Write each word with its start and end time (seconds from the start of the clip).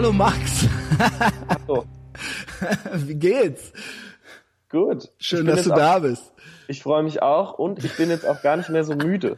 Hallo 0.00 0.14
Max. 0.14 0.66
Hallo. 1.68 1.84
Wie 3.06 3.16
geht's? 3.16 3.70
Gut. 4.70 5.10
Schön, 5.18 5.44
dass 5.44 5.64
du 5.64 5.68
da 5.68 5.98
bist. 5.98 6.32
Ich 6.68 6.82
freue 6.82 7.02
mich 7.02 7.20
auch 7.20 7.58
und 7.58 7.84
ich 7.84 7.94
bin 7.98 8.08
jetzt 8.08 8.26
auch 8.26 8.40
gar 8.40 8.56
nicht 8.56 8.70
mehr 8.70 8.82
so 8.82 8.94
müde. 8.94 9.36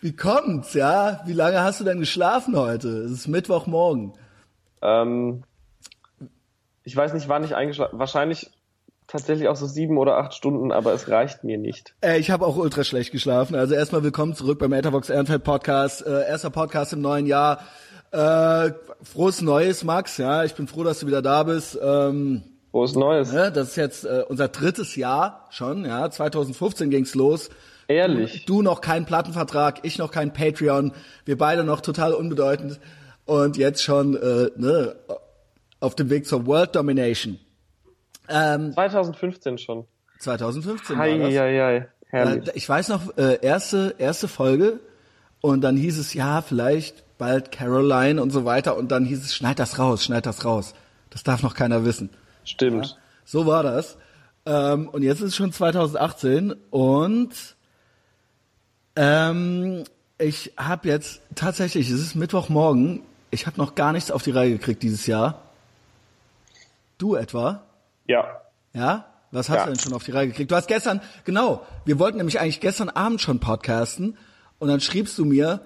Wie 0.00 0.16
kommt's, 0.16 0.74
ja? 0.74 1.20
Wie 1.24 1.34
lange 1.34 1.60
hast 1.62 1.78
du 1.78 1.84
denn 1.84 2.00
geschlafen 2.00 2.56
heute? 2.56 2.88
Es 2.88 3.12
ist 3.12 3.28
Mittwochmorgen. 3.28 4.14
Ähm, 4.82 5.44
ich 6.82 6.96
weiß 6.96 7.14
nicht, 7.14 7.28
wann 7.28 7.44
ich 7.44 7.54
eingeschlafen 7.54 7.96
Wahrscheinlich 7.96 8.50
tatsächlich 9.06 9.46
auch 9.46 9.56
so 9.56 9.66
sieben 9.66 9.98
oder 9.98 10.16
acht 10.16 10.34
Stunden, 10.34 10.72
aber 10.72 10.94
es 10.94 11.08
reicht 11.08 11.44
mir 11.44 11.58
nicht. 11.58 11.94
Äh, 12.00 12.18
ich 12.18 12.32
habe 12.32 12.44
auch 12.44 12.56
ultra 12.56 12.82
schlecht 12.82 13.12
geschlafen. 13.12 13.54
Also 13.54 13.74
erstmal 13.74 14.02
willkommen 14.02 14.34
zurück 14.34 14.58
beim 14.58 14.72
Etherbox 14.72 15.10
Ehrenfeld 15.10 15.44
Podcast. 15.44 16.04
Äh, 16.04 16.26
erster 16.26 16.50
Podcast 16.50 16.92
im 16.92 17.02
neuen 17.02 17.26
Jahr. 17.26 17.60
Äh, 18.12 18.72
frohes 19.02 19.40
Neues, 19.40 19.84
Max. 19.84 20.18
Ja, 20.18 20.44
ich 20.44 20.54
bin 20.54 20.66
froh, 20.66 20.82
dass 20.82 21.00
du 21.00 21.06
wieder 21.06 21.22
da 21.22 21.44
bist. 21.44 21.78
Ähm, 21.80 22.42
frohes 22.70 22.94
Neues. 22.94 23.32
Ne, 23.32 23.52
das 23.52 23.68
ist 23.68 23.76
jetzt 23.76 24.04
äh, 24.04 24.24
unser 24.28 24.48
drittes 24.48 24.96
Jahr 24.96 25.46
schon. 25.50 25.84
Ja, 25.84 26.10
2015 26.10 26.90
ging's 26.90 27.14
los. 27.14 27.50
Ehrlich. 27.86 28.44
Du, 28.46 28.56
du 28.56 28.62
noch 28.62 28.80
keinen 28.80 29.04
Plattenvertrag, 29.04 29.80
ich 29.82 29.98
noch 29.98 30.10
kein 30.10 30.32
Patreon. 30.32 30.92
Wir 31.24 31.38
beide 31.38 31.64
noch 31.64 31.80
total 31.80 32.12
unbedeutend 32.12 32.80
und 33.26 33.56
jetzt 33.56 33.82
schon 33.82 34.16
äh, 34.16 34.50
ne, 34.56 34.96
auf 35.80 35.94
dem 35.94 36.10
Weg 36.10 36.26
zur 36.26 36.46
World 36.46 36.74
Domination. 36.76 37.38
Ähm, 38.28 38.72
2015 38.72 39.58
schon. 39.58 39.86
2015 40.18 40.98
hei, 40.98 41.12
war 41.12 41.18
das. 41.18 41.38
Hei, 41.38 41.58
hei. 41.58 41.88
Herrlich. 42.06 42.48
Äh, 42.48 42.52
ich 42.54 42.68
weiß 42.68 42.88
noch, 42.88 43.16
äh, 43.16 43.38
erste, 43.40 43.94
erste 43.98 44.28
Folge 44.28 44.80
und 45.40 45.62
dann 45.62 45.76
hieß 45.76 45.98
es, 45.98 46.12
ja, 46.14 46.42
vielleicht 46.42 47.04
bald 47.20 47.52
Caroline 47.52 48.20
und 48.20 48.30
so 48.30 48.44
weiter 48.44 48.76
und 48.76 48.90
dann 48.90 49.04
hieß 49.04 49.22
es, 49.22 49.34
schneid 49.34 49.58
das 49.58 49.78
raus, 49.78 50.02
schneid 50.02 50.24
das 50.24 50.44
raus. 50.44 50.74
Das 51.10 51.22
darf 51.22 51.42
noch 51.42 51.54
keiner 51.54 51.84
wissen. 51.84 52.08
Stimmt. 52.44 52.86
Ja, 52.86 52.92
so 53.26 53.46
war 53.46 53.62
das. 53.62 53.98
Ähm, 54.46 54.88
und 54.88 55.02
jetzt 55.02 55.20
ist 55.20 55.28
es 55.28 55.36
schon 55.36 55.52
2018 55.52 56.54
und 56.70 57.30
ähm, 58.96 59.84
ich 60.18 60.54
habe 60.56 60.88
jetzt 60.88 61.20
tatsächlich, 61.34 61.90
es 61.90 62.00
ist 62.00 62.14
Mittwochmorgen, 62.14 63.02
ich 63.30 63.46
habe 63.46 63.58
noch 63.58 63.74
gar 63.74 63.92
nichts 63.92 64.10
auf 64.10 64.22
die 64.22 64.32
Reihe 64.32 64.52
gekriegt 64.52 64.82
dieses 64.82 65.06
Jahr. 65.06 65.42
Du 66.96 67.16
etwa? 67.16 67.64
Ja. 68.06 68.40
Ja? 68.72 69.06
Was 69.30 69.50
hast 69.50 69.58
ja. 69.58 69.64
du 69.66 69.72
denn 69.72 69.78
schon 69.78 69.92
auf 69.92 70.04
die 70.04 70.12
Reihe 70.12 70.26
gekriegt? 70.26 70.50
Du 70.50 70.56
hast 70.56 70.68
gestern, 70.68 71.02
genau, 71.24 71.66
wir 71.84 71.98
wollten 71.98 72.16
nämlich 72.16 72.40
eigentlich 72.40 72.60
gestern 72.60 72.88
Abend 72.88 73.20
schon 73.20 73.40
podcasten 73.40 74.16
und 74.58 74.68
dann 74.68 74.80
schriebst 74.80 75.18
du 75.18 75.26
mir, 75.26 75.60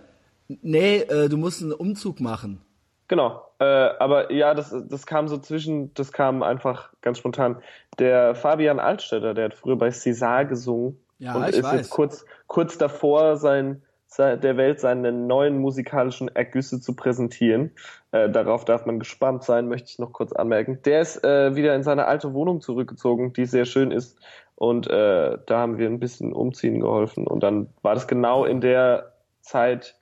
nee, 0.62 0.98
äh, 0.98 1.28
du 1.28 1.36
musst 1.36 1.62
einen 1.62 1.72
Umzug 1.72 2.20
machen. 2.20 2.60
Genau, 3.08 3.42
äh, 3.58 3.64
aber 3.64 4.32
ja, 4.32 4.54
das, 4.54 4.74
das 4.88 5.06
kam 5.06 5.28
so 5.28 5.38
zwischen, 5.38 5.92
das 5.94 6.10
kam 6.12 6.42
einfach 6.42 6.90
ganz 7.02 7.18
spontan. 7.18 7.58
Der 7.98 8.34
Fabian 8.34 8.80
Altstädter, 8.80 9.34
der 9.34 9.46
hat 9.46 9.54
früher 9.54 9.76
bei 9.76 9.88
César 9.88 10.46
gesungen 10.46 10.98
ja, 11.18 11.34
und 11.34 11.48
ist 11.48 11.62
weiß. 11.62 11.72
jetzt 11.74 11.90
kurz, 11.90 12.24
kurz 12.46 12.78
davor, 12.78 13.36
sein, 13.36 13.82
sein, 14.06 14.40
der 14.40 14.56
Welt 14.56 14.80
seine 14.80 15.12
neuen 15.12 15.58
musikalischen 15.58 16.28
Ergüsse 16.28 16.80
zu 16.80 16.96
präsentieren. 16.96 17.72
Äh, 18.10 18.30
darauf 18.30 18.64
darf 18.64 18.86
man 18.86 18.98
gespannt 18.98 19.44
sein, 19.44 19.68
möchte 19.68 19.90
ich 19.90 19.98
noch 19.98 20.12
kurz 20.12 20.32
anmerken. 20.32 20.80
Der 20.84 21.00
ist 21.00 21.22
äh, 21.24 21.54
wieder 21.56 21.74
in 21.74 21.82
seine 21.82 22.06
alte 22.06 22.32
Wohnung 22.32 22.62
zurückgezogen, 22.62 23.34
die 23.34 23.44
sehr 23.44 23.66
schön 23.66 23.90
ist. 23.90 24.18
Und 24.56 24.88
äh, 24.88 25.38
da 25.46 25.58
haben 25.58 25.78
wir 25.78 25.88
ein 25.88 26.00
bisschen 26.00 26.32
umziehen 26.32 26.80
geholfen. 26.80 27.26
Und 27.26 27.42
dann 27.42 27.68
war 27.82 27.94
das 27.94 28.06
genau 28.06 28.44
in 28.44 28.60
der 28.60 29.12
Zeit, 29.40 29.96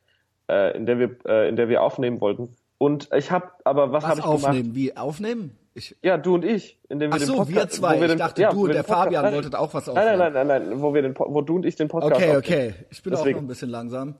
äh, 0.48 0.76
in 0.76 0.86
der 0.86 0.98
wir, 0.98 1.16
äh, 1.26 1.48
in 1.48 1.56
der 1.56 1.68
wir 1.68 1.82
aufnehmen 1.82 2.20
wollten. 2.20 2.56
Und 2.78 3.08
ich 3.14 3.30
habe, 3.30 3.50
aber 3.64 3.92
was, 3.92 4.02
was 4.02 4.10
habe 4.10 4.20
ich 4.20 4.26
aufnehmen? 4.26 4.62
gemacht? 4.62 4.76
Wie 4.76 4.96
aufnehmen? 4.96 5.58
Ich, 5.74 5.96
ja, 6.02 6.18
du 6.18 6.34
und 6.34 6.44
ich, 6.44 6.78
indem 6.88 7.12
wir 7.12 7.16
Ach 7.16 7.20
so, 7.20 7.32
den 7.32 7.38
Podcast, 7.38 7.56
wir 7.56 7.68
zwei. 7.70 8.00
wir 8.00 8.10
ich 8.10 8.16
dachte, 8.16 8.42
ja, 8.42 8.50
du 8.50 8.64
und 8.64 8.74
der 8.74 8.82
Podcast, 8.82 9.04
Fabian 9.04 9.24
nein, 9.24 9.34
wolltet 9.34 9.54
auch 9.54 9.72
was 9.72 9.88
aufnehmen. 9.88 10.18
Nein, 10.18 10.32
nein, 10.32 10.46
nein, 10.46 10.68
nein, 10.68 10.82
wo 10.82 10.92
wir 10.92 11.02
den, 11.02 11.14
wo 11.16 11.40
du 11.40 11.56
und 11.56 11.64
ich 11.64 11.76
den 11.76 11.88
Podcast. 11.88 12.14
Okay, 12.14 12.36
aufnehmen. 12.36 12.38
okay. 12.38 12.74
Ich 12.90 13.02
bin 13.02 13.12
Deswegen. 13.12 13.30
auch 13.30 13.40
noch 13.40 13.44
ein 13.44 13.48
bisschen 13.48 13.70
langsam. 13.70 14.16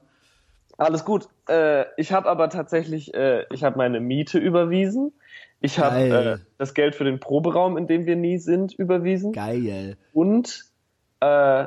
Alles 0.79 1.05
gut. 1.05 1.29
Äh, 1.49 1.85
ich 1.97 2.13
habe 2.13 2.29
aber 2.29 2.49
tatsächlich, 2.49 3.13
äh, 3.15 3.45
ich 3.53 3.65
habe 3.65 3.77
meine 3.77 4.01
Miete 4.01 4.39
überwiesen. 4.39 5.13
Ich 5.61 5.79
habe 5.79 6.01
äh, 6.01 6.39
das 6.59 6.75
Geld 6.75 6.95
für 6.95 7.05
den 7.05 7.21
Proberaum, 7.21 7.77
in 7.77 7.87
dem 7.87 8.07
wir 8.07 8.17
nie 8.17 8.39
sind, 8.39 8.73
überwiesen. 8.73 9.33
Geil. 9.33 9.97
Und 10.13 10.65
äh, 11.21 11.67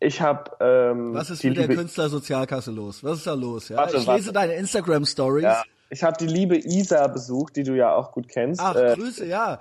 ich 0.00 0.20
habe. 0.20 0.50
Ähm, 0.60 1.14
Was 1.14 1.30
ist 1.30 1.44
mit 1.44 1.56
der 1.56 1.68
Künstlersozialkasse 1.68 2.70
los? 2.70 3.02
Was 3.02 3.18
ist 3.18 3.26
da 3.26 3.34
los? 3.34 3.68
Ja? 3.68 3.78
Warte, 3.78 3.96
ich 3.96 4.06
warte. 4.06 4.20
lese 4.20 4.32
deine 4.32 4.54
Instagram 4.54 5.04
Stories. 5.04 5.44
Ja, 5.44 5.62
ich 5.90 6.02
habe 6.02 6.16
die 6.18 6.26
liebe 6.26 6.56
Isa 6.56 7.06
besucht, 7.06 7.56
die 7.56 7.62
du 7.62 7.74
ja 7.74 7.94
auch 7.94 8.12
gut 8.12 8.28
kennst. 8.28 8.60
Ach, 8.60 8.74
äh, 8.74 8.94
Grüße, 8.94 9.26
ja. 9.26 9.60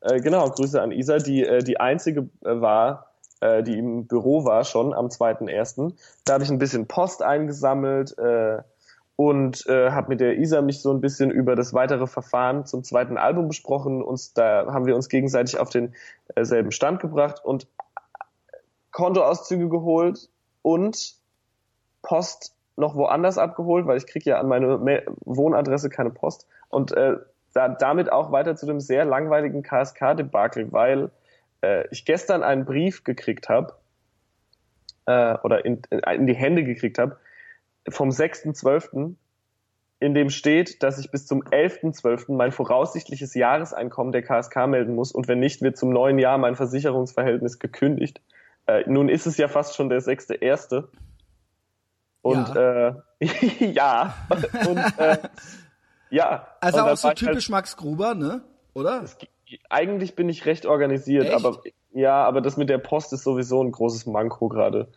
Äh, 0.00 0.20
genau, 0.20 0.48
Grüße 0.50 0.80
an 0.80 0.92
Isa, 0.92 1.18
die 1.18 1.42
äh, 1.42 1.62
die 1.62 1.80
einzige 1.80 2.28
äh, 2.44 2.60
war, 2.60 3.12
äh, 3.40 3.62
die 3.62 3.78
im 3.78 4.06
Büro 4.06 4.44
war 4.44 4.64
schon 4.64 4.94
am 4.94 5.06
2.1. 5.06 5.94
Da 6.24 6.34
habe 6.34 6.44
ich 6.44 6.50
ein 6.50 6.58
bisschen 6.58 6.86
Post 6.86 7.22
eingesammelt 7.22 8.16
äh, 8.18 8.58
und 9.16 9.66
äh, 9.66 9.90
habe 9.90 10.10
mit 10.10 10.20
der 10.20 10.38
Isa 10.38 10.60
mich 10.60 10.80
so 10.82 10.92
ein 10.92 11.00
bisschen 11.00 11.30
über 11.30 11.56
das 11.56 11.72
weitere 11.72 12.06
Verfahren 12.06 12.66
zum 12.66 12.84
zweiten 12.84 13.16
Album 13.16 13.48
besprochen. 13.48 14.02
Uns 14.02 14.34
da 14.34 14.66
haben 14.72 14.86
wir 14.86 14.94
uns 14.94 15.08
gegenseitig 15.08 15.58
auf 15.58 15.70
den 15.70 15.94
äh, 16.34 16.70
Stand 16.70 17.00
gebracht 17.00 17.42
und 17.42 17.66
Kontoauszüge 18.96 19.68
geholt 19.68 20.30
und 20.62 21.16
Post 22.00 22.56
noch 22.76 22.94
woanders 22.94 23.36
abgeholt, 23.36 23.86
weil 23.86 23.98
ich 23.98 24.06
kriege 24.06 24.30
ja 24.30 24.40
an 24.40 24.48
meine 24.48 25.02
Wohnadresse 25.20 25.90
keine 25.90 26.08
Post 26.08 26.46
und 26.70 26.92
äh, 26.92 27.16
da, 27.52 27.68
damit 27.68 28.10
auch 28.10 28.32
weiter 28.32 28.56
zu 28.56 28.64
dem 28.64 28.80
sehr 28.80 29.04
langweiligen 29.04 29.62
KSK-Debakel, 29.62 30.72
weil 30.72 31.10
äh, 31.60 31.86
ich 31.90 32.06
gestern 32.06 32.42
einen 32.42 32.64
Brief 32.64 33.04
gekriegt 33.04 33.50
habe 33.50 33.74
äh, 35.04 35.36
oder 35.42 35.66
in, 35.66 35.82
in 35.90 36.26
die 36.26 36.34
Hände 36.34 36.64
gekriegt 36.64 36.98
habe 36.98 37.18
vom 37.90 38.08
6.12., 38.08 39.14
in 39.98 40.14
dem 40.14 40.30
steht, 40.30 40.82
dass 40.82 40.98
ich 40.98 41.10
bis 41.10 41.26
zum 41.26 41.42
11.12. 41.42 42.32
mein 42.32 42.50
voraussichtliches 42.50 43.34
Jahreseinkommen 43.34 44.12
der 44.12 44.22
KSK 44.22 44.68
melden 44.68 44.94
muss 44.94 45.12
und 45.12 45.28
wenn 45.28 45.40
nicht, 45.40 45.60
wird 45.60 45.76
zum 45.76 45.90
neuen 45.90 46.18
Jahr 46.18 46.38
mein 46.38 46.56
Versicherungsverhältnis 46.56 47.58
gekündigt. 47.58 48.22
Äh, 48.66 48.84
nun 48.86 49.08
ist 49.08 49.26
es 49.26 49.36
ja 49.36 49.48
fast 49.48 49.74
schon 49.74 49.88
der 49.88 50.00
6.1. 50.00 50.84
Und 52.22 52.48
ja, 52.54 52.88
äh, 52.88 52.94
ja. 53.72 54.14
und 54.68 54.78
äh, 54.98 55.18
ja. 56.10 56.48
Also 56.60 56.80
auch 56.80 56.96
so 56.96 57.10
typisch 57.10 57.46
halt, 57.46 57.50
Max 57.50 57.76
Gruber, 57.76 58.14
ne? 58.14 58.42
Oder? 58.74 59.02
Es, 59.02 59.16
eigentlich 59.70 60.16
bin 60.16 60.28
ich 60.28 60.44
recht 60.46 60.66
organisiert, 60.66 61.26
Echt? 61.26 61.34
aber 61.34 61.60
ja, 61.92 62.24
aber 62.24 62.40
das 62.40 62.56
mit 62.56 62.68
der 62.68 62.78
Post 62.78 63.12
ist 63.12 63.22
sowieso 63.22 63.62
ein 63.62 63.70
großes 63.72 64.06
Manko 64.06 64.48
gerade. 64.48 64.88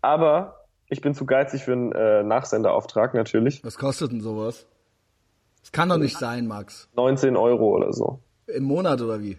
Aber 0.00 0.64
ich 0.88 1.00
bin 1.00 1.14
zu 1.14 1.26
geizig 1.26 1.64
für 1.64 1.72
einen 1.72 1.92
äh, 1.92 2.22
Nachsenderauftrag 2.22 3.14
natürlich. 3.14 3.62
Was 3.64 3.76
kostet 3.76 4.12
denn 4.12 4.20
sowas? 4.20 4.66
Das 5.60 5.72
kann 5.72 5.88
doch 5.88 5.98
nicht 5.98 6.16
sein, 6.16 6.46
Max. 6.46 6.88
19 6.94 7.36
Euro 7.36 7.76
oder 7.76 7.92
so. 7.92 8.20
Im 8.46 8.64
Monat 8.64 9.02
oder 9.02 9.20
wie? 9.20 9.36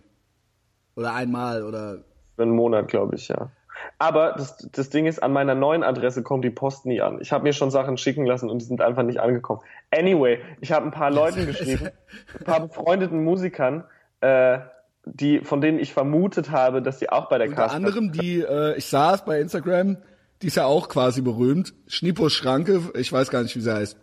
Oder 0.95 1.13
einmal 1.13 1.63
oder? 1.63 2.03
Für 2.35 2.43
einen 2.43 2.51
Monat, 2.51 2.89
glaube 2.89 3.15
ich, 3.15 3.29
ja. 3.29 3.49
Aber 3.97 4.33
das, 4.37 4.57
das 4.71 4.89
Ding 4.89 5.05
ist, 5.05 5.21
an 5.21 5.33
meiner 5.33 5.55
neuen 5.55 5.83
Adresse 5.83 6.23
kommt 6.23 6.45
die 6.45 6.49
Post 6.49 6.85
nie 6.85 7.01
an. 7.01 7.19
Ich 7.21 7.31
habe 7.31 7.43
mir 7.43 7.53
schon 7.53 7.71
Sachen 7.71 7.97
schicken 7.97 8.25
lassen 8.25 8.49
und 8.49 8.59
die 8.59 8.65
sind 8.65 8.81
einfach 8.81 9.03
nicht 9.03 9.19
angekommen. 9.19 9.61
Anyway, 9.91 10.39
ich 10.61 10.71
habe 10.71 10.85
ein 10.85 10.91
paar 10.91 11.11
Leuten 11.11 11.45
geschrieben, 11.45 11.89
ein 12.39 12.45
paar 12.45 12.61
befreundeten 12.61 13.23
Musikern, 13.23 13.83
äh, 14.21 14.59
die, 15.05 15.39
von 15.39 15.61
denen 15.61 15.79
ich 15.79 15.93
vermutet 15.93 16.51
habe, 16.51 16.81
dass 16.81 16.99
sie 16.99 17.09
auch 17.09 17.29
bei 17.29 17.37
der 17.37 17.47
Unter 17.47 17.63
Cast 17.63 17.75
anderem 17.75 18.11
die, 18.11 18.41
äh, 18.41 18.77
ich 18.77 18.85
sah 18.85 19.15
es 19.15 19.25
bei 19.25 19.39
Instagram, 19.39 19.97
die 20.41 20.47
ist 20.47 20.55
ja 20.55 20.65
auch 20.65 20.87
quasi 20.87 21.21
berühmt. 21.21 21.73
Schnipo 21.87 22.29
Schranke, 22.29 22.81
ich 22.95 23.11
weiß 23.11 23.29
gar 23.29 23.43
nicht, 23.43 23.55
wie 23.55 23.61
sie 23.61 23.73
heißt. 23.73 23.97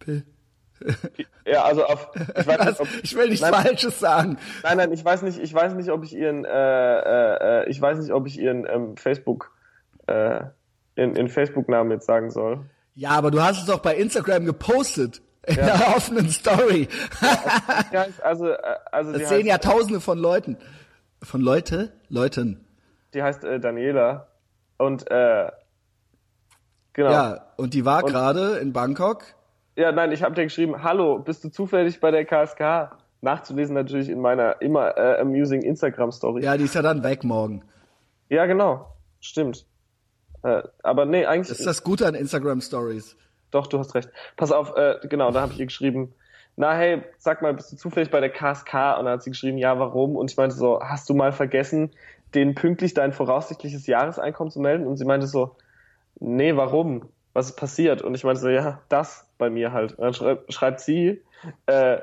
P 0.00 0.22
ja, 1.46 1.64
also 1.64 1.84
auf. 1.84 2.10
Ich, 2.14 2.46
weiß 2.46 2.66
nicht, 2.66 2.80
ob, 2.80 2.88
ich 3.02 3.16
will 3.16 3.28
nichts 3.28 3.42
nein, 3.42 3.54
Falsches 3.54 3.98
sagen. 3.98 4.38
Nein, 4.62 4.76
nein, 4.76 4.92
ich 4.92 5.04
weiß 5.04 5.22
nicht, 5.22 5.38
ich 5.38 5.52
weiß 5.52 5.74
nicht, 5.74 5.90
ob 5.90 6.04
ich 6.04 6.14
ihren, 6.14 6.44
äh, 6.44 7.62
äh, 7.62 7.68
ich 7.68 7.80
weiß 7.80 7.98
nicht, 7.98 8.12
ob 8.12 8.26
ich 8.26 8.38
ihren 8.38 8.66
ähm, 8.66 8.96
Facebook, 8.96 9.52
äh, 10.06 10.40
in, 10.94 11.16
in 11.16 11.28
Facebook-Namen 11.28 11.90
jetzt 11.90 12.06
sagen 12.06 12.30
soll. 12.30 12.60
Ja, 12.94 13.10
aber 13.10 13.30
du 13.30 13.42
hast 13.42 13.60
es 13.60 13.66
doch 13.66 13.80
bei 13.80 13.96
Instagram 13.96 14.44
gepostet. 14.44 15.22
In 15.44 15.56
ja. 15.56 15.74
einer 15.74 15.96
offenen 15.96 16.28
Story. 16.28 16.88
ja, 17.92 18.06
also, 18.22 18.48
äh, 18.48 18.58
also 18.92 19.12
das 19.12 19.28
sehen 19.28 19.46
ja 19.46 19.58
tausende 19.58 20.00
von 20.00 20.18
Leuten. 20.18 20.56
Von 21.20 21.40
Leute? 21.40 21.92
Leuten. 22.08 22.64
Die 23.14 23.22
heißt 23.22 23.42
äh, 23.44 23.58
Daniela. 23.58 24.28
Und 24.78 25.10
äh, 25.10 25.50
genau. 26.92 27.10
Ja, 27.10 27.46
und 27.56 27.74
die 27.74 27.84
war 27.84 28.02
gerade 28.02 28.58
in 28.58 28.72
Bangkok. 28.72 29.24
Ja, 29.76 29.90
nein, 29.90 30.12
ich 30.12 30.22
habe 30.22 30.34
dir 30.34 30.44
geschrieben, 30.44 30.82
hallo, 30.82 31.18
bist 31.18 31.42
du 31.44 31.48
zufällig 31.48 32.00
bei 32.00 32.10
der 32.10 32.24
KSK? 32.24 32.98
Nachzulesen 33.22 33.74
natürlich 33.74 34.08
in 34.08 34.20
meiner 34.20 34.60
immer 34.60 34.96
äh, 34.96 35.20
amusing 35.20 35.62
Instagram-Story. 35.62 36.42
Ja, 36.42 36.56
die 36.56 36.64
ist 36.64 36.74
ja 36.74 36.82
dann 36.82 37.02
weg 37.04 37.24
morgen. 37.24 37.62
Ja, 38.28 38.46
genau. 38.46 38.96
Stimmt. 39.20 39.64
Äh, 40.42 40.62
aber 40.82 41.06
nee, 41.06 41.24
eigentlich. 41.24 41.48
Das 41.48 41.60
ist 41.60 41.66
das 41.66 41.84
Gute 41.84 42.06
an 42.06 42.14
Instagram-Stories. 42.14 43.16
Doch, 43.50 43.66
du 43.66 43.78
hast 43.78 43.94
recht. 43.94 44.10
Pass 44.36 44.50
auf, 44.50 44.76
äh, 44.76 44.96
genau, 45.08 45.30
da 45.30 45.42
habe 45.42 45.52
ich 45.52 45.60
ihr 45.60 45.66
geschrieben, 45.66 46.14
na 46.56 46.74
hey, 46.74 47.02
sag 47.18 47.40
mal, 47.42 47.54
bist 47.54 47.72
du 47.72 47.76
zufällig 47.76 48.10
bei 48.10 48.20
der 48.20 48.30
KSK? 48.30 48.74
Und 48.98 49.04
dann 49.04 49.14
hat 49.14 49.22
sie 49.22 49.30
geschrieben, 49.30 49.56
ja, 49.56 49.78
warum? 49.78 50.16
Und 50.16 50.30
ich 50.30 50.36
meinte 50.36 50.56
so, 50.56 50.80
hast 50.82 51.08
du 51.08 51.14
mal 51.14 51.32
vergessen, 51.32 51.92
denen 52.34 52.54
pünktlich 52.54 52.92
dein 52.94 53.12
voraussichtliches 53.12 53.86
Jahreseinkommen 53.86 54.50
zu 54.50 54.60
melden? 54.60 54.86
Und 54.86 54.96
sie 54.96 55.04
meinte 55.04 55.26
so, 55.26 55.56
nee, 56.18 56.56
warum? 56.56 57.08
Was 57.34 57.46
ist 57.50 57.56
passiert? 57.56 58.02
Und 58.02 58.14
ich 58.14 58.24
meinte 58.24 58.40
so, 58.40 58.48
ja, 58.48 58.80
das 58.88 59.26
bei 59.38 59.48
mir 59.50 59.72
halt. 59.72 59.92
Und 59.92 60.04
dann 60.04 60.14
schreibt, 60.14 60.52
schreibt 60.52 60.80
sie, 60.80 61.22
äh, 61.66 61.98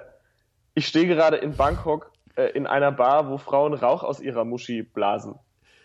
ich 0.73 0.87
stehe 0.87 1.07
gerade 1.07 1.37
in 1.37 1.55
Bangkok 1.55 2.11
äh, 2.35 2.47
in 2.51 2.65
einer 2.67 2.91
Bar, 2.91 3.29
wo 3.29 3.37
Frauen 3.37 3.73
Rauch 3.73 4.03
aus 4.03 4.19
ihrer 4.19 4.45
Muschi 4.45 4.81
blasen. 4.83 5.35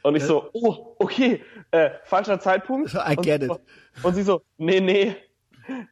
Und 0.02 0.16
ich 0.16 0.22
Äh. 0.22 0.26
so, 0.26 0.48
oh, 0.52 0.96
okay, 0.98 1.42
äh, 1.70 1.90
falscher 2.04 2.38
Zeitpunkt. 2.40 2.94
I 3.08 3.16
get 3.16 3.42
und, 3.42 3.56
it. 3.56 3.60
Und 4.04 4.14
sie 4.14 4.22
so, 4.22 4.42
nee, 4.58 4.80
nee, 4.80 5.16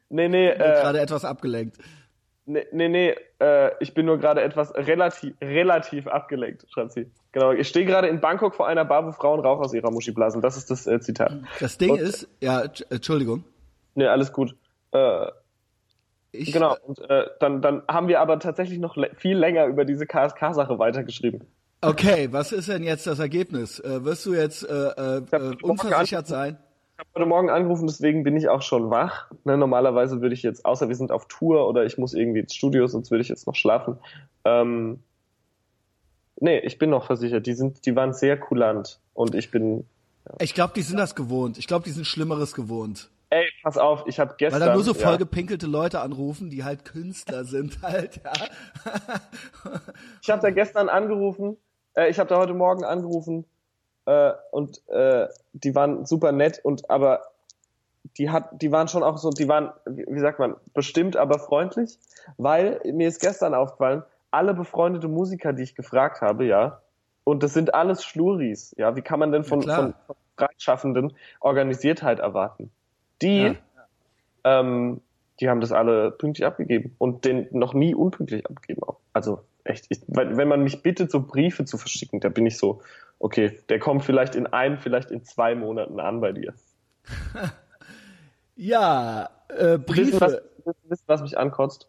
nee, 0.09 0.27
nee, 0.27 0.47
Äh, 0.47 0.53
äh, 0.53 0.81
Gerade 0.81 0.99
etwas 0.99 1.25
abgelenkt. 1.25 1.77
nee, 2.45 2.65
nee, 2.71 2.89
nee 2.89 3.15
äh, 3.39 3.71
ich 3.79 3.93
bin 3.93 4.05
nur 4.05 4.17
gerade 4.19 4.41
etwas 4.41 4.73
relativ, 4.75 5.35
relativ 5.41 6.07
abgelenkt, 6.07 6.65
schreibt 6.69 6.93
sie. 6.93 7.11
Genau, 7.33 7.51
ich 7.51 7.67
stehe 7.67 7.85
gerade 7.85 8.07
in 8.07 8.21
Bangkok 8.21 8.55
vor 8.55 8.67
einer 8.67 8.85
Bar, 8.85 9.05
wo 9.05 9.11
Frauen 9.11 9.39
Rauch 9.41 9.59
aus 9.59 9.73
ihrer 9.73 9.91
Muschi 9.91 10.11
blasen. 10.11 10.41
Das 10.41 10.55
ist 10.55 10.71
das 10.71 10.87
äh, 10.87 10.99
Zitat. 11.01 11.33
Das 11.59 11.77
Ding 11.77 11.91
Und- 11.91 11.99
ist, 11.99 12.27
ja, 12.39 12.61
Entsch- 12.61 12.85
Entschuldigung. 12.89 13.43
Nee, 13.95 14.07
alles 14.07 14.31
gut. 14.31 14.55
Äh, 14.91 15.27
Ich, 16.31 16.51
genau, 16.53 16.75
und 16.87 16.99
äh, 17.09 17.25
dann, 17.39 17.61
dann 17.61 17.83
haben 17.87 18.07
wir 18.07 18.19
aber 18.21 18.39
tatsächlich 18.39 18.79
noch 18.79 18.95
viel 19.17 19.37
länger 19.37 19.65
über 19.65 19.83
diese 19.85 20.05
KSK-Sache 20.07 20.79
weitergeschrieben. 20.79 21.41
Okay, 21.81 22.29
was 22.31 22.51
ist 22.51 22.69
denn 22.69 22.81
jetzt 22.83 23.05
das 23.07 23.19
Ergebnis? 23.19 23.79
Äh, 23.79 24.03
wirst 24.05 24.25
du 24.25 24.33
jetzt 24.33 24.63
äh, 24.63 24.73
äh, 24.73 25.17
äh, 25.31 25.55
unversichert 25.61 26.25
sein? 26.27 26.57
Ich 26.95 26.99
habe 26.99 27.09
heute 27.15 27.25
Morgen 27.27 27.49
angerufen, 27.49 27.87
deswegen 27.87 28.23
bin 28.23 28.37
ich 28.37 28.47
auch 28.47 28.61
schon 28.61 28.89
wach. 28.89 29.29
Ne, 29.43 29.57
normalerweise 29.57 30.21
würde 30.21 30.33
ich 30.35 30.43
jetzt, 30.43 30.65
außer 30.65 30.87
wir 30.87 30.95
sind 30.95 31.11
auf 31.11 31.27
Tour 31.27 31.67
oder 31.67 31.83
ich 31.85 31.97
muss 31.97 32.13
irgendwie 32.13 32.39
ins 32.39 32.53
Studio, 32.55 32.85
sonst 32.87 33.09
würde 33.11 33.21
ich 33.23 33.29
jetzt 33.29 33.45
noch 33.47 33.55
schlafen. 33.55 33.97
Ähm, 34.45 34.99
nee, 36.43 36.59
ich 36.59 36.77
bin 36.77 36.89
noch 36.89 37.05
versichert. 37.05 37.47
Die 37.47 37.53
sind, 37.53 37.85
die 37.85 37.95
waren 37.95 38.13
sehr 38.13 38.37
kulant 38.39 38.99
und 39.13 39.33
ich 39.33 39.49
bin. 39.49 39.85
Ich 40.39 40.53
glaube, 40.53 40.73
die 40.75 40.81
sind 40.81 40.97
das 40.97 41.15
gewohnt. 41.15 41.57
Ich 41.57 41.67
glaube, 41.67 41.85
die 41.85 41.91
sind 41.91 42.05
Schlimmeres 42.05 42.53
gewohnt. 42.53 43.09
Ey, 43.29 43.49
pass 43.63 43.79
auf, 43.79 44.03
ich 44.05 44.19
habe 44.19 44.35
gestern. 44.37 44.61
Weil 44.61 44.67
da 44.67 44.73
nur 44.75 44.83
so 44.83 44.93
ja, 44.93 44.99
vollgepinkelte 44.99 45.65
Leute 45.65 46.01
anrufen, 46.01 46.51
die 46.51 46.63
halt 46.63 46.85
Künstler 46.85 47.45
sind 47.45 47.81
halt, 47.81 48.21
ja. 48.23 48.31
Ich 50.21 50.29
habe 50.29 50.41
da 50.41 50.51
gestern 50.51 50.87
angerufen, 50.87 51.57
äh, 51.95 52.09
ich 52.09 52.19
habe 52.19 52.29
da 52.29 52.37
heute 52.37 52.53
Morgen 52.53 52.83
angerufen 52.83 53.45
äh, 54.05 54.33
und 54.51 54.87
äh, 54.89 55.27
die 55.53 55.73
waren 55.73 56.05
super 56.05 56.31
nett 56.31 56.59
und 56.63 56.89
aber 56.91 57.23
die 58.17 58.29
hat, 58.29 58.61
die 58.61 58.71
waren 58.71 58.87
schon 58.87 59.01
auch 59.01 59.17
so, 59.17 59.31
die 59.31 59.47
waren, 59.47 59.71
wie 59.85 60.05
wie 60.07 60.19
sagt 60.19 60.37
man, 60.37 60.55
bestimmt, 60.73 61.17
aber 61.17 61.39
freundlich, 61.39 61.97
weil 62.37 62.81
mir 62.85 63.07
ist 63.07 63.19
gestern 63.19 63.55
aufgefallen, 63.55 64.03
alle 64.33 64.53
befreundete 64.53 65.07
Musiker, 65.07 65.53
die 65.53 65.63
ich 65.63 65.75
gefragt 65.75 66.21
habe, 66.21 66.45
ja, 66.45 66.81
und 67.23 67.43
das 67.43 67.53
sind 67.53 67.73
alles 67.73 68.03
Schluris, 68.03 68.73
ja, 68.77 68.95
wie 68.95 69.01
kann 69.01 69.19
man 69.19 69.31
denn 69.31 69.43
von, 69.43 69.61
Ja, 69.61 69.75
von, 69.75 69.93
von 70.07 70.15
Freischaffenden 70.37 71.13
Organisiertheit 71.39 72.19
erwarten? 72.19 72.71
Die, 73.21 73.43
Ja. 73.43 73.55
ähm, 74.43 75.01
die 75.39 75.49
haben 75.49 75.61
das 75.61 75.71
alle 75.71 76.11
pünktlich 76.11 76.45
abgegeben 76.45 76.95
und 76.97 77.25
den 77.25 77.47
noch 77.51 77.73
nie 77.73 77.95
unpünktlich 77.95 78.45
abgegeben. 78.45 78.83
auch. 78.83 78.99
Also 79.13 79.41
echt, 79.63 79.85
ich, 79.89 80.01
wenn 80.07 80.47
man 80.47 80.63
mich 80.63 80.83
bittet, 80.83 81.11
so 81.11 81.21
Briefe 81.21 81.65
zu 81.65 81.77
verschicken, 81.77 82.19
da 82.19 82.29
bin 82.29 82.45
ich 82.45 82.57
so, 82.57 82.81
okay, 83.19 83.57
der 83.69 83.79
kommt 83.79 84.03
vielleicht 84.03 84.35
in 84.35 84.47
ein, 84.47 84.77
vielleicht 84.79 85.09
in 85.11 85.23
zwei 85.23 85.55
Monaten 85.55 85.99
an 85.99 86.19
bei 86.21 86.31
dir. 86.33 86.53
Ja, 88.55 89.29
äh, 89.49 89.79
Wissen, 89.87 90.21
was, 90.21 90.33
Briefe. 90.33 90.43
wissen, 90.85 91.03
was 91.07 91.21
mich 91.21 91.37
ankotzt? 91.37 91.87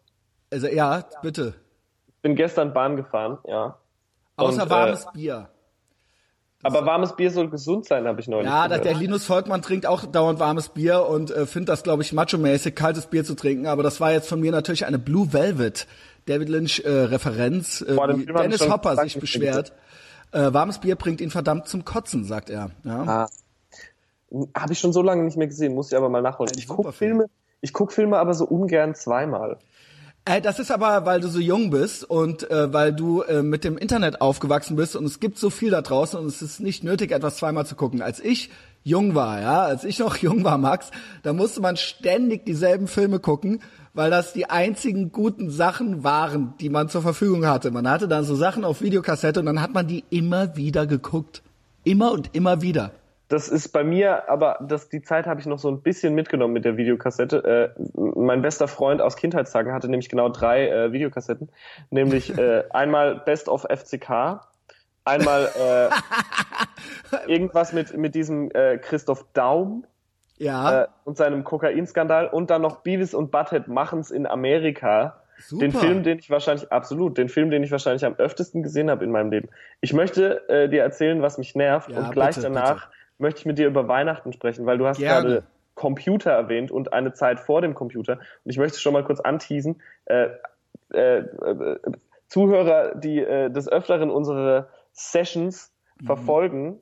Also 0.51 0.67
ja, 0.67 1.03
bitte. 1.21 1.53
Ich 2.25 2.27
bin 2.27 2.35
gestern 2.35 2.73
Bahn 2.73 2.95
gefahren, 2.95 3.37
ja. 3.45 3.77
Außer 4.35 4.63
Und, 4.63 4.69
warmes 4.71 5.05
äh, 5.05 5.09
Bier. 5.13 5.49
Aber 6.63 6.83
warmes 6.83 7.15
Bier 7.15 7.29
soll 7.29 7.51
gesund 7.51 7.85
sein, 7.85 8.07
habe 8.07 8.19
ich 8.19 8.27
neulich 8.27 8.47
Ja, 8.47 8.65
gehört. 8.65 8.83
der 8.83 8.95
Linus 8.95 9.25
Volkmann 9.25 9.61
trinkt 9.61 9.85
auch 9.85 10.07
dauernd 10.07 10.39
warmes 10.39 10.69
Bier 10.69 11.05
und 11.05 11.29
äh, 11.29 11.45
findet 11.45 11.69
das, 11.69 11.83
glaube 11.83 12.01
ich, 12.01 12.13
macho-mäßig, 12.13 12.73
kaltes 12.73 13.05
Bier 13.05 13.23
zu 13.25 13.35
trinken. 13.35 13.67
Aber 13.67 13.83
das 13.83 14.01
war 14.01 14.11
jetzt 14.11 14.27
von 14.27 14.39
mir 14.39 14.51
natürlich 14.51 14.87
eine 14.87 14.97
Blue 14.97 15.33
Velvet 15.33 15.85
David 16.25 16.49
Lynch 16.49 16.81
äh, 16.83 16.89
Referenz, 16.89 17.81
äh, 17.81 17.93
Boah, 17.93 18.17
wie 18.17 18.23
ich 18.23 18.25
Dennis 18.25 18.67
Hopper 18.67 18.97
sich 19.03 19.19
beschwert. 19.19 19.73
Äh, 20.31 20.51
warmes 20.51 20.79
Bier 20.79 20.95
bringt 20.95 21.21
ihn 21.21 21.29
verdammt 21.29 21.67
zum 21.67 21.85
Kotzen, 21.85 22.23
sagt 22.23 22.49
er. 22.49 22.71
Ja. 22.85 23.03
Ah. 23.03 24.47
Habe 24.57 24.73
ich 24.73 24.79
schon 24.79 24.93
so 24.93 25.03
lange 25.03 25.21
nicht 25.21 25.37
mehr 25.37 25.45
gesehen, 25.45 25.75
muss 25.75 25.91
ich 25.91 25.95
aber 25.95 26.09
mal 26.09 26.23
nachholen. 26.23 26.53
Ich 26.57 26.65
super 26.65 26.85
guck 26.85 26.95
Film. 26.95 27.17
Filme, 27.19 27.29
ich 27.61 27.71
guck 27.71 27.93
Filme 27.93 28.17
aber 28.17 28.33
so 28.33 28.45
ungern 28.45 28.95
zweimal. 28.95 29.59
Äh, 30.25 30.41
das 30.41 30.57
ist 30.57 30.71
aber, 30.71 31.05
weil 31.05 31.21
du 31.21 31.27
so 31.27 31.39
jung 31.39 31.69
bist 31.69 32.03
und 32.03 32.49
äh, 32.49 32.73
weil 32.73 32.93
du 32.93 33.21
äh, 33.21 33.43
mit 33.43 33.63
dem 33.63 33.77
Internet 33.77 34.21
aufgewachsen 34.21 34.75
bist 34.75 34.95
und 34.95 35.05
es 35.05 35.19
gibt 35.19 35.37
so 35.37 35.51
viel 35.51 35.69
da 35.69 35.83
draußen 35.83 36.19
und 36.19 36.25
es 36.25 36.41
ist 36.41 36.59
nicht 36.59 36.83
nötig, 36.83 37.11
etwas 37.11 37.37
zweimal 37.37 37.67
zu 37.67 37.75
gucken. 37.75 38.01
Als 38.01 38.19
ich 38.19 38.49
jung 38.83 39.13
war, 39.13 39.39
ja, 39.39 39.61
als 39.61 39.83
ich 39.83 39.99
noch 39.99 40.17
jung 40.21 40.43
war, 40.43 40.57
Max, 40.57 40.89
da 41.21 41.31
musste 41.31 41.61
man 41.61 41.77
ständig 41.77 42.43
dieselben 42.43 42.87
Filme 42.87 43.19
gucken, 43.19 43.61
weil 43.93 44.09
das 44.09 44.33
die 44.33 44.49
einzigen 44.49 45.11
guten 45.11 45.51
Sachen 45.51 46.03
waren, 46.03 46.55
die 46.59 46.69
man 46.69 46.89
zur 46.89 47.03
Verfügung 47.03 47.45
hatte. 47.45 47.69
Man 47.69 47.87
hatte 47.87 48.07
dann 48.07 48.25
so 48.25 48.35
Sachen 48.35 48.65
auf 48.65 48.81
Videokassette 48.81 49.39
und 49.39 49.45
dann 49.45 49.61
hat 49.61 49.75
man 49.75 49.87
die 49.87 50.05
immer 50.09 50.55
wieder 50.57 50.87
geguckt. 50.87 51.43
Immer 51.83 52.11
und 52.11 52.35
immer 52.35 52.63
wieder. 52.63 52.91
Das 53.27 53.47
ist 53.49 53.69
bei 53.69 53.83
mir, 53.83 54.29
aber 54.29 54.59
das, 54.61 54.89
die 54.89 55.01
Zeit 55.01 55.25
habe 55.25 55.39
ich 55.39 55.47
noch 55.47 55.57
so 55.57 55.69
ein 55.69 55.81
bisschen 55.81 56.13
mitgenommen 56.13 56.53
mit 56.53 56.63
der 56.63 56.77
Videokassette. 56.77 57.73
Äh, 57.77 57.81
mein 57.95 58.43
bester 58.43 58.67
Freund 58.67 59.01
aus 59.01 59.15
Kindheitstagen 59.15 59.73
hatte 59.73 59.89
nämlich 59.89 60.09
genau 60.09 60.29
drei 60.29 60.69
äh, 60.69 60.91
Videokassetten. 60.91 61.49
Nämlich 61.89 62.37
äh, 62.37 62.63
einmal 62.69 63.15
Best 63.15 63.49
of 63.49 63.65
FCK, 63.67 64.41
einmal 65.05 65.49
äh, 65.59 65.89
irgendwas 67.31 67.73
mit, 67.73 67.97
mit 67.97 68.13
diesem 68.13 68.51
äh, 68.51 68.77
Christoph 68.77 69.25
Daum 69.33 69.85
Ja, 70.37 70.83
äh, 70.83 70.87
und 71.03 71.17
seinem 71.17 71.43
Kokainskandal 71.43 72.27
und 72.27 72.51
dann 72.51 72.61
noch 72.61 72.81
Beavis 72.81 73.15
und 73.15 73.31
Butthead 73.31 73.67
machen's 73.67 74.11
in 74.11 74.27
Amerika. 74.27 75.21
Super. 75.39 75.65
Den 75.65 75.71
Film, 75.71 76.03
den 76.03 76.19
ich 76.19 76.29
wahrscheinlich, 76.29 76.71
absolut, 76.71 77.17
den 77.17 77.27
Film, 77.27 77.49
den 77.49 77.63
ich 77.63 77.71
wahrscheinlich 77.71 78.05
am 78.05 78.15
öftesten 78.15 78.61
gesehen 78.63 78.89
habe 78.89 79.03
in 79.03 79.11
meinem 79.11 79.31
Leben. 79.31 79.49
Ich 79.81 79.91
möchte 79.91 80.43
dir 80.47 80.81
erzählen, 80.81 81.21
was 81.21 81.37
mich 81.37 81.55
nervt 81.55 81.89
Ja, 81.89 81.99
und 81.99 82.11
gleich 82.11 82.35
bitte, 82.35 82.43
danach 82.43 82.87
möchte 83.17 83.39
ich 83.39 83.45
mit 83.45 83.57
dir 83.57 83.67
über 83.67 83.87
Weihnachten 83.87 84.33
sprechen, 84.33 84.65
weil 84.65 84.77
du 84.77 84.87
hast 84.87 84.97
Gerne. 84.97 85.27
gerade 85.27 85.43
Computer 85.75 86.31
erwähnt 86.31 86.71
und 86.71 86.93
eine 86.93 87.13
Zeit 87.13 87.39
vor 87.39 87.61
dem 87.61 87.73
Computer. 87.75 88.13
Und 88.13 88.51
ich 88.51 88.57
möchte 88.57 88.79
schon 88.79 88.93
mal 88.93 89.03
kurz 89.03 89.19
anteasen. 89.19 89.81
Äh, 90.05 90.29
äh, 90.93 91.17
äh, 91.19 91.79
Zuhörer, 92.27 92.95
die 92.95 93.19
äh, 93.19 93.49
des 93.49 93.67
Öfteren 93.67 94.09
unsere 94.09 94.69
Sessions 94.93 95.71
verfolgen, 96.05 96.81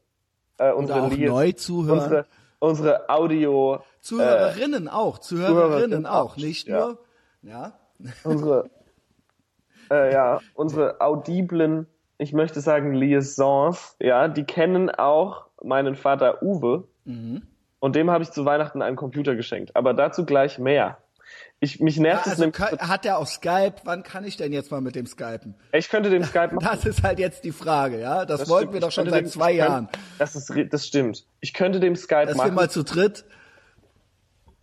äh, 0.58 0.72
unsere 0.72 1.00
Mhm. 1.00 1.06
Oder 1.06 1.14
auch 1.14 1.18
Lies- 1.18 1.30
neu 1.30 1.52
zuhören. 1.54 2.00
unsere, 2.00 2.26
unsere 2.60 3.10
Audio, 3.10 3.80
Zuhörerinnen 4.02 4.88
auch, 4.88 5.20
Zuhörerinnen 5.20 6.06
auch, 6.06 6.38
nicht 6.38 6.68
ja. 6.68 6.80
nur. 6.80 7.00
Ja. 7.42 7.74
unsere, 8.24 8.70
äh, 9.92 10.14
ja, 10.14 10.40
unsere 10.54 11.02
audiblen, 11.02 11.88
ich 12.18 12.34
möchte 12.34 12.62
sagen 12.62 12.94
Liaisons, 12.94 13.96
ja, 14.00 14.28
die 14.28 14.44
kennen 14.46 14.90
auch 14.90 15.48
meinen 15.64 15.96
Vater 15.96 16.42
Uwe 16.44 16.88
Mhm. 17.06 17.42
und 17.80 17.96
dem 17.96 18.10
habe 18.12 18.24
ich 18.24 18.32
zu 18.32 18.46
Weihnachten 18.46 18.82
einen 18.82 18.96
Computer 18.96 19.36
geschenkt. 19.36 19.76
Aber 19.76 19.94
dazu 19.94 20.26
gleich 20.26 20.58
mehr. 20.60 20.98
Ich, 21.60 21.80
mich 21.80 21.98
nervt 21.98 22.26
es 22.26 22.34
Also 22.34 22.44
nämlich, 22.44 22.58
kann, 22.58 22.78
hat 22.80 23.06
er 23.06 23.18
auch 23.18 23.26
Skype? 23.26 23.76
Wann 23.86 24.04
kann 24.04 24.26
ich 24.26 24.36
denn 24.38 24.52
jetzt 24.52 24.70
mal 24.72 24.82
mit 24.82 24.96
dem 24.96 25.06
Skypen? 25.06 25.56
ich 25.72 25.90
könnte 25.90 26.10
dem 26.10 26.24
Skype 26.24 26.50
machen. 26.56 26.68
Das 26.70 26.86
ist 26.86 27.02
halt 27.04 27.18
jetzt 27.20 27.44
die 27.46 27.52
Frage, 27.54 28.00
ja. 28.00 28.26
Das, 28.26 28.42
Das 28.42 28.50
wollten 28.50 28.64
stimmt. 28.70 28.74
wir 28.74 28.82
doch 28.82 28.92
schon 28.92 29.10
seit 29.10 29.22
dem- 29.26 29.30
zwei 29.30 29.54
Jahren, 29.54 29.88
Das 30.20 30.36
ist, 30.36 30.52
das 30.70 30.86
stimmt. 30.86 31.26
Ich 31.40 31.54
könnte 31.54 31.80
dem 31.80 31.96
Skype 31.96 32.26
dass 32.28 32.36
wir 32.36 32.44
machen. 32.44 32.56
mal 32.56 32.70
zu 32.70 32.84
dritt. 32.84 33.26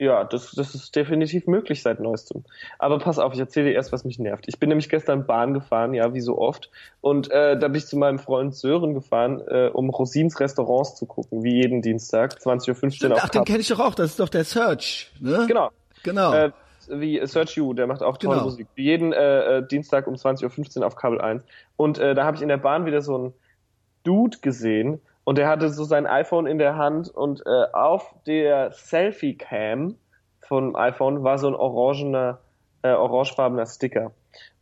Ja, 0.00 0.24
das, 0.24 0.52
das 0.52 0.74
ist 0.74 0.96
definitiv 0.96 1.46
möglich 1.46 1.82
seit 1.82 2.00
neuestem. 2.00 2.42
Aber 2.78 2.98
pass 2.98 3.18
auf, 3.18 3.34
ich 3.34 3.38
erzähle 3.38 3.68
dir 3.68 3.74
erst, 3.74 3.92
was 3.92 4.06
mich 4.06 4.18
nervt. 4.18 4.46
Ich 4.48 4.58
bin 4.58 4.70
nämlich 4.70 4.88
gestern 4.88 5.26
Bahn 5.26 5.52
gefahren, 5.52 5.92
ja, 5.92 6.14
wie 6.14 6.22
so 6.22 6.38
oft. 6.38 6.70
Und 7.02 7.30
äh, 7.30 7.58
da 7.58 7.68
bin 7.68 7.76
ich 7.76 7.86
zu 7.86 7.98
meinem 7.98 8.18
Freund 8.18 8.54
Sören 8.54 8.94
gefahren, 8.94 9.42
äh, 9.46 9.68
um 9.70 9.90
Rosins 9.90 10.40
Restaurants 10.40 10.96
zu 10.96 11.04
gucken, 11.04 11.44
wie 11.44 11.56
jeden 11.56 11.82
Dienstag, 11.82 12.38
20.15 12.38 13.10
Uhr 13.10 13.18
ach, 13.20 13.28
den 13.28 13.44
kenne 13.44 13.58
ich 13.58 13.68
doch 13.68 13.78
auch. 13.78 13.94
Das 13.94 14.12
ist 14.12 14.20
doch 14.20 14.30
der 14.30 14.44
Search, 14.44 15.12
ne? 15.20 15.44
Genau. 15.46 15.68
Genau. 16.02 16.32
Äh, 16.32 16.52
wie 16.88 17.20
Search 17.26 17.58
You, 17.58 17.74
der 17.74 17.86
macht 17.86 18.02
auch 18.02 18.16
tolle 18.16 18.36
Genau. 18.36 18.44
Musik. 18.44 18.68
Wie 18.76 18.84
jeden 18.84 19.12
äh, 19.12 19.58
äh, 19.58 19.66
Dienstag 19.66 20.06
um 20.06 20.14
20.15 20.14 20.78
Uhr 20.78 20.86
auf 20.86 20.96
Kabel 20.96 21.20
1. 21.20 21.44
Und 21.76 21.98
äh, 21.98 22.14
da 22.14 22.24
habe 22.24 22.38
ich 22.38 22.42
in 22.42 22.48
der 22.48 22.56
Bahn 22.56 22.86
wieder 22.86 23.02
so 23.02 23.16
einen 23.16 23.34
Dude 24.02 24.38
gesehen 24.40 25.02
und 25.30 25.38
der 25.38 25.46
hatte 25.46 25.68
so 25.68 25.84
sein 25.84 26.08
iPhone 26.08 26.48
in 26.48 26.58
der 26.58 26.76
Hand 26.76 27.08
und 27.08 27.46
äh, 27.46 27.66
auf 27.72 28.16
der 28.26 28.72
Selfie-Cam 28.72 29.94
vom 30.40 30.74
iPhone 30.74 31.22
war 31.22 31.38
so 31.38 31.46
ein 31.46 31.54
orangener, 31.54 32.40
äh, 32.82 32.90
orangefarbener 32.90 33.64
Sticker. 33.64 34.10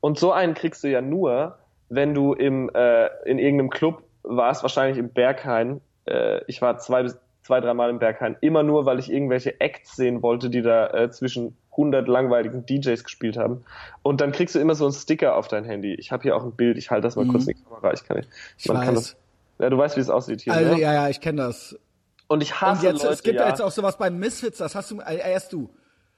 Und 0.00 0.18
so 0.18 0.30
einen 0.30 0.52
kriegst 0.52 0.84
du 0.84 0.88
ja 0.88 1.00
nur, 1.00 1.56
wenn 1.88 2.12
du 2.12 2.34
im, 2.34 2.68
äh, 2.74 3.06
in 3.24 3.38
irgendeinem 3.38 3.70
Club 3.70 4.02
warst, 4.22 4.60
wahrscheinlich 4.60 4.98
im 4.98 5.08
Berghain. 5.08 5.80
Äh, 6.04 6.42
ich 6.48 6.60
war 6.60 6.76
zwei 6.76 7.02
bis 7.02 7.18
zwei, 7.44 7.60
dreimal 7.60 7.88
im 7.88 7.98
Berghain. 7.98 8.36
Immer 8.42 8.62
nur, 8.62 8.84
weil 8.84 8.98
ich 8.98 9.10
irgendwelche 9.10 9.58
Acts 9.62 9.96
sehen 9.96 10.20
wollte, 10.20 10.50
die 10.50 10.60
da 10.60 10.88
äh, 10.88 11.10
zwischen 11.10 11.56
100 11.70 12.06
langweiligen 12.06 12.66
DJs 12.66 13.04
gespielt 13.04 13.38
haben. 13.38 13.64
Und 14.02 14.20
dann 14.20 14.32
kriegst 14.32 14.54
du 14.54 14.58
immer 14.58 14.74
so 14.74 14.84
einen 14.84 14.92
Sticker 14.92 15.34
auf 15.34 15.48
dein 15.48 15.64
Handy. 15.64 15.94
Ich 15.94 16.12
habe 16.12 16.24
hier 16.24 16.36
auch 16.36 16.44
ein 16.44 16.52
Bild, 16.52 16.76
ich 16.76 16.90
halte 16.90 17.06
das 17.06 17.16
mal 17.16 17.24
mhm. 17.24 17.30
kurz 17.30 17.46
in 17.46 17.56
die 17.56 17.64
Kamera. 17.64 17.94
Ich 17.94 18.04
kann 18.04 18.18
nicht. 18.18 18.28
Ich 18.58 18.68
man 18.68 18.76
weiß. 18.76 18.84
Kann 18.84 18.94
das, 18.96 19.16
ja, 19.58 19.70
du 19.70 19.78
weißt, 19.78 19.96
wie 19.96 20.00
es 20.00 20.10
aussieht 20.10 20.40
hier. 20.42 20.52
Also, 20.52 20.74
ne? 20.74 20.80
ja, 20.80 20.92
ja, 20.92 21.08
ich 21.08 21.20
kenne 21.20 21.42
das. 21.42 21.78
Und 22.26 22.42
ich 22.42 22.60
hasse 22.60 22.86
Und 22.86 22.92
jetzt, 22.94 23.02
Leute, 23.02 23.14
es 23.14 23.22
gibt 23.22 23.36
ja. 23.36 23.44
ja 23.44 23.48
jetzt 23.50 23.62
auch 23.62 23.70
sowas 23.70 23.96
bei 23.96 24.10
Misfits, 24.10 24.58
das 24.58 24.74
hast 24.74 24.90
du, 24.90 25.00
äh, 25.00 25.16
erst 25.18 25.52
du. 25.52 25.70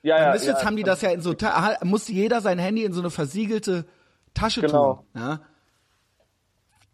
Ja, 0.03 0.17
Bei 0.17 0.23
ja, 0.23 0.33
Misfits 0.33 0.61
ja, 0.61 0.67
haben 0.67 0.77
die 0.77 0.83
das 0.83 1.03
ja 1.03 1.11
in 1.11 1.21
so, 1.21 1.35
muss 1.85 2.09
jeder 2.09 2.41
sein 2.41 2.59
Handy 2.59 2.85
in 2.85 2.93
so 2.93 3.01
eine 3.01 3.11
versiegelte 3.11 3.85
Tasche 4.35 4.61
Genau. 4.63 4.95
tun. 4.95 5.05
Ja? 5.23 5.41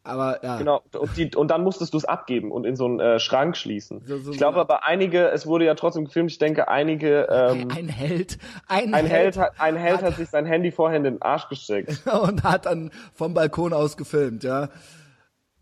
Aber 0.03 0.43
ja. 0.45 0.59
Genau, 0.59 0.83
und, 0.97 1.17
die, 1.17 1.35
und 1.35 1.49
dann 1.51 1.65
musstest 1.65 1.93
du 1.93 1.99
es 1.99 2.05
abgeben 2.05 2.53
und 2.53 2.65
in 2.65 2.77
so 2.77 2.85
einen 2.85 3.01
äh, 3.01 3.19
Schrank 3.19 3.57
schließen. 3.57 4.03
So- 4.07 4.19
so- 4.19 4.31
ich 4.31 4.39
glaube 4.39 4.61
aber 4.61 4.87
einige, 4.87 5.31
es 5.31 5.47
wurde 5.47 5.65
ja 5.65 5.75
trotzdem 5.75 6.05
gefilmt, 6.05 6.31
ich 6.31 6.39
denke 6.39 6.69
einige, 6.69 7.27
ähm, 7.29 7.69
Ein 7.75 7.89
Held, 7.89 8.39
ein, 8.69 8.95
ein 8.95 9.07
Held, 9.07 9.11
Held, 9.11 9.37
hat, 9.39 9.53
ein 9.61 9.75
Held 9.77 10.03
hat 10.03 10.17
sich 10.17 10.29
sein 10.29 10.47
Handy 10.47 10.71
vorher 10.71 10.97
in 10.97 11.03
den 11.05 11.23
Arsch 11.23 11.49
gesteckt. 11.49 12.07
und 12.23 12.45
hat 12.45 12.67
dann 12.67 12.93
vom 13.15 13.35
Balkon 13.35 13.73
aus 13.73 13.97
gefilmt, 13.97 14.45
ja. 14.45 14.69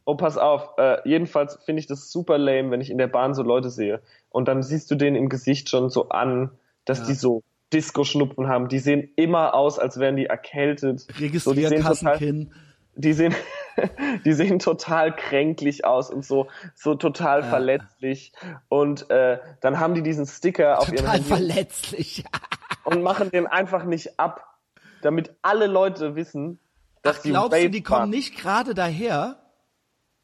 Oh, 0.07 0.17
pass 0.17 0.37
auf, 0.37 0.71
äh, 0.77 0.99
jedenfalls 1.09 1.57
finde 1.65 1.81
ich 1.81 1.87
das 1.87 2.11
super 2.13 2.37
lame, 2.37 2.71
wenn 2.71 2.81
ich 2.81 2.91
in 2.91 2.99
der 2.99 3.07
Bahn 3.07 3.33
so 3.35 3.43
Leute 3.43 3.71
sehe 3.71 4.03
und 4.29 4.49
dann 4.49 4.63
siehst 4.63 4.91
du 4.91 4.97
denen 4.97 5.17
im 5.17 5.29
Gesicht 5.31 5.71
schon 5.71 5.89
so 5.89 6.11
an, 6.11 6.51
dass 6.85 7.01
Ja. 7.01 7.07
die 7.07 7.15
so 7.15 7.43
Disco-Schnupfen 7.73 8.47
haben. 8.49 8.69
Die 8.69 8.79
sehen 8.79 9.11
immer 9.17 9.55
aus, 9.55 9.79
als 9.79 9.99
wären 9.99 10.17
die 10.17 10.27
erkältet. 10.27 11.07
So, 11.39 11.55
die 11.55 11.65
sehen 11.67 11.83
total, 11.83 12.19
die 12.97 13.13
sehen, 13.15 13.35
die 14.27 14.33
sehen 14.35 14.59
total 14.59 15.17
kränklich 15.17 15.85
aus 15.87 16.11
und 16.11 16.25
so, 16.25 16.49
so 16.75 16.95
total 16.95 17.41
Ja. 17.41 17.47
verletzlich. 17.47 18.33
Und 18.69 19.09
äh, 19.11 19.39
dann 19.63 19.81
haben 19.81 19.95
die 19.95 20.03
diesen 20.03 20.27
Sticker 20.27 20.79
auf 20.81 20.89
ihrem 20.93 21.07
Total 21.07 21.15
Handy 21.15 21.29
verletzlich. 21.29 22.25
und 22.85 23.03
machen 23.03 23.31
den 23.31 23.47
einfach 23.47 23.85
nicht 23.85 24.21
ab, 24.21 24.45
damit 25.01 25.35
alle 25.41 25.67
Leute 25.67 26.15
wissen, 26.15 26.61
dass 27.03 27.19
Ach, 27.19 27.23
die 27.23 27.31
glaubst 27.31 27.63
du, 27.63 27.71
die 27.71 27.83
kommen 27.83 28.11
nicht 28.11 28.37
gerade 28.37 28.75
daher? 28.75 29.37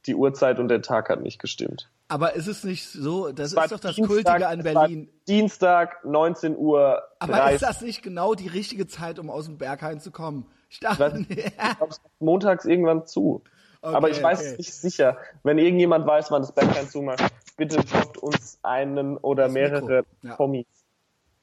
Die 0.06 0.14
Uhrzeit 0.14 0.58
und 0.58 0.68
der 0.68 0.82
Tag 0.82 1.08
hat 1.10 1.20
nicht 1.20 1.38
gestimmt. 1.38 1.90
Aber 2.08 2.34
ist 2.34 2.46
es 2.48 2.64
nicht 2.64 2.88
so, 2.88 3.30
das 3.30 3.52
ist 3.52 3.56
doch 3.70 3.78
das 3.78 3.94
Dienstag- 3.94 4.06
Kultige 4.08 4.48
an 4.48 4.62
Berlin. 4.62 5.08
Dienstag, 5.28 6.04
19 6.04 6.56
Uhr. 6.56 7.02
Aber 7.20 7.32
30. 7.34 7.54
ist 7.54 7.62
das 7.62 7.80
nicht 7.82 8.02
genau 8.02 8.34
die 8.34 8.48
richtige 8.48 8.86
Zeit, 8.88 9.18
um 9.18 9.30
aus 9.30 9.44
dem 9.44 9.58
Berghain 9.58 10.00
zu 10.00 10.10
kommen? 10.10 10.46
Ich 10.68 10.80
dachte, 10.80 10.98
Was? 11.00 11.12
nee. 11.14 11.26
Ich 11.28 11.96
montags 12.18 12.64
irgendwann 12.64 13.06
zu. 13.06 13.42
Okay, 13.82 13.94
Aber 13.94 14.10
ich 14.10 14.22
weiß 14.22 14.40
okay. 14.40 14.50
es 14.52 14.58
nicht 14.58 14.74
sicher. 14.74 15.16
Wenn 15.42 15.58
irgendjemand 15.58 16.06
weiß, 16.06 16.30
wann 16.30 16.42
das 16.42 16.52
Berghain 16.52 16.88
zumacht, 16.88 17.22
bitte 17.56 17.76
droppt 17.76 18.18
uns 18.18 18.58
einen 18.62 19.16
oder 19.18 19.44
Das 19.44 19.52
mehrere 19.52 20.04
ja. 20.22 20.36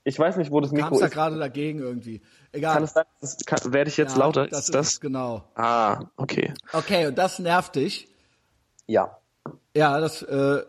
Ich 0.04 0.18
weiß 0.20 0.38
nicht, 0.38 0.52
wo 0.52 0.62
das 0.62 0.72
Mikro 0.72 0.90
kam's 0.90 1.00
da 1.00 1.06
ist. 1.08 1.14
gerade 1.14 1.38
dagegen 1.38 1.80
irgendwie. 1.80 2.22
Egal. 2.52 2.74
Kann 2.76 2.84
es 2.84 2.94
sein, 2.94 3.06
das 3.22 3.38
kann, 3.46 3.74
werde 3.74 3.90
ich 3.90 3.98
jetzt 3.98 4.14
Ja, 4.14 4.20
lauter? 4.24 4.48
Das 4.48 4.66
ist 4.66 4.76
das? 4.76 5.00
genau. 5.02 5.44
Ah, 5.56 6.06
okay. 6.16 6.54
Okay, 6.74 7.08
und 7.08 7.18
das 7.18 7.40
nervt 7.40 7.76
dich. 7.76 8.08
Ja. 8.88 9.17
Ja, 9.75 10.00
das 10.00 10.24
äh, 10.24 10.62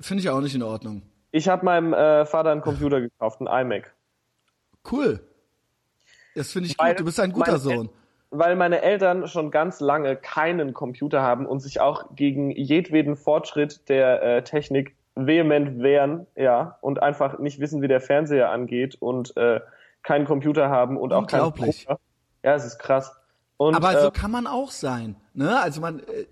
finde 0.00 0.22
ich 0.22 0.30
auch 0.30 0.40
nicht 0.40 0.54
in 0.54 0.62
Ordnung. 0.62 1.02
Ich 1.30 1.48
habe 1.48 1.64
meinem 1.64 1.92
äh, 1.92 2.24
Vater 2.24 2.50
einen 2.50 2.62
Computer 2.62 3.00
gekauft, 3.00 3.40
einen 3.40 3.48
iMac. 3.48 3.94
Cool. 4.90 5.20
Das 6.34 6.52
finde 6.52 6.68
ich 6.68 6.78
Weil 6.78 6.92
gut. 6.92 7.00
Du 7.00 7.04
bist 7.04 7.20
ein 7.20 7.32
guter 7.32 7.58
Sohn. 7.58 7.90
weil 8.30 8.56
meine 8.56 8.80
Eltern 8.82 9.26
schon 9.26 9.50
ganz 9.50 9.80
lange 9.80 10.16
keinen 10.16 10.72
Computer 10.72 11.20
haben 11.22 11.46
und 11.46 11.60
sich 11.60 11.80
auch 11.80 12.14
gegen 12.14 12.50
jedweden 12.50 13.16
Fortschritt 13.16 13.88
der 13.88 14.22
äh, 14.22 14.44
Technik 14.44 14.94
vehement 15.14 15.82
wehren, 15.82 16.26
ja, 16.36 16.78
und 16.80 17.02
einfach 17.02 17.38
nicht 17.40 17.58
wissen, 17.58 17.82
wie 17.82 17.88
der 17.88 18.00
Fernseher 18.00 18.50
angeht 18.50 18.96
und 19.00 19.36
äh, 19.36 19.60
keinen 20.02 20.26
Computer 20.26 20.70
haben 20.70 20.96
und 20.96 21.12
auch 21.12 21.26
keinen 21.26 21.40
Unglaublich. 21.40 21.86
Drucker. 21.86 22.00
Ja, 22.44 22.54
es 22.54 22.64
ist 22.64 22.78
krass. 22.78 23.14
Und 23.56 23.74
Aber 23.74 24.00
so 24.00 24.08
äh, 24.08 24.10
kann 24.12 24.30
man 24.30 24.46
auch 24.46 24.70
sein. 24.70 25.16
Ne? 25.34 25.58
Also 25.60 25.80
man. 25.80 26.00
Äh? 26.00 26.26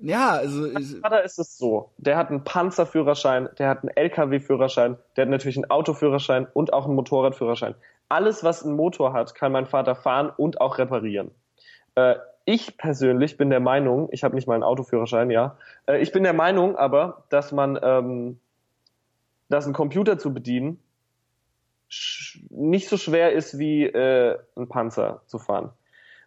Ja, 0.00 0.30
also. 0.30 0.64
ist- 0.66 0.98
Vater 1.00 1.22
ist 1.22 1.38
es 1.38 1.56
so, 1.58 1.90
der 1.98 2.16
hat 2.16 2.30
einen 2.30 2.44
Panzerführerschein, 2.44 3.48
der 3.58 3.68
hat 3.68 3.80
einen 3.80 3.90
LKW-Führerschein, 3.96 4.96
der 5.16 5.22
hat 5.22 5.30
natürlich 5.30 5.56
einen 5.56 5.70
Autoführerschein 5.70 6.46
und 6.52 6.72
auch 6.72 6.86
einen 6.86 6.94
Motorradführerschein. 6.94 7.74
Alles, 8.08 8.42
was 8.42 8.64
einen 8.64 8.74
Motor 8.76 9.12
hat, 9.12 9.34
kann 9.34 9.52
mein 9.52 9.66
Vater 9.66 9.94
fahren 9.94 10.32
und 10.36 10.60
auch 10.60 10.78
reparieren. 10.78 11.30
Äh, 11.94 12.16
ich 12.44 12.76
persönlich 12.78 13.36
bin 13.36 13.50
der 13.50 13.60
Meinung, 13.60 14.08
ich 14.10 14.24
habe 14.24 14.34
nicht 14.34 14.48
mal 14.48 14.54
einen 14.54 14.62
Autoführerschein, 14.64 15.30
ja, 15.30 15.56
äh, 15.86 15.98
ich 16.00 16.10
bin 16.12 16.22
der 16.24 16.32
Meinung 16.32 16.76
aber, 16.76 17.24
dass 17.28 17.52
man, 17.52 17.78
ähm, 17.82 18.40
dass 19.48 19.66
ein 19.66 19.72
Computer 19.72 20.18
zu 20.18 20.32
bedienen 20.34 20.80
nicht 22.50 22.88
so 22.88 22.96
schwer 22.96 23.32
ist 23.32 23.58
wie 23.58 23.84
äh, 23.84 24.38
ein 24.56 24.68
Panzer 24.68 25.22
zu 25.26 25.38
fahren. 25.38 25.70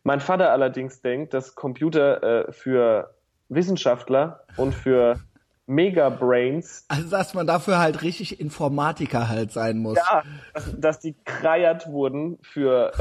Mein 0.04 0.20
Vater 0.20 0.52
allerdings 0.52 1.02
denkt, 1.02 1.34
dass 1.34 1.56
Computer 1.56 2.48
äh, 2.48 2.52
für 2.52 3.14
Wissenschaftler 3.56 4.44
und 4.58 4.74
für 4.74 5.20
Megabrains, 5.66 6.86
Also, 6.90 7.10
dass 7.10 7.34
man 7.34 7.48
dafür 7.48 7.80
halt 7.80 8.02
richtig 8.02 8.40
Informatiker 8.40 9.30
halt 9.30 9.52
sein 9.52 9.78
muss. 9.78 9.98
ja, 9.98 10.24
dass, 10.54 10.80
dass 10.80 11.00
die 11.00 11.16
kreiert 11.24 11.88
wurden 11.88 12.38
für 12.42 12.92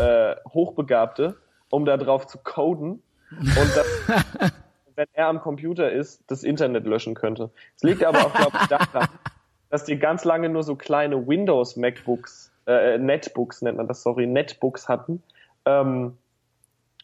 äh, 0.45 0.49
Hochbegabte, 0.49 1.37
um 1.71 1.85
da 1.85 1.97
drauf 1.97 2.27
zu 2.27 2.39
coden 2.39 3.03
und 3.31 3.77
dass, 3.77 3.87
wenn 4.95 5.09
er 5.13 5.27
am 5.27 5.41
Computer 5.41 5.91
ist, 5.91 6.23
das 6.29 6.45
Internet 6.45 6.87
löschen 6.87 7.15
könnte. 7.15 7.51
Es 7.77 7.83
liegt 7.83 8.05
aber 8.05 8.27
auch, 8.27 8.35
glaube 8.35 8.57
ich, 8.61 8.67
daran, 8.69 9.09
dass 9.71 9.85
die 9.85 9.99
ganz 9.99 10.25
lange 10.25 10.49
nur 10.49 10.63
so 10.63 10.77
kleine 10.77 11.27
Windows-MacBooks, 11.27 12.53
äh, 12.67 12.99
Netbooks 12.99 13.63
nennt 13.63 13.79
man 13.79 13.89
das, 13.89 14.05
sorry, 14.05 14.29
Netbooks 14.29 14.89
hatten. 14.89 15.21
Ähm, 15.65 16.17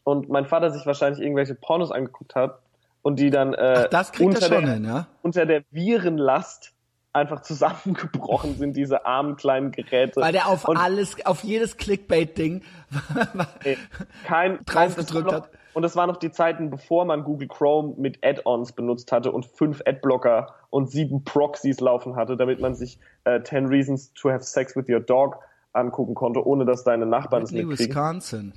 und 0.04 0.28
mein 0.28 0.46
Vater 0.46 0.70
sich 0.70 0.86
wahrscheinlich 0.86 1.20
irgendwelche 1.20 1.56
Pornos 1.56 1.90
angeguckt 1.90 2.36
hat 2.36 2.60
und 3.02 3.18
die 3.18 3.30
dann 3.30 3.54
äh, 3.54 3.88
Ach, 3.90 4.10
er 4.18 4.20
unter 4.26 4.48
der, 4.48 4.60
hin, 4.60 4.84
ja? 4.84 5.06
unter 5.22 5.46
der 5.46 5.62
Virenlast 5.70 6.74
einfach 7.12 7.40
zusammengebrochen 7.40 8.56
sind, 8.56 8.76
diese 8.76 9.06
armen 9.06 9.36
kleinen 9.36 9.72
Geräte. 9.72 10.20
Weil 10.20 10.32
der 10.32 10.48
auf 10.48 10.66
und, 10.68 10.76
alles, 10.76 11.24
auf 11.26 11.42
jedes 11.42 11.76
Clickbait-Ding 11.76 12.62
kein, 14.24 14.58
drauf 14.66 14.96
gedrückt 14.96 15.32
hat. 15.32 15.50
Und 15.74 15.82
das 15.82 15.96
waren 15.96 16.08
noch 16.08 16.16
die 16.16 16.30
Zeiten, 16.30 16.70
bevor 16.70 17.04
man 17.04 17.24
Google 17.24 17.48
Chrome 17.48 17.94
mit 17.98 18.24
Add-ons 18.24 18.72
benutzt 18.72 19.12
hatte 19.12 19.30
und 19.32 19.46
fünf 19.46 19.82
Adblocker 19.86 20.54
und 20.70 20.90
sieben 20.90 21.24
Proxys 21.24 21.80
laufen 21.80 22.16
hatte, 22.16 22.36
damit 22.36 22.60
man 22.60 22.74
sich 22.74 22.98
äh, 23.24 23.42
10 23.42 23.66
Reasons 23.66 24.12
to 24.14 24.30
have 24.30 24.42
sex 24.44 24.74
with 24.76 24.88
your 24.88 25.00
dog 25.00 25.38
angucken 25.72 26.14
konnte, 26.14 26.44
ohne 26.44 26.64
dass 26.64 26.84
deine 26.84 27.06
Nachbarn 27.06 27.44
es 27.44 27.52
Whitney, 27.52 27.66
mitkriegen. 27.66 27.94
Wisconsin. 27.94 28.52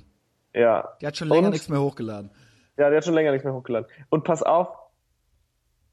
Ja. 0.54 0.88
Die 1.00 1.06
hat 1.06 1.16
schon 1.16 1.28
länger 1.28 1.46
Und- 1.46 1.52
nichts 1.52 1.68
mehr 1.68 1.80
hochgeladen. 1.80 2.30
Ja, 2.82 2.90
der 2.90 2.96
hat 2.96 3.04
schon 3.04 3.14
länger 3.14 3.30
nicht 3.30 3.44
mehr 3.44 3.54
hochgeladen. 3.54 3.88
Und 4.10 4.24
pass 4.24 4.42
auf, 4.42 4.76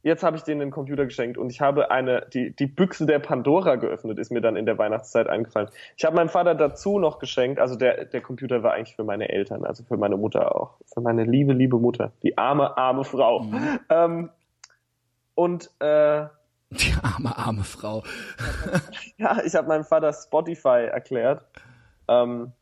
jetzt 0.02 0.24
habe 0.24 0.38
ich 0.38 0.42
denen 0.42 0.60
den 0.60 0.72
Computer 0.72 1.06
geschenkt 1.06 1.38
und 1.38 1.52
ich 1.52 1.62
habe 1.62 1.92
eine, 1.92 2.26
die, 2.34 2.50
die 2.50 2.66
Büchse 2.66 3.06
der 3.06 3.20
Pandora 3.20 3.76
geöffnet, 3.76 4.18
ist 4.18 4.32
mir 4.32 4.42
dann 4.42 4.56
in 4.56 4.66
der 4.66 4.80
Weihnachtszeit 4.80 5.28
eingefallen. 5.28 5.70
Ich 5.98 6.04
habe 6.04 6.16
meinem 6.16 6.30
Vater 6.30 6.56
dazu 6.56 6.98
noch 6.98 7.20
geschenkt, 7.20 7.60
also 7.60 7.76
der, 7.76 8.06
der 8.06 8.22
Computer 8.22 8.64
war 8.64 8.74
eigentlich 8.74 8.96
für 8.96 9.04
meine 9.04 9.30
Eltern, 9.30 9.66
also 9.66 9.84
für 9.84 9.98
meine 9.98 10.18
Mutter 10.18 10.56
auch. 10.56 10.80
Für 10.92 11.02
meine 11.02 11.26
liebe, 11.26 11.54
liebe 11.54 11.78
Mutter. 11.78 12.12
Die 12.24 12.40
arme, 12.40 12.76
arme 12.76 13.04
Frau. 13.04 13.46
Ähm, 13.90 14.32
und 15.36 15.70
äh, 15.80 16.26
Die 16.72 16.96
arme, 17.04 17.38
arme 17.38 17.64
Frau. 17.66 18.02
ja, 19.18 19.44
ich 19.46 19.54
habe 19.54 19.68
meinem 19.68 19.84
Vater 19.84 20.12
Spotify 20.12 20.88
erklärt. 20.92 21.46
Ähm, 22.08 22.54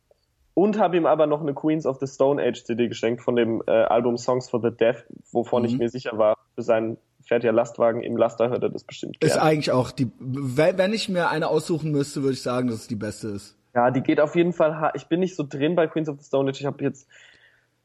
und 0.57 0.79
habe 0.79 0.97
ihm 0.97 1.05
aber 1.05 1.27
noch 1.27 1.41
eine 1.41 1.53
Queens 1.53 1.85
of 1.85 1.99
the 1.99 2.07
Stone 2.07 2.41
Age 2.41 2.63
CD 2.63 2.87
geschenkt 2.87 3.21
von 3.21 3.35
dem 3.35 3.61
äh, 3.67 3.71
Album 3.71 4.17
Songs 4.17 4.49
for 4.49 4.59
the 4.59 4.71
Deaf, 4.75 5.05
wovon 5.31 5.63
ich 5.65 5.73
Mhm. 5.73 5.77
mir 5.77 5.89
sicher 5.89 6.17
war, 6.17 6.35
für 6.55 6.63
seinen 6.63 6.97
fährt 7.23 7.43
ja 7.43 7.51
Lastwagen 7.51 8.01
im 8.01 8.17
Laster 8.17 8.49
hört 8.49 8.63
er 8.63 8.69
das 8.69 8.83
bestimmt 8.83 9.17
Ist 9.19 9.33
gerne. 9.33 9.43
eigentlich 9.43 9.71
auch 9.71 9.91
die, 9.91 10.09
wenn 10.19 10.93
ich 10.93 11.09
mir 11.09 11.29
eine 11.29 11.49
aussuchen 11.49 11.91
müsste, 11.91 12.23
würde 12.23 12.33
ich 12.33 12.41
sagen, 12.41 12.69
dass 12.69 12.77
es 12.81 12.87
die 12.87 12.95
beste 12.95 13.27
ist. 13.27 13.55
Ja, 13.75 13.91
die 13.91 14.01
geht 14.01 14.19
auf 14.19 14.35
jeden 14.35 14.51
Fall. 14.53 14.91
Ich 14.95 15.05
bin 15.05 15.19
nicht 15.19 15.35
so 15.35 15.45
drin 15.47 15.75
bei 15.75 15.85
Queens 15.85 16.09
of 16.09 16.19
the 16.19 16.25
Stone 16.25 16.49
Age. 16.49 16.59
Ich 16.61 16.65
habe 16.65 16.83
jetzt 16.83 17.07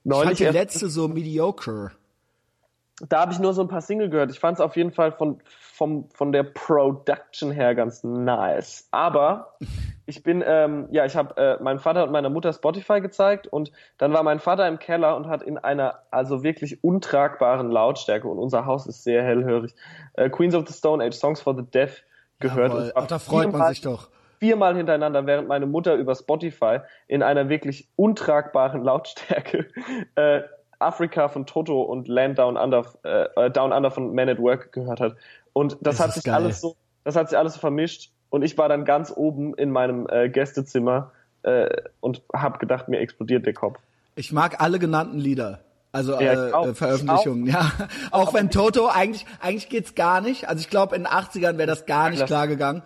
Ich 0.05 0.11
fand 0.11 0.25
neulich 0.25 0.38
die 0.38 0.45
letzte 0.45 0.88
so 0.88 1.09
mediocre. 1.09 1.91
Da 3.09 3.21
habe 3.21 3.33
ich 3.33 3.39
nur 3.39 3.53
so 3.55 3.63
ein 3.63 3.69
paar 3.69 3.81
Single 3.81 4.11
gehört. 4.11 4.31
Ich 4.31 4.39
fand 4.39 4.59
es 4.59 4.61
auf 4.61 4.77
jeden 4.77 4.93
Fall 4.93 5.13
von, 5.13 5.41
vom, 5.73 6.09
von 6.11 6.33
der 6.33 6.43
Production 6.43 7.51
her 7.51 7.75
ganz 7.75 8.05
nice. 8.05 8.87
Aber 8.91 9.57
ich 10.07 10.23
bin, 10.23 10.45
ähm, 10.47 10.89
ja, 10.91 11.05
ich 11.05 11.17
habe 11.17 11.37
äh, 11.37 11.63
meinem 11.63 11.79
Vater 11.79 12.05
und 12.05 12.13
meiner 12.13 12.31
Mutter 12.31 12.53
Spotify 12.53 13.01
gezeigt 13.01 13.47
und 13.47 13.73
dann 13.99 14.13
war 14.13 14.23
mein 14.23 14.39
Vater 14.39 14.69
im 14.69 14.79
Keller 14.79 15.17
und 15.17 15.27
hat 15.27 15.43
in 15.43 15.59
einer 15.59 16.03
also 16.11 16.43
wirklich 16.43 16.85
untragbaren 16.85 17.71
Lautstärke 17.71 18.29
und 18.29 18.39
unser 18.39 18.67
Haus 18.67 18.87
ist 18.87 19.03
sehr 19.05 19.23
hellhörig 19.23 19.75
äh, 20.15 20.29
Queens 20.29 20.55
of 20.55 20.69
the 20.69 20.75
Stone 20.75 21.03
Age 21.03 21.15
Songs 21.15 21.41
for 21.41 21.57
the 21.57 21.63
Deaf 21.63 22.03
gehört. 22.39 22.73
Jawohl. 22.73 22.93
Ach, 22.95 23.07
da 23.07 23.19
freut 23.19 23.53
man 23.53 23.69
sich 23.69 23.81
doch. 23.81 24.11
viermal 24.39 24.77
hintereinander, 24.77 25.27
während 25.27 25.49
meine 25.49 25.67
Mutter 25.67 25.95
über 25.95 26.15
Spotify 26.15 26.81
in 27.09 27.23
einer 27.23 27.49
wirklich 27.49 27.89
untragbaren 27.97 28.85
Lautstärke 28.85 29.69
äh, 30.15 30.43
Afrika 30.83 31.29
von 31.29 31.47
Toto 31.47 31.83
und 31.83 32.09
Land 32.09 32.39
Down 32.39 32.57
Under, 32.57 32.85
äh, 33.05 33.47
äh, 33.47 33.51
Down 33.51 33.73
Under 33.73 33.91
von 33.91 34.15
Man 34.15 34.29
at 34.29 34.39
Work 34.39 34.73
gehört 34.73 35.01
hat. 35.01 35.17
Und 35.53 35.73
das, 35.81 35.97
Das 35.97 36.01
hat 36.01 36.15
sich 36.15 36.25
geil. 36.25 36.35
alles 36.35 36.61
so, 36.61 36.77
das 37.05 37.17
hat 37.17 37.29
sich 37.29 37.39
alles 37.39 37.55
so 37.55 37.61
vermischt. 37.61 38.11
Und 38.31 38.43
ich 38.43 38.57
war 38.57 38.69
dann 38.69 38.85
ganz 38.85 39.12
oben 39.15 39.55
in 39.55 39.71
meinem 39.71 40.07
äh, 40.09 40.29
Gästezimmer 40.29 41.11
äh, 41.43 41.69
und 42.01 42.23
habe 42.35 42.59
gedacht, 42.59 42.89
mir 42.89 42.99
explodiert 43.01 43.45
der 43.47 43.53
Kopf. 43.55 43.79
Ich 44.15 44.33
mag 44.33 44.61
alle 44.61 44.79
genannten 44.79 45.19
Lieder. 45.19 45.61
Also 45.95 46.19
Ja, 46.19 46.55
auch. 46.55 46.67
äh, 46.67 46.71
Ich 46.71 46.79
Veröffentlichungen, 46.79 47.47
ja. 47.47 47.71
Auch 48.11 48.33
wenn 48.33 48.49
Toto 48.51 48.87
eigentlich 48.89 49.27
eigentlich 49.43 49.69
geht's 49.69 49.95
gar 49.95 50.23
nicht. 50.23 50.49
Also 50.49 50.61
ich 50.61 50.71
glaube 50.71 50.97
in 50.97 51.03
den 51.05 51.12
80ern 51.12 51.59
wäre 51.59 51.67
das 51.67 51.85
gar 51.85 52.09
nicht 52.09 52.23
Das- 52.23 52.29
klar 52.29 52.47
gegangen. 52.49 52.83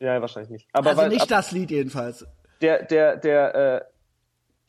Ja, 0.00 0.20
wahrscheinlich 0.20 0.50
nicht. 0.50 0.68
Aber 0.72 0.90
Also 0.90 1.00
weil, 1.02 1.08
nicht 1.10 1.22
ab, 1.22 1.28
das 1.28 1.52
Lied 1.52 1.70
jedenfalls. 1.70 2.26
der, 2.60 2.82
der, 2.82 3.16
der, 3.16 3.54
äh, 3.54 3.80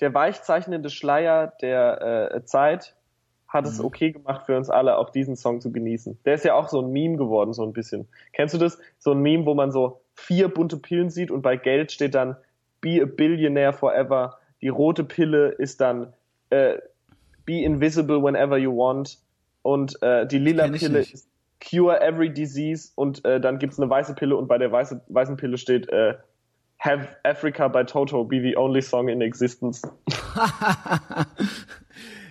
der 0.04 0.14
weichzeichnende 0.14 0.90
Schleier 0.90 1.54
der 1.62 2.32
äh, 2.36 2.44
Zeit 2.44 2.94
hat 3.48 3.64
Mhm. 3.64 3.70
es 3.72 3.80
okay 3.80 4.12
gemacht 4.12 4.46
für 4.46 4.58
uns 4.58 4.70
alle, 4.70 4.98
auch 4.98 5.12
diesen 5.12 5.38
Song 5.38 5.62
zu 5.62 5.72
genießen. 5.72 6.20
Der 6.26 6.34
ist 6.34 6.44
ja 6.44 6.56
auch 6.56 6.68
so 6.68 6.82
ein 6.82 6.92
Meme 6.92 7.16
geworden, 7.16 7.54
so 7.54 7.64
ein 7.64 7.72
bisschen. 7.72 8.10
Kennst 8.34 8.54
du 8.54 8.58
das? 8.58 8.78
So 9.00 9.12
ein 9.12 9.22
Meme, 9.22 9.46
wo 9.46 9.54
man 9.54 9.72
so 9.72 10.02
vier 10.14 10.50
bunte 10.50 10.76
Pillen 10.76 11.10
sieht 11.10 11.32
und 11.32 11.42
bei 11.42 11.56
Geld 11.56 11.94
steht 11.94 12.16
dann 12.16 12.36
Be 12.82 13.00
a 13.02 13.06
Billionaire 13.06 13.72
Forever. 13.72 14.40
Die 14.62 14.68
rote 14.68 15.06
Pille 15.06 15.50
ist 15.50 15.80
dann 15.80 16.12
äh, 16.50 16.80
Be 17.46 17.64
invisible 17.64 18.22
whenever 18.22 18.58
you 18.58 18.76
want. 18.76 19.20
Und 19.62 20.02
äh, 20.02 20.28
die 20.28 20.40
lila 20.40 20.68
Pille 20.68 21.00
nicht. 21.00 21.14
ist 21.14 21.30
Cure 21.64 22.02
every 22.02 22.30
disease. 22.34 22.92
Und 22.96 23.24
äh, 23.24 23.40
dann 23.40 23.58
gibt's 23.58 23.80
eine 23.80 23.90
weiße 23.90 24.16
Pille 24.16 24.36
und 24.36 24.48
bei 24.50 24.58
der 24.58 24.70
weiße, 24.70 25.00
weißen 25.08 25.38
Pille 25.38 25.58
steht 25.58 25.88
äh, 25.88 26.16
Have 26.84 27.08
Africa 27.24 27.70
by 27.70 27.84
Toto 27.86 28.26
be 28.26 28.42
the 28.42 28.58
only 28.58 28.82
song 28.82 29.08
in 29.08 29.22
existence. 29.22 29.82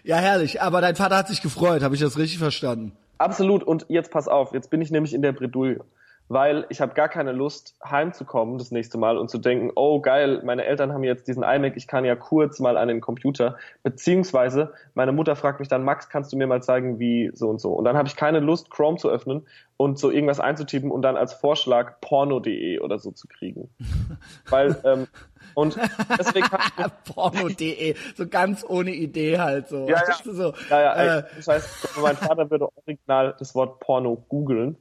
Ja, 0.05 0.17
herrlich. 0.17 0.61
Aber 0.61 0.81
dein 0.81 0.97
Vater 0.97 1.17
hat 1.17 1.29
sich 1.29 1.43
gefreut, 1.43 1.83
habe 1.83 1.95
ich 1.95 2.01
das 2.01 2.19
richtig 2.19 2.39
verstanden? 2.39 2.93
Absolut. 3.19 3.63
Und 3.63 3.87
jetzt 3.89 4.11
pass 4.11 4.27
auf, 4.27 4.53
jetzt 4.53 4.69
bin 4.69 4.81
ich 4.81 4.91
nämlich 4.91 5.15
in 5.15 5.23
der 5.23 5.33
Bredouille. 5.33 5.81
Weil 6.29 6.67
ich 6.71 6.81
habe 6.81 6.95
gar 6.95 7.09
keine 7.09 7.33
Lust, 7.33 7.77
heimzukommen 7.85 8.57
das 8.57 8.71
nächste 8.71 8.97
Mal 8.97 9.19
und 9.19 9.29
zu 9.29 9.39
denken, 9.39 9.71
oh 9.75 10.01
geil, 10.01 10.41
meine 10.45 10.65
Eltern 10.65 10.93
haben 10.93 11.05
jetzt 11.05 11.29
diesen 11.29 11.43
iMac, 11.43 11.77
ich 11.77 11.87
kann 11.87 12.05
ja 12.05 12.17
kurz 12.17 12.59
mal 12.59 12.77
an 12.77 12.89
den 12.89 13.01
Computer. 13.01 13.57
Beziehungsweise 13.83 14.73
meine 14.95 15.13
Mutter 15.13 15.37
fragt 15.37 15.61
mich 15.61 15.69
dann, 15.69 15.85
Max, 15.85 16.09
kannst 16.09 16.33
du 16.33 16.37
mir 16.37 16.47
mal 16.47 16.63
zeigen, 16.63 16.99
wie 16.99 17.31
so 17.35 17.49
und 17.51 17.61
so. 17.61 17.73
Und 17.73 17.85
dann 17.85 17.97
habe 17.97 18.09
ich 18.09 18.17
keine 18.17 18.41
Lust, 18.41 18.71
Chrome 18.71 18.97
zu 18.97 19.11
öffnen 19.11 19.47
und 19.77 19.99
so 19.99 20.11
irgendwas 20.11 20.41
einzutippen 20.41 20.91
und 20.91 21.03
dann 21.03 21.17
als 21.17 21.35
Vorschlag 21.35 22.01
porno.de 22.01 22.79
oder 22.79 22.99
so 22.99 23.11
zu 23.11 23.29
kriegen. 23.29 23.69
Weil, 24.49 24.77
ähm, 24.85 25.09
und 25.55 25.79
deswegen 26.19 26.49
Porno.de, 27.05 27.95
so 28.17 28.29
ganz 28.29 28.65
ohne 28.67 28.93
Idee 28.93 29.39
halt 29.39 29.69
so. 29.69 29.89
Ja, 29.89 30.03
ja. 30.07 30.15
So 30.25 30.55
Ja, 30.71 30.81
ja, 30.81 30.93
ey, 30.95 31.19
äh, 31.19 31.25
das 31.37 31.49
heißt, 31.49 31.99
mein 32.01 32.17
Vater 32.17 32.51
würde 32.51 32.69
original 32.77 33.35
das 33.39 33.55
Wort 33.55 33.81
Porno 33.81 34.17
googeln. 34.29 34.77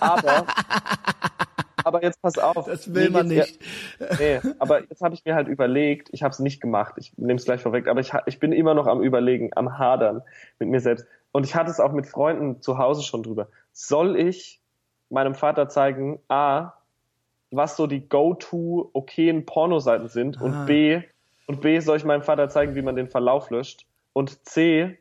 Aber, 0.00 0.46
aber 1.84 2.02
jetzt 2.02 2.20
pass 2.22 2.38
auf. 2.38 2.66
das 2.66 2.92
will 2.92 3.10
man 3.10 3.28
nicht. 3.28 3.60
Ja, 3.98 4.06
nee, 4.18 4.40
aber 4.58 4.82
jetzt 4.82 5.00
habe 5.00 5.14
ich 5.14 5.24
mir 5.24 5.34
halt 5.34 5.48
überlegt, 5.48 6.08
ich 6.12 6.22
habe 6.22 6.32
es 6.32 6.38
nicht 6.38 6.60
gemacht, 6.60 6.94
ich 6.96 7.16
nehme 7.16 7.34
es 7.34 7.44
gleich 7.44 7.62
vorweg, 7.62 7.88
aber 7.88 8.00
ich, 8.00 8.12
ich 8.26 8.38
bin 8.38 8.52
immer 8.52 8.74
noch 8.74 8.86
am 8.86 9.02
Überlegen, 9.02 9.50
am 9.54 9.78
Hadern 9.78 10.22
mit 10.58 10.68
mir 10.68 10.80
selbst. 10.80 11.06
Und 11.32 11.44
ich 11.44 11.54
hatte 11.56 11.70
es 11.70 11.80
auch 11.80 11.92
mit 11.92 12.06
Freunden 12.06 12.62
zu 12.62 12.78
Hause 12.78 13.02
schon 13.02 13.22
drüber. 13.22 13.48
Soll 13.72 14.16
ich 14.16 14.60
meinem 15.10 15.34
Vater 15.34 15.68
zeigen, 15.68 16.20
A, 16.28 16.74
was 17.56 17.76
so 17.76 17.86
die 17.86 18.08
go-to 18.08 18.90
okayen 18.92 19.46
Pornoseiten 19.46 20.08
sind 20.08 20.40
Ah. 20.40 20.44
und 20.44 20.66
B, 20.66 21.02
und 21.46 21.60
B, 21.60 21.80
soll 21.80 21.96
ich 21.96 22.04
meinem 22.04 22.22
Vater 22.22 22.48
zeigen, 22.48 22.74
wie 22.74 22.82
man 22.82 22.96
den 22.96 23.08
Verlauf 23.08 23.50
löscht 23.50 23.86
und 24.12 24.44
C, 24.46 24.98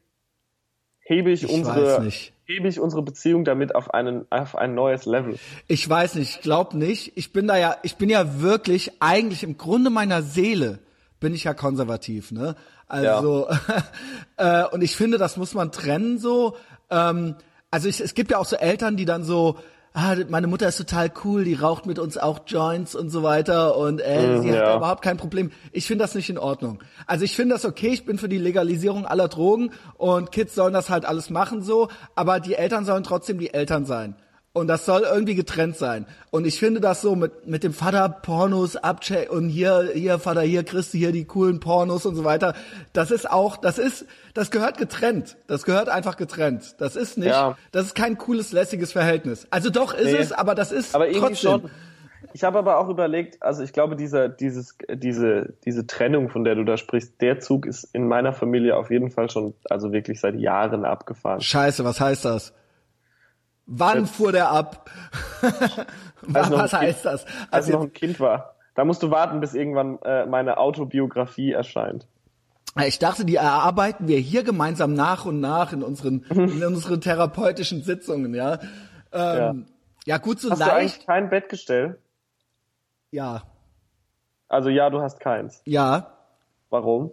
hebe 0.99 1.31
ich, 1.31 1.43
Ich 1.43 1.51
unsere, 1.51 2.09
hebe 2.45 2.67
ich 2.67 2.79
unsere 2.79 3.01
Beziehung 3.01 3.45
damit 3.45 3.75
auf 3.75 3.93
einen, 3.93 4.25
auf 4.29 4.55
ein 4.55 4.75
neues 4.75 5.05
Level. 5.05 5.37
Ich 5.67 5.89
weiß 5.89 6.15
nicht, 6.15 6.35
ich 6.37 6.41
glaube 6.41 6.77
nicht. 6.77 7.13
Ich 7.15 7.31
bin 7.33 7.47
da 7.47 7.57
ja, 7.57 7.77
ich 7.83 7.95
bin 7.95 8.09
ja 8.09 8.41
wirklich 8.41 8.91
eigentlich 9.01 9.43
im 9.43 9.57
Grunde 9.57 9.89
meiner 9.89 10.21
Seele 10.21 10.79
bin 11.19 11.33
ich 11.33 11.45
ja 11.45 11.53
konservativ, 11.53 12.31
ne? 12.31 12.55
Also 12.87 13.47
äh, 14.37 14.65
und 14.65 14.81
ich 14.81 14.95
finde, 14.95 15.17
das 15.17 15.37
muss 15.37 15.53
man 15.53 15.71
trennen 15.71 16.19
so. 16.19 16.57
Ähm, 16.89 17.35
also 17.71 17.87
ich, 17.87 18.01
es 18.01 18.13
gibt 18.13 18.31
ja 18.31 18.37
auch 18.37 18.45
so 18.45 18.57
Eltern, 18.57 18.97
die 18.97 19.05
dann 19.05 19.23
so 19.23 19.57
Ah, 19.95 20.15
meine 20.27 20.47
Mutter 20.47 20.67
ist 20.67 20.77
total 20.77 21.11
cool, 21.23 21.43
die 21.43 21.53
raucht 21.53 21.85
mit 21.85 21.99
uns 21.99 22.17
auch 22.17 22.39
Joints 22.47 22.95
und 22.95 23.11
so 23.11 23.21
weiter 23.21 23.77
und 23.77 23.99
äh, 23.99 24.41
sie 24.41 24.49
hat 24.49 24.55
ja. 24.55 24.65
da 24.65 24.77
überhaupt 24.77 25.03
kein 25.03 25.17
Problem. 25.17 25.51
Ich 25.71 25.85
finde 25.85 26.03
das 26.03 26.15
nicht 26.15 26.31
in 26.31 26.39
Ordnung. 26.39 26.79
Also 27.05 27.25
ich 27.25 27.35
finde 27.35 27.53
das 27.53 27.63
okay, 27.63 27.89
ich 27.89 28.03
bin 28.03 28.17
für 28.17 28.27
die 28.27 28.39
Legalisierung 28.39 29.05
aller 29.05 29.27
Drogen 29.27 29.69
und 29.97 30.31
Kids 30.31 30.55
sollen 30.55 30.73
das 30.73 30.89
halt 30.89 31.05
alles 31.05 31.29
machen 31.29 31.61
so, 31.61 31.89
aber 32.15 32.39
die 32.39 32.55
Eltern 32.55 32.85
sollen 32.85 33.03
trotzdem 33.03 33.37
die 33.37 33.53
Eltern 33.53 33.85
sein. 33.85 34.15
Und 34.55 34.67
das 34.67 34.85
soll 34.85 35.01
irgendwie 35.01 35.33
getrennt 35.33 35.77
sein. 35.77 36.05
Und 36.29 36.45
ich 36.45 36.59
finde 36.59 36.79
das 36.79 37.01
so 37.01 37.15
mit, 37.15 37.47
mit 37.47 37.63
dem 37.63 37.73
Vater 37.73 38.07
Pornos 38.07 38.75
abcheck 38.75 39.31
und 39.31 39.49
hier, 39.49 39.89
hier 39.95 40.19
Vater, 40.19 40.41
hier 40.41 40.61
du 40.93 40.97
hier 40.99 41.11
die 41.11 41.25
coolen 41.25 41.59
Pornos 41.59 42.05
und 42.05 42.15
so 42.15 42.23
weiter. 42.23 42.53
Das 42.93 43.09
ist 43.09 43.27
auch, 43.31 43.57
das 43.57 43.79
ist, 43.79 44.05
das 44.35 44.51
gehört 44.51 44.77
getrennt. 44.77 45.37
Das 45.47 45.63
gehört 45.63 45.89
einfach 45.89 46.17
getrennt. 46.17 46.75
Das 46.77 46.95
ist 46.95 47.17
nicht, 47.17 47.29
Ja. 47.29 47.57
das 47.71 47.87
ist 47.87 47.95
kein 47.95 48.19
cooles, 48.19 48.51
lässiges 48.51 48.91
Verhältnis. 48.91 49.47
Also 49.49 49.71
doch 49.71 49.91
ist 49.95 50.11
Nee. 50.11 50.17
es, 50.19 50.31
aber 50.31 50.53
das 50.53 50.71
ist 50.71 50.93
Aber 50.93 51.11
trotzdem. 51.11 51.35
schon. 51.61 51.69
Ich 52.33 52.43
habe 52.43 52.59
aber 52.59 52.77
auch 52.77 52.89
überlegt, 52.89 53.41
also 53.41 53.63
ich 53.63 53.73
glaube, 53.73 53.95
dieser, 53.95 54.29
dieses, 54.29 54.75
diese, 54.87 55.53
diese 55.65 55.87
Trennung, 55.87 56.29
von 56.29 56.43
der 56.43 56.53
du 56.53 56.63
da 56.63 56.77
sprichst, 56.77 57.19
der 57.21 57.39
Zug 57.39 57.65
ist 57.65 57.85
in 57.93 58.07
meiner 58.07 58.33
Familie 58.33 58.77
auf 58.77 58.91
jeden 58.91 59.09
Fall 59.09 59.31
schon, 59.31 59.55
also 59.69 59.91
wirklich 59.91 60.19
seit 60.19 60.35
Jahren 60.39 60.85
abgefahren. 60.85 61.41
Scheiße, 61.41 61.83
was 61.83 61.99
heißt 61.99 62.25
das? 62.25 62.53
Wann 63.65 64.05
fuhr 64.07 64.31
der 64.31 64.49
ab? 64.51 64.89
Was 66.21 66.51
ein 66.51 66.79
heißt 66.81 67.05
das? 67.05 67.25
Als 67.25 67.51
Also 67.51 67.69
ich 67.69 67.75
noch 67.75 67.81
ein 67.83 67.93
Kind 67.93 68.19
war. 68.19 68.55
Da 68.75 68.85
musst 68.85 69.03
du 69.03 69.11
warten, 69.11 69.39
bis 69.39 69.53
irgendwann 69.53 69.99
äh, 70.01 70.25
meine 70.25 70.57
Autobiografie 70.57 71.51
erscheint. 71.51 72.07
Ich 72.87 72.97
dachte, 72.97 73.23
die 73.23 73.35
erarbeiten 73.35 74.07
wir 74.07 74.17
hier 74.17 74.43
gemeinsam 74.43 74.93
nach 74.95 75.25
und 75.25 75.39
nach 75.39 75.73
in 75.73 75.83
unseren, 75.83 76.23
in 76.29 76.63
unseren 76.63 77.01
therapeutischen 77.01 77.83
Sitzungen, 77.83 78.33
ja. 78.33 78.59
Ähm, 79.11 79.67
ja. 80.05 80.17
gut, 80.17 80.39
so 80.39 80.49
Hast 80.49 80.59
du 80.61 80.65
leicht. 80.65 80.75
eigentlich 80.75 81.05
kein 81.05 81.29
Bettgestell? 81.29 81.99
Ja, 83.11 83.43
Also 84.47 84.69
ja, 84.69 84.89
du 84.89 85.01
hast 85.01 85.19
keins. 85.19 85.61
ja. 85.65 86.09
Warum? 86.71 87.11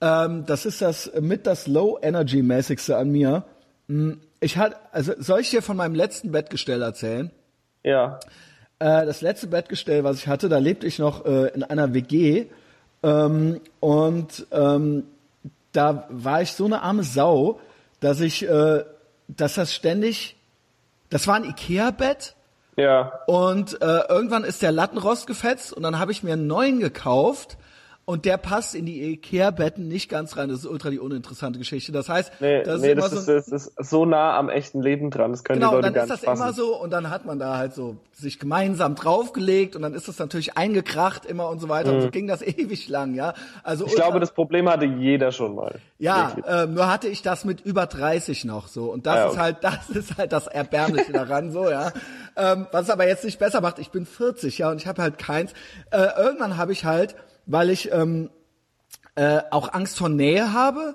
Ähm, 0.00 0.46
das 0.46 0.64
ist 0.64 0.80
das 0.80 1.12
mit 1.20 1.46
das 1.46 1.66
Low-Energy-mäßigste 1.66 2.96
an 2.96 3.10
mir. 3.10 3.44
Hm, 3.88 4.22
Ich 4.40 4.56
hatte, 4.56 4.76
also 4.92 5.12
soll 5.18 5.40
ich 5.40 5.50
dir 5.50 5.62
von 5.62 5.76
meinem 5.76 5.94
letzten 5.94 6.32
Bettgestell 6.32 6.80
erzählen? 6.82 7.30
Ja. 7.82 8.18
Äh, 8.78 9.04
das 9.06 9.20
letzte 9.20 9.46
Bettgestell, 9.46 10.04
was 10.04 10.16
ich 10.18 10.26
hatte, 10.28 10.48
da 10.48 10.58
lebte 10.58 10.86
ich 10.86 10.98
noch 10.98 11.26
äh, 11.26 11.48
in 11.48 11.62
einer 11.62 11.92
WG 11.92 12.46
ähm, 13.02 13.60
und 13.80 14.46
ähm, 14.50 15.04
da 15.72 16.06
war 16.08 16.42
ich 16.42 16.52
so 16.52 16.64
eine 16.64 16.82
arme 16.82 17.02
Sau, 17.04 17.60
dass 18.00 18.20
ich, 18.20 18.48
äh, 18.48 18.84
dass 19.28 19.54
das 19.54 19.74
ständig, 19.74 20.36
das 21.10 21.26
war 21.26 21.36
ein 21.36 21.44
Ikea-Bett 21.44 22.34
Ja. 22.76 23.20
und 23.26 23.80
äh, 23.82 24.00
irgendwann 24.08 24.44
ist 24.44 24.62
der 24.62 24.72
Lattenrost 24.72 25.26
gefetzt 25.26 25.72
und 25.72 25.82
dann 25.82 25.98
habe 25.98 26.12
ich 26.12 26.22
mir 26.22 26.32
einen 26.32 26.46
neuen 26.46 26.80
gekauft 26.80 27.58
und 28.06 28.24
der 28.24 28.38
passt 28.38 28.74
in 28.74 28.86
die 28.86 29.02
Ikea-Betten 29.12 29.86
nicht 29.86 30.08
ganz 30.08 30.36
rein. 30.36 30.48
Das 30.48 30.58
ist 30.60 30.66
ultra 30.66 30.90
die 30.90 30.98
uninteressante 30.98 31.60
Geschichte. 31.60 31.92
Das 31.92 32.08
heißt, 32.08 32.32
Nee, 32.40 32.64
das 32.64 32.76
ist 32.76 32.80
nee 32.82 32.90
immer 32.92 33.02
das, 33.02 33.10
so 33.12 33.18
ist, 33.18 33.28
ein- 33.28 33.50
das 33.52 33.66
ist 33.68 33.90
so 33.90 34.04
nah 34.04 34.36
am 34.36 34.48
echten 34.48 34.82
Leben 34.82 35.10
dran. 35.10 35.30
Das 35.30 35.44
können 35.44 35.60
Genau, 35.60 35.70
die 35.70 35.76
Leute 35.76 35.84
dann 35.86 35.94
gar 35.94 36.04
ist 36.04 36.10
nicht 36.10 36.22
das 36.22 36.28
fassen. 36.28 36.42
immer 36.42 36.52
so 36.52 36.76
und 36.80 36.90
dann 36.90 37.08
hat 37.10 37.24
man 37.24 37.38
da 37.38 37.56
halt 37.56 37.72
so 37.74 37.98
sich 38.12 38.40
gemeinsam 38.40 38.96
draufgelegt 38.96 39.76
und 39.76 39.82
dann 39.82 39.94
ist 39.94 40.08
das 40.08 40.18
natürlich 40.18 40.56
eingekracht 40.56 41.24
immer 41.24 41.48
und 41.48 41.60
so 41.60 41.68
weiter 41.68 41.92
und 41.92 42.00
so 42.02 42.10
ging 42.10 42.26
das 42.26 42.42
ewig 42.46 42.88
lang, 42.88 43.14
ja. 43.14 43.34
Also 43.62 43.84
Mhm. 43.84 43.90
Ich 43.90 43.96
glaube, 43.96 44.18
das 44.18 44.32
Problem 44.32 44.68
hatte 44.68 44.86
jeder 44.86 45.30
schon 45.30 45.54
mal. 45.54 45.78
ja, 45.98 46.34
ähm, 46.48 46.74
nur 46.74 46.90
hatte 46.90 47.06
ich 47.06 47.22
das 47.22 47.44
mit 47.44 47.60
über 47.60 47.86
30 47.86 48.44
noch 48.44 48.66
so 48.66 48.90
und 48.90 49.06
das 49.06 49.16
Ah, 49.16 49.24
ist 49.26 49.30
okay. 49.32 49.40
halt 49.40 49.56
das 49.62 49.90
ist 49.90 50.18
halt 50.18 50.32
das 50.32 50.48
erbärmliche 50.48 51.12
daran 51.12 51.52
so, 51.52 51.70
ja. 51.70 51.92
Ähm, 52.36 52.66
was 52.72 52.84
es 52.84 52.90
aber 52.90 53.06
jetzt 53.06 53.24
nicht 53.24 53.38
besser 53.38 53.60
macht, 53.60 53.78
ich 53.78 53.90
bin 53.90 54.04
40, 54.04 54.58
ja, 54.58 54.70
und 54.70 54.78
ich 54.80 54.88
habe 54.88 55.00
halt 55.00 55.18
keins. 55.18 55.52
Äh, 55.90 56.06
irgendwann 56.18 56.56
habe 56.56 56.72
ich 56.72 56.84
halt, 56.84 57.14
weil 57.50 57.70
ich 57.70 57.92
ähm, 57.92 58.30
äh, 59.14 59.40
auch 59.50 59.72
Angst 59.72 59.98
vor 59.98 60.08
Nähe 60.08 60.52
habe, 60.52 60.94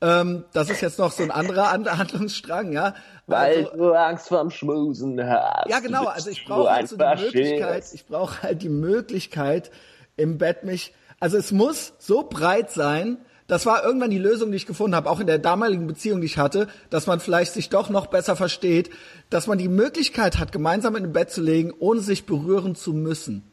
ähm, 0.00 0.44
das 0.52 0.70
ist 0.70 0.82
jetzt 0.82 0.98
noch 0.98 1.10
so 1.12 1.22
ein 1.22 1.30
anderer 1.30 1.70
An- 1.70 1.86
Handlungsstrang, 1.98 2.72
ja. 2.72 2.94
Weil 3.26 3.64
Also- 3.66 3.76
du 3.76 3.92
Angst 3.92 4.28
vorm 4.28 4.50
Schmusen 4.50 5.20
hast. 5.26 5.68
ja, 5.68 5.80
genau. 5.80 6.06
Also 6.06 6.30
ich 6.30 6.44
brauche 6.44 6.70
halt 6.70 6.88
so 6.88 6.96
die. 6.96 7.04
Möglichkeit, 7.22 7.84
ich 7.92 8.06
brauche 8.06 8.42
halt 8.42 8.62
die 8.62 8.68
Möglichkeit 8.68 9.70
im 10.16 10.38
Bett 10.38 10.64
mich, 10.64 10.94
also 11.18 11.36
es 11.38 11.50
muss 11.52 11.94
so 11.98 12.22
breit 12.22 12.70
sein, 12.70 13.18
das 13.48 13.64
war 13.64 13.84
irgendwann 13.84 14.10
die 14.10 14.18
Lösung, 14.18 14.50
die 14.50 14.56
ich 14.56 14.66
gefunden 14.66 14.96
habe, 14.96 15.08
auch 15.08 15.20
in 15.20 15.26
der 15.28 15.38
damaligen 15.38 15.86
Beziehung, 15.86 16.20
die 16.20 16.26
ich 16.26 16.36
hatte, 16.38 16.66
dass 16.90 17.06
man 17.06 17.20
vielleicht 17.20 17.52
sich 17.52 17.68
doch 17.68 17.90
noch 17.90 18.06
besser 18.06 18.34
versteht, 18.36 18.90
dass 19.30 19.46
man 19.46 19.56
die 19.56 19.68
Möglichkeit 19.68 20.38
hat, 20.38 20.50
gemeinsam 20.52 20.96
in 20.96 21.04
ein 21.04 21.12
Bett 21.12 21.30
zu 21.30 21.40
legen, 21.42 21.72
ohne 21.78 22.00
sich 22.00 22.26
berühren 22.26 22.74
zu 22.74 22.92
müssen. 22.92 23.44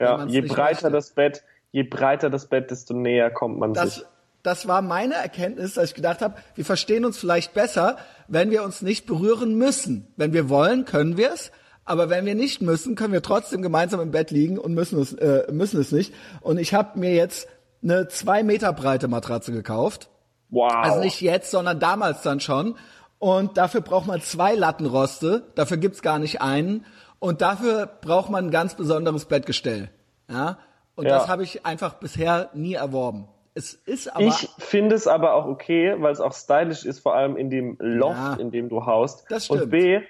Ja, 0.00 0.24
je 0.26 0.40
breiter 0.40 0.88
möchte. 0.88 0.90
das 0.90 1.10
Bett, 1.10 1.42
je 1.72 1.82
breiter 1.82 2.30
das 2.30 2.46
Bett, 2.48 2.70
desto 2.70 2.94
näher 2.94 3.30
kommt 3.30 3.58
man 3.58 3.74
sich. 3.74 3.82
das, 3.82 4.06
das 4.42 4.68
war 4.68 4.82
meine 4.82 5.14
Erkenntnis, 5.14 5.74
dass 5.74 5.90
ich 5.90 5.94
gedacht 5.94 6.20
habe, 6.20 6.36
wir 6.54 6.64
verstehen 6.64 7.04
uns 7.04 7.18
vielleicht 7.18 7.54
besser, 7.54 7.96
wenn 8.28 8.50
wir 8.50 8.62
uns 8.62 8.82
nicht 8.82 9.06
berühren 9.06 9.56
müssen. 9.56 10.06
Wenn 10.16 10.32
wir 10.32 10.48
wollen, 10.48 10.84
können 10.84 11.16
wir 11.16 11.32
es, 11.32 11.50
Aber 11.84 12.10
wenn 12.10 12.26
wir 12.26 12.34
nicht 12.34 12.62
müssen, 12.62 12.94
können 12.94 13.12
wir 13.12 13.22
trotzdem 13.22 13.60
gemeinsam 13.62 14.00
im 14.00 14.12
Bett 14.12 14.30
liegen 14.30 14.58
und 14.58 14.72
müssen 14.72 15.00
es, 15.00 15.12
äh, 15.14 15.50
müssen 15.50 15.80
es 15.80 15.90
nicht. 15.90 16.14
Und 16.40 16.58
ich 16.58 16.74
habe 16.74 16.98
mir 16.98 17.12
jetzt 17.14 17.48
eine 17.82 18.06
zwei 18.08 18.42
Meter 18.44 18.72
breite 18.72 19.08
Matratze 19.08 19.52
gekauft. 19.52 20.08
Wow. 20.50 20.72
Also 20.72 21.00
nicht 21.00 21.20
jetzt, 21.20 21.50
sondern 21.50 21.80
damals 21.80 22.22
dann 22.22 22.38
schon. 22.40 22.76
Und 23.18 23.56
dafür 23.56 23.80
braucht 23.80 24.06
man 24.06 24.20
zwei 24.20 24.54
Lattenroste. 24.54 25.44
Dafür 25.54 25.76
gibt's 25.76 26.02
gar 26.02 26.18
nicht 26.18 26.40
einen. 26.40 26.84
Und 27.18 27.40
dafür 27.40 27.86
braucht 27.86 28.30
man 28.30 28.46
ein 28.46 28.50
ganz 28.50 28.74
besonderes 28.74 29.24
Bettgestell. 29.24 29.90
Ja. 30.28 30.58
Und 30.96 31.06
Ja. 31.06 31.18
das 31.18 31.28
habe 31.28 31.42
ich 31.42 31.64
einfach 31.64 31.94
bisher 31.94 32.50
nie 32.54 32.74
erworben. 32.74 33.28
Es 33.54 33.74
ist 33.74 34.14
aber 34.14 34.24
Ich 34.24 34.48
finde 34.58 34.94
es 34.94 35.06
aber 35.06 35.34
auch 35.34 35.46
okay, 35.46 35.94
weil 35.98 36.12
es 36.12 36.20
auch 36.20 36.32
stylisch 36.32 36.84
ist, 36.84 37.00
vor 37.00 37.14
allem 37.14 37.36
in 37.36 37.50
dem 37.50 37.76
Loft, 37.80 38.16
Ja. 38.18 38.34
in 38.34 38.50
dem 38.50 38.68
du 38.68 38.86
haust. 38.86 39.24
Das 39.28 39.46
stimmt. 39.46 39.62
Und 39.64 39.70
B, 39.70 40.00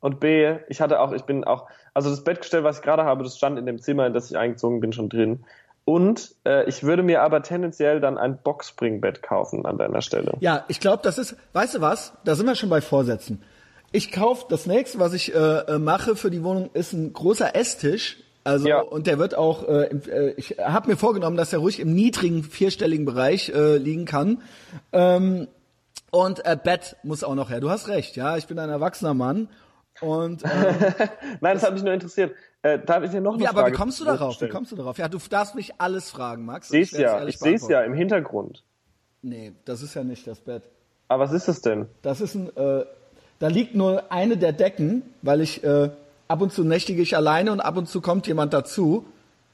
und 0.00 0.20
B, 0.20 0.56
ich 0.68 0.80
hatte 0.80 1.00
auch, 1.00 1.12
ich 1.12 1.22
bin 1.22 1.44
auch, 1.44 1.66
also 1.94 2.10
das 2.10 2.24
Bettgestell, 2.24 2.64
was 2.64 2.78
ich 2.78 2.82
gerade 2.82 3.04
habe, 3.04 3.22
das 3.24 3.36
stand 3.36 3.58
in 3.58 3.66
dem 3.66 3.80
Zimmer, 3.80 4.06
in 4.06 4.14
das 4.14 4.30
ich 4.30 4.36
eingezogen 4.36 4.80
bin, 4.80 4.92
schon 4.92 5.08
drin. 5.08 5.44
Und 5.84 6.34
äh, 6.44 6.68
ich 6.68 6.82
würde 6.82 7.02
mir 7.02 7.22
aber 7.22 7.42
tendenziell 7.42 8.00
dann 8.00 8.18
ein 8.18 8.38
Boxspringbett 8.42 9.22
kaufen 9.22 9.64
an 9.64 9.78
deiner 9.78 10.02
Stelle. 10.02 10.32
Ja, 10.40 10.64
ich 10.68 10.80
glaube, 10.80 11.00
das 11.02 11.18
ist, 11.18 11.36
weißt 11.54 11.76
du 11.76 11.80
was? 11.80 12.12
Da 12.24 12.34
sind 12.34 12.46
wir 12.46 12.54
schon 12.56 12.68
bei 12.68 12.80
Vorsätzen. 12.80 13.42
Ich 13.90 14.12
kaufe 14.12 14.44
das 14.50 14.66
nächste, 14.66 14.98
was 14.98 15.14
ich 15.14 15.34
äh, 15.34 15.38
äh, 15.38 15.78
mache 15.78 16.14
für 16.14 16.30
die 16.30 16.44
Wohnung, 16.44 16.68
ist 16.74 16.92
ein 16.92 17.12
großer 17.12 17.56
Esstisch. 17.56 18.18
Also 18.48 18.66
Ja. 18.66 18.80
und 18.80 19.06
der 19.06 19.18
wird 19.18 19.36
auch, 19.36 19.68
äh, 19.68 19.84
äh, 19.84 20.34
ich 20.38 20.56
habe 20.58 20.88
mir 20.88 20.96
vorgenommen, 20.96 21.36
dass 21.36 21.52
er 21.52 21.58
ruhig 21.58 21.80
im 21.80 21.94
niedrigen 21.94 22.42
vierstelligen 22.42 23.04
Bereich 23.04 23.50
äh, 23.50 23.76
liegen 23.76 24.06
kann. 24.06 24.40
Ähm, 24.92 25.48
und 26.10 26.44
äh, 26.46 26.56
Bett 26.62 26.96
muss 27.02 27.22
auch 27.22 27.34
noch 27.34 27.50
her. 27.50 27.60
Du 27.60 27.68
hast 27.68 27.88
recht, 27.88 28.16
ja. 28.16 28.38
Ich 28.38 28.46
bin 28.46 28.58
ein 28.58 28.70
erwachsener 28.70 29.12
Mann. 29.12 29.48
Und 30.00 30.44
ähm, 30.44 30.50
Nein, 31.40 31.54
das 31.54 31.62
hat 31.62 31.74
mich 31.74 31.82
nur 31.82 31.92
interessiert. 31.92 32.34
Äh, 32.62 32.78
darf 32.78 33.02
ich 33.04 33.10
dir 33.10 33.20
noch 33.20 33.34
eine 33.34 33.42
wie, 33.42 33.46
Frage 33.46 33.58
aber 33.58 33.68
wie 33.68 33.72
kommst 33.72 34.00
du 34.00 34.04
darauf? 34.06 34.30
Wie 34.30 34.34
stellen? 34.36 34.52
kommst 34.52 34.72
du 34.72 34.76
darauf? 34.76 34.96
Ja, 34.96 35.08
du 35.08 35.18
darfst 35.28 35.54
mich 35.54 35.74
alles 35.78 36.10
fragen, 36.10 36.46
Max. 36.46 36.70
Ich 36.72 36.90
sehe 36.90 37.04
es 37.04 37.12
werd's 37.12 37.22
ja, 37.22 37.28
ich 37.28 37.38
sehe 37.38 37.54
es 37.54 37.68
ja 37.68 37.82
im 37.82 37.92
Hintergrund. 37.92 38.64
Nee, 39.20 39.52
das 39.66 39.82
ist 39.82 39.94
ja 39.94 40.04
nicht 40.04 40.26
das 40.26 40.40
Bett. 40.40 40.62
Aber 41.08 41.24
was 41.24 41.32
ist 41.32 41.48
das 41.48 41.60
denn? 41.60 41.86
Das 42.00 42.22
ist 42.22 42.34
ein, 42.34 42.56
äh, 42.56 42.86
da 43.40 43.48
liegt 43.48 43.74
nur 43.74 44.10
eine 44.10 44.38
der 44.38 44.52
Decken, 44.52 45.02
weil 45.20 45.42
ich 45.42 45.62
äh, 45.64 45.90
ab 46.28 46.42
und 46.42 46.52
zu 46.52 46.64
nächtige 46.64 47.02
ich 47.02 47.16
alleine 47.16 47.52
und 47.52 47.60
ab 47.60 47.76
und 47.76 47.88
zu 47.88 48.00
kommt 48.00 48.26
jemand 48.26 48.52
dazu. 48.52 49.06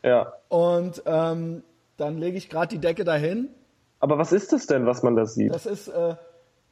Ja. 0.03 0.35
Und 0.49 1.03
ähm, 1.07 1.63
dann 1.97 2.19
lege 2.19 2.37
ich 2.37 2.51
gerade 2.51 2.69
die 2.69 2.79
Decke 2.79 3.05
dahin. 3.05 3.49
Aber 4.01 4.19
was 4.19 4.33
ist 4.33 4.53
das 4.53 4.67
denn, 4.67 4.85
was 4.85 5.03
man 5.03 5.17
da 5.17 5.25
sieht? 5.25 5.55
Das 5.55 5.65
ist, 5.65 5.89
äh, 5.89 6.15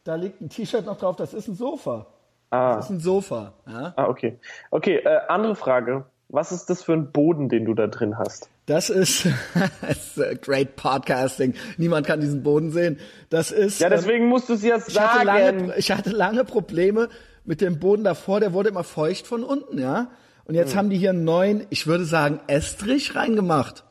da 0.05 0.15
liegt 0.17 0.41
ein 0.41 0.51
T-Shirt 0.51 0.85
noch 0.85 0.99
drauf. 0.99 1.17
Das 1.17 1.33
ist 1.33 1.49
ein 1.49 1.55
Sofa. 1.55 2.07
ah. 2.51 2.77
Das 2.77 2.87
ist 2.87 2.91
ein 2.91 3.01
Sofa. 3.01 3.55
Ja? 3.67 3.95
ah, 3.97 4.09
okay. 4.09 4.39
Okay, 4.71 4.97
äh, 4.97 5.21
andere 5.29 5.57
Frage. 5.57 6.05
Was 6.29 6.51
ist 6.51 6.71
das 6.71 6.83
für 6.83 6.95
ein 6.95 7.13
Boden, 7.13 7.49
den 7.49 7.67
du 7.67 7.75
da 7.75 7.87
drin 7.87 8.17
hast? 8.19 8.49
Das 8.67 8.91
ist, 8.91 9.27
das 9.83 10.17
ist 10.17 10.43
great 10.43 10.77
Podcasting. 10.77 11.55
Niemand 11.77 12.07
kann 12.07 12.21
diesen 12.21 12.43
Boden 12.43 12.71
sehen. 12.71 12.99
Das 13.29 13.51
ist. 13.51 13.81
Ja, 13.81 13.89
ähm, 13.89 13.93
deswegen 13.97 14.27
musst 14.29 14.49
du 14.49 14.55
es 14.55 14.63
jetzt 14.63 14.89
ich 14.89 15.01
hatte, 15.01 15.27
sagen. 15.27 15.59
lange, 15.59 15.77
ich 15.77 15.91
hatte 15.91 16.11
lange 16.11 16.45
Probleme 16.45 17.09
mit 17.45 17.61
dem 17.61 17.79
Boden 17.79 18.05
davor, 18.05 18.41
der 18.41 18.53
wurde 18.53 18.69
immer 18.69 18.85
feucht 18.85 19.27
von 19.27 19.43
unten, 19.45 19.79
ja. 19.79 20.11
Und 20.45 20.55
jetzt 20.55 20.75
haben 20.77 20.91
die 20.91 20.99
hier 20.99 21.11
einen 21.11 21.25
neuen, 21.25 21.67
ich 21.71 21.87
würde 21.87 22.05
sagen, 22.05 22.41
Estrich 22.49 23.15
reingemacht. 23.15 23.85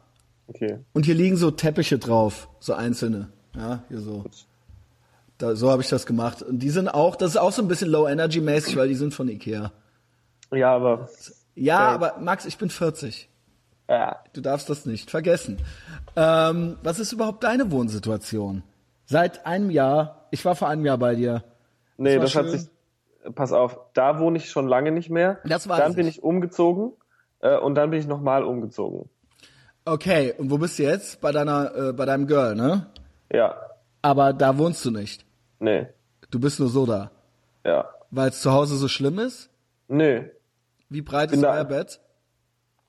Okay. 0.48 0.80
Und 0.94 1.06
hier 1.06 1.16
liegen 1.16 1.38
so 1.38 1.50
Teppiche 1.52 1.98
drauf, 1.98 2.50
so 2.60 2.74
einzelne. 2.74 3.30
Ja, 3.56 3.84
hier 3.88 4.00
so. 4.02 4.26
Da, 5.38 5.56
so 5.56 5.72
habe 5.72 5.82
ich 5.82 5.90
das 5.90 6.06
gemacht. 6.06 6.42
Und 6.44 6.60
die 6.60 6.70
sind 6.70 6.90
auch, 6.90 7.16
das 7.16 7.32
ist 7.32 7.38
auch 7.38 7.52
so 7.54 7.62
ein 7.62 7.68
bisschen 7.68 7.90
low 7.90 8.08
energy 8.08 8.42
mäßig, 8.42 8.76
weil 8.76 8.90
die 8.90 8.96
sind 8.96 9.14
von 9.14 9.28
Ikea. 9.30 9.72
Ja, 10.54 10.76
aber 10.76 11.10
Ja, 11.56 11.96
Okay. 11.96 12.06
aber 12.06 12.20
Max, 12.22 12.46
ich 12.46 12.58
bin 12.58 12.70
40. 12.70 13.30
ja. 13.90 14.18
Du 14.34 14.42
darfst 14.42 14.70
das 14.70 14.86
nicht 14.86 15.10
vergessen. 15.10 15.58
Ähm, 16.16 16.78
was 16.84 17.00
ist 17.00 17.12
überhaupt 17.14 17.44
deine 17.44 17.72
Wohnsituation? 17.72 18.64
Seit 19.06 19.46
einem 19.46 19.70
Jahr, 19.70 20.28
ich 20.32 20.44
war 20.46 20.56
vor 20.56 20.68
einem 20.70 20.86
Jahr 20.86 20.98
bei 20.98 21.16
dir. 21.16 21.44
Nee, 21.98 22.16
war 22.16 22.22
das, 22.24 22.36
hat 22.36 22.50
sich. 22.50 22.62
Pass 23.36 23.52
auf, 23.54 23.80
da 23.94 24.20
wohne 24.20 24.38
ich 24.38 24.50
schon 24.50 24.68
lange 24.68 24.92
nicht 24.92 25.10
mehr. 25.10 25.40
Das 25.46 25.68
weiß 25.68 25.78
dann 25.80 25.96
bin 25.96 26.08
ich 26.08 26.24
umgezogen 26.24 26.94
äh, 27.40 27.58
und 27.58 27.76
dann 27.76 27.92
bin 27.92 28.00
ich 28.00 28.08
nochmal 28.08 28.44
umgezogen. 28.44 29.10
Okay, 29.86 30.34
und 30.38 30.52
wo 30.52 30.58
bist 30.58 30.80
du 30.80 30.84
jetzt? 30.84 31.22
Bei 31.22 31.32
deiner, 31.32 31.76
äh, 31.76 31.94
bei 31.94 32.06
deinem 32.06 32.28
Girl, 32.28 32.56
ne? 32.56 32.88
Ja. 33.32 33.56
Aber 34.02 34.34
da 34.34 34.58
wohnst 34.58 34.84
du 34.86 34.92
nicht. 34.92 35.26
Nee. 35.60 35.88
Du 36.30 36.40
bist 36.40 36.60
nur 36.60 36.70
so 36.70 36.86
da. 36.86 37.12
Ja. 37.64 37.90
Weil 38.10 38.30
es 38.30 38.42
zu 38.42 38.52
Hause 38.52 38.76
so 38.76 38.88
schlimm 38.88 39.20
ist? 39.20 39.50
Nö. 39.88 40.24
Wie 40.90 41.02
breit 41.02 41.32
Bin 41.32 41.40
ist 41.40 41.46
euer 41.46 41.64
Bett? 41.64 42.00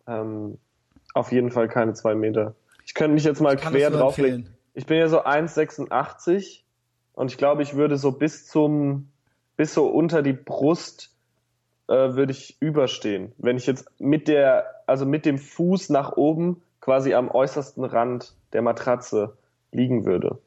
Ähm, 0.06 0.58
auf 1.14 1.32
jeden 1.32 1.50
Fall 1.50 1.68
keine 1.68 1.94
zwei 1.94 2.14
Meter. 2.14 2.54
Ich 2.84 2.94
könnte 2.94 3.14
mich 3.14 3.24
jetzt 3.24 3.40
mal 3.40 3.56
quer 3.56 3.90
drauflegen. 3.90 4.40
empfehlen. 4.40 4.56
Ich 4.74 4.86
bin 4.86 4.98
ja 4.98 5.08
so 5.08 5.24
1,86 5.24 6.62
und 7.12 7.30
ich 7.30 7.36
glaube, 7.36 7.62
ich 7.62 7.74
würde 7.74 7.96
so 7.96 8.12
bis 8.12 8.46
zum, 8.46 9.11
bis 9.56 9.74
so 9.74 9.86
unter 9.86 10.22
die 10.22 10.32
Brust 10.32 11.10
äh, 11.88 11.92
würde 12.14 12.32
ich 12.32 12.56
überstehen. 12.60 13.32
Wenn 13.38 13.56
ich 13.56 13.66
jetzt 13.66 13.86
mit 13.98 14.28
der, 14.28 14.66
also 14.86 15.04
mit 15.06 15.24
dem 15.26 15.38
Fuß 15.38 15.90
nach 15.90 16.16
oben 16.16 16.62
quasi 16.80 17.14
am 17.14 17.30
äußersten 17.30 17.84
Rand 17.84 18.34
der 18.52 18.62
Matratze 18.62 19.36
liegen 19.70 20.04
würde. 20.04 20.38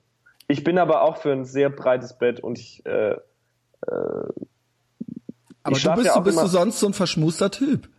Ich 0.47 0.63
bin 0.63 0.77
aber 0.77 1.01
auch 1.01 1.17
für 1.17 1.31
ein 1.31 1.45
sehr 1.45 1.69
breites 1.69 2.13
Bett 2.17 2.39
und 2.39 2.59
ich, 2.59 2.85
äh, 2.85 3.15
Aber 3.87 4.33
du 5.63 5.75
schlaf 5.75 5.95
bist, 5.95 6.07
ja 6.07 6.15
du 6.15 6.23
bist 6.23 6.35
immer- 6.37 6.43
du 6.43 6.49
sonst 6.49 6.79
so 6.79 6.87
ein 6.87 6.93
verschmuster 6.93 7.51
Typ. 7.51 7.89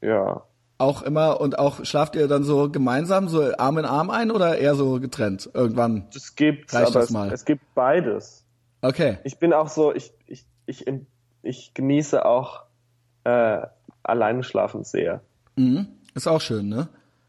ja, 0.00 0.42
Auch 0.78 1.02
immer 1.02 1.40
und 1.40 1.58
auch 1.58 1.84
schlaft 1.84 2.16
ihr 2.16 2.26
dann 2.26 2.42
so 2.44 2.68
gemeinsam, 2.68 3.28
so 3.28 3.56
Arm 3.56 3.78
in 3.78 3.84
Arm 3.84 4.10
ein 4.10 4.30
oder 4.32 4.58
eher 4.58 4.74
so 4.74 4.98
getrennt? 4.98 5.48
Irgendwann. 5.54 6.08
das 6.12 6.34
gibt's, 6.34 6.74
aber 6.74 6.90
das 6.90 7.10
es, 7.10 7.32
es 7.32 7.44
gibt 7.44 7.62
beides. 7.74 8.41
Okay. 8.82 9.18
Ich 9.24 9.38
bin 9.38 9.52
auch 9.52 9.68
so, 9.68 9.94
ich, 9.94 10.12
ich, 10.26 10.44
ich, 10.66 10.84
ich 11.42 11.72
genieße 11.74 12.24
auch 12.24 12.64
äh, 13.24 13.62
alleine 14.02 14.42
schlafen 14.42 14.84
sehr. 14.84 15.20
Ist 16.14 16.26
auch 16.26 16.40
schön, 16.40 16.68
ne? 16.68 16.88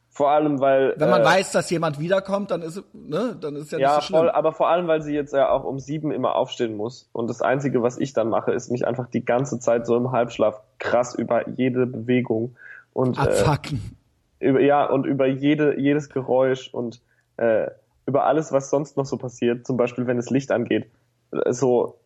Vor 0.10 0.30
allem, 0.30 0.60
weil. 0.60 0.94
Wenn 0.98 1.10
man 1.10 1.22
äh, 1.22 1.26
weiß, 1.26 1.52
dass 1.54 1.70
jemand 1.72 2.00
wiederkommt, 2.00 2.52
dann 2.52 2.62
ist, 2.62 2.84
ne, 2.94 3.36
dann 3.39 3.56
ist 3.56 3.72
ja, 3.72 3.80
Ja, 3.80 3.88
nicht 3.88 3.96
so 3.96 4.02
schlimm. 4.08 4.20
voll, 4.20 4.30
aber 4.30 4.54
vor 4.54 4.70
allem, 4.70 4.88
weil 4.88 5.02
sie 5.02 5.13
jetzt 5.13 5.34
ja 5.34 5.50
auch 5.50 5.63
um 5.63 5.80
sieben 5.80 6.12
immer 6.12 6.36
aufstehen 6.36 6.76
muss. 6.78 7.10
Und 7.13 7.30
das 7.30 7.42
Einzige, 7.42 7.82
was 7.82 7.98
ich 7.98 8.13
dann 8.13 8.30
mache, 8.30 8.52
ist 8.52 8.70
mich 8.72 8.86
einfach 8.86 9.08
die 9.08 9.26
ganze 9.26 9.60
Zeit 9.60 9.88
so 9.88 9.96
im 9.98 10.12
Halbschlaf 10.12 10.60
krass 10.80 11.16
über 11.16 11.50
jede 11.50 11.86
Bewegung 11.88 12.56
und 12.94 13.18
äh, 13.18 13.22
Abfacken. 13.22 13.96
über, 14.39 14.60
ja, 14.60 14.86
und 14.86 15.06
über 15.06 15.26
jede, 15.26 15.80
jedes 15.80 16.10
Geräusch 16.10 16.70
und 16.72 17.02
äh, 17.38 17.68
über 18.06 18.26
alles, 18.26 18.52
was 18.52 18.70
sonst 18.70 18.98
noch 18.98 19.06
so 19.06 19.18
passiert, 19.18 19.66
zum 19.66 19.78
Beispiel 19.78 20.06
wenn 20.06 20.18
das 20.18 20.30
Licht 20.30 20.52
angeht, 20.52 20.86
äh, 20.86 20.89
so 21.50 22.00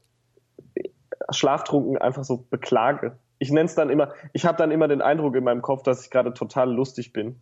äh, 0.75 0.89
schlaftrunken 1.31 1.97
einfach 1.97 2.23
so 2.23 2.45
beklage. 2.49 3.17
Ich 3.39 3.51
nenn's 3.51 3.75
dann 3.75 3.89
immer, 3.89 4.13
ich 4.33 4.45
habe 4.45 4.57
dann 4.57 4.71
immer 4.71 4.87
den 4.87 5.01
Eindruck 5.01 5.35
in 5.35 5.43
meinem 5.43 5.61
Kopf, 5.61 5.83
dass 5.83 6.03
ich 6.03 6.09
gerade 6.09 6.33
total 6.33 6.71
lustig 6.71 7.13
bin. 7.13 7.41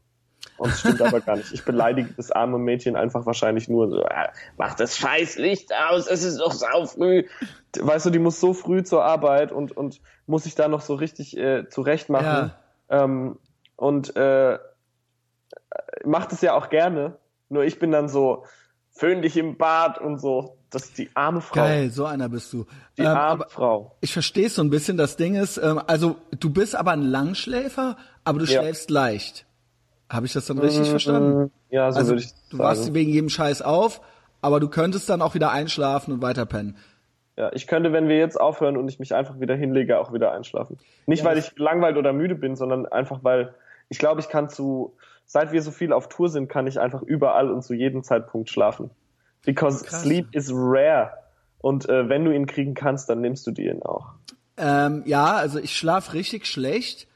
Und 0.57 0.71
das 0.71 0.79
stimmt 0.79 1.01
aber 1.01 1.21
gar 1.21 1.37
nicht. 1.37 1.51
Ich 1.53 1.65
beleidige 1.65 2.13
das 2.15 2.31
arme 2.31 2.57
Mädchen 2.57 2.95
einfach 2.95 3.25
wahrscheinlich 3.25 3.67
nur 3.67 3.89
so, 3.89 4.01
äh, 4.01 4.27
mach 4.57 4.75
das 4.75 4.97
scheiß 4.97 5.37
Licht 5.37 5.71
aus, 5.73 6.07
es 6.07 6.23
ist 6.23 6.39
doch 6.39 6.51
sau 6.51 6.85
früh. 6.85 7.25
Weißt 7.77 8.05
du, 8.05 8.09
die 8.09 8.19
muss 8.19 8.39
so 8.39 8.53
früh 8.53 8.83
zur 8.83 9.03
Arbeit 9.03 9.51
und, 9.51 9.75
und 9.75 10.01
muss 10.27 10.43
sich 10.43 10.55
da 10.55 10.67
noch 10.67 10.81
so 10.81 10.95
richtig 10.95 11.37
äh, 11.37 11.67
zurecht 11.69 12.09
machen. 12.09 12.51
Ähm, 12.89 13.39
und 13.75 14.15
äh, 14.15 14.59
macht 16.05 16.31
es 16.31 16.41
ja 16.41 16.53
auch 16.53 16.69
gerne. 16.69 17.17
Nur 17.49 17.63
ich 17.63 17.79
bin 17.79 17.91
dann 17.91 18.07
so, 18.07 18.45
föhn 18.95 19.21
dich 19.21 19.37
im 19.37 19.57
Bad 19.57 19.99
und 19.99 20.17
so. 20.19 20.57
Das 20.71 20.85
ist 20.85 20.97
die 20.97 21.09
arme 21.13 21.41
Frau. 21.41 21.55
Geil, 21.55 21.91
so 21.91 22.05
einer 22.05 22.27
bist 22.29 22.51
du. 22.51 22.65
Die 22.97 23.01
Ähm, 23.03 23.07
arme 23.07 23.45
Frau. 23.49 23.95
ich 24.01 24.11
verstehe 24.11 24.49
so 24.49 24.61
ein 24.61 24.69
bisschen. 24.69 24.97
Das 24.97 25.15
Ding 25.17 25.35
ist, 25.35 25.57
ähm, 25.57 25.81
also 25.87 26.15
du 26.39 26.49
bist 26.49 26.75
aber 26.75 26.91
ein 26.91 27.01
Langschläfer, 27.01 27.97
aber 28.23 28.39
du 28.39 28.45
Ja. 28.45 28.61
schläfst 28.61 28.89
leicht. 28.89 29.45
Habe 30.09 30.25
ich 30.25 30.33
das 30.33 30.45
dann 30.47 30.59
richtig 30.59 30.89
verstanden? 30.89 31.51
Ja, 31.69 31.91
so 31.91 31.97
Also 31.99 32.11
würde 32.11 32.21
ich 32.23 32.31
du 32.49 32.57
sagen. 32.57 32.69
wachst 32.69 32.93
wegen 32.93 33.11
jedem 33.11 33.29
Scheiß 33.29 33.61
auf, 33.61 34.01
aber 34.41 34.59
du 34.59 34.69
könntest 34.69 35.09
dann 35.09 35.21
auch 35.21 35.33
wieder 35.33 35.51
einschlafen 35.51 36.13
und 36.13 36.21
weiter 36.21 36.45
pennen. 36.45 36.77
Ja, 37.37 37.51
ich 37.53 37.67
könnte, 37.67 37.91
wenn 37.91 38.07
wir 38.07 38.17
jetzt 38.17 38.39
aufhören 38.39 38.77
und 38.77 38.87
ich 38.87 38.99
mich 38.99 39.13
einfach 39.13 39.39
wieder 39.41 39.55
hinlege, 39.55 39.99
auch 39.99 40.13
wieder 40.13 40.31
einschlafen. 40.31 40.77
Nicht, 41.05 41.19
Ja, 41.23 41.25
weil 41.25 41.37
ich 41.37 41.57
langweilt 41.57 41.97
oder 41.97 42.13
müde 42.13 42.35
bin, 42.35 42.55
sondern 42.55 42.85
einfach, 42.85 43.19
weil 43.23 43.53
ich 43.89 43.97
glaube, 43.99 44.21
ich 44.21 44.29
kann 44.29 44.47
zu, 44.49 44.95
seit 45.25 45.51
wir 45.51 45.61
so 45.61 45.71
viel 45.71 45.93
auf 45.93 46.09
Tour 46.09 46.29
sind, 46.29 46.47
kann 46.47 46.67
ich 46.67 46.79
einfach 46.79 47.01
überall 47.01 47.51
und 47.51 47.63
zu 47.63 47.73
jedem 47.73 48.03
Zeitpunkt 48.03 48.49
schlafen. 48.49 48.89
Because 49.43 49.83
Krass. 49.83 50.03
sleep 50.03 50.27
is 50.33 50.51
rare. 50.53 51.11
Und 51.59 51.89
äh, 51.89 52.09
wenn 52.09 52.25
du 52.25 52.31
ihn 52.31 52.45
kriegen 52.45 52.73
kannst, 52.73 53.09
dann 53.09 53.21
nimmst 53.21 53.45
du 53.47 53.51
dir 53.51 53.71
ihn 53.71 53.83
auch. 53.83 54.13
Ähm, 54.57 55.03
ja, 55.05 55.33
also 55.33 55.59
ich 55.59 55.75
schlaf 55.75 56.13
richtig 56.13 56.45
schlecht. 56.45 57.07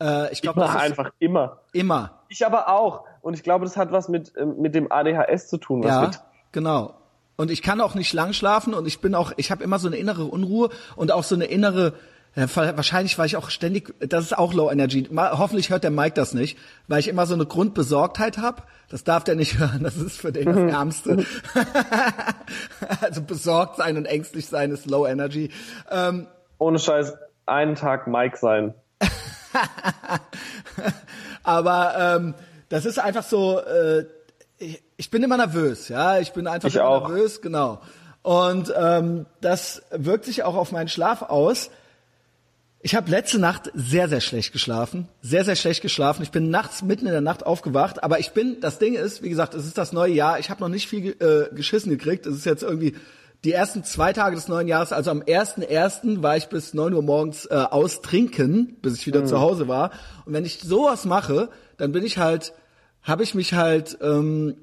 Äh, 0.00 0.32
ich 0.32 0.42
glaube, 0.42 0.68
einfach 0.68 1.10
immer. 1.18 1.58
immer. 1.72 2.20
Ich 2.28 2.44
aber 2.44 2.68
auch. 2.68 3.04
Und 3.20 3.34
ich 3.34 3.42
glaube, 3.42 3.64
das 3.64 3.76
hat 3.76 3.92
was 3.92 4.08
mit, 4.08 4.32
ähm, 4.36 4.56
mit 4.58 4.74
dem 4.74 4.90
ADHS 4.90 5.48
zu 5.48 5.58
tun. 5.58 5.82
Was 5.82 5.90
Ja, 5.90 6.10
genau. 6.52 6.94
Und 7.36 7.50
ich 7.50 7.62
kann 7.62 7.80
auch 7.80 7.94
nicht 7.94 8.12
lang 8.12 8.32
schlafen 8.32 8.72
und 8.72 8.86
ich 8.86 9.00
bin 9.00 9.14
auch, 9.14 9.32
ich 9.36 9.50
habe 9.50 9.62
immer 9.62 9.78
so 9.78 9.88
eine 9.88 9.96
innere 9.96 10.24
Unruhe 10.24 10.70
und 10.96 11.12
auch 11.12 11.22
so 11.22 11.34
eine 11.34 11.44
innere 11.44 11.92
Ja, 12.36 12.54
wahrscheinlich, 12.54 13.18
weil 13.18 13.24
ich 13.24 13.36
auch 13.36 13.48
ständig, 13.48 13.94
das 13.98 14.24
ist 14.24 14.36
auch 14.36 14.52
Low 14.52 14.70
Energy. 14.70 15.08
Mal, 15.10 15.38
hoffentlich 15.38 15.70
hört 15.70 15.84
der 15.84 15.90
Mike 15.90 16.12
das 16.14 16.34
nicht, 16.34 16.58
weil 16.86 17.00
ich 17.00 17.08
immer 17.08 17.24
so 17.24 17.32
eine 17.32 17.46
Grundbesorgtheit 17.46 18.36
hab. 18.36 18.68
Das 18.90 19.04
darf 19.04 19.24
der 19.24 19.36
nicht 19.36 19.58
hören, 19.58 19.82
das 19.82 19.96
ist 19.96 20.20
für 20.20 20.32
den 20.32 20.44
das 20.44 20.56
Ärmste. 20.56 21.24
also 23.00 23.22
besorgt 23.22 23.76
sein 23.76 23.96
und 23.96 24.04
ängstlich 24.04 24.48
sein 24.48 24.70
ist 24.70 24.84
Low 24.84 25.06
Energy. 25.06 25.50
Ähm, 25.90 26.26
Ohne 26.58 26.78
Scheiß, 26.78 27.14
einen 27.46 27.74
Tag 27.74 28.06
Mike 28.06 28.36
sein. 28.36 28.74
Aber 31.42 31.94
ähm, 31.98 32.34
das 32.68 32.84
ist 32.84 32.98
einfach 32.98 33.22
so, 33.22 33.60
äh, 33.60 34.04
ich, 34.58 34.82
ich 34.98 35.10
bin 35.10 35.22
immer 35.22 35.38
nervös, 35.38 35.88
ja, 35.88 36.18
ich 36.18 36.34
bin 36.34 36.46
einfach 36.46 36.68
ich 36.68 36.74
nervös, 36.74 37.40
genau. 37.40 37.80
Und 38.22 38.74
ähm, 38.76 39.24
das 39.40 39.82
wirkt 39.90 40.26
sich 40.26 40.42
auch 40.42 40.54
auf 40.54 40.70
meinen 40.70 40.88
Schlaf 40.88 41.22
aus. 41.22 41.70
Ich 42.86 42.94
habe 42.94 43.10
letzte 43.10 43.40
Nacht 43.40 43.72
sehr, 43.74 44.08
sehr 44.08 44.20
schlecht 44.20 44.52
geschlafen. 44.52 45.08
Sehr, 45.20 45.44
sehr 45.44 45.56
schlecht 45.56 45.82
geschlafen. 45.82 46.22
Ich 46.22 46.30
bin 46.30 46.50
nachts 46.50 46.82
mitten 46.82 47.06
in 47.06 47.10
der 47.10 47.20
Nacht 47.20 47.44
aufgewacht. 47.44 48.04
Aber 48.04 48.20
ich 48.20 48.30
bin, 48.30 48.60
das 48.60 48.78
Ding 48.78 48.94
ist, 48.94 49.24
wie 49.24 49.28
gesagt, 49.28 49.54
es 49.54 49.66
ist 49.66 49.76
das 49.76 49.92
neue 49.92 50.12
Jahr. 50.12 50.38
Ich 50.38 50.50
habe 50.50 50.60
noch 50.60 50.68
nicht 50.68 50.86
viel 50.86 51.16
äh, 51.18 51.52
geschissen 51.52 51.90
gekriegt. 51.90 52.26
Es 52.26 52.36
ist 52.36 52.46
jetzt 52.46 52.62
irgendwie 52.62 52.94
die 53.42 53.50
ersten 53.50 53.82
zwei 53.82 54.12
Tage 54.12 54.36
des 54.36 54.46
neuen 54.46 54.68
Jahres. 54.68 54.92
Also 54.92 55.10
am 55.10 55.20
1.1. 55.20 56.22
war 56.22 56.36
ich 56.36 56.46
bis 56.46 56.74
9 56.74 56.94
Uhr 56.94 57.02
morgens 57.02 57.46
äh, 57.46 57.54
austrinken, 57.56 58.76
bis 58.82 58.94
ich 58.94 59.06
wieder 59.08 59.22
Mhm. 59.22 59.26
zu 59.26 59.40
Hause 59.40 59.66
war. 59.66 59.90
Und 60.24 60.34
wenn 60.34 60.44
ich 60.44 60.60
sowas 60.60 61.06
mache, 61.06 61.48
dann 61.78 61.90
bin 61.90 62.04
ich 62.04 62.18
halt, 62.18 62.52
habe 63.02 63.24
ich 63.24 63.34
mich 63.34 63.54
halt 63.54 63.98
ähm, 64.00 64.58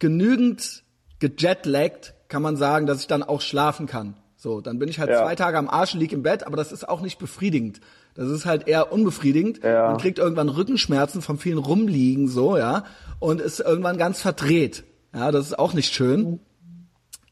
genügend 0.00 0.82
gejetlaggt, 1.18 2.12
kann 2.28 2.42
man 2.42 2.58
sagen, 2.58 2.84
dass 2.86 3.00
ich 3.00 3.06
dann 3.06 3.22
auch 3.22 3.40
schlafen 3.40 3.86
kann. 3.86 4.18
So, 4.44 4.60
dann 4.60 4.78
bin 4.78 4.90
ich 4.90 4.98
halt 4.98 5.08
Ja. 5.08 5.22
zwei 5.22 5.34
Tage 5.36 5.56
am 5.56 5.70
Arsch 5.70 5.94
und 5.94 6.00
lieg 6.00 6.12
im 6.12 6.22
Bett, 6.22 6.46
aber 6.46 6.58
das 6.58 6.70
ist 6.70 6.86
auch 6.86 7.00
nicht 7.00 7.18
befriedigend. 7.18 7.80
Das 8.14 8.28
ist 8.28 8.44
halt 8.44 8.68
eher 8.68 8.92
unbefriedigend. 8.92 9.64
Ja. 9.64 9.88
Man 9.88 9.96
kriegt 9.96 10.18
irgendwann 10.18 10.50
Rückenschmerzen 10.50 11.22
vom 11.22 11.38
vielen 11.38 11.56
Rumliegen, 11.56 12.28
so, 12.28 12.58
ja, 12.58 12.84
und 13.20 13.40
ist 13.40 13.60
irgendwann 13.60 13.96
ganz 13.96 14.20
verdreht. 14.20 14.84
Ja, 15.14 15.30
das 15.32 15.46
ist 15.46 15.58
auch 15.58 15.72
nicht 15.72 15.94
schön. 15.94 16.40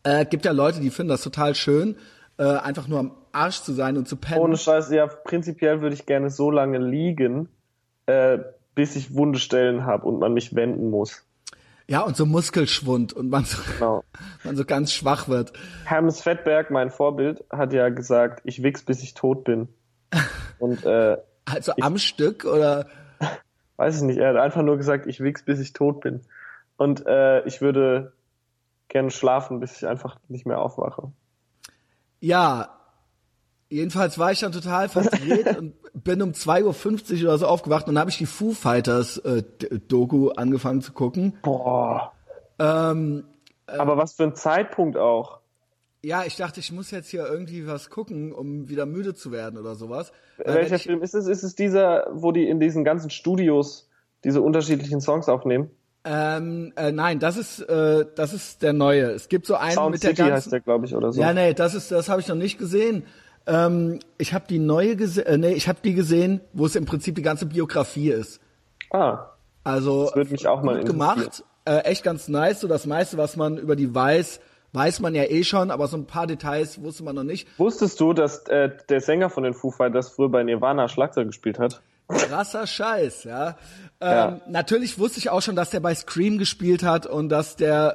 Äh, 0.05 0.25
gibt 0.25 0.47
ja 0.47 0.53
Leute, 0.53 0.81
die 0.81 0.89
finden 0.89 1.11
das 1.11 1.21
total 1.21 1.55
schön, 1.55 1.97
äh, 2.39 2.45
einfach 2.45 2.89
nur 2.89 3.01
am 3.01 3.11
Arsch 3.31 3.61
zu 3.61 3.75
sein 3.75 3.99
und 3.99 4.09
zu 4.09 4.17
pennen. 4.17 4.41
Ohne 4.41 4.57
Scheiß, 4.57 4.91
ja, 4.91 5.07
prinzipiell 5.07 5.83
würde 5.83 5.95
ich 5.95 6.07
gerne 6.07 6.31
so 6.31 6.51
lange 6.51 6.79
liegen, 6.79 7.51
äh, 8.07 8.39
bis 8.75 8.97
ich 8.97 9.15
Wundestellen 9.15 9.85
habe 9.85 10.07
und 10.07 10.19
man 10.19 10.33
mich 10.33 10.55
wenden 10.55 10.89
muss. 10.89 11.27
Ja, 11.89 12.01
und 12.03 12.17
so 12.17 12.27
Muskelschwund 12.27 13.13
und 13.13 13.29
man 13.29 13.45
so, 13.45 13.59
Genau. 13.75 14.05
man 14.45 14.57
so 14.57 14.65
ganz 14.65 14.93
schwach 14.93 15.29
wird. 15.29 15.53
Hermes 15.85 16.23
Fettberg, 16.23 16.71
mein 16.71 16.91
Vorbild, 16.91 17.45
hat 17.51 17.73
ja 17.73 17.89
gesagt, 17.89 18.41
ich 18.45 18.63
wichs, 18.63 18.83
bis 18.83 19.03
ich 19.03 19.15
tot 19.15 19.45
bin. 19.45 19.69
Und 20.59 20.85
äh, 20.85 21.19
Also 21.45 21.73
am 21.81 21.99
Stück 21.99 22.45
oder 22.45 22.87
weiß 23.77 23.97
ich 23.97 24.03
nicht, 24.03 24.19
er 24.19 24.31
hat 24.31 24.37
einfach 24.37 24.63
nur 24.63 24.77
gesagt, 24.77 25.07
ich 25.07 25.21
wichs, 25.21 25.43
bis 25.43 25.61
ich 25.61 25.73
tot 25.73 26.01
bin. 26.01 26.23
Und 26.77 27.05
äh, 27.07 27.45
ich 27.47 27.61
würde 27.61 28.13
gerne 28.89 29.11
schlafen, 29.11 29.61
bis 29.61 29.77
ich 29.77 29.87
einfach 29.87 30.19
nicht 30.29 30.47
mehr 30.47 30.59
aufwache. 30.59 31.13
Ja, 32.21 32.79
jedenfalls 33.73 34.19
war 34.19 34.33
ich 34.33 34.41
dann 34.41 34.53
total 34.53 34.89
verdreht 34.89 35.57
und 35.59 35.75
bin 35.95 36.23
um 36.23 36.33
2.50 36.33 37.23
Uhr 37.23 37.29
oder 37.29 37.39
so 37.39 37.47
aufgewacht 37.47 37.89
und 37.89 37.95
dann 37.95 38.01
habe 38.01 38.11
ich 38.11 38.19
die 38.19 38.27
Foo 38.27 38.53
Fighters 38.53 39.19
äh, 39.19 39.43
Doku 39.89 40.31
angefangen 40.31 40.83
zu 40.83 40.93
gucken. 40.93 41.39
Boah. 41.43 42.13
Ähm, 42.59 43.25
Aber 43.67 43.97
was 43.97 44.15
für 44.15 44.25
ein 44.25 44.35
Zeitpunkt 44.35 44.97
auch. 44.97 45.41
ja, 46.03 46.25
ich 46.25 46.37
dachte, 46.37 46.61
ich 46.61 46.71
muss 46.73 46.91
jetzt 46.91 47.09
hier 47.09 47.27
irgendwie 47.27 47.67
was 47.67 47.91
gucken, 47.91 48.33
um 48.33 48.69
wieder 48.69 48.87
müde 48.87 49.15
zu 49.15 49.33
werden 49.33 49.59
oder 49.59 49.75
sowas. 49.75 50.13
Weil 50.39 50.55
Welcher 50.55 50.77
ich, 50.77 50.83
Film 50.85 51.03
ist 51.03 51.15
es? 51.15 51.27
Ist 51.27 51.43
es 51.43 51.55
dieser, 51.55 52.09
wo 52.13 52.33
die 52.33 52.49
in 52.49 52.61
diesen 52.61 52.85
ganzen 52.85 53.11
Studios 53.11 53.89
diese 54.25 54.41
unterschiedlichen 54.41 55.01
Songs 55.01 55.29
aufnehmen? 55.29 55.71
ähm, 56.05 56.73
äh, 56.75 56.91
nein, 56.91 57.21
das 57.21 57.37
ist 57.37 57.61
äh, 57.61 58.05
das 58.17 58.33
ist 58.33 58.63
der 58.63 58.73
neue. 58.73 59.11
Es 59.11 59.29
gibt 59.29 59.47
so 59.47 59.55
einen 59.55 59.73
Sound 59.73 59.93
mit 59.93 60.03
der 60.03 60.11
City 60.11 60.23
ganzen 60.23 60.35
heißt 60.35 60.53
der, 60.53 60.61
glaube 60.61 60.87
ich, 60.87 60.97
oder 60.97 61.13
so. 61.13 61.21
Ja, 61.21 61.33
nee, 61.33 61.55
das 61.55 61.75
ist 61.75 61.93
das 61.93 62.09
habe 62.09 62.21
ich 62.21 62.27
noch 62.27 62.35
nicht 62.35 62.59
gesehen. 62.59 63.05
Ähm, 63.47 63.99
ich 64.19 64.35
habe 64.35 64.45
die 64.49 64.59
neue 64.59 64.97
gesehen, 64.97 65.27
äh, 65.27 65.39
nee, 65.39 65.53
ich 65.53 65.69
habe 65.69 65.79
die 65.83 65.95
gesehen, 65.95 66.41
wo 66.53 66.67
es 66.67 66.77
im 66.77 66.85
Prinzip 66.85 67.15
die 67.17 67.23
ganze 67.23 67.47
Biografie 67.47 68.11
ist. 68.11 68.41
Ah, 68.91 69.27
Also 69.65 70.11
Das 70.15 70.31
mich 70.31 70.47
auch 70.47 70.63
mal 70.63 70.79
gut 70.79 70.87
gemacht, 70.87 71.45
äh, 71.65 71.79
echt 71.85 72.05
ganz 72.05 72.29
nice. 72.29 72.61
So 72.61 72.69
das 72.69 72.87
meiste, 72.87 73.19
was 73.19 73.37
man 73.37 73.57
über 73.59 73.75
die 73.77 73.95
weiß, 73.95 74.41
weiß 74.73 75.01
man 75.01 75.15
ja 75.15 75.25
eh 75.25 75.45
schon, 75.45 75.71
aber 75.71 75.87
so 75.89 75.97
ein 75.97 76.07
paar 76.07 76.27
Details 76.27 76.83
wusste 76.83 77.05
man 77.05 77.15
noch 77.17 77.25
nicht. 77.25 77.47
wusstest 77.59 78.01
du, 78.01 78.13
dass 78.13 78.47
äh, 78.49 78.71
der 78.89 79.01
Sänger 79.01 79.29
von 79.31 79.43
den 79.45 79.55
Foo 79.55 79.71
Fighters 79.71 80.11
früher 80.11 80.29
bei 80.29 80.43
Nirvana 80.43 80.89
Schlagzeug 80.89 81.27
gespielt 81.29 81.59
hat? 81.59 81.81
Krasser 82.09 82.67
Scheiß, 82.67 83.25
ja. 83.25 83.57
Ähm. 84.03 84.41
Natürlich 84.49 84.99
wusste 84.99 85.19
ich 85.19 85.31
auch 85.31 85.41
schon, 85.43 85.57
dass 85.57 85.71
der 85.71 85.81
bei 85.81 85.95
Scream 85.95 86.39
gespielt 86.39 86.83
hat 86.83 87.07
und 87.07 87.29
dass 87.29 87.57
der 87.57 87.95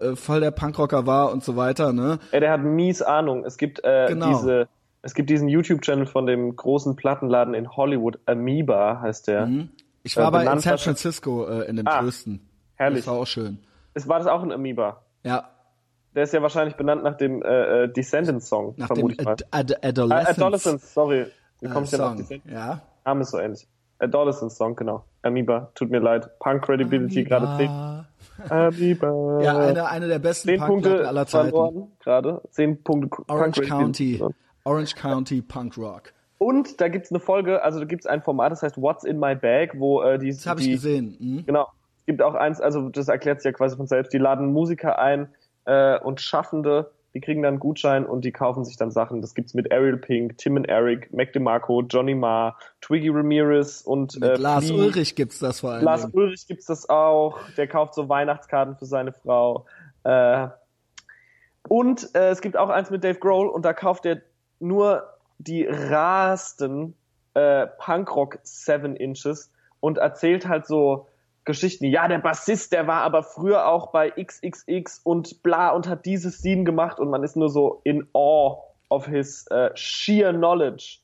äh, 0.00 0.04
äh, 0.06 0.16
voll 0.16 0.40
der 0.40 0.50
Punkrocker 0.50 1.06
war 1.06 1.32
und 1.32 1.42
so 1.44 1.56
weiter. 1.56 1.92
Ne? 1.92 2.18
Ja, 2.32 2.40
der 2.40 2.50
hat 2.52 2.60
mies 2.62 3.02
Ahnung. 3.02 3.44
Es 3.44 3.56
gibt 3.56 3.82
äh, 3.84 4.06
Genau. 4.08 4.28
diese, 4.28 4.68
es 5.02 5.14
gibt 5.14 5.30
diesen 5.30 5.48
YouTube-Channel 5.48 6.06
von 6.06 6.26
dem 6.26 6.54
großen 6.54 6.94
Plattenladen 6.96 7.54
in 7.54 7.76
Hollywood, 7.76 8.18
Amoeba 8.26 9.00
heißt 9.00 9.28
der. 9.28 9.48
Ich 10.04 10.16
Äh, 10.16 10.20
war 10.20 10.30
bei 10.30 10.44
in 10.44 10.58
San 10.60 10.78
Francisco 10.78 11.46
äh, 11.46 11.64
in 11.68 11.76
den 11.76 11.86
Ah, 11.86 12.00
größten. 12.00 12.40
herrlich. 12.76 13.00
Das 13.04 13.06
war 13.12 13.20
auch 13.20 13.26
schön. 13.26 13.58
Es 13.94 14.08
war 14.08 14.18
das 14.18 14.26
auch 14.28 14.42
ein 14.42 14.52
Amoeba. 14.52 15.02
Ja, 15.24 15.48
Der 16.14 16.24
ist 16.24 16.32
ja 16.34 16.42
wahrscheinlich 16.42 16.76
benannt 16.76 17.02
nach 17.04 17.16
dem 17.16 17.42
äh, 17.42 17.84
äh, 17.84 17.88
Descendants-Song, 17.92 18.74
nach 18.76 18.88
vermute 18.88 19.14
dem 19.16 19.20
ich 19.20 19.24
mal. 19.24 19.32
Ad 19.32 19.44
Ad 19.50 19.74
Ah, 19.80 19.88
Adolescence, 19.88 20.38
Adolescence, 20.38 20.94
sorry. 20.94 21.26
Wie 21.60 21.66
äh, 21.66 21.68
komme 21.70 21.84
ich 21.84 21.90
denn 21.90 22.00
auf 22.00 22.08
Song. 22.08 22.16
Descendants? 22.18 22.52
Ja. 22.52 22.80
Name 23.04 23.20
ist 23.22 23.30
so 23.30 23.38
ähnlich. 23.38 23.66
Adolescence 24.02 24.56
Song, 24.56 24.74
genau. 24.76 25.04
Amoeba, 25.22 25.70
tut 25.74 25.90
mir 25.90 26.00
leid. 26.00 26.28
Punk 26.40 26.62
Credibility 26.62 27.24
gerade 27.24 27.56
10. 27.56 27.68
Ah. 27.68 28.04
Amoeba. 28.48 29.40
Ja, 29.42 29.58
eine, 29.58 29.86
eine 29.86 30.08
der 30.08 30.18
besten 30.18 30.48
10 30.48 30.60
Punkte 30.60 31.06
aller 31.06 31.26
Zeiten. 31.26 31.88
gerade. 32.00 32.40
10 32.50 32.82
Punkte 32.82 33.08
Punk 33.08 33.30
Orange 33.30 33.60
Credibility. 33.60 34.18
County. 34.18 34.34
Orange 34.64 34.94
County 34.96 35.42
Punk 35.42 35.78
Rock. 35.78 36.12
Und 36.38 36.80
da 36.80 36.88
gibt's 36.88 37.12
eine 37.12 37.20
Folge, 37.20 37.62
also 37.62 37.78
da 37.78 37.84
gibt's 37.84 38.06
ein 38.06 38.20
Format, 38.20 38.50
das 38.50 38.62
heißt 38.64 38.76
What's 38.76 39.04
in 39.04 39.20
my 39.20 39.36
bag, 39.36 39.74
wo 39.74 40.02
äh, 40.02 40.18
die, 40.18 40.30
Das 40.30 40.44
habe 40.46 40.60
ich 40.60 40.70
gesehen. 40.70 41.16
Mhm. 41.20 41.46
Genau. 41.46 41.68
Es 42.00 42.06
gibt 42.06 42.20
auch 42.20 42.34
eins, 42.34 42.60
also 42.60 42.88
das 42.88 43.06
erklärt 43.06 43.40
sich 43.40 43.50
ja 43.50 43.52
quasi 43.56 43.76
von 43.76 43.86
selbst. 43.86 44.12
Die 44.12 44.18
laden 44.18 44.52
Musiker 44.52 44.98
ein 44.98 45.28
äh, 45.66 46.00
und 46.00 46.20
Schaffende, 46.20 46.90
die 47.14 47.20
kriegen 47.20 47.42
dann 47.42 47.54
einen 47.54 47.60
Gutschein 47.60 48.06
und 48.06 48.24
die 48.24 48.32
kaufen 48.32 48.64
sich 48.64 48.76
dann 48.76 48.90
Sachen. 48.90 49.20
Das 49.20 49.34
gibt's 49.34 49.54
mit 49.54 49.70
Ariel 49.72 49.98
Pink, 49.98 50.38
Tim 50.38 50.56
and 50.56 50.68
Eric, 50.68 51.12
Mac 51.12 51.32
DeMarco, 51.32 51.82
Johnny 51.82 52.14
Marr, 52.14 52.56
Twiggy 52.80 53.10
Ramirez 53.10 53.82
und 53.82 54.18
Mit 54.18 54.30
äh, 54.30 54.34
Lars 54.36 54.66
Flea. 54.66 54.78
Ulrich 54.78 55.14
gibt's 55.14 55.38
das 55.38 55.60
vor 55.60 55.72
allem. 55.72 55.84
Lars 55.84 56.08
Ulrich 56.12 56.46
gibt's 56.46 56.66
das 56.66 56.88
auch. 56.88 57.38
Der 57.56 57.66
kauft 57.66 57.94
so 57.94 58.08
Weihnachtskarten 58.08 58.76
für 58.76 58.86
seine 58.86 59.12
Frau. 59.12 59.66
Äh, 60.04 60.48
und 61.68 62.14
äh, 62.14 62.30
es 62.30 62.40
gibt 62.40 62.56
auch 62.56 62.70
eins 62.70 62.90
mit 62.90 63.04
Dave 63.04 63.18
Grohl 63.18 63.48
und 63.48 63.64
da 63.64 63.72
kauft 63.72 64.06
er 64.06 64.22
nur 64.58 65.04
die 65.38 65.66
rarsten 65.66 66.94
äh, 67.34 67.66
Punkrock 67.66 68.38
7 68.42 68.96
Inches 68.96 69.50
und 69.80 69.98
erzählt 69.98 70.48
halt 70.48 70.66
so 70.66 71.08
Geschichten. 71.44 71.86
Ja, 71.86 72.06
der 72.08 72.18
Bassist, 72.18 72.72
der 72.72 72.86
war 72.86 73.02
aber 73.02 73.22
früher 73.22 73.66
auch 73.68 73.88
bei 73.88 74.10
XXX 74.10 75.00
und 75.02 75.42
bla 75.42 75.70
und 75.70 75.88
hat 75.88 76.06
dieses 76.06 76.38
Scene 76.38 76.64
gemacht 76.64 77.00
und 77.00 77.10
man 77.10 77.24
ist 77.24 77.36
nur 77.36 77.48
so 77.48 77.80
in 77.84 78.06
awe 78.14 78.58
of 78.90 79.06
his 79.06 79.46
äh, 79.48 79.70
sheer 79.74 80.32
knowledge. 80.32 80.98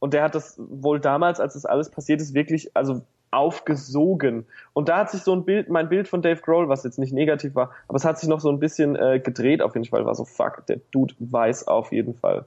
Und 0.00 0.12
der 0.12 0.22
hat 0.22 0.34
das 0.34 0.56
wohl 0.58 1.00
damals, 1.00 1.40
als 1.40 1.54
das 1.54 1.64
alles 1.64 1.90
passiert 1.90 2.20
ist, 2.20 2.34
wirklich 2.34 2.76
also 2.76 3.02
aufgesogen. 3.30 4.46
Und 4.72 4.88
da 4.88 4.98
hat 4.98 5.10
sich 5.10 5.22
so 5.22 5.32
ein 5.34 5.44
Bild, 5.44 5.68
mein 5.68 5.88
Bild 5.88 6.08
von 6.08 6.22
Dave 6.22 6.40
Grohl, 6.40 6.68
was 6.68 6.84
jetzt 6.84 6.98
nicht 6.98 7.12
negativ 7.12 7.54
war, 7.54 7.70
aber 7.88 7.96
es 7.96 8.04
hat 8.04 8.18
sich 8.18 8.28
noch 8.28 8.40
so 8.40 8.48
ein 8.48 8.60
bisschen 8.60 8.96
äh, 8.96 9.20
gedreht 9.20 9.62
auf 9.62 9.74
jeden 9.74 9.86
Fall. 9.86 10.04
War 10.06 10.14
so, 10.14 10.24
fuck, 10.24 10.66
der 10.66 10.80
Dude 10.90 11.14
weiß 11.18 11.68
auf 11.68 11.92
jeden 11.92 12.14
Fall. 12.14 12.44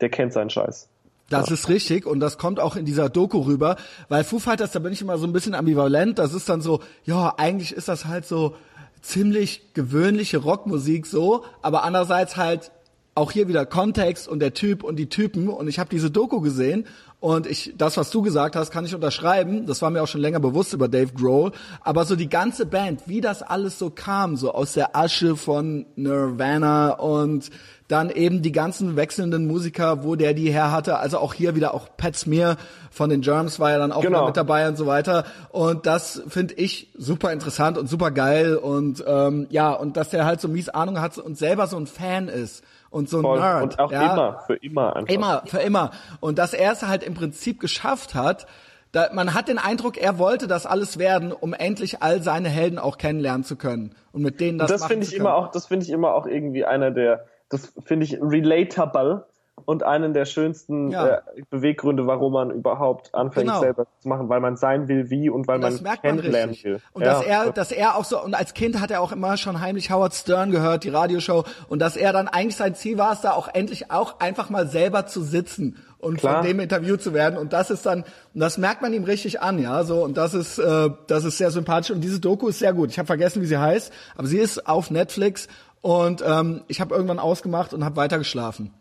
Der 0.00 0.08
kennt 0.08 0.32
seinen 0.32 0.50
Scheiß. 0.50 0.88
Das 1.28 1.50
ist 1.50 1.68
richtig 1.68 2.06
und 2.06 2.20
das 2.20 2.38
kommt 2.38 2.60
auch 2.60 2.76
in 2.76 2.84
dieser 2.84 3.08
Doku 3.08 3.40
rüber, 3.40 3.76
weil 4.08 4.22
Foo 4.22 4.38
Fighters, 4.38 4.70
da 4.70 4.78
bin 4.78 4.92
ich 4.92 5.02
immer 5.02 5.18
so 5.18 5.26
ein 5.26 5.32
bisschen 5.32 5.54
ambivalent. 5.54 6.18
Das 6.20 6.32
ist 6.32 6.48
dann 6.48 6.60
so, 6.60 6.80
ja, 7.04 7.34
eigentlich 7.36 7.72
ist 7.72 7.88
das 7.88 8.04
halt 8.04 8.26
so 8.26 8.54
ziemlich 9.02 9.74
gewöhnliche 9.74 10.38
Rockmusik 10.38 11.06
so, 11.06 11.44
aber 11.62 11.82
andererseits 11.82 12.36
halt 12.36 12.70
auch 13.16 13.32
hier 13.32 13.48
wieder 13.48 13.66
Kontext 13.66 14.28
und 14.28 14.40
der 14.40 14.54
Typ 14.54 14.84
und 14.84 14.96
die 14.96 15.08
Typen 15.08 15.48
und 15.48 15.68
ich 15.68 15.78
habe 15.78 15.88
diese 15.90 16.10
Doku 16.10 16.40
gesehen 16.40 16.86
und 17.26 17.48
ich 17.48 17.74
das 17.76 17.96
was 17.96 18.10
du 18.10 18.22
gesagt 18.22 18.54
hast, 18.54 18.70
kann 18.70 18.84
ich 18.84 18.94
unterschreiben. 18.94 19.66
Das 19.66 19.82
war 19.82 19.90
mir 19.90 20.00
auch 20.00 20.06
schon 20.06 20.20
länger 20.20 20.38
bewusst 20.38 20.72
über 20.72 20.86
Dave 20.86 21.12
Grohl, 21.12 21.50
aber 21.80 22.04
so 22.04 22.14
die 22.14 22.28
ganze 22.28 22.66
Band, 22.66 23.02
wie 23.06 23.20
das 23.20 23.42
alles 23.42 23.80
so 23.80 23.90
kam, 23.90 24.36
so 24.36 24.52
aus 24.54 24.74
der 24.74 24.94
Asche 24.94 25.34
von 25.34 25.86
Nirvana 25.96 26.90
und 26.90 27.50
dann 27.88 28.10
eben 28.10 28.42
die 28.42 28.52
ganzen 28.52 28.94
wechselnden 28.94 29.48
Musiker, 29.48 30.04
wo 30.04 30.14
der 30.14 30.34
die 30.34 30.52
her 30.52 30.70
hatte, 30.70 30.98
also 31.00 31.18
auch 31.18 31.34
hier 31.34 31.56
wieder 31.56 31.74
auch 31.74 31.88
Pat 31.96 32.14
Smear 32.16 32.58
von 32.92 33.10
den 33.10 33.22
Germs 33.22 33.58
war 33.58 33.72
ja 33.72 33.78
dann 33.78 33.90
auch 33.90 34.02
Genau. 34.02 34.26
mit 34.26 34.36
dabei 34.36 34.68
und 34.68 34.76
so 34.76 34.86
weiter 34.86 35.24
und 35.50 35.84
das 35.86 36.22
finde 36.28 36.54
ich 36.54 36.92
super 36.96 37.32
interessant 37.32 37.76
und 37.76 37.88
super 37.88 38.12
geil 38.12 38.54
und 38.56 39.04
ähm, 39.04 39.48
ja 39.50 39.72
und 39.72 39.96
dass 39.96 40.10
der 40.10 40.26
halt 40.26 40.40
so 40.40 40.46
mies 40.46 40.68
Ahnung 40.68 41.00
hat 41.00 41.18
und 41.18 41.36
selber 41.36 41.66
so 41.66 41.76
ein 41.76 41.88
Fan 41.88 42.28
ist 42.28 42.62
und 42.96 43.10
so 43.10 43.18
ein 43.18 43.22
Voll. 43.22 43.40
Nerd. 43.40 43.62
Und 43.62 43.78
auch 43.78 43.92
ja? 43.92 44.12
immer, 44.12 44.38
für 44.46 44.54
immer 44.54 44.96
einfach. 44.96 45.14
Immer, 45.14 45.42
für 45.44 45.58
immer. 45.58 45.90
Und 46.20 46.38
dass 46.38 46.54
er 46.54 46.72
es 46.72 46.82
halt 46.82 47.02
im 47.02 47.14
Prinzip 47.14 47.60
geschafft 47.60 48.14
hat, 48.14 48.46
da, 48.92 49.10
man 49.12 49.34
hat 49.34 49.48
den 49.48 49.58
Eindruck, 49.58 49.98
er 49.98 50.18
wollte 50.18 50.46
das 50.46 50.64
alles 50.64 50.98
werden, 50.98 51.32
um 51.32 51.52
endlich 51.52 52.02
all 52.02 52.22
seine 52.22 52.48
Helden 52.48 52.78
auch 52.78 52.96
kennenlernen 52.96 53.44
zu 53.44 53.56
können 53.56 53.94
und 54.12 54.22
mit 54.22 54.40
denen 54.40 54.56
das, 54.58 54.70
Das 54.70 54.86
finde 54.86 55.06
ich 55.06 55.14
immer 55.14 55.34
auch, 55.34 55.50
das 55.50 55.66
finde 55.66 55.84
ich 55.84 55.90
immer 55.92 56.14
auch 56.14 56.26
irgendwie 56.26 56.64
einer 56.64 56.90
der, 56.90 57.26
das 57.50 57.74
finde 57.84 58.06
ich 58.06 58.18
relatable 58.22 59.26
und 59.64 59.82
einen 59.82 60.12
der 60.12 60.26
schönsten 60.26 60.90
Ja. 60.90 61.06
äh, 61.06 61.20
Beweggründe, 61.50 62.06
warum 62.06 62.32
man 62.34 62.50
überhaupt 62.50 63.14
anfängt 63.14 63.46
Genau. 63.46 63.60
selber 63.60 63.86
zu 64.00 64.08
machen, 64.08 64.28
weil 64.28 64.40
man 64.40 64.56
sein 64.56 64.86
will 64.86 65.08
wie 65.10 65.30
und 65.30 65.48
weil 65.48 65.56
Und 65.56 65.62
das 65.62 65.74
man 65.76 65.82
merkt 65.84 66.04
man 66.04 66.16
kennenlernen 66.18 66.50
richtig. 66.50 66.64
will. 66.64 66.80
Und 66.92 67.02
Ja. 67.02 67.12
dass 67.14 67.24
er, 67.24 67.52
dass 67.52 67.72
er 67.72 67.96
auch 67.96 68.04
so, 68.04 68.22
und 68.22 68.34
als 68.34 68.54
Kind 68.54 68.80
hat 68.80 68.90
er 68.90 69.00
auch 69.00 69.12
immer 69.12 69.36
schon 69.36 69.60
heimlich 69.60 69.90
Howard 69.90 70.14
Stern 70.14 70.50
gehört, 70.50 70.84
die 70.84 70.90
Radioshow, 70.90 71.44
und 71.68 71.80
dass 71.80 71.96
er 71.96 72.12
dann 72.12 72.28
eigentlich 72.28 72.56
sein 72.56 72.74
Ziel 72.74 72.98
war, 72.98 73.12
es 73.12 73.22
da 73.22 73.32
auch 73.32 73.48
endlich 73.52 73.90
auch 73.90 74.20
einfach 74.20 74.50
mal 74.50 74.68
selber 74.68 75.06
zu 75.06 75.22
sitzen 75.22 75.78
und 75.98 76.18
Klar. 76.18 76.36
von 76.36 76.46
dem 76.46 76.60
interviewt 76.60 77.02
zu 77.02 77.14
werden. 77.14 77.38
Und 77.38 77.52
das 77.54 77.70
ist 77.70 77.86
dann, 77.86 78.04
und 78.34 78.40
das 78.40 78.58
merkt 78.58 78.82
man 78.82 78.92
ihm 78.92 79.04
richtig 79.04 79.40
an, 79.40 79.58
ja, 79.58 79.82
so, 79.84 80.04
und 80.04 80.16
das 80.18 80.34
ist, 80.34 80.58
äh, 80.58 80.90
das 81.06 81.24
ist 81.24 81.38
sehr 81.38 81.50
sympathisch. 81.50 81.90
Und 81.90 82.02
diese 82.02 82.20
Doku 82.20 82.48
ist 82.48 82.58
sehr 82.58 82.74
gut. 82.74 82.90
Ich 82.90 82.98
habe 82.98 83.06
vergessen, 83.06 83.40
wie 83.42 83.46
sie 83.46 83.56
heißt, 83.58 83.90
aber 84.16 84.28
sie 84.28 84.38
ist 84.38 84.68
auf 84.68 84.90
Netflix 84.90 85.48
und 85.80 86.22
ähm, 86.26 86.62
ich 86.68 86.80
habe 86.80 86.94
irgendwann 86.94 87.18
ausgemacht 87.18 87.72
und 87.72 87.84
habe 87.84 87.96
weiter 87.96 88.18
geschlafen. 88.18 88.72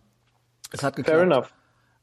Es 0.71 0.83
hat 0.83 0.95
geklappt. 0.95 1.17
Fair 1.17 1.23
enough. 1.23 1.53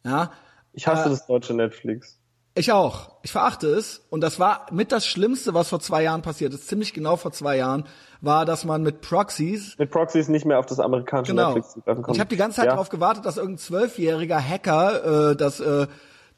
Ja. 0.05 0.33
Ich 0.73 0.87
hasse 0.87 1.07
Äh, 1.07 1.11
das 1.11 1.27
deutsche 1.27 1.55
Netflix. 1.55 2.19
Ich 2.55 2.71
auch. 2.71 3.13
Ich 3.23 3.33
verachte 3.33 3.67
es. 3.69 4.05
Und 4.11 4.21
das 4.21 4.39
war 4.39 4.67
mit 4.71 4.93
das 4.93 5.07
Schlimmste, 5.07 5.55
was 5.55 5.69
vor 5.71 5.81
zwei 5.81 6.03
Jahren 6.03 6.21
passiert 6.23 6.53
ist. 6.53 6.69
Ziemlich 6.69 6.93
genau 6.93 7.17
vor 7.17 7.33
zwei 7.33 7.57
Jahren 7.57 7.85
war, 8.21 8.45
dass 8.45 8.65
man 8.65 8.83
mit 8.83 9.01
Proxies 9.01 9.77
Mit 9.79 9.91
Proxys 9.91 10.29
nicht 10.29 10.45
mehr 10.45 10.59
auf 10.59 10.67
das 10.67 10.79
amerikanische 10.79 11.33
Genau. 11.33 11.49
Netflix 11.55 11.73
zugreifen 11.73 12.03
konnte. 12.03 12.17
Ich 12.17 12.21
habe 12.21 12.29
die 12.29 12.37
ganze 12.37 12.57
Zeit 12.57 12.67
ja. 12.67 12.73
darauf 12.73 12.91
gewartet, 12.91 13.25
dass 13.25 13.37
irgendein 13.39 13.59
zwölfjähriger 13.59 14.39
Hacker, 14.39 15.31
äh, 15.31 15.37
dass, 15.37 15.61
äh, 15.61 15.87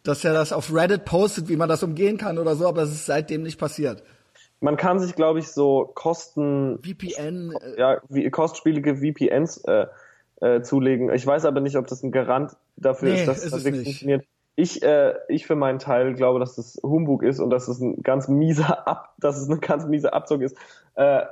dass 0.05 0.25
er 0.25 0.35
das 0.35 0.53
auf 0.53 0.73
Reddit 0.73 1.05
postet, 1.05 1.49
wie 1.49 1.57
man 1.57 1.69
das 1.69 1.83
umgehen 1.83 2.17
kann 2.17 2.39
oder 2.39 2.55
so, 2.55 2.69
aber 2.69 2.83
es 2.83 2.93
ist 2.93 3.07
seitdem 3.07 3.43
nicht 3.43 3.59
passiert. 3.59 4.03
Man 4.61 4.77
kann 4.77 5.01
sich, 5.01 5.15
glaube 5.17 5.41
ich, 5.41 5.49
so 5.49 5.91
Kosten, 5.95 6.79
VPN, 6.83 7.53
äh, 7.61 7.79
ja, 7.81 8.01
wie, 8.09 8.31
kostspielige 8.31 8.97
VPNs 8.97 9.59
äh, 9.65 9.87
äh, 10.41 10.63
zulegen. 10.63 11.13
Ich 11.13 11.27
weiß 11.27 11.45
aber 11.45 11.61
nicht, 11.61 11.77
ob 11.77 11.87
das 11.87 12.03
ein 12.03 12.13
Garant 12.13 12.53
dafür 12.77 13.13
Nee, 13.13 13.21
ist, 13.21 13.29
dass 13.29 13.45
ist 13.45 13.53
das 13.53 13.65
wirklich 13.65 13.85
funktioniert. 13.85 14.25
Ich, 14.57 14.83
äh, 14.83 15.15
ich 15.29 15.47
für 15.47 15.57
meinen 15.57 15.79
Teil 15.81 16.15
glaube, 16.15 16.39
dass 16.39 16.55
das 16.57 16.79
Humbug 16.83 17.23
ist 17.25 17.41
und 17.41 17.51
dass 17.51 17.67
es 17.69 17.81
ein 17.81 18.03
ganz 18.03 18.29
mieser 18.29 18.87
Ab, 18.89 19.15
dass 19.19 19.37
es 19.37 19.49
ein 19.49 19.61
ganz 19.61 19.87
mieser 19.87 20.15
Abzug 20.15 20.43
ist. 20.43 20.57
Äh, 20.95 21.23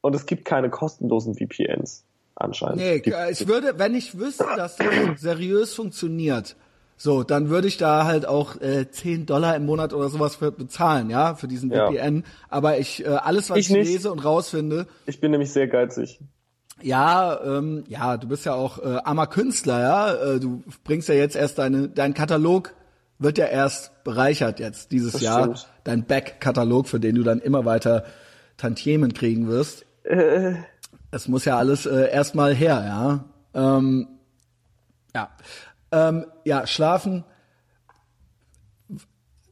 und 0.00 0.14
es 0.14 0.24
gibt 0.24 0.46
keine 0.46 0.70
kostenlosen 0.70 1.34
VPNs 1.34 2.04
anscheinend. 2.36 2.78
nee, 2.78 3.00
Gibt- 3.00 3.14
äh, 3.16 3.30
ich 3.30 3.46
würde, 3.46 3.78
wenn 3.78 3.94
ich 3.94 4.18
wüsste, 4.18 4.46
dass 4.56 4.76
das 4.76 4.86
seriös 5.16 5.74
funktioniert, 5.74 6.56
so, 6.96 7.22
dann 7.22 7.48
würde 7.50 7.66
ich 7.68 7.76
da 7.78 8.04
halt 8.04 8.26
auch 8.26 8.60
äh, 8.60 8.90
10 8.90 9.24
Dollar 9.26 9.56
im 9.56 9.64
Monat 9.66 9.92
oder 9.94 10.08
sowas 10.10 10.36
für 10.36 10.50
bezahlen, 10.52 11.08
ja, 11.10 11.34
für 11.34 11.48
diesen 11.48 11.70
Ja. 11.70 11.90
VPN. 11.90 12.24
Aber 12.50 12.78
ich, 12.78 13.04
äh, 13.04 13.08
alles, 13.08 13.48
was 13.50 13.58
ich, 13.58 13.70
Ich 13.70 13.76
lese 13.76 14.10
und 14.12 14.18
rausfinde, 14.24 14.86
Ich 15.06 15.20
bin 15.20 15.30
nämlich 15.32 15.50
sehr 15.52 15.66
geizig. 15.68 16.18
Ja, 16.82 17.40
ähm, 17.44 17.84
ja, 17.88 18.16
du 18.16 18.28
bist 18.28 18.44
ja 18.44 18.54
auch 18.54 18.78
äh, 18.78 18.98
armer 19.04 19.26
Künstler, 19.26 19.80
ja. 19.80 20.14
Äh, 20.14 20.40
du 20.40 20.62
bringst 20.84 21.08
ja 21.08 21.14
jetzt 21.14 21.36
erst 21.36 21.58
deine, 21.58 21.88
dein 21.88 22.14
Katalog 22.14 22.74
wird 23.18 23.36
ja 23.38 23.46
erst 23.46 24.02
bereichert 24.04 24.60
jetzt 24.60 24.92
dieses 24.92 25.12
Das 25.12 25.20
Jahr. 25.20 25.42
stimmt. 25.42 25.68
Dein 25.84 26.04
Back-Katalog, 26.04 26.88
für 26.88 27.00
den 27.00 27.16
du 27.16 27.22
dann 27.22 27.38
immer 27.40 27.64
weiter 27.64 28.04
Tantiemen 28.56 29.12
kriegen 29.12 29.46
wirst. 29.48 29.84
Äh, 30.04 30.54
Das 31.10 31.28
muss 31.28 31.44
ja 31.44 31.58
alles 31.58 31.86
äh, 31.86 32.10
erstmal 32.10 32.54
her, 32.54 32.82
ja. 32.86 33.24
Ähm, 33.76 34.08
ja. 35.14 35.28
Ähm, 35.92 36.24
ja, 36.44 36.66
schlafen. 36.66 37.24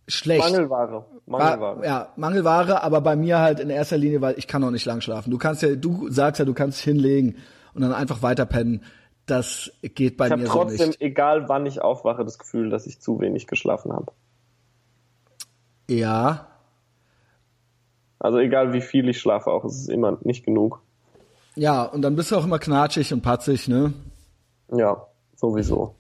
Schlecht. 0.06 0.40
Mangelware. 0.50 1.04
Mangelware. 1.28 1.78
War, 1.78 1.84
ja, 1.84 2.12
Mangelware, 2.16 2.82
aber 2.82 3.00
bei 3.00 3.16
mir 3.16 3.38
halt 3.38 3.60
in 3.60 3.70
erster 3.70 3.96
Linie, 3.98 4.20
weil 4.20 4.38
ich 4.38 4.46
kann 4.46 4.64
auch 4.64 4.70
nicht 4.70 4.86
lang 4.86 5.00
schlafen. 5.00 5.30
Du 5.30 5.38
kannst 5.38 5.62
ja, 5.62 5.74
du 5.76 6.08
sagst 6.10 6.38
ja, 6.38 6.44
du 6.44 6.54
kannst 6.54 6.80
hinlegen 6.80 7.36
und 7.74 7.82
dann 7.82 7.92
einfach 7.92 8.22
weiter 8.22 8.46
pennen. 8.46 8.82
Das 9.26 9.70
geht 9.82 10.16
bei 10.16 10.26
ich 10.26 10.32
habe 10.32 10.42
mir 10.42 10.48
so 10.48 10.54
trotzdem, 10.54 10.88
nicht. 10.88 11.00
egal 11.02 11.48
wann 11.48 11.66
ich 11.66 11.82
aufwache, 11.82 12.24
das 12.24 12.38
Gefühl, 12.38 12.70
dass 12.70 12.86
ich 12.86 13.00
zu 13.00 13.20
wenig 13.20 13.46
geschlafen 13.46 13.92
habe. 13.92 14.12
Ja, 15.90 16.46
Also 18.18 18.38
egal 18.38 18.72
wie 18.72 18.80
viel 18.80 19.08
ich 19.08 19.20
schlafe, 19.20 19.50
auch 19.50 19.64
es 19.64 19.76
ist 19.76 19.88
immer 19.90 20.18
nicht 20.22 20.44
genug. 20.44 20.80
ja, 21.56 21.84
und 21.84 22.02
dann 22.02 22.16
bist 22.16 22.30
du 22.30 22.36
auch 22.36 22.44
immer 22.44 22.58
knatschig 22.58 23.12
und 23.12 23.22
patzig, 23.22 23.68
ne? 23.68 23.92
Ja, 24.70 25.06
sowieso. 25.36 25.94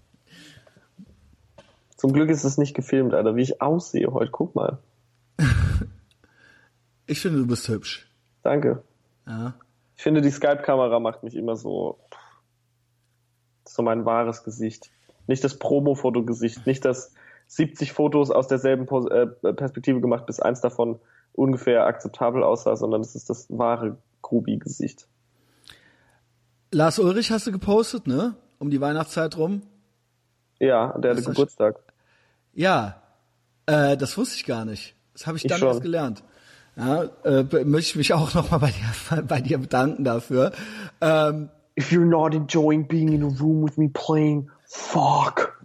Zum 1.96 2.12
Glück 2.12 2.30
ist 2.30 2.44
es 2.44 2.58
nicht 2.58 2.74
gefilmt, 2.74 3.12
Alter, 3.14 3.34
wie 3.36 3.42
ich 3.42 3.60
aussehe 3.60 4.12
heute. 4.12 4.30
Guck 4.30 4.54
mal. 4.54 4.78
Ich 7.08 7.20
finde, 7.20 7.38
du 7.38 7.46
bist 7.46 7.68
hübsch. 7.68 8.06
Danke. 8.42 8.82
Ja. 9.26 9.54
Ich 9.96 10.02
finde, 10.02 10.20
die 10.20 10.30
Skype-Kamera 10.30 11.00
macht 11.00 11.24
mich 11.24 11.34
immer 11.34 11.56
so, 11.56 11.98
so 13.66 13.82
mein 13.82 14.04
wahres 14.04 14.44
Gesicht. 14.44 14.90
Nicht 15.26 15.42
das 15.42 15.58
Promo-Fotogesicht, 15.58 16.66
nicht 16.66 16.84
das 16.84 17.12
70 17.48 17.92
Fotos 17.92 18.30
aus 18.30 18.46
derselben 18.46 18.86
äh, 19.08 19.26
Perspektive 19.54 20.00
gemacht, 20.00 20.26
bis 20.26 20.38
eins 20.38 20.60
davon 20.60 21.00
ungefähr 21.32 21.86
akzeptabel 21.86 22.42
aussah, 22.42 22.76
sondern 22.76 23.00
es 23.00 23.14
ist 23.14 23.28
das 23.30 23.46
wahre 23.48 23.96
Grubi-Gesicht. 24.22 25.08
Lars 26.70 26.98
Ulrich 26.98 27.30
hast 27.30 27.46
du 27.46 27.52
gepostet, 27.52 28.06
ne? 28.06 28.36
Um 28.58 28.70
die 28.70 28.80
Weihnachtszeit 28.80 29.36
rum. 29.36 29.62
Ja, 30.60 30.96
der 30.98 31.12
hatte 31.12 31.22
Geburtstag. 31.22 31.76
Ja, 32.52 33.02
äh, 33.66 33.96
das 33.96 34.16
wusste 34.18 34.36
ich 34.36 34.44
gar 34.44 34.64
nicht. 34.64 34.94
Das 35.14 35.26
habe 35.26 35.38
ich 35.38 35.44
Ich 35.44 35.48
dann 35.48 35.60
schon. 35.60 35.68
erst 35.68 35.82
gelernt. 35.82 36.22
Ja, 36.78 37.04
äh, 37.24 37.42
möchte 37.64 37.90
ich 37.90 37.96
mich 37.96 38.14
auch 38.14 38.34
nochmal 38.34 38.60
bei 38.60 38.70
dir, 38.70 39.22
bei 39.28 39.40
dir 39.40 39.58
bedanken 39.58 40.04
dafür. 40.04 40.52
Ähm, 41.00 41.48
If 41.78 41.92
you're 41.92 42.04
not 42.04 42.34
enjoying 42.34 42.86
being 42.86 43.12
in 43.12 43.22
a 43.22 43.28
room 43.40 43.62
with 43.64 43.76
me 43.76 43.88
playing, 43.88 44.50
fuck. 44.64 45.60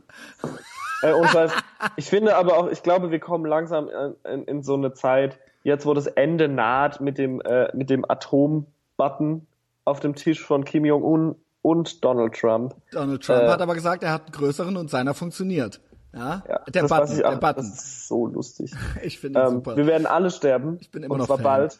äh, 1.01 1.11
und 1.13 1.33
was, 1.33 1.51
ich 1.95 2.05
finde 2.05 2.35
aber 2.35 2.57
auch, 2.57 2.69
ich 2.69 2.83
glaube, 2.83 3.11
wir 3.11 3.19
kommen 3.19 3.45
langsam 3.45 3.89
in, 3.89 4.31
in, 4.31 4.43
in 4.45 4.63
so 4.63 4.75
eine 4.75 4.93
Zeit, 4.93 5.39
jetzt 5.63 5.85
wo 5.85 5.93
das 5.93 6.07
Ende 6.07 6.47
naht 6.47 7.01
mit 7.01 7.17
dem, 7.17 7.41
äh, 7.41 7.75
mit 7.75 7.89
dem 7.89 8.05
Atom-Button 8.09 9.47
auf 9.85 9.99
dem 9.99 10.15
Tisch 10.15 10.41
von 10.41 10.65
Kim 10.65 10.85
Jong-un 10.85 11.35
und 11.61 12.03
Donald 12.03 12.33
Trump. 12.33 12.75
Donald 12.91 13.23
Trump 13.23 13.41
Äh, 13.43 13.49
hat 13.49 13.61
aber 13.61 13.73
gesagt, 13.73 14.03
er 14.03 14.11
hat 14.13 14.23
einen 14.23 14.31
größeren 14.33 14.77
und 14.77 14.89
seiner 14.89 15.13
funktioniert. 15.13 15.79
Ja, 16.13 16.43
Ja, 16.47 16.59
der 16.71 16.81
das 16.83 16.89
Button, 16.89 17.11
ich 17.11 17.17
der 17.17 17.29
auch, 17.29 17.39
Button. 17.39 17.55
Das 17.71 17.83
ist 17.83 18.07
so 18.07 18.27
lustig. 18.27 18.71
Ich 19.03 19.19
finde 19.19 19.39
Ähm, 19.41 19.49
super. 19.49 19.75
wir 19.77 19.87
werden 19.87 20.05
alle 20.07 20.29
sterben. 20.31 20.77
Ich 20.79 20.91
bin 20.91 21.03
immer 21.03 21.13
und 21.13 21.19
noch 21.19 21.27
zwar 21.27 21.37
Fan. 21.37 21.43
bald. 21.43 21.79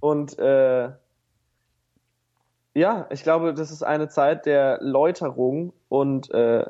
Und 0.00 0.38
äh, 0.38 0.90
ja, 2.74 3.06
ich 3.10 3.22
glaube, 3.22 3.54
das 3.54 3.70
ist 3.70 3.82
eine 3.82 4.08
Zeit 4.08 4.46
der 4.46 4.78
Läuterung 4.82 5.72
und 5.88 6.30
äh, 6.32 6.66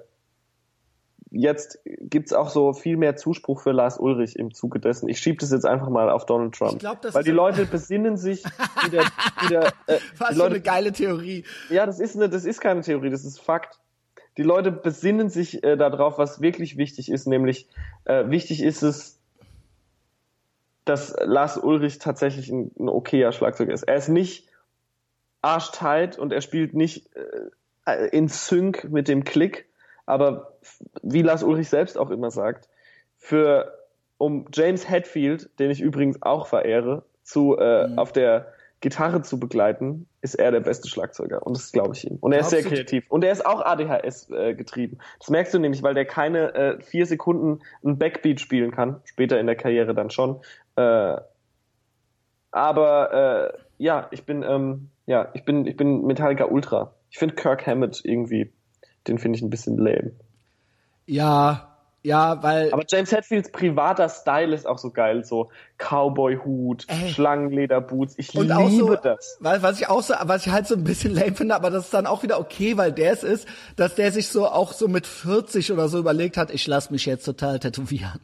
jetzt 1.30 1.80
gibt's 1.85 2.33
auch 2.33 2.48
so 2.50 2.72
viel 2.74 2.96
mehr 2.96 3.16
Zuspruch 3.16 3.61
für 3.61 3.72
Lars 3.72 3.98
Ulrich 3.98 4.37
im 4.38 4.54
Zuge 4.54 4.78
dessen. 4.78 5.09
Ich 5.09 5.18
schiebe 5.18 5.38
das 5.38 5.50
jetzt 5.50 5.66
einfach 5.66 5.88
mal 5.88 6.09
auf 6.11 6.26
Donald 6.26 6.54
Trump. 6.54 6.74
Ich 6.74 6.78
glaub, 6.78 7.00
das 7.00 7.14
weil 7.14 7.24
die 7.24 7.33
Leute 7.33 7.64
besinnen 7.66 8.16
sich 8.16 8.44
wieder, 8.85 9.02
wieder 9.48 9.66
äh, 9.87 9.98
Was 10.18 10.28
für 10.28 10.35
Leute 10.35 10.54
eine 10.54 10.61
geile 10.61 10.92
Theorie. 10.92 11.44
ja, 11.70 11.87
das 11.87 11.98
ist 11.98 12.14
eine, 12.14 12.28
das 12.28 12.44
ist 12.44 12.61
keine 12.61 12.83
Theorie, 12.83 13.11
das 13.11 13.24
ist 13.24 13.40
Fakt. 13.40 13.80
Die 14.37 14.42
Leute 14.42 14.73
besinnen 14.73 15.29
sich 15.29 15.62
äh, 15.62 15.77
darauf, 15.77 16.18
was 16.18 16.40
wirklich 16.40 16.77
wichtig 16.77 17.11
ist, 17.11 17.27
nämlich 17.27 17.68
äh, 18.05 18.29
wichtig 18.31 18.62
ist 18.62 18.83
es, 18.83 19.20
dass 20.85 21.14
Lars 21.25 21.57
Ulrich 21.57 21.99
tatsächlich 21.99 22.51
ein, 22.51 22.70
ein 22.79 22.88
okayer 22.88 23.33
Schlagzeuger 23.33 23.73
ist. 23.73 23.85
Er 23.85 23.97
ist 23.97 24.09
nicht 24.09 24.49
arschtight 25.40 26.18
und 26.18 26.33
er 26.33 26.40
spielt 26.40 26.75
nicht 26.75 27.11
äh, 27.87 28.09
in 28.09 28.29
Sync 28.29 28.85
mit 28.90 29.09
dem 29.09 29.25
Klick, 29.25 29.66
aber 30.07 30.59
wie 31.03 31.22
Lars 31.22 31.43
Ulrich 31.43 31.68
selbst 31.68 31.97
auch 31.97 32.11
immer 32.11 32.30
sagt, 32.30 32.68
für 33.16 33.78
um 34.18 34.47
James 34.53 34.89
Hetfield, 34.89 35.51
den 35.59 35.70
ich 35.70 35.80
übrigens 35.80 36.22
auch 36.22 36.47
verehre, 36.47 37.05
zu 37.22 37.57
äh, 37.57 37.89
Mhm. 37.89 37.99
auf 37.99 38.12
der 38.12 38.53
Gitarre 38.85 39.22
zu 39.22 39.41
begleiten, 39.41 40.07
ist 40.20 40.35
er 40.35 40.53
der 40.53 40.61
beste 40.61 40.89
Schlagzeuger 40.89 41.47
und 41.47 41.57
das 41.57 41.72
glaube 41.72 41.95
ich 41.95 42.07
ihm. 42.07 42.18
Und 42.20 42.32
er 42.32 42.41
ist 42.41 42.51
sehr 42.51 42.62
kreativ 42.62 43.07
und 43.09 43.24
er 43.24 43.32
ist 43.32 43.47
auch 43.47 43.62
ADHS 43.64 44.28
äh, 44.28 44.55
getrieben. 44.55 44.99
Das 45.18 45.30
merkst 45.30 45.55
du 45.55 45.59
nämlich, 45.59 45.82
weil 45.82 45.95
der 45.95 46.05
keine 46.05 46.55
äh, 46.55 46.82
vier 46.82 47.07
Sekunden 47.07 47.62
einen 47.82 47.97
Backbeat 47.97 48.41
spielen 48.41 48.72
kann, 48.72 49.01
später 49.05 49.41
in 49.41 49.47
der 49.47 49.57
Karriere 49.57 49.95
dann 49.95 50.11
schon. 50.11 50.43
Äh, 50.76 51.16
aber 52.51 53.55
äh, 53.55 53.59
ja, 53.78 54.07
ich 54.11 54.26
bin 54.26 54.43
ähm, 54.43 54.91
ja, 55.07 55.30
ich 55.32 55.47
bin 55.47 55.66
ich 55.66 55.78
bin 55.78 56.05
Metallica 56.05 56.45
Ultra. 56.45 56.93
Ich 57.09 57.18
finde 57.18 57.37
Kirk 57.37 57.66
Hammett 57.66 58.03
irgendwie, 58.05 58.53
den 59.09 59.16
finde 59.16 59.39
ich 59.39 59.43
ein 59.43 59.49
bisschen 59.49 59.78
lame. 59.78 60.12
Ja, 61.07 61.74
Ja, 62.05 62.42
weil. 62.42 62.70
Aber 62.72 62.84
James 62.86 63.11
Hetfields 63.11 63.50
privater 63.50 64.11
Style 64.11 64.55
ist 64.55 64.66
auch 64.66 64.76
so 64.76 64.90
geil, 64.90 65.24
so 65.24 65.48
Cowboy-Hut, 65.78 66.86
Schlangenlederboots. 67.09 68.14
Ich 68.18 68.34
und 68.34 68.46
liebe 68.48 68.70
so, 68.70 68.94
das. 68.96 69.38
Weil, 69.40 69.62
was 69.62 69.80
ich 69.80 69.88
auch 69.88 70.02
so, 70.02 70.14
was 70.24 70.46
ich 70.46 70.52
halt 70.52 70.66
so 70.66 70.74
ein 70.74 70.84
bisschen 70.84 71.14
lame 71.14 71.34
finde, 71.34 71.55
aber 71.55 71.70
das 71.70 71.84
ist 71.86 71.94
dann 71.94 72.07
auch 72.07 72.22
wieder 72.22 72.38
okay, 72.38 72.76
weil 72.76 72.92
der 72.92 73.12
es 73.12 73.22
ist, 73.24 73.48
dass 73.76 73.94
der 73.94 74.12
sich 74.12 74.28
so 74.28 74.46
auch 74.46 74.72
so 74.72 74.86
mit 74.86 75.07
40 75.07 75.72
oder 75.72 75.88
so 75.88 75.98
überlegt 75.98 76.36
hat, 76.36 76.50
ich 76.50 76.66
lass 76.66 76.90
mich 76.90 77.07
jetzt 77.07 77.24
total 77.24 77.59
tätowieren. 77.59 78.20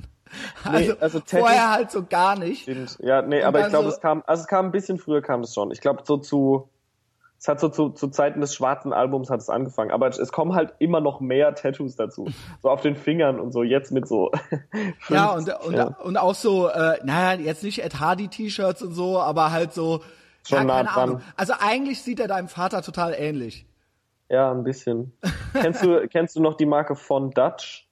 Also, 0.62 0.92
also 1.00 1.18
Tattoos- 1.18 1.40
vorher 1.40 1.70
halt 1.72 1.90
so 1.90 2.04
gar 2.04 2.38
nicht. 2.38 2.62
Stimmt. 2.62 2.98
Ja, 3.00 3.22
nee, 3.22 3.38
Und 3.40 3.44
aber 3.46 3.62
ich 3.62 3.68
glaube, 3.68 3.88
so- 3.88 3.94
es 3.94 4.00
kam, 4.00 4.22
also 4.26 4.42
es 4.42 4.46
kam 4.46 4.66
ein 4.66 4.72
bisschen 4.72 4.98
früher 4.98 5.22
kam 5.22 5.40
es 5.40 5.54
schon. 5.54 5.70
Ich 5.72 5.80
glaube, 5.80 6.02
so 6.04 6.18
zu, 6.18 6.68
es 7.40 7.48
hat 7.48 7.58
so 7.58 7.70
zu, 7.70 7.88
zu 7.88 8.08
Zeiten 8.08 8.42
des 8.42 8.54
schwarzen 8.54 8.92
Albums 8.92 9.30
hat 9.30 9.40
es 9.40 9.48
angefangen. 9.48 9.90
Aber 9.90 10.08
es 10.08 10.30
kommen 10.30 10.54
halt 10.54 10.74
immer 10.78 11.00
noch 11.00 11.20
mehr 11.20 11.54
Tattoos 11.54 11.96
dazu. 11.96 12.28
So 12.62 12.68
auf 12.68 12.82
den 12.82 12.96
Fingern 12.96 13.40
und 13.40 13.52
so, 13.52 13.62
jetzt 13.62 13.92
mit 13.92 14.06
so. 14.06 14.30
Ja, 15.08 15.32
und, 15.32 15.48
und, 15.64 15.74
ja. 15.74 15.86
und 15.86 16.18
auch 16.18 16.34
so, 16.34 16.68
äh, 16.68 16.98
naja, 17.02 17.40
jetzt 17.40 17.62
nicht 17.62 17.82
Ed 17.82 17.98
Hardy 17.98 18.28
T-Shirts 18.28 18.82
und 18.82 18.92
so, 18.92 19.18
aber 19.18 19.50
halt 19.50 19.72
so, 19.72 20.02
Schon 20.46 20.58
ja, 20.58 20.64
nah 20.64 20.82
dran. 20.84 21.10
Ahnung. 21.10 21.22
Also 21.36 21.54
eigentlich 21.58 22.02
sieht 22.02 22.20
er 22.20 22.28
deinem 22.28 22.48
Vater 22.48 22.82
total 22.82 23.14
ähnlich. 23.14 23.66
Ja, 24.28 24.50
ein 24.52 24.62
bisschen. 24.62 25.12
kennst 25.52 25.82
du, 25.82 26.06
kennst 26.12 26.36
du 26.36 26.42
noch 26.42 26.54
die 26.54 26.66
Marke 26.66 26.94
von 26.94 27.30
Dutch? 27.30 27.88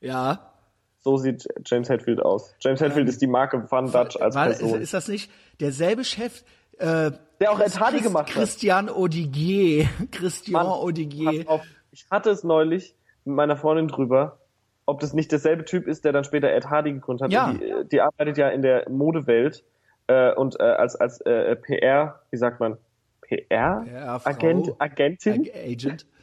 Ja. 0.00 0.52
So 1.00 1.16
sieht 1.16 1.46
James 1.66 1.88
Hetfield 1.88 2.22
aus. 2.22 2.54
James 2.60 2.80
Hetfield 2.80 3.08
ist 3.08 3.20
die 3.20 3.26
Marke 3.26 3.66
von 3.66 3.90
Dutch 3.90 4.16
als 4.16 4.34
War, 4.36 4.48
ist, 4.48 4.60
Person. 4.60 4.80
ist 4.80 4.94
das 4.94 5.08
nicht 5.08 5.30
derselbe 5.60 6.04
Chef, 6.04 6.44
äh, 6.78 7.10
Der 7.42 7.50
auch 7.50 7.58
Ed 7.60 7.80
Hardy 7.80 8.00
gemacht 8.00 8.28
hat. 8.28 8.34
Christian 8.34 8.88
Odigier. 8.88 9.88
Christian 10.12 10.64
Mann, 10.64 10.78
Odigier. 10.78 11.44
Auf, 11.48 11.62
ich 11.90 12.06
hatte 12.08 12.30
es 12.30 12.44
neulich 12.44 12.94
mit 13.24 13.34
meiner 13.34 13.56
Freundin 13.56 13.88
drüber, 13.88 14.38
ob 14.86 15.00
das 15.00 15.12
nicht 15.12 15.32
derselbe 15.32 15.64
Typ 15.64 15.88
ist, 15.88 16.04
der 16.04 16.12
dann 16.12 16.22
später 16.22 16.50
Ed 16.52 16.70
Hardy 16.70 16.92
gegründet 16.92 17.24
hat. 17.24 17.32
Ja. 17.32 17.52
Die, 17.52 17.88
die 17.88 18.00
arbeitet 18.00 18.38
ja 18.38 18.48
in 18.48 18.62
der 18.62 18.88
Modewelt 18.88 19.64
äh, 20.06 20.32
und 20.32 20.60
äh, 20.60 20.62
als 20.62 20.94
als 20.94 21.20
äh, 21.22 21.56
PR, 21.56 22.20
wie 22.30 22.36
sagt 22.36 22.60
man, 22.60 22.76
PR? 23.22 23.84
Ja. 23.92 24.20
Agent, 24.22 24.72
Agentin. 24.78 25.50
Agent. 25.54 26.06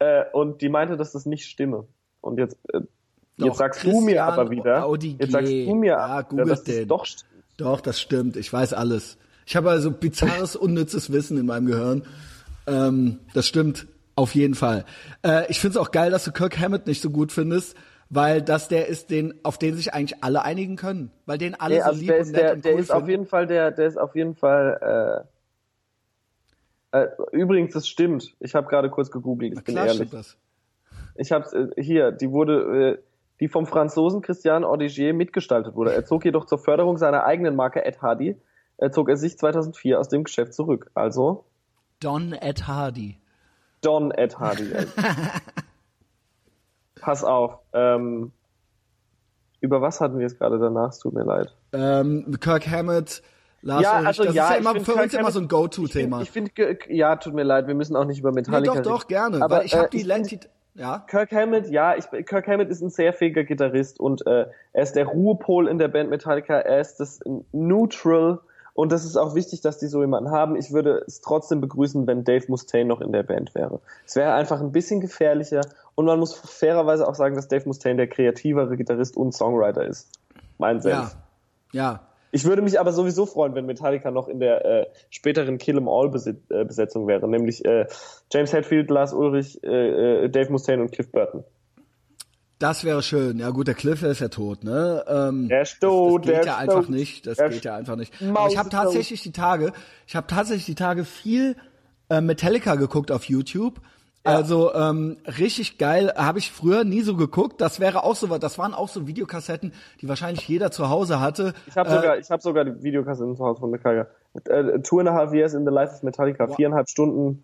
Äh, 0.00 0.24
und 0.32 0.60
die 0.60 0.68
meinte, 0.68 0.96
dass 0.96 1.12
das 1.12 1.24
nicht 1.24 1.44
stimme. 1.44 1.86
Und 2.20 2.38
jetzt, 2.40 2.56
äh, 2.72 2.80
Doch, 3.36 3.46
jetzt 3.46 3.58
sagst 3.58 3.84
du 3.84 4.00
mir 4.00 4.16
Christian 4.16 4.28
aber 4.28 4.50
wieder, 4.50 4.84
Audigier. 4.84 5.18
jetzt 5.20 5.30
sagst 5.30 5.52
du 5.52 5.74
mir, 5.76 5.92
Ja, 5.92 6.22
dass 6.24 6.48
das 6.48 6.64
den. 6.64 6.88
doch 6.88 7.06
stimmt. 7.06 7.30
Doch, 7.58 7.80
das 7.80 8.00
stimmt. 8.00 8.36
Ich 8.36 8.52
weiß 8.52 8.72
alles. 8.74 9.18
Ich 9.46 9.56
habe 9.56 9.70
also 9.70 9.90
bizarres, 9.90 10.56
unnützes 10.56 11.12
Wissen 11.12 11.38
in 11.38 11.46
meinem 11.46 11.66
Gehirn. 11.66 12.02
Ähm, 12.66 13.18
das 13.34 13.46
stimmt 13.46 13.86
auf 14.14 14.34
jeden 14.34 14.54
Fall. 14.54 14.84
Äh, 15.24 15.50
ich 15.50 15.60
finde 15.60 15.78
es 15.78 15.84
auch 15.84 15.90
geil, 15.90 16.10
dass 16.10 16.24
du 16.24 16.32
Kirk 16.32 16.58
Hammett 16.58 16.86
nicht 16.86 17.02
so 17.02 17.10
gut 17.10 17.32
findest, 17.32 17.76
weil 18.10 18.42
das 18.42 18.68
der 18.68 18.88
ist, 18.88 19.10
den, 19.10 19.34
auf 19.42 19.58
den 19.58 19.74
sich 19.74 19.94
eigentlich 19.94 20.22
alle 20.22 20.44
einigen 20.44 20.76
können. 20.76 21.10
Weil 21.26 21.38
den 21.38 21.54
alle 21.54 21.74
Nee, 21.76 21.80
so 21.80 21.86
also 21.86 22.00
lieb 22.00 22.08
der 22.08 22.16
und 22.16 22.22
ist, 22.22 22.32
nett 22.32 22.42
der, 22.42 22.52
und 22.52 22.64
der 22.64 22.74
cool 22.74 22.80
ist 22.80 22.90
auf 22.90 22.96
finden. 22.98 23.10
jeden 23.10 23.26
Fall, 23.26 23.46
der, 23.46 23.70
der 23.70 23.86
ist 23.86 23.98
auf 23.98 24.14
jeden 24.14 24.34
Fall. 24.34 25.24
Äh, 26.92 27.02
äh, 27.04 27.08
übrigens, 27.32 27.72
das 27.72 27.88
stimmt. 27.88 28.34
Ich 28.38 28.54
habe 28.54 28.68
gerade 28.68 28.90
kurz 28.90 29.10
gegoogelt. 29.10 29.54
Ich 29.56 29.64
bin 29.64 29.74
Klar 29.74 29.86
ehrlich. 29.86 30.08
stimmt 30.08 30.12
das. 30.12 30.36
Ich 31.16 31.32
habe 31.32 31.72
äh, 31.76 31.82
hier. 31.82 32.12
Die 32.12 32.30
wurde, 32.30 32.98
äh, 32.98 33.02
die 33.40 33.48
vom 33.48 33.66
Franzosen 33.66 34.20
Christian 34.20 34.62
Audigier 34.62 35.14
mitgestaltet 35.14 35.74
wurde. 35.74 35.94
Er 35.94 36.04
zog 36.04 36.24
jedoch 36.24 36.44
zur 36.44 36.58
Förderung 36.58 36.98
seiner 36.98 37.24
eigenen 37.24 37.56
Marke 37.56 37.84
Ed 37.84 38.02
Hardy. 38.02 38.36
Äh, 38.78 38.90
zog 38.90 39.08
er 39.08 39.16
sich 39.16 39.38
2004 39.38 39.98
aus 40.00 40.08
dem 40.08 40.24
Geschäft 40.24 40.54
zurück. 40.54 40.90
Also 40.94 41.44
Don 42.00 42.32
Ed 42.32 42.66
Hardy. 42.66 43.18
Don 43.80 44.10
Ed 44.10 44.38
Hardy. 44.38 44.72
Also. 44.74 44.92
Pass 47.00 47.24
auf. 47.24 47.58
Ähm, 47.72 48.32
über 49.60 49.80
was 49.80 50.00
hatten 50.00 50.18
wir 50.18 50.26
es 50.26 50.38
gerade 50.38 50.58
danach? 50.58 50.90
Es 50.90 50.98
tut 50.98 51.14
mir 51.14 51.24
leid. 51.24 51.54
Ähm, 51.72 52.36
Kirk 52.40 52.66
Hammett, 52.68 53.22
Lars 53.62 53.82
Ja, 53.82 53.92
Ulrich, 53.94 54.06
also 54.08 54.24
das 54.24 54.34
ja, 54.34 54.44
ist 54.44 54.50
ja 54.50 54.56
immer 54.56 54.72
find 54.72 54.84
für 54.86 54.92
Kirk 54.92 55.04
uns 55.04 55.14
immer 55.14 55.30
so 55.30 55.40
ein 55.40 55.48
Go-To-Thema. 55.48 56.22
Ich 56.22 56.30
finde, 56.30 56.50
ja, 56.88 57.16
tut 57.16 57.34
mir 57.34 57.44
leid, 57.44 57.66
wir 57.66 57.74
müssen 57.74 57.96
auch 57.96 58.04
nicht 58.04 58.18
über 58.20 58.30
Nee, 58.30 58.36
Metallica 58.40 58.74
doch, 58.74 58.82
doch, 58.82 59.00
reden. 59.02 59.08
gerne. 59.08 59.42
Aber, 59.42 59.58
weil 59.58 59.66
ich 59.66 59.74
habe 59.74 59.86
äh, 59.86 59.90
die, 59.90 59.96
ich 59.98 60.06
Le- 60.06 60.14
find- 60.24 60.30
die 60.74 60.80
ja. 60.80 60.98
Kirk 61.08 61.32
Hammett, 61.32 61.68
ja, 61.70 61.94
ich, 61.96 62.06
Kirk 62.26 62.46
Hammett 62.48 62.68
ist 62.70 62.82
ein 62.82 62.90
sehr 62.90 63.12
fähiger 63.12 63.44
Gitarrist 63.44 64.00
und 64.00 64.26
äh, 64.26 64.46
er 64.72 64.82
ist 64.82 64.94
der 64.94 65.06
Ruhepol 65.06 65.68
in 65.68 65.78
der 65.78 65.88
Band 65.88 66.10
Metallica, 66.10 66.54
er 66.58 66.80
ist 66.80 66.96
das 66.98 67.20
Neutral 67.52 68.40
und 68.74 68.92
das 68.92 69.04
ist 69.04 69.16
auch 69.16 69.34
wichtig, 69.34 69.60
dass 69.60 69.78
die 69.78 69.86
so 69.86 70.00
jemanden 70.00 70.30
haben. 70.30 70.56
Ich 70.56 70.72
würde 70.72 71.02
es 71.06 71.20
trotzdem 71.20 71.60
begrüßen, 71.60 72.06
wenn 72.06 72.24
Dave 72.24 72.46
Mustaine 72.48 72.86
noch 72.86 73.00
in 73.00 73.12
der 73.12 73.22
Band 73.22 73.54
wäre. 73.54 73.80
Es 74.06 74.16
wäre 74.16 74.32
einfach 74.32 74.60
ein 74.60 74.72
bisschen 74.72 75.00
gefährlicher 75.00 75.60
und 75.94 76.06
man 76.06 76.18
muss 76.18 76.34
fairerweise 76.34 77.06
auch 77.06 77.14
sagen, 77.14 77.34
dass 77.34 77.48
Dave 77.48 77.66
Mustaine 77.66 77.96
der 77.96 78.08
kreativere 78.08 78.76
Gitarrist 78.76 79.16
und 79.16 79.32
Songwriter 79.32 79.84
ist. 79.84 80.08
Mein 80.58 80.80
Senf. 80.80 81.16
Ja. 81.72 81.82
Ja. 81.82 82.00
Ich 82.34 82.46
würde 82.46 82.62
mich 82.62 82.80
aber 82.80 82.92
sowieso 82.92 83.26
freuen, 83.26 83.54
wenn 83.54 83.66
Metallica 83.66 84.10
noch 84.10 84.26
in 84.26 84.40
der 84.40 84.64
äh, 84.64 84.86
späteren 85.10 85.58
Kill 85.58 85.76
'Em 85.76 85.86
All 85.86 86.06
äh, 86.06 86.64
Besetzung 86.64 87.06
wäre, 87.06 87.28
nämlich 87.28 87.62
äh, 87.66 87.86
James 88.32 88.54
Hetfield, 88.54 88.88
Lars 88.90 89.12
Ulrich, 89.12 89.62
äh, 89.62 90.24
äh, 90.24 90.28
Dave 90.30 90.50
Mustaine 90.50 90.80
und 90.80 90.92
Cliff 90.92 91.12
Burton. 91.12 91.44
Das 92.62 92.84
wäre 92.84 93.02
schön. 93.02 93.38
Ja 93.38 93.50
gut, 93.50 93.66
der 93.66 93.74
Cliff 93.74 94.02
ist 94.02 94.20
ja 94.20 94.28
tot, 94.28 94.62
ne? 94.64 95.04
Ähm, 95.08 95.48
Der 95.48 95.62
ist 95.62 95.80
tot, 95.80 96.26
das, 96.26 96.26
das 96.26 96.34
geht 96.36 96.44
der 96.44 96.52
ja 96.52 96.56
einfach 96.58 96.80
tot. 96.82 96.90
nicht. 96.90 97.26
Das 97.26 97.36
Der 97.38 97.48
geht 97.48 97.64
ja 97.64 97.74
einfach 97.74 97.96
nicht. 97.96 98.12
Aber 98.22 98.46
ich 98.48 98.56
habe 98.56 98.68
tatsächlich 98.68 99.20
die 99.22 99.32
Tage, 99.32 99.72
ich 100.06 100.14
habe 100.14 100.26
tatsächlich 100.28 100.66
die 100.66 100.74
Tage 100.76 101.04
viel 101.04 101.56
äh, 102.08 102.20
Metallica 102.20 102.76
geguckt 102.76 103.10
auf 103.10 103.24
YouTube. 103.24 103.80
Also 104.24 104.72
ähm, 104.72 105.16
richtig 105.26 105.78
geil, 105.78 106.12
habe 106.16 106.38
ich 106.38 106.52
früher 106.52 106.84
nie 106.84 107.00
so 107.02 107.16
geguckt. 107.16 107.60
Das 107.60 107.80
wäre 107.80 108.04
auch 108.04 108.14
so, 108.14 108.30
was- 108.30 108.38
das 108.38 108.56
waren 108.56 108.72
auch 108.72 108.88
so 108.88 109.08
Videokassetten, 109.08 109.72
die 110.00 110.08
wahrscheinlich 110.08 110.46
jeder 110.46 110.70
zu 110.70 110.88
Hause 110.88 111.18
hatte. 111.18 111.54
Ich 111.66 111.76
habe 111.76 111.88
Äh, 111.90 111.94
sogar, 111.96 112.18
ich 112.18 112.30
habe 112.30 112.40
sogar 112.42 112.64
die 112.64 112.80
Videokassetten 112.84 113.34
zu 113.36 113.44
Hause 113.44 113.58
von 113.58 113.70
Metallica. 113.72 114.06
Äh, 114.44 114.78
two 114.82 115.00
and 115.00 115.08
a 115.08 115.12
half 115.12 115.32
years 115.34 115.54
in 115.54 115.64
the 115.64 115.72
life 115.72 115.92
of 115.92 116.04
Metallica, 116.04 116.46
viereinhalb 116.46 116.88
Stunden. 116.88 117.42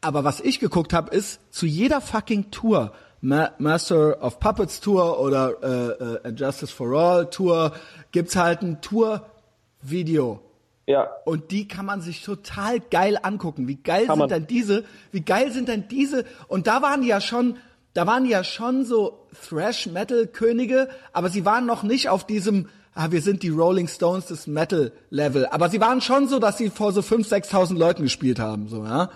Aber 0.00 0.22
was 0.22 0.38
ich 0.40 0.60
geguckt 0.60 0.92
habe, 0.92 1.12
ist 1.12 1.40
zu 1.52 1.66
jeder 1.66 2.00
fucking 2.00 2.52
Tour, 2.52 2.92
Ma 3.24 3.52
Master 3.56 4.22
of 4.22 4.38
Puppets 4.38 4.80
Tour 4.80 5.18
oder 5.18 5.54
äh, 5.62 6.28
äh, 6.28 6.32
Justice 6.36 6.70
for 6.70 6.92
All 6.92 7.30
Tour, 7.30 7.72
gibt's 8.12 8.36
halt 8.36 8.60
ein 8.60 8.82
Tour-Video. 8.82 10.40
Ja, 10.86 11.08
Und 11.24 11.50
die 11.50 11.66
kann 11.66 11.86
man 11.86 12.02
sich 12.02 12.22
total 12.22 12.80
geil 12.80 13.18
angucken. 13.22 13.66
Wie 13.66 13.76
geil 13.76 14.04
Kann 14.06 14.16
sind 14.16 14.18
man. 14.18 14.28
denn 14.28 14.46
diese, 14.46 14.84
wie 15.10 15.22
geil 15.22 15.50
sind 15.52 15.68
denn 15.68 15.88
diese, 15.88 16.26
und 16.48 16.66
da 16.66 16.82
waren 16.82 17.00
die 17.00 17.08
ja 17.08 17.22
schon, 17.22 17.56
da 17.94 18.06
waren 18.06 18.24
die 18.24 18.30
ja 18.30 18.44
schon 18.44 18.84
so 18.84 19.26
Thrash-Metal-Könige, 19.48 20.90
aber 21.14 21.30
sie 21.30 21.46
waren 21.46 21.64
noch 21.64 21.82
nicht 21.82 22.10
auf 22.10 22.26
diesem, 22.26 22.68
ah, 22.92 23.10
wir 23.10 23.22
sind 23.22 23.42
die 23.42 23.48
Rolling 23.48 23.88
Stones 23.88 24.26
des 24.26 24.46
Metal-Level. 24.46 25.46
Aber 25.46 25.70
sie 25.70 25.80
waren 25.80 26.02
schon 26.02 26.28
so, 26.28 26.38
dass 26.38 26.58
sie 26.58 26.68
vor 26.68 26.92
so 26.92 27.00
5.000, 27.00 27.46
6.000 27.50 27.78
Leuten 27.78 28.02
gespielt 28.02 28.38
haben, 28.38 28.68
so, 28.68 28.84
ja. 28.84 29.08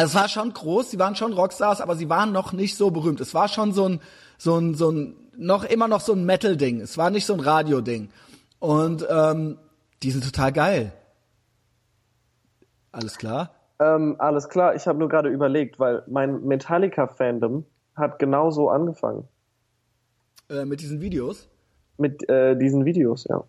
Also 0.00 0.16
es 0.16 0.22
war 0.22 0.28
schon 0.28 0.52
groß, 0.54 0.90
sie 0.90 0.98
waren 0.98 1.14
schon 1.14 1.34
Rockstars, 1.34 1.82
aber 1.82 1.94
sie 1.94 2.08
waren 2.08 2.32
noch 2.32 2.52
nicht 2.54 2.74
so 2.74 2.90
berühmt. 2.90 3.20
Es 3.20 3.34
war 3.34 3.48
schon 3.48 3.72
so 3.72 3.86
ein, 3.86 4.00
so 4.38 4.56
ein, 4.56 4.74
so 4.74 4.90
ein, 4.90 5.14
noch 5.36 5.62
immer 5.64 5.88
noch 5.88 6.00
so 6.00 6.14
ein 6.14 6.24
Metal-Ding. 6.24 6.80
Es 6.80 6.96
war 6.96 7.10
nicht 7.10 7.26
so 7.26 7.34
ein 7.34 7.40
Radio-Ding. 7.40 8.08
Und 8.60 9.06
ähm, 9.10 9.58
die 10.02 10.10
sind 10.10 10.24
total 10.24 10.52
geil. 10.52 10.92
Alles 12.92 13.18
klar? 13.18 13.50
ähm, 13.78 14.16
alles 14.18 14.48
klar. 14.48 14.74
Ich 14.74 14.86
habe 14.86 14.98
nur 14.98 15.08
gerade 15.10 15.28
überlegt, 15.28 15.78
weil 15.78 16.02
mein 16.06 16.44
Metallica-Fandom 16.44 17.64
hat 17.94 18.18
genauso 18.18 18.70
angefangen 18.70 19.28
Äh, 20.48 20.64
mit 20.64 20.80
diesen 20.80 21.00
Videos. 21.02 21.46
mit 21.98 22.26
äh, 22.30 22.56
diesen 22.56 22.86
Videos, 22.86 23.26
ja. 23.28 23.44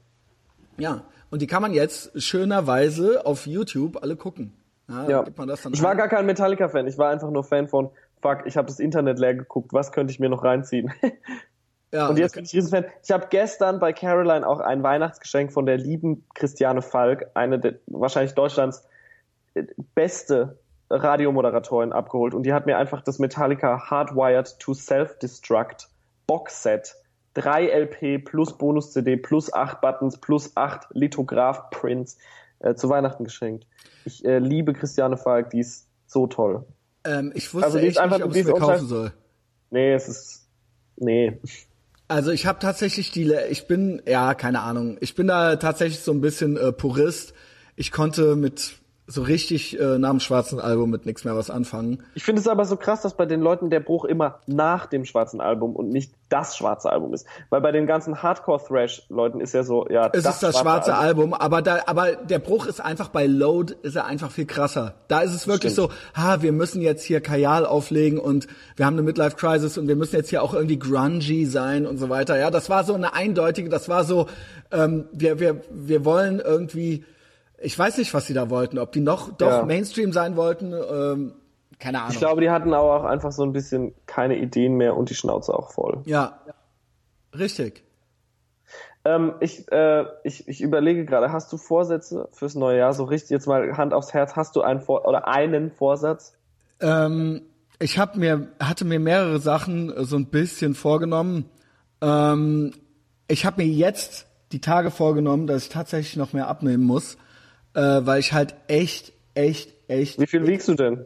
Ja. 0.77 1.03
Und 1.29 1.41
die 1.41 1.47
kann 1.47 1.61
man 1.61 1.73
jetzt 1.73 2.21
schönerweise 2.21 3.25
auf 3.25 3.47
YouTube 3.47 4.03
alle 4.03 4.17
gucken. 4.17 4.51
Ja, 4.87 5.09
Ja. 5.09 5.25
Ich 5.71 5.83
war 5.83 5.95
gar 5.95 6.07
kein 6.07 6.25
Metallica-Fan. 6.25 6.87
Ich 6.87 6.97
war 6.97 7.09
einfach 7.09 7.29
nur 7.29 7.43
Fan 7.43 7.67
von, 7.67 7.89
fuck, 8.21 8.43
ich 8.45 8.57
habe 8.57 8.67
das 8.67 8.79
Internet 8.79 9.19
leer 9.19 9.35
geguckt. 9.35 9.73
Was 9.73 9.91
könnte 9.91 10.11
ich 10.11 10.19
mir 10.19 10.29
noch 10.29 10.43
reinziehen? 10.43 10.91
ja, 11.91 12.07
Und 12.07 12.17
jetzt 12.17 12.31
okay. 12.31 12.39
bin 12.39 12.45
ich 12.45 12.53
Riesenfan. 12.53 12.85
Ich 13.03 13.11
habe 13.11 13.27
gestern 13.29 13.79
bei 13.79 13.93
Caroline 13.93 14.47
auch 14.47 14.59
ein 14.59 14.83
Weihnachtsgeschenk 14.83 15.51
von 15.51 15.65
der 15.65 15.77
lieben 15.77 16.25
Christiane 16.35 16.81
Falk, 16.81 17.31
eine 17.33 17.59
der 17.59 17.75
wahrscheinlich 17.87 18.33
Deutschlands 18.33 18.85
äh, 19.53 19.63
beste 19.95 20.59
Radiomoderatorin 20.89 21.93
abgeholt. 21.93 22.33
Und 22.33 22.43
die 22.43 22.53
hat 22.53 22.65
mir 22.65 22.77
einfach 22.77 23.01
das 23.01 23.19
Metallica 23.19 23.89
Hardwired 23.89 24.59
to 24.59 24.73
Self-Destruct 24.73 25.89
Boxset 26.27 26.95
3 27.33 27.67
LP 27.67 28.25
plus 28.25 28.57
Bonus-CD 28.57 29.17
plus 29.17 29.53
8 29.53 29.79
Buttons 29.79 30.17
plus 30.17 30.55
8 30.55 30.87
Lithograph-Prints 30.91 32.17
äh, 32.61 32.75
zu 32.75 32.89
Weihnachten 32.89 33.23
geschenkt. 33.23 33.67
Ich 34.05 34.23
äh, 34.25 34.39
liebe 34.39 34.73
Christiane 34.73 35.17
Falk, 35.17 35.49
die 35.51 35.59
ist 35.59 35.87
so 36.07 36.27
toll. 36.27 36.65
ähm, 37.03 37.31
ich 37.35 37.53
wusste 37.53 37.65
also 37.65 37.77
echt 37.77 37.97
einfach- 37.99 38.17
nicht, 38.17 38.25
ob 38.25 38.35
ich 38.35 38.45
mir 38.45 38.53
kaufen 38.53 38.87
soll. 38.87 39.13
Nee, 39.69 39.93
es 39.93 40.07
ist. 40.07 40.47
Nee. 40.97 41.39
Also 42.07 42.31
ich 42.31 42.45
habe 42.45 42.59
tatsächlich 42.59 43.11
die, 43.11 43.33
ich 43.49 43.67
bin, 43.67 44.01
ja, 44.05 44.33
keine 44.33 44.59
Ahnung, 44.61 44.97
ich 44.99 45.15
bin 45.15 45.27
da 45.27 45.55
tatsächlich 45.55 46.01
so 46.01 46.11
ein 46.11 46.19
bisschen 46.19 46.57
äh, 46.57 46.73
Purist. 46.73 47.33
Ich 47.77 47.91
konnte 47.91 48.35
mit 48.35 48.80
so 49.11 49.21
richtig 49.23 49.79
äh, 49.79 49.97
nach 49.97 50.11
dem 50.11 50.19
schwarzen 50.19 50.59
Album 50.59 50.89
mit 50.89 51.05
nichts 51.05 51.25
mehr 51.25 51.35
was 51.35 51.49
anfangen. 51.49 52.03
Ich 52.15 52.23
finde 52.23 52.41
es 52.41 52.47
aber 52.47 52.65
so 52.65 52.77
krass, 52.77 53.01
dass 53.01 53.15
bei 53.15 53.25
den 53.25 53.41
Leuten 53.41 53.69
der 53.69 53.79
Bruch 53.79 54.05
immer 54.05 54.39
nach 54.47 54.85
dem 54.85 55.05
schwarzen 55.05 55.41
Album 55.41 55.75
und 55.75 55.89
nicht 55.89 56.13
das 56.29 56.55
schwarze 56.55 56.89
Album 56.89 57.13
ist. 57.13 57.27
Weil 57.49 57.59
bei 57.61 57.71
den 57.71 57.85
ganzen 57.87 58.23
Hardcore-Thrash-Leuten 58.23 59.41
ist 59.41 59.53
ja 59.53 59.63
so, 59.63 59.87
ja, 59.89 60.09
Es 60.13 60.25
ist 60.25 60.41
das 60.41 60.57
schwarze 60.57 60.95
Album. 60.95 61.33
aber 61.33 61.61
da, 61.61 61.79
aber 61.87 62.13
der 62.15 62.39
Bruch 62.39 62.65
ist 62.67 62.79
einfach 62.79 63.09
bei 63.09 63.27
Load, 63.27 63.75
ist 63.81 63.95
er 63.95 64.05
einfach 64.05 64.31
viel 64.31 64.45
krasser. 64.45 64.95
Da 65.09 65.21
ist 65.21 65.33
es 65.33 65.47
wirklich 65.47 65.73
Stimmt. 65.73 65.91
so, 65.91 66.21
ha, 66.21 66.41
wir 66.41 66.53
müssen 66.53 66.81
jetzt 66.81 67.03
hier 67.03 67.19
Kajal 67.19 67.65
auflegen 67.65 68.17
und 68.17 68.47
wir 68.77 68.85
haben 68.85 68.93
eine 68.93 69.03
Midlife 69.03 69.35
Crisis 69.35 69.77
und 69.77 69.87
wir 69.87 69.97
müssen 69.97 70.15
jetzt 70.15 70.29
hier 70.29 70.41
auch 70.41 70.53
irgendwie 70.53 70.79
grungy 70.79 71.45
sein 71.45 71.85
und 71.85 71.97
so 71.97 72.09
weiter. 72.09 72.39
Ja, 72.39 72.49
das 72.49 72.69
war 72.69 72.85
so 72.85 72.93
eine 72.93 73.13
eindeutige, 73.13 73.67
das 73.69 73.89
war 73.89 74.05
so, 74.05 74.27
ähm, 74.71 75.05
wir, 75.11 75.39
wir, 75.39 75.61
wir 75.69 76.05
wollen 76.05 76.39
irgendwie, 76.39 77.03
ich 77.61 77.77
weiß 77.77 77.97
nicht, 77.97 78.13
was 78.13 78.27
sie 78.27 78.33
da 78.33 78.49
wollten, 78.49 78.77
ob 78.77 78.91
die 78.91 78.99
noch 78.99 79.31
doch 79.37 79.49
Ja. 79.49 79.65
Mainstream 79.65 80.13
sein 80.13 80.35
wollten, 80.35 80.73
ähm, 80.73 81.33
keine 81.79 81.99
Ahnung. 81.99 82.11
Ich 82.13 82.19
glaube, 82.19 82.41
die 82.41 82.49
hatten 82.49 82.73
aber 82.73 82.95
auch 82.95 83.03
einfach 83.03 83.31
so 83.31 83.43
ein 83.43 83.53
bisschen 83.53 83.93
keine 84.05 84.37
Ideen 84.37 84.75
mehr 84.75 84.95
und 84.95 85.09
die 85.09 85.15
Schnauze 85.15 85.53
auch 85.53 85.71
voll. 85.71 86.01
ja, 86.05 86.39
richtig. 87.37 87.83
Ähm, 89.03 89.33
ich, 89.39 89.71
äh, 89.71 90.05
ich, 90.23 90.47
ich 90.47 90.61
überlege 90.61 91.05
gerade, 91.05 91.31
hast 91.31 91.51
du 91.51 91.57
Vorsätze 91.57 92.29
fürs 92.33 92.53
neue 92.53 92.77
Jahr? 92.77 92.93
So 92.93 93.03
richtig 93.05 93.31
jetzt 93.31 93.47
mal 93.47 93.75
Hand 93.75 93.93
aufs 93.93 94.13
Herz, 94.13 94.35
hast 94.35 94.55
du 94.55 94.61
einen 94.61 94.79
Vor 94.79 95.07
oder 95.07 95.27
einen 95.27 95.71
Vorsatz? 95.71 96.33
Ähm, 96.81 97.41
ich 97.79 97.97
hab 97.97 98.15
mir, 98.15 98.49
hatte 98.59 98.85
mir 98.85 98.99
mehrere 98.99 99.39
Sachen 99.39 99.91
äh, 99.91 100.03
so 100.03 100.17
ein 100.17 100.27
bisschen 100.27 100.75
vorgenommen. 100.75 101.49
Ähm, 102.01 102.73
ich 103.27 103.45
habe 103.45 103.63
mir 103.63 103.67
jetzt 103.67 104.27
die 104.51 104.61
Tage 104.61 104.91
vorgenommen, 104.91 105.47
dass 105.47 105.63
ich 105.63 105.69
tatsächlich 105.69 106.17
noch 106.17 106.33
mehr 106.33 106.47
abnehmen 106.47 106.83
muss, 106.83 107.17
äh, 107.73 108.01
weil 108.05 108.19
ich 108.19 108.33
halt 108.33 108.55
echt, 108.67 109.13
echt, 109.33 109.73
echt. 109.87 110.19
Wie 110.19 110.27
viel 110.27 110.45
wiegst 110.47 110.67
du 110.67 110.75
denn? 110.75 111.05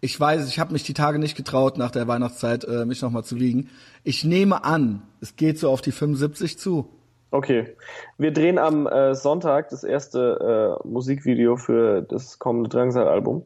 Ich 0.00 0.18
weiß, 0.18 0.46
ich 0.48 0.58
habe 0.58 0.72
mich 0.72 0.82
die 0.84 0.94
Tage 0.94 1.18
nicht 1.18 1.36
getraut, 1.36 1.78
nach 1.78 1.90
der 1.90 2.06
Weihnachtszeit 2.06 2.64
äh, 2.64 2.84
mich 2.84 3.02
noch 3.02 3.10
mal 3.10 3.24
zu 3.24 3.40
wiegen. 3.40 3.70
Ich 4.04 4.24
nehme 4.24 4.64
an, 4.64 5.02
es 5.20 5.36
geht 5.36 5.58
so 5.58 5.70
auf 5.70 5.80
die 5.80 5.92
75 5.92 6.58
zu. 6.58 6.88
Okay. 7.30 7.76
Wir 8.18 8.32
drehen 8.32 8.58
am 8.58 8.86
äh, 8.86 9.14
Sonntag 9.14 9.70
das 9.70 9.84
erste 9.84 10.78
äh, 10.84 10.86
Musikvideo 10.88 11.56
für 11.56 12.02
das 12.02 12.38
kommende 12.38 12.68
Drangsal-Album, 12.68 13.44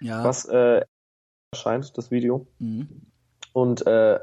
Ja. 0.00 0.24
was 0.24 0.44
äh, 0.46 0.82
erscheint, 1.52 1.96
das 1.98 2.10
Video. 2.10 2.46
Und 3.52 3.86
äh, 3.86 4.18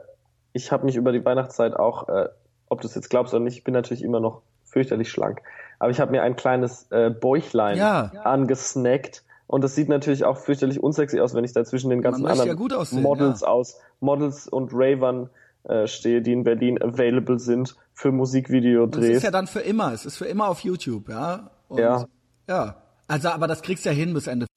ich 0.53 0.71
habe 0.71 0.85
mich 0.85 0.95
über 0.95 1.11
die 1.11 1.23
Weihnachtszeit 1.23 1.75
auch, 1.75 2.07
äh, 2.09 2.29
ob 2.67 2.81
du 2.81 2.87
es 2.87 2.95
jetzt 2.95 3.09
glaubst 3.09 3.33
oder 3.33 3.43
nicht, 3.43 3.57
ich 3.57 3.63
bin 3.63 3.73
natürlich 3.73 4.03
immer 4.03 4.19
noch 4.19 4.41
fürchterlich 4.63 5.09
schlank. 5.09 5.41
Aber 5.79 5.91
ich 5.91 5.99
habe 5.99 6.11
mir 6.11 6.23
ein 6.23 6.35
kleines 6.35 6.87
äh, 6.91 7.09
Bäuchlein 7.09 7.77
Ja. 7.77 8.11
angesnackt. 8.23 9.23
Und 9.47 9.63
das 9.63 9.75
sieht 9.75 9.89
natürlich 9.89 10.25
auch 10.25 10.37
fürchterlich 10.37 10.81
unsexy 10.81 11.19
aus, 11.19 11.35
wenn 11.35 11.43
ich 11.43 11.53
da 11.53 11.63
zwischen 11.63 11.89
den 11.89 12.01
ganzen 12.01 12.25
anderen 12.25 12.57
ja 12.57 12.77
aussehen, 12.77 13.03
Models 13.03 13.41
ja. 13.41 13.47
aus, 13.47 13.79
Models 13.99 14.47
und 14.47 14.71
Ravern 14.73 15.29
äh, 15.63 15.87
stehe, 15.87 16.21
die 16.21 16.33
in 16.33 16.43
Berlin 16.43 16.81
available 16.81 17.37
sind 17.39 17.75
für 17.93 18.11
Musikvideodrehs. 18.11 19.07
Das 19.07 19.17
ist 19.17 19.23
ja 19.23 19.31
dann 19.31 19.47
für 19.47 19.59
immer. 19.59 19.93
Es 19.93 20.05
ist 20.05 20.17
für 20.17 20.25
immer 20.25 20.47
auf 20.49 20.61
YouTube, 20.61 21.09
ja. 21.09 21.51
Und, 21.67 21.79
Ja. 21.79 22.05
Ja. 22.47 22.75
Also, 23.07 23.29
aber 23.29 23.47
das 23.47 23.61
kriegst 23.61 23.85
du 23.85 23.89
ja 23.89 23.95
hin 23.95 24.13
bis 24.13 24.27
Ende. 24.27 24.47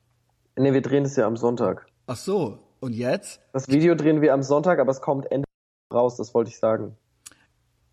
Nee, 0.57 0.73
wir 0.73 0.83
drehen 0.83 1.05
es 1.05 1.17
ja 1.17 1.27
am 1.27 1.37
Sonntag. 1.37 1.87
Ach 2.07 2.17
so. 2.17 2.59
Und 2.81 2.95
jetzt? 2.95 3.41
Das 3.53 3.69
Video 3.69 3.95
drehen 3.95 4.21
wir 4.23 4.33
am 4.33 4.43
Sonntag, 4.43 4.79
aber 4.79 4.91
es 4.91 5.01
kommt 5.01 5.31
Ende 5.31 5.45
raus, 5.93 6.17
das 6.17 6.33
wollte 6.35 6.51
ich 6.51 6.59
sagen. 6.59 6.97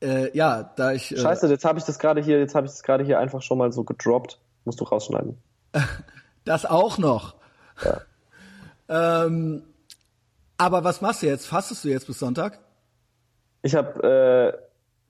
Äh, 0.05 0.37
ja, 0.37 0.71
da 0.75 0.91
ich. 0.93 1.11
Äh, 1.11 1.17
Scheiße, 1.17 1.47
jetzt 1.47 1.65
habe 1.65 1.79
ich 1.79 1.85
das 1.85 1.97
gerade 1.99 2.21
hier, 2.21 2.39
jetzt 2.39 2.53
habe 2.55 2.67
ich 2.67 2.71
das 2.73 2.83
gerade 2.83 3.03
hier 3.03 3.19
einfach 3.19 3.41
schon 3.41 3.57
mal 3.57 3.71
so 3.71 3.83
gedroppt. 3.83 4.39
Musst 4.65 4.79
du 4.79 4.83
rausschneiden. 4.85 5.37
Das 6.45 6.65
auch 6.67 6.97
noch. 6.99 7.35
Ja. 7.83 8.01
Ähm, 8.87 9.63
aber 10.59 10.83
was 10.83 11.01
machst 11.01 11.23
du 11.23 11.25
jetzt? 11.25 11.47
Fastest 11.47 11.83
du 11.83 11.87
jetzt 11.89 12.05
bis 12.05 12.19
Sonntag? 12.19 12.59
Ich 13.63 13.73
habe 13.73 14.53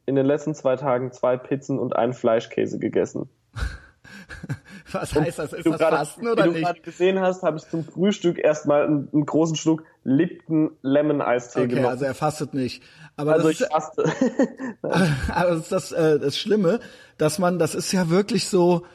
äh, 0.05 0.09
in 0.09 0.15
den 0.15 0.25
letzten 0.25 0.55
zwei 0.55 0.77
Tagen 0.77 1.11
zwei 1.11 1.35
Pizzen 1.35 1.77
und 1.77 1.93
einen 1.93 2.13
Fleischkäse 2.13 2.79
gegessen. 2.79 3.27
Was 4.93 5.13
heißt 5.13 5.39
das? 5.39 5.51
Ist 5.51 5.59
Wie 5.59 5.63
du 5.63 5.71
das 5.71 5.79
gerade- 5.79 5.97
Fasten 5.97 6.25
oder 6.27 6.43
wie 6.45 6.47
du 6.47 6.53
nicht? 6.53 6.63
gerade 6.65 6.79
gesehen 6.79 7.19
hast, 7.19 7.43
habe 7.43 7.57
ich 7.57 7.67
zum 7.67 7.83
Frühstück 7.83 8.37
erstmal 8.39 8.85
einen, 8.85 9.09
einen 9.11 9.25
großen 9.25 9.57
Schluck 9.57 9.83
Lipton 10.05 10.71
Lemon 10.81 11.21
Eistee 11.21 11.59
Okay, 11.63 11.67
genommen. 11.69 11.87
also 11.87 12.05
er 12.05 12.15
fastet 12.15 12.53
nicht. 12.53 12.81
Aber 13.17 13.33
Also 13.33 13.47
das, 13.49 13.61
ich 13.61 13.67
faste. 13.67 14.03
aber 14.81 15.49
das 15.51 15.59
ist 15.59 15.71
das, 15.71 15.91
äh, 15.91 16.19
das 16.19 16.37
Schlimme, 16.37 16.79
dass 17.17 17.39
man, 17.39 17.59
das 17.59 17.75
ist 17.75 17.91
ja 17.91 18.09
wirklich 18.09 18.47
so, 18.47 18.85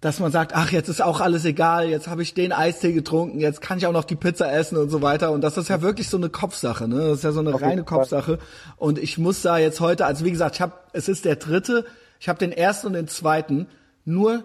dass 0.00 0.20
man 0.20 0.30
sagt, 0.30 0.54
ach, 0.54 0.70
jetzt 0.70 0.88
ist 0.88 1.00
auch 1.00 1.20
alles 1.20 1.46
egal, 1.46 1.88
jetzt 1.88 2.08
habe 2.08 2.22
ich 2.22 2.34
den 2.34 2.52
Eistee 2.52 2.92
getrunken, 2.92 3.40
jetzt 3.40 3.62
kann 3.62 3.78
ich 3.78 3.86
auch 3.86 3.92
noch 3.92 4.04
die 4.04 4.16
Pizza 4.16 4.52
essen 4.52 4.76
und 4.76 4.90
so 4.90 5.00
weiter. 5.00 5.32
Und 5.32 5.40
das 5.40 5.56
ist 5.56 5.68
ja 5.68 5.80
wirklich 5.80 6.10
so 6.10 6.18
eine 6.18 6.28
Kopfsache, 6.28 6.86
ne? 6.86 7.08
Das 7.08 7.18
ist 7.18 7.24
ja 7.24 7.32
so 7.32 7.40
eine 7.40 7.54
Auf 7.54 7.62
reine. 7.62 7.84
Kopfsache. 7.84 8.38
Und 8.76 8.98
ich 8.98 9.16
muss 9.16 9.40
da 9.40 9.56
jetzt 9.56 9.80
heute, 9.80 10.04
also 10.04 10.26
wie 10.26 10.30
gesagt, 10.30 10.56
ich 10.56 10.60
habe, 10.60 10.74
es 10.92 11.08
ist 11.08 11.24
der 11.24 11.36
dritte, 11.36 11.86
ich 12.20 12.28
habe 12.28 12.38
den 12.38 12.52
ersten 12.52 12.88
und 12.88 12.92
den 12.92 13.08
zweiten 13.08 13.66
nur 14.04 14.44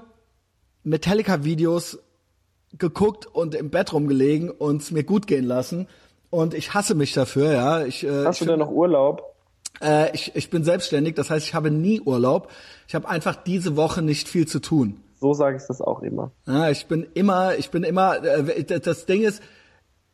Metallica-Videos 0.83 1.99
geguckt 2.77 3.25
und 3.25 3.53
im 3.53 3.69
Bett 3.69 3.91
rumgelegen 3.91 4.49
und 4.49 4.81
es 4.81 4.91
mir 4.91 5.03
gut 5.03 5.27
gehen 5.27 5.45
lassen. 5.45 5.87
Und 6.29 6.53
ich 6.53 6.73
hasse 6.73 6.95
mich 6.95 7.13
dafür, 7.13 7.51
ja. 7.51 7.85
Ich, 7.85 8.03
äh, 8.05 8.25
Hast 8.25 8.41
ich 8.41 8.45
du 8.45 8.51
denn 8.51 8.59
noch 8.59 8.71
Urlaub? 8.71 9.35
äh, 9.81 10.13
ich, 10.13 10.35
ich 10.35 10.49
bin 10.49 10.63
selbstständig, 10.63 11.15
das 11.15 11.29
heißt, 11.29 11.45
ich 11.45 11.53
habe 11.53 11.71
nie 11.71 12.01
Urlaub. 12.01 12.49
Ich 12.87 12.95
habe 12.95 13.07
einfach 13.07 13.35
diese 13.35 13.75
Woche 13.75 14.01
nicht 14.01 14.27
viel 14.27 14.47
zu 14.47 14.59
tun. 14.59 15.01
So 15.19 15.33
sage 15.33 15.57
ich 15.57 15.63
das 15.67 15.81
auch 15.81 16.01
immer. 16.01 16.31
Ja, 16.47 16.69
ich 16.69 16.85
bin 16.87 17.05
immer, 17.13 17.55
ich 17.55 17.71
bin 17.71 17.83
immer, 17.83 18.23
äh, 18.23 18.63
das 18.79 19.05
Ding 19.05 19.21
ist, 19.21 19.41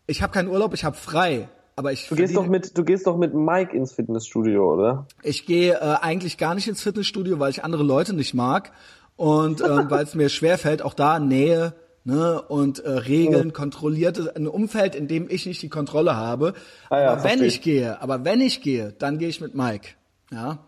ich 0.07 0.22
habe 0.22 0.34
keinen 0.34 0.49
Urlaub, 0.49 0.74
ich 0.74 0.84
habe 0.84 0.95
frei. 0.95 1.49
Aber 1.76 1.91
ich 1.91 2.07
Du 2.07 2.16
gehst 2.16 2.36
doch 2.36 2.47
mit, 2.47 2.78
du 2.78 2.86
gehst 2.86 3.05
doch 3.05 3.18
mit 3.18 3.34
Mike 3.34 3.76
ins 3.76 3.91
Fitnessstudio, 3.91 4.74
oder? 4.74 5.07
ich 5.24 5.45
gehe 5.45 5.74
äh, 5.74 5.97
eigentlich 6.01 6.38
gar 6.38 6.55
nicht 6.55 6.68
ins 6.70 6.82
Fitnessstudio, 6.82 7.39
weil 7.39 7.49
ich 7.51 7.66
andere 7.66 7.84
Leute 7.84 8.13
nicht 8.13 8.34
mag 8.34 8.72
und 9.18 9.61
ähm, 9.61 9.86
weil 9.89 10.05
es 10.05 10.16
mir 10.16 10.30
schwerfällt, 10.30 10.82
auch 10.82 10.93
da 10.93 11.20
Nähe 11.20 11.74
ne, 12.05 12.41
und 12.41 12.79
äh, 12.79 12.89
Regeln, 12.89 13.51
kontrollierte, 13.51 14.33
ein 14.35 14.47
Umfeld, 14.47 14.95
in 14.95 15.07
dem 15.07 15.27
ich 15.29 15.45
nicht 15.45 15.61
die 15.61 15.69
Kontrolle 15.69 16.15
habe. 16.15 16.53
Ah 16.89 17.01
ja, 17.01 17.11
aber 17.11 17.23
wenn 17.25 17.43
ich 17.43 17.61
gehe, 17.61 18.01
aber 18.01 18.23
wenn 18.23 18.39
ich 18.39 18.61
gehe, 18.61 18.93
dann 18.97 19.17
gehe 19.17 19.27
ich 19.27 19.41
mit 19.41 19.55
Mike. 19.55 19.89
Ja. 20.31 20.59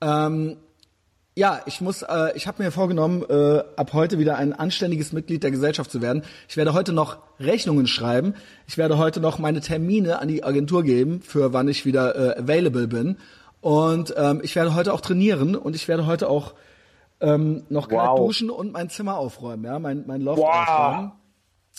Ähm, 0.00 0.56
ja, 1.36 1.60
ich 1.66 1.80
muss, 1.80 2.02
äh, 2.02 2.36
ich 2.36 2.46
habe 2.46 2.62
mir 2.62 2.70
vorgenommen, 2.70 3.24
äh, 3.28 3.62
ab 3.76 3.92
heute 3.92 4.18
wieder 4.18 4.36
ein 4.38 4.52
anständiges 4.52 5.12
Mitglied 5.12 5.42
der 5.42 5.50
Gesellschaft 5.50 5.90
zu 5.90 6.00
werden. 6.00 6.22
Ich 6.48 6.56
werde 6.56 6.74
heute 6.74 6.92
noch 6.92 7.18
Rechnungen 7.40 7.86
schreiben. 7.86 8.34
Ich 8.68 8.78
werde 8.78 8.98
heute 8.98 9.20
noch 9.20 9.38
meine 9.38 9.60
Termine 9.60 10.20
an 10.20 10.28
die 10.28 10.44
Agentur 10.44 10.84
geben, 10.84 11.20
für 11.22 11.52
wann 11.52 11.68
ich 11.68 11.84
wieder 11.84 12.14
äh, 12.14 12.40
available 12.40 12.86
bin. 12.86 13.16
Und 13.60 14.14
ähm, 14.16 14.40
ich 14.44 14.54
werde 14.54 14.74
heute 14.74 14.92
auch 14.92 15.00
trainieren 15.00 15.56
und 15.56 15.74
ich 15.74 15.88
werde 15.88 16.06
heute 16.06 16.28
auch 16.28 16.54
ähm, 17.20 17.64
noch 17.68 17.88
kalt 17.88 18.10
Wow. 18.10 18.18
duschen 18.18 18.50
und 18.50 18.72
mein 18.72 18.90
Zimmer 18.90 19.16
aufräumen, 19.16 19.64
ja, 19.64 19.78
mein, 19.78 20.04
mein 20.06 20.20
Loft 20.20 20.40
Wow. 20.42 20.48
aufräumen. 20.68 21.12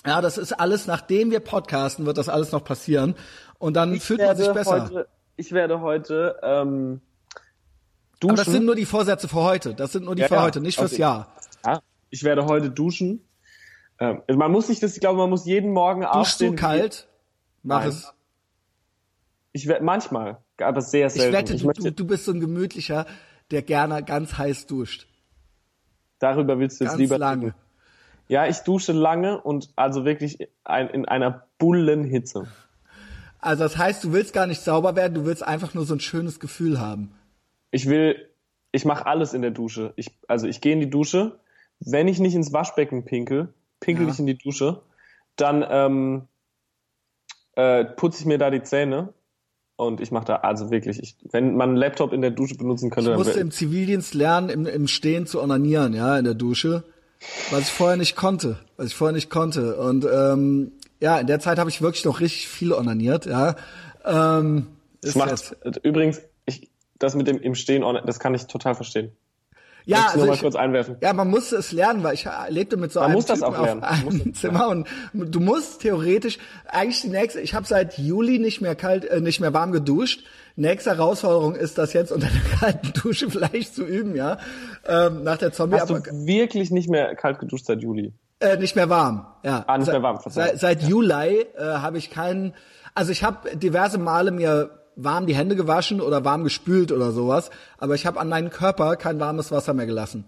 Ja, 0.06 0.22
das 0.22 0.38
ist 0.38 0.52
alles, 0.54 0.88
nachdem 0.88 1.32
wir 1.32 1.40
podcasten, 1.40 2.06
wird 2.06 2.18
das 2.18 2.30
alles 2.30 2.52
noch 2.52 2.64
passieren. 2.64 3.16
Und 3.60 3.76
dann 3.76 4.00
fühlt 4.00 4.20
man 4.22 4.36
sich 4.36 4.50
besser. 4.52 4.84
Heute, 4.84 5.08
ich 5.38 5.52
werde 5.54 5.80
heute 5.82 6.38
ähm, 6.44 7.02
duschen. 8.20 8.32
Aber 8.32 8.44
das 8.44 8.52
sind 8.54 8.66
nur 8.66 8.76
die 8.76 8.86
Vorsätze 8.86 9.28
für 9.28 9.42
heute. 9.44 9.74
Das 9.74 9.94
sind 9.94 10.06
nur 10.06 10.16
die 10.16 10.22
Ja, 10.24 10.28
für 10.28 10.36
ja. 10.36 10.42
heute, 10.44 10.60
nicht 10.62 10.78
fürs 10.78 10.92
Okay. 10.94 11.02
Jahr. 11.02 11.34
Ja, 11.66 11.80
ich 12.10 12.24
werde 12.24 12.46
heute 12.46 12.70
duschen. 12.72 13.26
Ähm, 14.00 14.22
man 14.36 14.52
muss 14.52 14.68
sich 14.68 14.80
das, 14.82 14.94
ich 14.96 15.00
glaube, 15.00 15.18
man 15.18 15.30
muss 15.30 15.46
jeden 15.46 15.72
Morgen 15.72 16.02
Duschst 16.02 16.14
aufstehen. 16.16 16.56
du 16.56 16.62
kalt? 16.62 17.08
Mach 17.64 17.80
Nein. 17.80 17.90
es. 17.90 18.14
Ich 19.54 19.68
werde 19.68 19.86
manchmal, 19.86 20.40
aber 20.60 20.82
sehr 20.82 21.08
Ich 21.08 21.14
selten. 21.14 21.34
wette, 21.34 21.56
du, 21.56 21.66
möchte, 21.66 21.84
du, 21.84 21.92
du 21.94 22.06
bist 22.06 22.26
so 22.26 22.34
ein 22.34 22.42
gemütlicher, 22.42 23.06
der 23.52 23.62
gerne 23.62 24.04
ganz 24.04 24.38
heiß 24.38 24.68
duscht. 24.68 25.08
Darüber 26.20 26.60
willst 26.60 26.80
du 26.80 26.86
jetzt 26.86 26.92
Ganz 26.92 27.00
lieber 27.00 27.18
lange. 27.18 27.54
Ja, 28.28 28.48
ich 28.48 28.60
dusche 28.60 28.92
lange 28.92 29.40
und 29.40 29.70
also 29.76 30.04
wirklich 30.06 30.50
ein, 30.64 30.90
in 30.90 31.06
einer 31.06 31.46
Bullenhitze. 31.60 32.48
Also 33.40 33.64
das 33.64 33.78
heißt, 33.78 34.04
du 34.04 34.14
willst 34.14 34.34
gar 34.34 34.48
nicht 34.48 34.62
sauber 34.62 34.96
werden, 34.96 35.14
du 35.14 35.26
willst 35.26 35.44
einfach 35.44 35.76
nur 35.76 35.86
so 35.86 35.94
ein 35.94 36.00
schönes 36.00 36.40
Gefühl 36.40 36.80
haben. 36.80 37.14
Ich 37.70 37.88
will, 37.88 38.30
ich 38.72 38.86
mache 38.86 39.06
alles 39.06 39.34
in 39.34 39.44
der 39.44 39.52
Dusche. 39.52 39.94
Ich, 39.96 40.18
also 40.28 40.48
ich 40.48 40.62
gehe 40.62 40.74
in 40.74 40.80
die 40.80 40.90
Dusche. 40.90 41.38
Wenn 41.80 42.08
ich 42.08 42.20
nicht 42.20 42.34
ins 42.34 42.54
Waschbecken 42.54 43.06
pinkel, 43.06 43.54
pinkel 43.80 44.08
Ja. 44.08 44.12
ich 44.12 44.20
in 44.20 44.26
die 44.26 44.38
Dusche. 44.38 44.82
Dann 45.36 45.64
ähm, 45.70 46.28
äh, 47.56 47.86
putze 47.86 48.22
ich 48.22 48.26
mir 48.26 48.38
da 48.38 48.50
die 48.50 48.64
Zähne. 48.64 49.14
Und 49.78 50.00
ich 50.00 50.12
mache 50.12 50.26
da 50.26 50.36
also 50.38 50.72
wirklich, 50.72 51.00
ich, 51.02 51.18
wenn 51.32 51.56
man 51.56 51.70
einen 51.70 51.78
Laptop 51.78 52.14
in 52.14 52.22
der 52.22 52.32
Dusche 52.32 52.56
benutzen 52.56 52.90
könnte, 52.90 53.12
Ich 53.12 53.18
musste 53.18 53.40
im 53.40 53.52
Zivildienst 53.52 54.14
lernen, 54.14 54.50
im, 54.50 54.66
im 54.66 54.88
Stehen 54.88 55.28
zu 55.28 55.42
onanieren, 55.42 55.94
ja, 55.94 56.18
in 56.18 56.24
der 56.24 56.34
Dusche, 56.34 56.84
was 57.52 57.62
ich 57.62 57.72
vorher 57.72 57.98
nicht 57.98 58.16
konnte, 58.16 58.58
was 58.78 58.88
ich 58.88 58.96
vorher 58.96 59.14
nicht 59.14 59.30
konnte. 59.30 59.76
Und 59.76 60.06
ähm, 60.06 60.72
ja, 61.02 61.20
in 61.20 61.28
der 61.28 61.40
Zeit 61.42 61.60
habe 61.60 61.70
ich 61.70 61.82
wirklich 61.82 62.06
noch 62.06 62.22
richtig 62.22 62.48
viel 62.48 62.72
onaniert, 62.72 63.26
ja. 63.26 63.56
Ähm, 64.06 64.68
das 65.02 65.16
macht, 65.16 65.30
jetzt, 65.32 65.56
übrigens, 65.84 66.22
ich, 66.46 66.70
das 66.98 67.16
mit 67.16 67.28
dem 67.28 67.40
im 67.40 67.56
Stehen, 67.56 67.84
das 68.06 68.20
kann 68.20 68.34
ich 68.34 68.48
total 68.48 68.76
verstehen. 68.76 69.12
Ja, 69.86 70.06
also 70.08 70.20
noch 70.20 70.28
mal 70.28 70.34
ich, 70.34 70.42
kurz 70.42 70.56
einwerfen. 70.56 70.98
ja, 71.02 71.14
man 71.14 71.30
musste 71.30 71.58
es 71.58 71.72
lernen, 71.72 72.04
weil 72.04 72.16
ich 72.16 72.28
lebte 72.50 72.76
mit 72.78 72.92
so 72.92 73.00
Man 73.00 73.08
einem 73.08 73.16
muss 73.16 73.26
das 73.26 73.40
Typen 73.40 73.54
auch 73.56 73.62
lernen. 73.64 73.84
auf 73.84 73.92
Man 73.92 74.06
muss 74.06 74.14
einem 74.16 74.32
das 74.34 74.42
Zimmer 74.42 74.68
und 74.70 74.88
du 75.14 75.40
musst 75.40 75.82
theoretisch 75.82 76.38
eigentlich 76.68 77.02
die 77.02 77.10
nächste. 77.10 77.40
Ich 77.42 77.54
habe 77.54 77.66
seit 77.68 77.98
Juli 77.98 78.40
nicht 78.40 78.62
mehr 78.62 78.76
kalt, 78.76 79.06
äh, 79.06 79.22
nicht 79.22 79.40
mehr 79.40 79.54
warm 79.54 79.72
geduscht. 79.72 80.24
Nächste 80.56 80.92
Herausforderung 80.92 81.54
ist, 81.56 81.78
das 81.78 81.94
jetzt 81.94 82.12
unter 82.12 82.28
der 82.34 82.58
kalten 82.60 82.94
Dusche 82.94 83.30
vielleicht 83.30 83.76
zu 83.76 83.84
üben, 83.86 84.16
ja, 84.16 84.38
ähm, 84.88 85.24
nach 85.24 85.38
der 85.38 85.52
Zombie. 85.52 85.78
Hast 85.80 85.90
du 85.90 85.96
wirklich 86.26 86.72
nicht 86.72 86.90
mehr 86.90 87.14
kalt 87.16 87.40
geduscht 87.40 87.66
seit 87.66 87.82
Juli? 87.82 88.14
Äh, 88.40 88.58
nicht 88.58 88.76
mehr 88.76 88.90
warm, 88.90 89.28
ja. 89.44 89.64
Ah, 89.68 89.78
nicht 89.78 89.86
Se- 89.86 89.92
mehr 89.92 90.04
warm. 90.04 90.20
Seit, 90.28 90.60
seit 90.60 90.84
Juli 90.84 91.42
äh, 91.58 91.62
habe 91.62 91.98
ich 91.98 92.10
keinen. 92.10 92.54
Also 92.94 93.12
ich 93.12 93.24
habe 93.24 93.56
diverse 93.58 93.98
Male 93.98 94.32
mir 94.32 94.70
warm 94.96 95.26
die 95.26 95.36
Hände 95.36 95.56
gewaschen 95.56 96.02
oder 96.02 96.24
warm 96.26 96.44
gespült 96.44 96.92
oder 96.92 97.12
sowas, 97.12 97.50
aber 97.78 97.96
ich 97.96 98.06
habe 98.06 98.20
an 98.20 98.30
meinen 98.30 98.50
Körper 98.50 98.96
kein 98.96 99.20
warmes 99.20 99.52
Wasser 99.52 99.74
mehr 99.74 99.86
gelassen. 99.86 100.26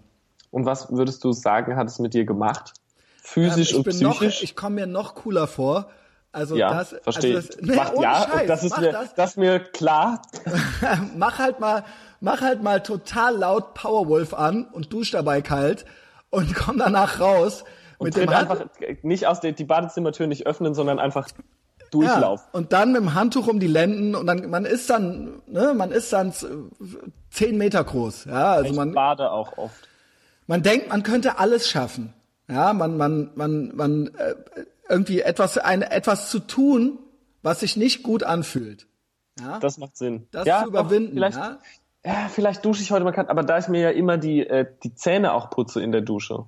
Und 0.50 0.64
was 0.66 0.90
würdest 0.90 1.22
du 1.24 1.32
sagen, 1.32 1.76
hat 1.76 1.88
es 1.88 1.98
mit 1.98 2.14
dir 2.14 2.24
gemacht? 2.24 2.72
Physisch 3.22 3.72
Ähm, 3.72 3.72
ich 3.72 3.76
und 3.76 3.82
bin 3.84 3.98
noch, 4.00 4.16
psychisch? 4.20 4.42
ich 4.42 4.56
komme 4.56 4.76
mir 4.76 4.86
noch 4.86 5.14
cooler 5.14 5.46
vor. 5.46 5.88
Also 6.32 6.56
ja, 6.56 6.72
das, 6.74 6.94
verstehe 7.02 7.36
also 7.36 7.48
das, 7.48 7.56
nee, 7.60 7.74
Macht- 7.74 7.94
ohne 7.94 8.02
ja, 8.04 8.26
Scheiß, 8.30 8.46
das 8.48 8.64
ist 8.64 8.78
mir, 8.78 8.92
das. 8.92 9.14
das 9.14 9.36
mir 9.36 9.58
klar. 9.60 10.22
mach 11.16 11.38
halt 11.38 11.58
mal, 11.60 11.84
mach 12.20 12.40
halt 12.42 12.62
mal 12.62 12.82
total 12.82 13.36
laut 13.36 13.74
Powerwolf 13.74 14.34
an 14.34 14.66
und 14.66 14.92
dusch 14.92 15.10
dabei 15.10 15.40
kalt 15.42 15.84
und 16.30 16.54
komm 16.54 16.78
danach 16.78 17.20
raus 17.20 17.64
mit 18.00 18.16
dem 18.16 18.28
einfach 18.28 18.66
nicht 19.02 19.26
aus 19.26 19.40
der, 19.40 19.52
die 19.52 19.64
Badezimmertür 19.64 20.26
nicht 20.26 20.46
öffnen, 20.46 20.74
sondern 20.74 20.98
einfach 20.98 21.28
ja, 21.92 22.08
durchlaufen. 22.08 22.46
und 22.52 22.72
dann 22.72 22.92
mit 22.92 23.00
dem 23.00 23.14
Handtuch 23.14 23.46
um 23.48 23.60
die 23.60 23.66
Lenden 23.66 24.14
und 24.14 24.26
dann 24.26 24.48
man 24.50 24.64
ist 24.64 24.90
dann, 24.90 25.42
ne, 25.46 25.74
man 25.74 25.90
ist 25.90 26.12
dann 26.12 26.32
zehn 27.30 27.58
Meter 27.58 27.84
groß, 27.84 28.26
ja, 28.26 28.52
also 28.52 28.70
ich 28.70 28.76
man 28.76 28.92
bade 28.92 29.30
auch 29.30 29.58
oft. 29.58 29.88
man 30.46 30.62
denkt, 30.62 30.88
man 30.88 31.02
könnte 31.02 31.38
alles 31.38 31.68
schaffen, 31.68 32.12
ja, 32.48 32.72
man 32.72 32.96
man 32.96 33.30
man 33.34 33.72
man 33.74 34.06
äh, 34.16 34.34
irgendwie 34.88 35.20
etwas 35.20 35.58
ein 35.58 35.82
etwas 35.82 36.30
zu 36.30 36.38
tun, 36.40 36.98
was 37.42 37.60
sich 37.60 37.76
nicht 37.76 38.02
gut 38.02 38.22
anfühlt, 38.22 38.86
ja, 39.40 39.58
Das 39.58 39.78
macht 39.78 39.96
Sinn. 39.96 40.26
das 40.30 40.46
ja, 40.46 40.62
zu 40.62 40.68
überwinden, 40.68 41.14
vielleicht, 41.14 41.36
ja. 41.36 41.58
ja, 42.04 42.28
vielleicht 42.28 42.64
dusche 42.64 42.82
ich 42.82 42.90
heute 42.90 43.04
mal 43.04 43.12
kalt, 43.12 43.28
aber 43.28 43.42
da 43.42 43.58
ich 43.58 43.68
mir 43.68 43.80
ja 43.80 43.90
immer 43.90 44.18
die, 44.18 44.46
äh, 44.46 44.66
die 44.82 44.94
Zähne 44.94 45.32
auch 45.32 45.50
putze 45.50 45.80
in 45.82 45.92
der 45.92 46.00
Dusche. 46.00 46.46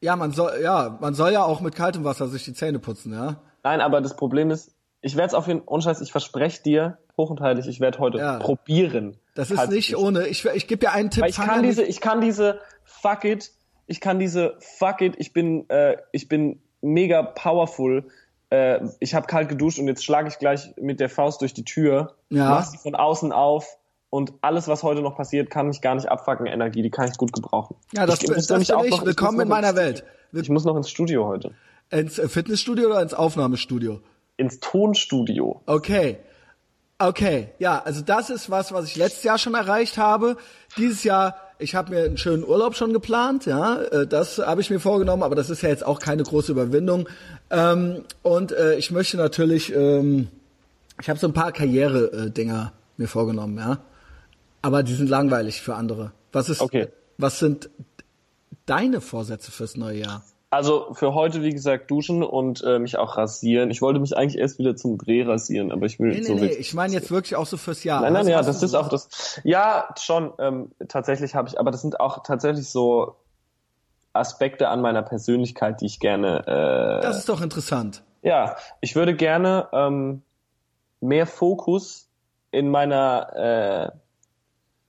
Ja, 0.00 0.16
man 0.16 0.32
soll, 0.32 0.60
ja, 0.62 0.98
man 1.00 1.14
soll 1.14 1.32
ja 1.32 1.44
auch 1.44 1.60
mit 1.60 1.74
kaltem 1.74 2.04
Wasser 2.04 2.28
sich 2.28 2.44
die 2.44 2.52
Zähne 2.52 2.78
putzen, 2.78 3.12
ja. 3.12 3.36
Nein, 3.64 3.80
aber 3.80 4.00
das 4.00 4.14
Problem 4.16 4.50
ist, 4.50 4.74
ich 5.00 5.16
werde 5.16 5.28
es 5.28 5.34
auf 5.34 5.46
jeden 5.48 5.60
Fall, 5.60 5.68
Unscheiß, 5.68 6.00
ich 6.00 6.12
verspreche 6.12 6.62
dir, 6.62 6.98
hoch 7.16 7.30
und 7.30 7.40
heilig, 7.40 7.66
ich 7.66 7.80
werde 7.80 7.98
heute 7.98 8.18
Ja. 8.18 8.38
probieren. 8.38 9.16
Das 9.34 9.50
ist 9.50 9.56
kalt 9.56 9.70
zu 9.70 9.74
nicht 9.76 9.96
ohne. 9.96 10.26
Ich, 10.28 10.44
ich 10.44 10.66
gebe 10.68 10.80
dir 10.80 10.92
einen 10.92 11.10
Tipp. 11.10 11.22
Weil 11.22 11.30
ich 11.30 11.36
kann 11.36 11.50
an, 11.50 11.62
diese, 11.62 11.82
ich 11.82 12.00
kann 12.00 12.20
diese 12.20 12.60
Fuck 12.84 13.24
it, 13.24 13.50
ich 13.86 14.00
kann 14.00 14.18
diese 14.18 14.56
Fuck 14.60 15.00
it, 15.00 15.14
ich 15.18 15.32
bin, 15.32 15.68
äh, 15.70 15.96
ich 16.12 16.28
bin 16.28 16.60
mega 16.82 17.22
powerful. 17.22 18.04
Äh, 18.50 18.80
ich 19.00 19.14
habe 19.14 19.26
kalt 19.26 19.48
geduscht 19.48 19.78
und 19.78 19.88
jetzt 19.88 20.04
schlage 20.04 20.28
ich 20.28 20.38
gleich 20.38 20.74
mit 20.76 21.00
der 21.00 21.08
Faust 21.08 21.40
durch 21.40 21.54
die 21.54 21.64
Tür, 21.64 22.14
Ja. 22.30 22.50
mach 22.50 22.64
sie 22.64 22.76
von 22.78 22.94
außen 22.94 23.32
auf 23.32 23.78
und 24.10 24.32
alles, 24.42 24.68
was 24.68 24.82
heute 24.82 25.00
noch 25.00 25.16
passiert, 25.16 25.50
kann 25.50 25.68
mich 25.68 25.80
gar 25.80 25.94
nicht 25.94 26.08
abfacken. 26.08 26.46
Energie, 26.46 26.82
die 26.82 26.90
kann 26.90 27.08
ich 27.10 27.16
gut 27.16 27.32
gebrauchen. 27.32 27.76
Ja, 27.92 28.06
das, 28.06 28.20
ich, 28.22 28.26
das 28.28 28.36
muss 28.36 28.46
bin 28.48 28.60
ich. 28.60 28.72
auch 28.74 28.84
noch- 28.86 29.04
Willkommen 29.06 29.34
muss 29.36 29.42
in 29.44 29.48
meiner 29.48 29.74
Welt. 29.74 30.04
Ich 30.32 30.48
muss 30.50 30.64
noch 30.64 30.76
ins 30.76 30.90
Studio 30.90 31.26
heute. 31.26 31.52
Ins 31.94 32.20
Fitnessstudio 32.20 32.86
oder 32.88 33.00
ins 33.02 33.14
Aufnahmestudio? 33.14 34.00
Ins 34.36 34.58
Tonstudio. 34.58 35.62
Okay. 35.66 36.18
Okay, 36.98 37.48
ja, 37.58 37.82
also 37.84 38.02
das 38.02 38.30
ist 38.30 38.50
was, 38.50 38.72
was 38.72 38.86
ich 38.86 38.96
letztes 38.96 39.24
Jahr 39.24 39.36
schon 39.38 39.54
erreicht 39.54 39.98
habe. 39.98 40.36
Dieses 40.76 41.02
Jahr, 41.04 41.36
ich 41.58 41.74
habe 41.74 41.92
mir 41.92 42.04
einen 42.04 42.16
schönen 42.16 42.44
Urlaub 42.44 42.76
schon 42.76 42.92
geplant, 42.92 43.46
ja, 43.46 43.80
äh, 43.82 44.06
das 44.06 44.38
habe 44.38 44.60
ich 44.60 44.70
mir 44.70 44.78
vorgenommen, 44.78 45.22
aber 45.24 45.34
das 45.34 45.50
ist 45.50 45.62
ja 45.62 45.68
jetzt 45.68 45.84
auch 45.84 45.98
keine 45.98 46.22
große 46.22 46.52
Überwindung. 46.52 47.08
Ähm, 47.50 48.04
und 48.22 48.52
äh, 48.52 48.76
ich 48.76 48.90
möchte 48.92 49.16
natürlich, 49.16 49.74
ähm, 49.74 50.28
ich 51.00 51.08
habe 51.08 51.18
so 51.18 51.26
ein 51.26 51.32
paar 51.32 51.50
Karriere-Dinger 51.52 52.72
mir 52.96 53.08
vorgenommen, 53.08 53.58
ja, 53.58 53.78
aber 54.62 54.82
die 54.84 54.94
sind 54.94 55.10
langweilig 55.10 55.62
für 55.62 55.74
andere. 55.74 56.12
Was 56.32 56.48
ist, 56.48 56.60
Okay. 56.60 56.88
was 57.18 57.40
sind 57.40 57.70
deine 58.66 59.00
Vorsätze 59.00 59.50
fürs 59.50 59.76
neue 59.76 59.98
Jahr? 59.98 60.24
Also 60.54 60.94
für 60.94 61.14
heute, 61.14 61.42
wie 61.42 61.50
gesagt, 61.52 61.90
duschen 61.90 62.22
und 62.22 62.62
äh, 62.62 62.78
mich 62.78 62.96
auch 62.96 63.16
rasieren. 63.16 63.70
Ich 63.70 63.82
wollte 63.82 63.98
mich 64.00 64.16
eigentlich 64.16 64.38
erst 64.38 64.58
wieder 64.58 64.76
zum 64.76 64.98
Dreh 64.98 65.22
rasieren, 65.24 65.72
aber 65.72 65.86
ich 65.86 65.98
will 65.98 66.10
Nee, 66.10 66.18
nee, 66.18 66.22
so 66.24 66.34
nee, 66.34 66.40
richtig- 66.42 66.60
ich 66.60 66.74
meine 66.74 66.92
jetzt 66.94 67.10
wirklich 67.10 67.36
auch 67.36 67.46
so 67.46 67.56
fürs 67.56 67.82
Jahr. 67.84 68.00
Nein, 68.02 68.12
nein, 68.12 68.20
Also 68.22 68.30
ja, 68.30 68.42
das 68.42 68.62
ist 68.62 68.74
auch 68.74 68.88
das. 68.88 69.40
Ja, 69.44 69.88
schon. 69.98 70.32
Ähm, 70.38 70.70
tatsächlich 70.88 71.34
habe 71.34 71.48
ich, 71.48 71.58
aber 71.58 71.70
das 71.70 71.82
sind 71.82 71.98
auch 72.00 72.22
tatsächlich 72.22 72.68
so 72.68 73.16
Aspekte 74.12 74.68
an 74.68 74.80
meiner 74.80 75.02
Persönlichkeit, 75.02 75.80
die 75.80 75.86
ich 75.86 75.98
gerne. 75.98 76.46
Äh, 76.46 77.02
Das 77.02 77.18
ist 77.18 77.28
doch 77.28 77.40
interessant. 77.40 78.02
ja, 78.22 78.56
ich 78.80 78.94
würde 78.94 79.14
gerne 79.16 79.68
ähm, 79.72 80.22
mehr 81.00 81.26
Fokus 81.26 82.08
in 82.52 82.70
meiner. 82.70 83.90
Äh, 83.92 83.98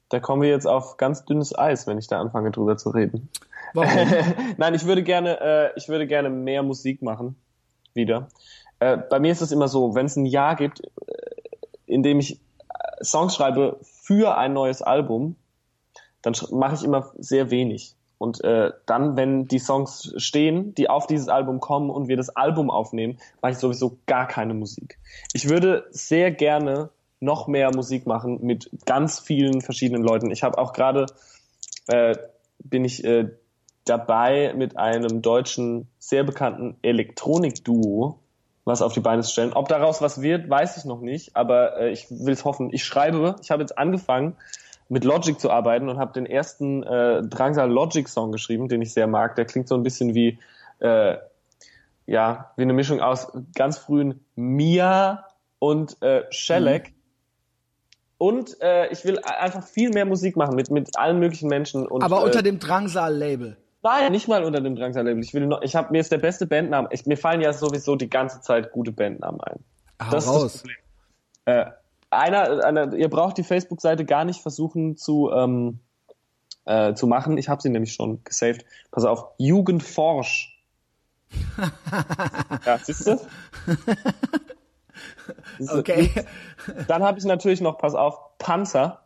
da 0.10 0.20
kommen 0.20 0.44
wir 0.44 0.50
jetzt 0.50 0.68
auf 0.68 0.98
ganz 0.98 1.26
dünnes 1.26 1.58
Eis, 1.58 1.88
wenn 1.88 1.98
ich 1.98 2.08
da 2.08 2.22
anfange 2.22 2.52
drüber 2.52 2.78
zu 2.78 2.92
reden. 2.92 3.30
Nein, 4.58 4.74
ich 4.74 4.86
würde 4.86 5.04
gerne, 5.04 5.40
äh, 5.42 5.72
ich 5.76 5.90
würde 5.90 6.08
gerne 6.08 6.30
mehr 6.30 6.64
Musik 6.64 7.02
machen. 7.02 7.36
Wieder. 7.94 8.28
Äh, 8.80 8.98
bei 8.98 9.20
mir 9.20 9.32
ist 9.32 9.42
es 9.42 9.52
immer 9.52 9.68
so, 9.68 9.96
wenn 9.96 10.06
es 10.06 10.16
ein 10.16 10.26
Jahr 10.26 10.56
gibt, 10.56 10.82
äh, 10.82 10.88
in 11.86 12.04
dem 12.04 12.20
ich 12.20 12.34
äh, 12.34 13.04
Songs 13.04 13.36
schreibe 13.36 13.80
für 13.82 14.38
ein 14.38 14.54
neues 14.54 14.82
Album, 14.82 15.36
dann 16.22 16.36
mache 16.52 16.76
ich 16.76 16.84
immer 16.84 17.12
sehr 17.18 17.52
wenig. 17.52 17.96
Und 18.18 18.44
äh, 18.44 18.72
dann, 18.86 19.18
wenn 19.18 19.48
die 19.48 19.60
Songs 19.60 20.14
stehen, 20.18 20.74
die 20.74 20.90
auf 20.90 21.06
dieses 21.06 21.28
Album 21.28 21.60
kommen 21.60 21.90
und 21.90 22.08
wir 22.08 22.18
das 22.18 22.30
Album 22.30 22.70
aufnehmen, 22.70 23.20
mache 23.42 23.54
ich 23.54 23.58
sowieso 23.58 24.00
gar 24.06 24.28
keine 24.28 24.54
Musik. 24.54 24.98
Ich 25.34 25.50
würde 25.50 25.86
sehr 25.92 26.32
gerne 26.32 26.90
noch 27.20 27.48
mehr 27.48 27.72
Musik 27.76 28.08
machen 28.08 28.40
mit 28.42 28.70
ganz 28.86 29.20
vielen 29.20 29.62
verschiedenen 29.62 30.04
Leuten. 30.04 30.32
Ich 30.32 30.44
habe 30.44 30.58
auch 30.58 30.74
gerade 30.74 31.08
äh, 31.88 32.16
bin 32.60 32.86
ich 32.86 33.04
äh, 33.04 33.30
dabei, 33.86 34.54
mit 34.56 34.78
einem 34.78 35.22
deutschen, 35.22 35.88
sehr 36.00 36.24
bekannten 36.24 36.78
Elektronik-Duo 36.82 38.20
was 38.66 38.82
auf 38.82 38.94
die 38.94 39.00
Beine 39.00 39.22
zu 39.22 39.32
stellen. 39.32 39.54
Ob 39.54 39.70
daraus 39.70 40.02
was 40.02 40.22
wird, 40.22 40.50
weiß 40.50 40.78
ich 40.78 40.86
noch 40.86 41.00
nicht, 41.00 41.36
aber 41.36 41.80
äh, 41.80 41.92
ich 41.92 42.08
will 42.10 42.34
es 42.34 42.44
hoffen. 42.44 42.72
Ich 42.74 42.84
schreibe, 42.84 43.36
ich 43.42 43.52
habe 43.52 43.62
jetzt 43.62 43.78
angefangen, 43.78 44.36
mit 44.90 45.04
Logic 45.04 45.40
zu 45.40 45.50
arbeiten 45.50 45.88
und 45.88 45.98
habe 45.98 46.14
den 46.14 46.26
ersten 46.26 46.84
äh, 46.84 47.22
Drangsal 47.24 47.72
Logic 47.72 48.08
Song 48.08 48.32
geschrieben, 48.32 48.68
den 48.68 48.82
ich 48.82 48.94
sehr 48.94 49.08
mag. 49.08 49.36
Der 49.36 49.46
klingt 49.46 49.68
so 49.68 49.76
ein 49.76 49.84
bisschen 49.84 50.14
wie 50.14 50.40
äh, 50.80 51.18
ja 52.08 52.52
wie 52.56 52.64
eine 52.64 52.74
Mischung 52.74 53.02
aus 53.02 53.32
ganz 53.56 53.78
frühen 53.78 54.26
Mia 54.36 55.26
und 55.60 56.02
äh, 56.02 56.24
Shellac. 56.32 56.92
Und 58.18 58.62
äh, 58.62 58.88
ich 58.92 59.06
will 59.06 59.20
einfach 59.20 59.64
viel 59.64 59.90
mehr 59.90 60.06
Musik 60.06 60.38
machen 60.38 60.56
mit 60.56 60.72
mit 60.72 60.98
allen 60.98 61.20
möglichen 61.20 61.50
Menschen. 61.50 61.88
Und, 61.88 62.04
Aber 62.04 62.22
äh, 62.22 62.26
unter 62.26 62.42
dem 62.42 62.60
Drangsal-Label. 62.60 63.58
Nein, 63.86 64.12
nicht 64.12 64.28
mal 64.28 64.44
unter 64.44 64.62
dem 64.62 64.76
Drangsal-Label. 64.76 65.24
Ich 65.24 65.36
will 65.36 65.46
noch, 65.46 65.62
ich 65.62 65.76
habe 65.76 65.92
mir 65.92 66.02
ist 66.02 66.12
der 66.12 66.18
beste 66.18 66.48
Bandname. 66.48 66.88
Ich, 66.92 67.06
mir 67.06 67.18
fallen 67.18 67.40
ja 67.40 67.54
sowieso 67.54 67.96
die 67.96 68.10
ganze 68.10 68.42
Zeit 68.42 68.72
gute 68.72 68.92
Bandnamen 68.92 69.40
ein. 69.42 69.60
Hau 70.02 70.10
Das 70.10 70.24
ist 70.24 70.30
raus. 70.32 70.44
das 70.44 70.62
Problem. 70.62 70.78
Äh, 71.46 71.66
einer, 72.10 72.66
einer, 72.66 72.94
ihr 72.96 73.10
braucht 73.10 73.38
die 73.38 73.44
Facebook-Seite 73.44 74.04
gar 74.06 74.26
nicht 74.26 74.42
versuchen 74.42 74.98
zu 74.98 75.30
ähm, 75.32 75.82
äh, 76.66 76.96
zu 76.96 77.06
machen. 77.06 77.38
Ich 77.38 77.48
habe 77.48 77.62
sie 77.62 77.70
nämlich 77.70 77.94
schon 77.94 78.24
gesaved. 78.24 78.66
Pass 78.90 79.06
auf, 79.06 79.28
Jugendforsch. 79.38 80.60
ja, 82.66 82.80
siehst 82.80 83.06
du? 83.06 83.20
Okay. 85.70 86.10
Dann 86.88 87.04
habe 87.04 87.20
ich 87.20 87.26
natürlich 87.26 87.62
noch, 87.62 87.78
pass 87.78 87.94
auf, 87.94 88.38
Panzer. 88.40 89.04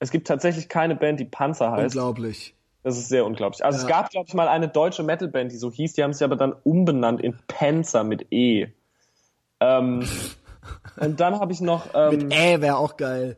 Es 0.00 0.10
gibt 0.10 0.28
tatsächlich 0.28 0.68
keine 0.68 0.96
Band, 0.96 1.18
die 1.18 1.24
Panzer 1.24 1.72
heißt. 1.72 1.96
Unglaublich. 1.96 2.57
Das 2.88 2.96
ist 2.98 3.08
sehr 3.10 3.26
unglaublich. 3.26 3.62
Also 3.64 3.78
Ja. 3.78 3.82
es 3.84 3.88
gab, 3.88 4.10
glaube 4.10 4.26
ich, 4.28 4.34
mal 4.34 4.48
eine 4.48 4.66
deutsche 4.68 5.02
Metalband, 5.02 5.52
die 5.52 5.56
so 5.58 5.70
hieß, 5.70 5.92
die 5.92 6.02
haben 6.02 6.12
sich 6.14 6.24
aber 6.24 6.36
dann 6.36 6.54
umbenannt 6.64 7.20
in 7.20 7.36
Panzer 7.48 8.02
mit 8.02 8.32
E. 8.32 8.68
Ähm, 9.60 10.08
und 10.96 11.20
dann 11.20 11.38
habe 11.38 11.52
ich 11.52 11.60
noch, 11.60 11.88
ähm, 11.94 12.16
Mit 12.16 12.32
Ä 12.32 12.60
wäre 12.62 12.78
auch 12.78 12.96
geil. 12.96 13.36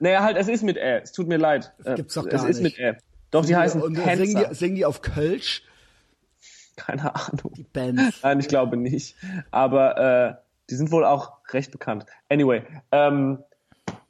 naja, 0.00 0.22
halt, 0.24 0.36
es 0.36 0.48
ist 0.48 0.62
mit 0.64 0.76
Ä. 0.76 1.00
Es 1.02 1.12
tut 1.12 1.28
mir 1.28 1.36
leid. 1.36 1.72
Äh, 1.84 1.94
gibt's 1.94 2.14
doch 2.14 2.26
Es 2.26 2.32
gar 2.42 2.48
ist 2.48 2.60
nicht. 2.60 2.78
mit 2.78 2.96
Ä. 2.96 2.98
Doch, 3.30 3.44
die 3.44 3.54
heißen 3.56 3.80
Und 3.82 3.94
Panzer. 3.94 4.16
singen 4.26 4.46
die, 4.48 4.54
singen 4.54 4.74
die 4.76 4.84
auf 4.84 5.00
Kölsch? 5.02 5.62
Keine 6.76 7.14
Ahnung. 7.14 7.52
Die 7.56 7.64
Bands. 7.64 8.22
Nein, 8.22 8.40
ich 8.40 8.48
glaube 8.48 8.76
nicht. 8.76 9.16
Aber 9.50 9.98
äh, 9.98 10.34
die 10.70 10.74
sind 10.76 10.90
wohl 10.90 11.04
auch 11.04 11.32
recht 11.52 11.70
bekannt. 11.70 12.06
Anyway, 12.28 12.62
ähm, 12.92 13.38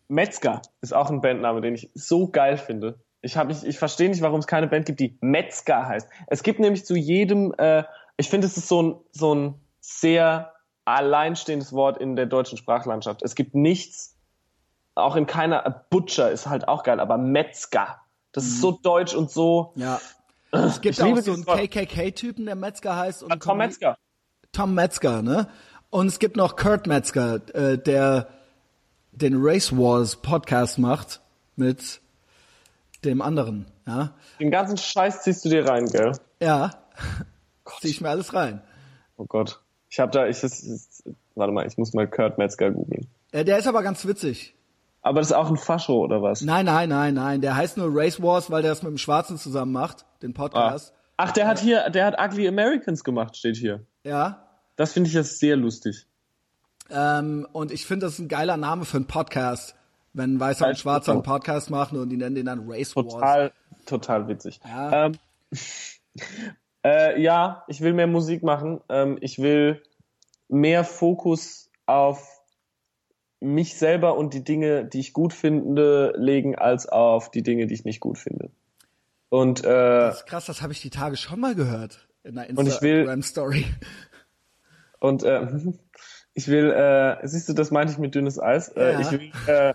Metzger 0.09 0.62
ist 0.80 0.95
auch 0.95 1.11
ein 1.11 1.20
Bandname, 1.20 1.61
den 1.61 1.74
ich 1.74 1.91
so 1.95 2.28
geil 2.28 2.57
finde. 2.57 2.99
Ich, 3.20 3.36
hab, 3.36 3.50
ich, 3.50 3.64
ich 3.64 3.78
verstehe 3.78 4.08
nicht, 4.08 4.22
warum 4.22 4.40
es 4.40 4.46
keine 4.46 4.68
Band 4.68 4.86
gibt, 4.86 5.00
die 5.00 5.18
Metzger 5.20 5.86
heißt. 5.86 6.08
Es 6.28 6.42
gibt 6.42 6.60
nämlich 6.60 6.84
zu 6.84 6.96
jedem, 6.96 7.52
äh, 7.58 7.84
ich 8.16 8.28
finde, 8.28 8.46
es 8.46 8.56
ist 8.56 8.68
so 8.68 8.82
ein, 8.82 8.96
so 9.12 9.34
ein 9.34 9.54
sehr 9.80 10.52
alleinstehendes 10.84 11.72
Wort 11.72 11.98
in 11.98 12.16
der 12.16 12.26
deutschen 12.26 12.56
Sprachlandschaft. 12.58 13.22
Es 13.22 13.34
gibt 13.34 13.54
nichts, 13.54 14.16
auch 14.94 15.16
in 15.16 15.26
keiner, 15.26 15.84
Butcher 15.90 16.30
ist 16.30 16.46
halt 16.48 16.66
auch 16.68 16.82
geil, 16.82 17.00
aber 17.00 17.18
Metzger 17.18 18.00
Das 18.32 18.44
ist 18.44 18.60
so 18.60 18.72
deutsch 18.72 19.14
und 19.14 19.30
so. 19.30 19.72
Ja. 19.76 20.00
Es 20.50 20.80
gibt 20.80 20.98
Ich 20.98 21.04
auch 21.04 21.16
so 21.18 21.32
einen. 21.32 21.44
KKK-Typen, 21.44 22.46
der 22.46 22.54
Metzger 22.54 22.96
heißt. 22.96 23.22
Und 23.22 23.32
Ah, 23.32 23.36
Tom 23.36 23.58
Metzger. 23.58 23.98
Tom 24.52 24.74
Metzger, 24.74 25.22
ne? 25.22 25.48
Und 25.90 26.06
es 26.06 26.18
gibt 26.18 26.36
noch 26.36 26.56
Kurt 26.56 26.86
Metzger, 26.86 27.40
äh, 27.54 27.78
der 27.78 28.28
den 29.12 29.34
Race 29.36 29.76
Wars 29.76 30.16
Podcast 30.16 30.78
macht 30.78 31.20
mit 31.56 32.00
dem 33.05 33.22
anderen, 33.22 33.66
ja? 33.86 34.14
Den 34.40 34.51
ganzen 34.51 34.76
Scheiß 34.76 35.22
ziehst 35.22 35.44
du 35.44 35.49
dir 35.49 35.66
rein, 35.68 35.86
gell? 35.86 36.12
Ja. 36.40 36.70
Zieh 37.80 37.88
ich 37.88 38.01
mir 38.01 38.09
alles 38.11 38.34
rein. 38.34 38.61
Oh 39.16 39.24
Gott. 39.26 39.61
Ich 39.90 40.01
hab 40.01 40.12
da, 40.12 40.26
ich, 40.26 40.40
das, 40.40 40.61
ist- 40.61 41.05
warte 41.34 41.53
mal, 41.53 41.66
ich 41.66 41.78
muss 41.78 41.92
mal 41.94 42.07
Kurt 42.09 42.38
Metzger 42.38 42.70
googeln. 42.70 43.07
Äh, 43.32 43.44
der 43.44 43.59
ist 43.59 43.66
aber 43.66 43.82
ganz 43.82 44.07
witzig. 44.07 44.55
Aber 45.01 45.20
das 45.20 45.28
ist 45.30 45.36
auch 45.36 45.49
ein 45.49 45.57
Fascho, 45.57 46.03
oder 46.05 46.22
was? 46.22 46.42
Nein, 46.42 46.66
nein, 46.66 46.88
nein, 46.88 47.14
nein. 47.14 47.40
Der 47.40 47.55
heißt 47.57 47.76
nur 47.76 47.88
Race 47.90 48.20
Wars, 48.22 48.51
weil 48.51 48.62
der 48.62 48.72
das 48.72 48.82
mit 48.82 48.90
dem 48.90 48.99
Schwarzen 48.99 49.38
zusammen 49.38 49.72
macht, 49.72 50.05
den 50.22 50.32
Ah. 50.32 50.38
Podcast. 50.38 50.92
Ach, 51.16 51.32
der 51.32 51.46
hat 51.46 51.59
hier, 51.61 51.88
der 51.90 52.07
hat 52.07 52.20
Ugly 52.20 52.46
Americans 52.49 53.05
gemacht, 53.05 53.36
steht 53.36 53.57
hier. 53.57 53.84
Ja. 54.05 54.44
Das 54.76 54.92
finde 54.92 55.09
ich 55.09 55.14
jetzt 55.14 55.38
sehr 55.40 55.57
lustig. 55.57 56.07
Ähm, 56.90 57.46
und 57.53 57.70
ich 57.72 57.86
finde, 57.86 58.07
das 58.07 58.14
ist 58.14 58.18
ein 58.20 58.28
geiler 58.28 58.57
Name 58.57 58.84
für 58.84 58.96
einen 58.96 59.07
Podcast. 59.07 59.74
Wenn 60.12 60.40
Weißer 60.40 60.68
und 60.68 60.78
Schwarzer 60.78 61.12
einen 61.12 61.22
Podcast 61.22 61.70
machen 61.70 61.98
und 61.98 62.09
die 62.11 62.16
nennen 62.16 62.34
den 62.34 62.46
dann 62.46 62.64
Race 62.70 62.96
Wars. 62.96 63.12
Total, 63.12 63.52
total 63.86 64.28
witzig. 64.28 64.61
Ja. 64.64 65.06
Ähm, 65.06 65.12
äh, 66.84 67.20
ja, 67.20 67.64
ich 67.68 67.80
will 67.80 67.92
mehr 67.92 68.06
Musik 68.06 68.42
machen. 68.42 68.80
Ähm, 68.88 69.18
ich 69.20 69.38
will 69.38 69.82
mehr 70.48 70.84
Fokus 70.84 71.70
auf 71.86 72.40
mich 73.40 73.76
selber 73.78 74.16
und 74.16 74.34
die 74.34 74.42
Dinge, 74.42 74.84
die 74.84 74.98
ich 75.00 75.12
gut 75.12 75.32
finde, 75.32 76.12
legen, 76.16 76.56
als 76.56 76.88
auf 76.88 77.30
die 77.30 77.42
Dinge, 77.42 77.66
die 77.66 77.74
ich 77.74 77.84
nicht 77.84 78.00
gut 78.00 78.18
finde. 78.18 78.50
Und 79.28 79.61
äh, 79.64 79.68
Das 79.68 80.20
ist 80.20 80.26
krass, 80.26 80.46
das 80.46 80.62
habe 80.62 80.72
ich 80.72 80.80
die 80.80 80.90
Tage 80.90 81.16
schon 81.16 81.38
mal 81.38 81.54
gehört. 81.54 82.09
In 82.24 82.36
einer 82.38 82.59
Und 82.59 82.66
ich 82.66 82.80
will- 82.82 83.00
Instagram-Story. 83.00 83.64
Und 85.00 85.22
äh, 85.22 85.46
ich 86.34 86.48
will, 86.48 86.70
äh, 86.72 87.24
siehst 87.26 87.48
du, 87.48 87.52
das 87.52 87.70
meinte 87.70 87.92
ich 87.92 87.98
mit 87.98 88.14
dünnes 88.14 88.40
Eis. 88.40 88.70
Äh, 88.70 88.92
Ja. 88.94 89.00
Ich 89.00 89.11
will 89.12 89.30
äh, 89.46 89.74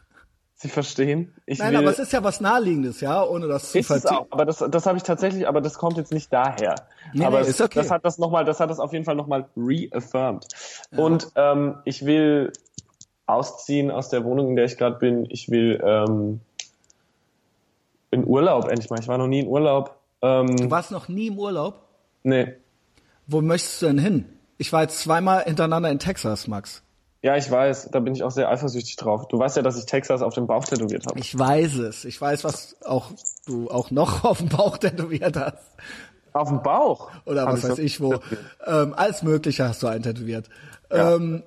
sie 0.56 0.70
verstehen. 0.70 1.34
Ich 1.46 1.60
Nein, 1.60 1.72
will, 1.72 1.80
aber 1.80 1.92
es 1.92 2.00
ist 2.00 2.14
ja 2.14 2.24
was 2.24 2.40
Naheliegendes, 2.42 3.02
ja, 3.02 3.24
ohne 3.24 3.48
das 3.48 3.72
zu 3.72 3.80
ist 3.80 4.10
auch, 4.10 4.28
aber 4.30 4.46
das, 4.46 4.64
das 4.70 4.86
habe 4.86 4.98
ich 4.98 5.04
tatsächlich, 5.04 5.48
aber 5.48 5.62
das 5.62 5.78
kommt 5.78 5.98
jetzt 5.98 6.14
nicht 6.14 6.32
daher. 6.32 6.76
Nee, 7.14 7.26
aber 7.26 7.42
nee, 7.42 7.48
ist 7.48 7.60
okay. 7.62 7.80
das 7.80 7.92
hat 7.92 8.06
das 8.06 8.18
noch 8.18 8.32
mal, 8.32 8.46
das 8.46 8.60
hat 8.60 8.70
das 8.70 8.80
auf 8.80 8.94
jeden 8.94 9.06
Fall 9.06 9.16
nochmal 9.16 9.46
reaffirmed. 9.58 10.48
Und 10.96 11.32
ähm, 11.36 11.76
ich 11.86 12.06
will 12.06 12.54
ausziehen 13.26 13.92
aus 13.92 14.10
der 14.10 14.24
Wohnung, 14.26 14.50
in 14.50 14.56
der 14.56 14.66
ich 14.66 14.78
gerade 14.78 14.98
bin. 14.98 15.26
Ich 15.30 15.50
will 15.50 15.82
ähm, 15.84 16.42
in 18.12 18.26
Urlaub 18.26 18.68
endlich 18.70 18.90
mal. 18.90 19.00
Ich 19.00 19.08
war 19.08 19.18
noch 19.18 19.28
nie 19.28 19.40
in 19.42 19.48
Urlaub. 19.48 19.98
Ähm, 20.22 20.56
Du 20.56 20.70
warst 20.72 20.92
noch 20.92 21.08
nie 21.08 21.28
im 21.28 21.40
Urlaub. 21.40 21.82
nee. 22.24 22.54
Wo 23.26 23.40
möchtest 23.42 23.82
du 23.82 23.86
denn 23.86 24.00
hin? 24.00 24.26
Ich 24.58 24.74
war 24.74 24.82
jetzt 24.82 25.00
zweimal 25.00 25.44
hintereinander 25.44 25.90
in 25.90 25.98
Texas, 25.98 26.48
Max. 26.50 26.84
Ja, 27.24 27.38
ich 27.38 27.50
weiß, 27.50 27.90
da 27.92 28.02
bin 28.02 28.14
ich 28.14 28.22
auch 28.24 28.32
sehr 28.32 28.50
eifersüchtig 28.50 28.98
drauf. 28.98 29.30
Du 29.30 29.40
weißt 29.40 29.56
ja, 29.56 29.62
dass 29.64 29.78
ich 29.78 29.86
Texas 29.86 30.22
auf 30.22 30.34
dem 30.34 30.46
Bauch 30.46 30.66
tätowiert 30.66 31.06
habe. 31.08 31.18
Ich 31.20 31.38
weiß 31.40 31.76
es. 31.78 32.04
Ich 32.04 32.20
weiß, 32.20 32.44
was 32.44 32.76
auch 32.84 33.12
du 33.48 33.70
auch 33.72 33.92
noch 33.92 34.24
auf 34.26 34.40
dem 34.40 34.50
Bauch 34.50 34.78
tätowiert 34.78 35.38
hast. 35.38 35.58
Auf 36.34 36.50
dem 36.50 36.62
Bauch? 36.62 37.12
Oder 37.26 37.46
was 37.46 37.64
weiß 37.64 37.78
ich 37.80 38.02
wo. 38.02 38.20
Ähm, 38.66 38.94
alles 38.98 39.24
Mögliche 39.24 39.66
hast 39.68 39.82
du 39.84 39.88
einen 39.88 40.04
tätowiert. 40.04 40.50
Ja. 40.92 41.16
Ähm, 41.16 41.44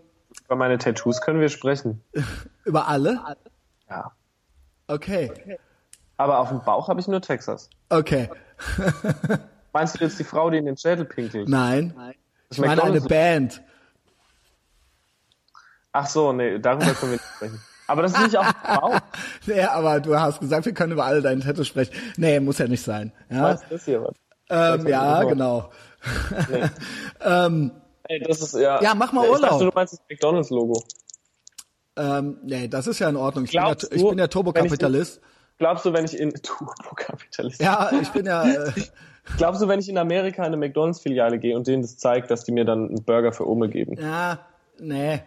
Über 0.46 0.56
meine 0.56 0.78
Tattoos 0.78 1.20
können 1.20 1.40
wir 1.40 1.50
sprechen. 1.50 2.02
über 2.64 2.88
alle? 2.88 3.20
Ja. 3.90 4.12
Okay. 4.86 5.30
Aber 6.16 6.38
auf 6.38 6.48
dem 6.48 6.62
Bauch 6.62 6.88
habe 6.88 7.00
ich 7.00 7.08
nur 7.08 7.20
Texas. 7.20 7.68
Okay. 7.90 8.30
Meinst 9.74 10.00
du 10.00 10.04
jetzt 10.04 10.18
die 10.18 10.24
Frau, 10.24 10.48
die 10.48 10.56
in 10.56 10.64
den 10.64 10.78
Schädel 10.78 11.04
pinkelt? 11.04 11.48
Nein. 11.50 11.92
Das 12.48 12.56
Ich 12.56 12.64
meine 12.64 12.82
eine 12.82 13.00
McDonald's- 13.00 13.08
Band. 13.08 13.62
Ach 15.98 16.06
so, 16.06 16.32
nee, 16.32 16.58
darüber 16.58 16.84
können 16.92 17.12
wir 17.12 17.16
nicht 17.18 17.24
sprechen. 17.36 17.60
Aber 17.86 18.02
das 18.02 18.12
ist 18.12 18.20
nicht 18.20 18.34
dem 18.34 18.42
Bauch. 18.80 18.98
Nee, 19.46 19.62
aber 19.62 20.00
du 20.00 20.18
hast 20.18 20.40
gesagt, 20.40 20.66
wir 20.66 20.74
können 20.74 20.92
über 20.92 21.04
alle 21.06 21.22
deine 21.22 21.40
Tattoos 21.40 21.68
sprechen. 21.68 21.94
Nee, 22.16 22.38
muss 22.40 22.58
ja 22.58 22.66
nicht 22.68 22.82
sein. 22.82 23.12
Ja, 23.30 23.42
Was 23.44 23.62
ist 23.70 23.84
hier 23.86 24.02
was? 24.02 24.14
ähm, 24.50 24.86
ja 24.88 25.22
Genau. 25.22 25.70
genau. 26.50 26.60
Ey, 28.08 28.20
das 28.20 28.40
ist 28.42 28.54
ja. 28.54 28.80
Ja, 28.82 28.94
mach 28.94 29.12
mal 29.12 29.24
Ich 29.24 29.30
Urlaub. 29.30 29.50
dachte, 29.50 29.64
du 29.64 29.70
meinst 29.74 29.92
das 29.94 30.00
McDonalds-Logo. 30.10 30.82
Ähm, 31.96 32.38
nee, 32.44 32.68
das 32.68 32.86
ist 32.86 32.98
ja 32.98 33.08
in 33.08 33.16
Ordnung. 33.16 33.44
Ich 33.44 33.52
bin 33.52 33.56
ja, 33.60 33.64
Glaubst 33.66 33.92
ich 33.92 34.02
du, 34.02 34.10
bin 34.10 34.18
ja 34.18 34.26
Turbokapitalist. 34.26 35.20
Glaubst 35.58 35.84
du, 35.86 35.92
wenn 35.94 36.04
ich 36.04 36.18
in 36.18 36.32
Turbokapitalist? 36.42 37.60
Ja, 37.62 37.90
ich 38.00 38.10
bin 38.10 38.26
ja. 38.26 38.44
Äh, 38.46 38.72
Glaubst 39.38 39.60
du, 39.62 39.66
wenn 39.68 39.80
ich 39.80 39.88
in 39.88 39.98
Amerika 39.98 40.42
in 40.42 40.48
eine 40.48 40.56
McDonalds-Filiale 40.58 41.38
gehe 41.38 41.56
und 41.56 41.66
denen 41.66 41.82
das 41.82 41.96
zeigt, 41.96 42.30
dass 42.30 42.44
die 42.44 42.52
mir 42.52 42.64
dann 42.64 42.88
einen 42.88 43.04
Burger 43.04 43.32
für 43.32 43.48
Ome 43.48 43.68
geben? 43.68 43.96
ja, 44.00 44.38
nee. 44.78 45.20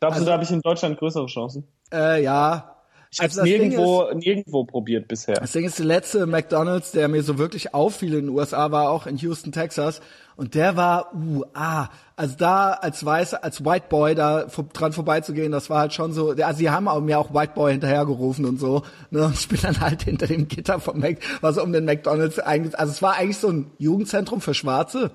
Glaubst 0.00 0.16
Also- 0.16 0.24
du, 0.24 0.26
da 0.26 0.32
habe 0.34 0.44
ich 0.44 0.50
in 0.50 0.60
Deutschland 0.60 0.98
größere 0.98 1.26
Chancen? 1.26 1.66
Äh, 1.92 2.22
ja. 2.22 2.72
Ich 3.10 3.20
habe 3.20 3.28
Also 3.28 3.44
Ding 3.44 3.68
nirgendwo, 3.68 4.10
nirgendwo 4.12 4.64
probiert 4.64 5.08
bisher. 5.08 5.36
Das 5.36 5.52
Ding 5.52 5.64
ist, 5.64 5.78
der 5.78 5.86
letzte 5.86 6.26
McDonalds, 6.26 6.90
der 6.90 7.08
mir 7.08 7.22
so 7.22 7.38
wirklich 7.38 7.72
auffiel 7.72 8.14
in 8.14 8.26
den 8.26 8.28
USA, 8.30 8.72
war 8.72 8.90
auch 8.90 9.06
in 9.06 9.16
Houston, 9.18 9.52
Texas. 9.52 10.00
Und 10.34 10.54
der 10.54 10.76
war, 10.76 11.14
uh, 11.14 11.44
ah, 11.54 11.88
also 12.16 12.34
da 12.36 12.72
als 12.72 13.06
Weißer, 13.06 13.42
als 13.42 13.64
White 13.64 13.86
Boy 13.88 14.14
da 14.14 14.46
dran 14.72 14.92
vorbeizugehen, 14.92 15.52
das 15.52 15.70
war 15.70 15.78
halt 15.78 15.94
schon 15.94 16.12
so, 16.12 16.32
also 16.32 16.58
sie 16.58 16.68
haben 16.68 17.06
mir 17.06 17.18
auch 17.18 17.32
White 17.32 17.52
Boy 17.54 17.72
hinterhergerufen 17.72 18.44
und 18.44 18.58
so. 18.58 18.82
Ne? 19.10 19.24
Und 19.24 19.34
ich 19.34 19.48
bin 19.48 19.60
dann 19.62 19.80
halt 19.80 20.02
hinter 20.02 20.26
dem 20.26 20.48
Gitter 20.48 20.80
vom 20.80 20.98
Mac, 20.98 21.18
was 21.40 21.56
um 21.56 21.72
den 21.72 21.84
McDonalds 21.86 22.38
eigentlich, 22.40 22.78
also 22.78 22.90
es 22.90 23.00
war 23.00 23.14
eigentlich 23.14 23.38
so 23.38 23.48
ein 23.48 23.70
Jugendzentrum 23.78 24.40
für 24.40 24.52
Schwarze. 24.52 25.12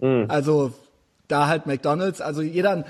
Also 0.00 0.72
da 1.28 1.46
halt 1.46 1.66
McDonalds, 1.66 2.20
also 2.20 2.42
jeder, 2.42 2.84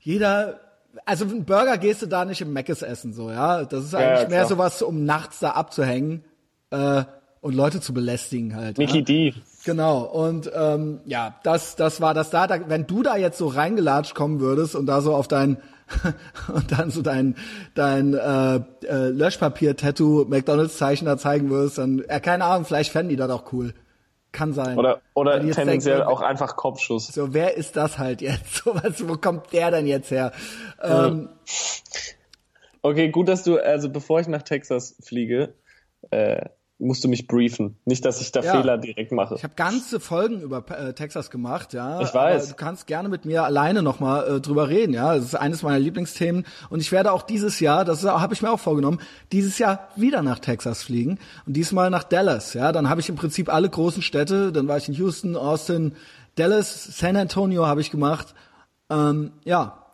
jeder, 0.00 0.60
also 1.04 1.24
einen 1.24 1.44
Burger 1.44 1.78
gehst 1.78 2.02
du 2.02 2.06
da 2.06 2.24
nicht 2.24 2.40
im 2.40 2.52
Mc's 2.52 2.82
essen, 2.82 3.12
so, 3.12 3.30
ja. 3.30 3.64
Das 3.64 3.84
ist 3.84 3.94
eigentlich 3.94 4.22
ja, 4.24 4.28
mehr 4.28 4.46
sowas, 4.46 4.82
um 4.82 5.04
nachts 5.04 5.40
da 5.40 5.50
abzuhängen 5.50 6.24
äh, 6.70 7.04
und 7.40 7.54
Leute 7.54 7.80
zu 7.80 7.94
belästigen 7.94 8.56
halt. 8.56 8.78
Mickey 8.78 8.98
ja? 8.98 9.04
D. 9.04 9.34
Genau, 9.64 10.02
und 10.02 10.50
ähm, 10.54 11.00
ja, 11.04 11.36
das, 11.42 11.76
das 11.76 12.00
war 12.00 12.14
das 12.14 12.30
da, 12.30 12.46
da. 12.46 12.68
Wenn 12.68 12.86
du 12.86 13.02
da 13.02 13.16
jetzt 13.16 13.38
so 13.38 13.46
reingelatscht 13.46 14.14
kommen 14.14 14.40
würdest 14.40 14.74
und 14.74 14.86
da 14.86 15.00
so 15.02 15.14
auf 15.14 15.28
dein 15.28 15.58
und 16.54 16.72
dann 16.72 16.90
so 16.90 17.02
dein 17.02 17.34
dein 17.74 18.14
äh, 18.14 18.56
äh, 18.56 19.08
Löschpapier-Tattoo 19.08 20.24
McDonalds-Zeichen 20.28 21.04
da 21.04 21.18
zeigen 21.18 21.50
würdest, 21.50 21.78
dann, 21.78 22.02
ja, 22.08 22.20
keine 22.20 22.44
Ahnung, 22.44 22.64
vielleicht 22.64 22.92
fänden 22.92 23.10
die 23.10 23.16
das 23.16 23.30
auch 23.30 23.52
cool. 23.52 23.74
Kann 24.32 24.52
sein. 24.52 24.78
Oder, 24.78 25.00
oder 25.14 25.40
tendenziell 25.40 25.96
denken, 25.96 26.08
auch 26.08 26.20
einfach 26.20 26.56
Kopfschuss. 26.56 27.08
So, 27.08 27.34
wer 27.34 27.56
ist 27.56 27.76
das 27.76 27.98
halt 27.98 28.20
jetzt? 28.20 28.62
So, 28.64 28.74
was, 28.74 29.08
wo 29.08 29.16
kommt 29.16 29.52
der 29.52 29.70
denn 29.70 29.86
jetzt 29.86 30.10
her? 30.10 30.32
Ähm, 30.82 31.30
Okay, 32.82 33.10
gut, 33.10 33.28
dass 33.28 33.44
du, 33.44 33.58
also 33.58 33.90
bevor 33.90 34.20
ich 34.20 34.28
nach 34.28 34.42
Texas 34.42 34.96
fliege, 35.02 35.54
äh, 36.10 36.46
musst 36.80 37.04
du 37.04 37.08
mich 37.08 37.26
briefen. 37.26 37.76
Nicht, 37.84 38.04
dass 38.04 38.20
ich 38.20 38.32
da 38.32 38.40
Ja. 38.40 38.52
Fehler 38.56 38.78
direkt 38.78 39.12
mache. 39.12 39.34
Ich 39.36 39.44
habe 39.44 39.54
ganze 39.54 40.00
Folgen 40.00 40.40
über 40.40 40.64
äh, 40.70 40.92
Texas 40.94 41.30
gemacht, 41.30 41.72
ja. 41.72 42.00
Ich 42.00 42.12
weiß. 42.12 42.42
Aber 42.44 42.50
du 42.50 42.56
kannst 42.56 42.86
gerne 42.86 43.08
mit 43.08 43.24
mir 43.24 43.44
alleine 43.44 43.82
nochmal 43.82 44.36
äh, 44.36 44.40
drüber 44.40 44.68
reden, 44.68 44.94
ja. 44.94 45.14
Das 45.14 45.24
ist 45.24 45.34
eines 45.34 45.62
meiner 45.62 45.78
Lieblingsthemen. 45.78 46.46
Und 46.70 46.80
ich 46.80 46.90
werde 46.90 47.12
auch 47.12 47.22
dieses 47.22 47.60
Jahr, 47.60 47.84
das 47.84 48.02
habe 48.04 48.34
ich 48.34 48.42
mir 48.42 48.50
auch 48.50 48.58
vorgenommen, 48.60 49.00
dieses 49.30 49.58
Jahr 49.58 49.88
wieder 49.94 50.22
nach 50.22 50.38
Texas 50.40 50.82
fliegen. 50.82 51.18
Und 51.46 51.52
diesmal 51.54 51.90
nach 51.90 52.04
Dallas, 52.04 52.54
ja. 52.54 52.72
Dann 52.72 52.88
habe 52.88 53.00
ich 53.00 53.08
im 53.08 53.16
Prinzip 53.16 53.52
alle 53.52 53.68
großen 53.68 54.02
Städte. 54.02 54.50
Dann 54.52 54.66
war 54.66 54.76
ich 54.78 54.88
in 54.88 54.94
Houston, 54.94 55.36
Austin, 55.36 55.94
Dallas, 56.36 56.84
San 56.98 57.16
Antonio 57.16 57.66
habe 57.66 57.80
ich 57.80 57.90
gemacht. 57.90 58.34
Ähm, 58.88 59.32
ja, 59.44 59.84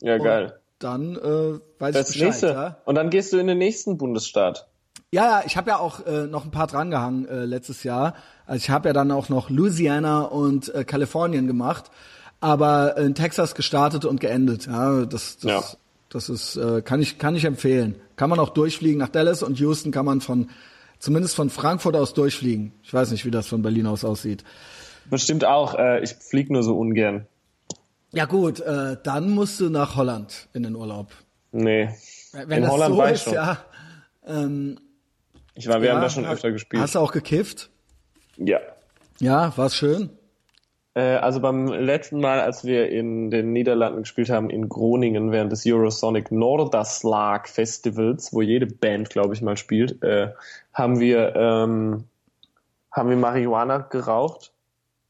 ja, 0.00 0.18
geil. 0.18 0.58
dann 0.78 1.14
äh, 1.16 1.60
weiß 1.78 1.94
Das 1.94 2.08
ich 2.10 2.14
Bescheid, 2.14 2.26
nächste. 2.28 2.46
ja. 2.48 2.76
Und 2.84 2.94
dann 2.94 3.10
gehst 3.10 3.32
du 3.32 3.38
in 3.38 3.46
den 3.46 3.58
nächsten 3.58 3.98
Bundesstaat. 3.98 4.66
Ja, 5.12 5.24
ja, 5.40 5.42
ich 5.46 5.56
habe 5.56 5.70
ja 5.70 5.78
auch 5.78 6.04
äh, 6.06 6.26
noch 6.26 6.44
ein 6.44 6.50
paar 6.50 6.66
drangehangen 6.66 7.26
äh, 7.28 7.44
letztes 7.46 7.82
Jahr. 7.82 8.14
Also 8.46 8.58
ich 8.58 8.68
habe 8.70 8.88
ja 8.88 8.92
dann 8.92 9.10
auch 9.10 9.28
noch 9.30 9.48
Louisiana 9.48 10.22
und 10.22 10.74
äh, 10.74 10.84
Kalifornien 10.84 11.46
gemacht, 11.46 11.90
aber 12.40 12.96
in 12.98 13.14
Texas 13.14 13.54
gestartet 13.54 14.04
und 14.04 14.20
geendet. 14.20 14.66
Ja, 14.66 15.06
das, 15.06 15.38
das, 15.38 15.50
Ja. 15.50 15.62
das 16.10 16.28
ist 16.28 16.56
äh, 16.56 16.82
kann 16.82 17.00
ich 17.00 17.18
kann 17.18 17.34
ich 17.34 17.44
empfehlen. 17.46 17.96
Kann 18.16 18.28
man 18.28 18.38
auch 18.38 18.50
durchfliegen 18.50 18.98
nach 18.98 19.08
Dallas 19.08 19.42
und 19.42 19.58
Houston 19.58 19.92
kann 19.92 20.04
man 20.04 20.20
von 20.20 20.50
zumindest 20.98 21.36
von 21.36 21.48
Frankfurt 21.48 21.96
aus 21.96 22.12
durchfliegen. 22.12 22.72
Ich 22.82 22.92
weiß 22.92 23.10
nicht, 23.10 23.24
wie 23.24 23.30
das 23.30 23.46
von 23.46 23.62
Berlin 23.62 23.86
aus 23.86 24.04
aussieht. 24.04 24.44
Bestimmt 25.08 25.46
auch. 25.46 25.74
Äh, 25.74 26.02
ich 26.02 26.14
flieg 26.16 26.50
nur 26.50 26.62
so 26.62 26.76
ungern. 26.78 27.26
Ja 28.12 28.26
gut, 28.26 28.60
äh, 28.60 28.96
dann 29.02 29.30
musst 29.30 29.58
du 29.60 29.70
nach 29.70 29.96
Holland 29.96 30.48
in 30.52 30.64
den 30.64 30.74
Urlaub. 30.76 31.12
Nee. 31.52 31.88
Wenn 32.32 32.58
in 32.58 32.62
das 32.64 32.72
Holland 32.72 32.94
so 32.94 33.02
ist, 33.04 33.26
ja. 33.32 33.58
Ähm, 34.26 34.78
Ich 35.58 35.66
war, 35.66 35.80
wir 35.80 35.88
ja, 35.88 35.94
haben 35.94 36.02
da 36.02 36.08
schon 36.08 36.24
öfter 36.24 36.52
gespielt. 36.52 36.80
Hast 36.80 36.94
du 36.94 37.00
auch 37.00 37.12
gekifft? 37.12 37.70
ja. 38.36 38.60
Ja, 39.20 39.52
war's 39.56 39.74
schön. 39.74 40.10
Äh, 40.94 41.16
also 41.16 41.40
beim 41.40 41.66
letzten 41.66 42.20
Mal, 42.20 42.40
als 42.40 42.64
wir 42.64 42.88
in 42.88 43.32
den 43.32 43.52
Niederlanden 43.52 44.02
gespielt 44.02 44.30
haben, 44.30 44.48
in 44.48 44.68
Groningen 44.68 45.32
während 45.32 45.50
des 45.50 45.66
Eurosonic 45.66 46.30
Norderslag 46.30 47.48
Festivals, 47.48 48.32
wo 48.32 48.42
jede 48.42 48.66
Band, 48.66 49.10
glaube 49.10 49.34
ich, 49.34 49.42
mal 49.42 49.56
spielt, 49.56 50.00
äh, 50.04 50.28
haben 50.72 51.00
wir 51.00 51.34
ähm, 51.34 52.04
haben 52.92 53.10
wir 53.10 53.16
Marihuana 53.16 53.78
geraucht 53.78 54.52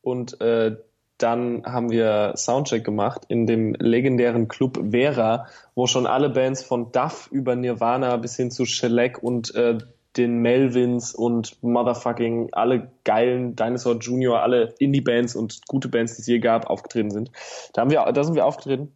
und 0.00 0.40
äh, 0.40 0.76
dann 1.18 1.64
haben 1.66 1.90
wir 1.90 2.32
Soundcheck 2.36 2.84
gemacht 2.84 3.22
in 3.28 3.46
dem 3.46 3.74
legendären 3.74 4.48
Club 4.48 4.78
Vera, 4.90 5.48
wo 5.74 5.86
schon 5.86 6.06
alle 6.06 6.30
Bands 6.30 6.62
von 6.62 6.92
Duff 6.92 7.28
über 7.30 7.56
Nirvana 7.56 8.16
bis 8.16 8.36
hin 8.36 8.50
zu 8.50 8.64
Shellac 8.64 9.22
und 9.22 9.54
äh, 9.54 9.78
den 10.18 10.38
Melvins 10.38 11.14
und 11.14 11.62
motherfucking 11.62 12.50
alle 12.52 12.90
geilen 13.04 13.54
Dinosaur 13.56 13.98
Junior, 13.98 14.42
alle 14.42 14.74
Indie-Bands 14.78 15.36
und 15.36 15.66
gute 15.68 15.88
Bands, 15.88 16.16
die 16.16 16.22
es 16.22 16.26
je 16.26 16.40
gab, 16.40 16.68
aufgetreten 16.68 17.10
sind. 17.10 17.30
Da 17.72 17.82
haben 17.82 17.90
wir, 17.90 18.04
da 18.12 18.24
sind 18.24 18.34
wir 18.34 18.44
aufgetreten. 18.44 18.92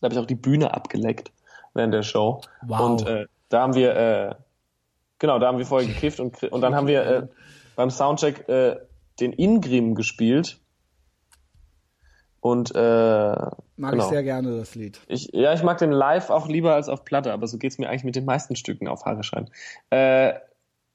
Da 0.00 0.06
habe 0.06 0.14
ich 0.14 0.20
auch 0.20 0.26
die 0.26 0.34
Bühne 0.34 0.74
abgeleckt 0.74 1.30
während 1.74 1.94
der 1.94 2.02
Show. 2.02 2.40
Wow. 2.66 2.80
Und 2.80 3.06
äh, 3.06 3.26
da 3.50 3.60
haben 3.60 3.74
wir, 3.74 3.94
äh, 3.94 4.34
genau, 5.18 5.38
da 5.38 5.46
haben 5.46 5.58
wir 5.58 5.66
vorher 5.66 5.86
gekifft 5.86 6.18
und, 6.18 6.42
und 6.42 6.60
dann 6.62 6.74
haben 6.74 6.86
wir 6.86 7.06
äh, 7.06 7.26
beim 7.76 7.90
Soundcheck 7.90 8.48
äh, 8.48 8.76
den 9.20 9.32
Ingrim 9.32 9.94
gespielt 9.94 10.61
und 12.42 12.74
äh, 12.74 12.78
mag 12.78 13.92
genau. 13.92 14.02
ich 14.02 14.10
sehr 14.10 14.24
gerne 14.24 14.58
das 14.58 14.74
Lied. 14.74 15.00
Ich, 15.06 15.30
ja, 15.32 15.54
ich 15.54 15.62
mag 15.62 15.78
den 15.78 15.92
live 15.92 16.28
auch 16.28 16.48
lieber 16.48 16.74
als 16.74 16.88
auf 16.88 17.04
Platte, 17.04 17.32
aber 17.32 17.46
so 17.46 17.56
geht's 17.56 17.78
mir 17.78 17.88
eigentlich 17.88 18.02
mit 18.02 18.16
den 18.16 18.24
meisten 18.24 18.56
Stücken 18.56 18.88
auf 18.88 19.04
Haare 19.04 19.22
schreien. 19.22 19.48
Äh, 19.90 20.34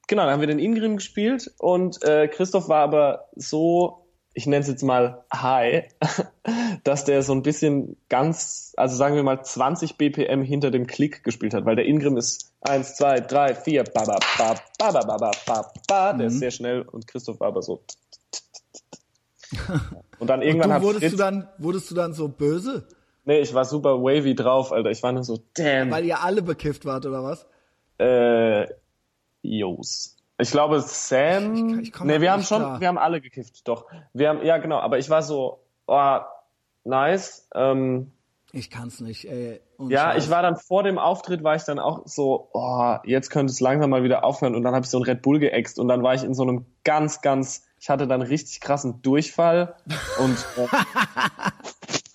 genau, 0.10 0.24
dann 0.24 0.34
haben 0.34 0.42
wir 0.42 0.48
den 0.48 0.60
Ingrim 0.60 0.98
gespielt 0.98 1.54
und 1.58 2.04
äh, 2.04 2.28
Christoph 2.28 2.68
war 2.68 2.82
aber 2.84 3.30
so, 3.34 4.10
ich 4.34 4.46
nenne 4.46 4.60
es 4.60 4.68
jetzt 4.68 4.84
mal 4.84 5.24
high, 5.34 5.86
dass 6.84 7.06
der 7.06 7.22
so 7.22 7.32
ein 7.32 7.44
bisschen 7.44 7.96
ganz, 8.10 8.74
also 8.76 8.98
sagen 8.98 9.16
wir 9.16 9.24
mal 9.24 9.42
20 9.42 9.98
BPM 9.98 10.42
hinter 10.42 10.70
dem 10.70 10.86
Klick 10.86 11.24
gespielt 11.24 11.54
hat, 11.54 11.64
weil 11.64 11.78
der 11.78 11.86
Ingrim 11.86 12.18
ist 12.18 12.52
eins, 12.60 12.98
zwei, 12.98 13.22
drei, 13.22 13.56
vier, 13.56 13.86
ba 13.86 14.04
ba 14.04 14.20
ba 14.38 14.56
ba 14.78 14.92
ba 14.92 15.18
ba 15.18 15.32
ba 15.46 15.72
ba, 15.88 16.12
der 16.12 16.28
ist 16.28 16.34
mhm. 16.34 16.40
sehr 16.40 16.52
schnell 16.52 16.82
und 16.82 17.08
Christoph 17.08 17.40
war 17.40 17.48
aber 17.48 17.62
so 17.62 17.84
Und 20.20 20.28
dann 20.28 20.42
irgendwann 20.42 20.72
und 20.72 20.82
du, 20.82 20.88
wurdest 20.88 21.14
du 21.14 21.18
dann 21.18 21.48
wurdest 21.58 21.92
du 21.92 21.96
dann 21.96 22.14
so 22.14 22.28
böse? 22.28 22.88
Nee, 23.26 23.40
ich 23.40 23.54
war 23.54 23.66
super 23.66 24.02
wavy 24.02 24.36
drauf, 24.36 24.72
Alter. 24.72 24.90
Ich 24.90 25.04
war 25.04 25.12
nur 25.12 25.24
so, 25.24 25.44
damn. 25.54 25.92
Weil 25.92 26.06
ihr 26.06 26.24
alle 26.24 26.42
bekifft 26.42 26.86
wart, 26.86 27.06
oder 27.06 27.24
was? 27.24 27.46
Äh, 28.00 28.68
Jos. 29.42 30.16
Ich 30.40 30.52
glaube, 30.52 30.82
Sam. 30.82 31.82
Ich, 31.82 31.90
ich 31.90 32.00
nee, 32.04 32.22
wir 32.22 32.32
haben 32.32 32.44
schon, 32.44 32.62
klar. 32.62 32.80
wir 32.80 32.88
haben 32.88 32.98
alle 32.98 33.22
gekifft, 33.22 33.68
doch. 33.68 33.86
Wir 34.14 34.30
haben, 34.30 34.46
ja 34.46 34.58
genau, 34.58 34.80
aber 34.80 34.98
ich 34.98 35.10
war 35.10 35.24
so, 35.24 35.60
oh, 35.88 36.20
nice. 36.84 37.48
Ähm, 37.54 38.12
ich 38.54 38.70
kann's 38.70 39.02
nicht, 39.02 39.30
ey. 39.30 39.60
Ja, 39.80 40.12
Scheiß. 40.12 40.26
ich 40.26 40.30
war 40.32 40.42
dann 40.42 40.56
vor 40.56 40.84
dem 40.84 40.98
Auftritt, 40.98 41.44
war 41.44 41.56
ich 41.56 41.64
dann 41.64 41.80
auch 41.80 42.02
so, 42.06 42.50
oh, 42.54 42.96
jetzt 43.04 43.30
könnte 43.30 43.52
es 43.52 43.60
langsam 43.60 43.90
mal 43.92 44.04
wieder 44.04 44.24
aufhören. 44.24 44.56
Und 44.56 44.64
dann 44.64 44.74
habe 44.74 44.84
ich 44.84 44.90
so 44.90 44.98
ein 44.98 45.04
Red 45.04 45.22
Bull 45.22 45.40
geäxt 45.40 45.80
und 45.80 45.88
dann 45.88 46.04
war 46.04 46.16
ich 46.16 46.24
in 46.24 46.34
so 46.34 46.44
einem 46.44 46.66
ganz, 46.84 47.22
ganz 47.22 47.68
ich 47.80 47.90
hatte 47.90 48.08
dann 48.08 48.22
richtig 48.22 48.60
krassen 48.60 49.02
Durchfall 49.02 49.76
und 50.20 50.38
äh, 50.58 50.68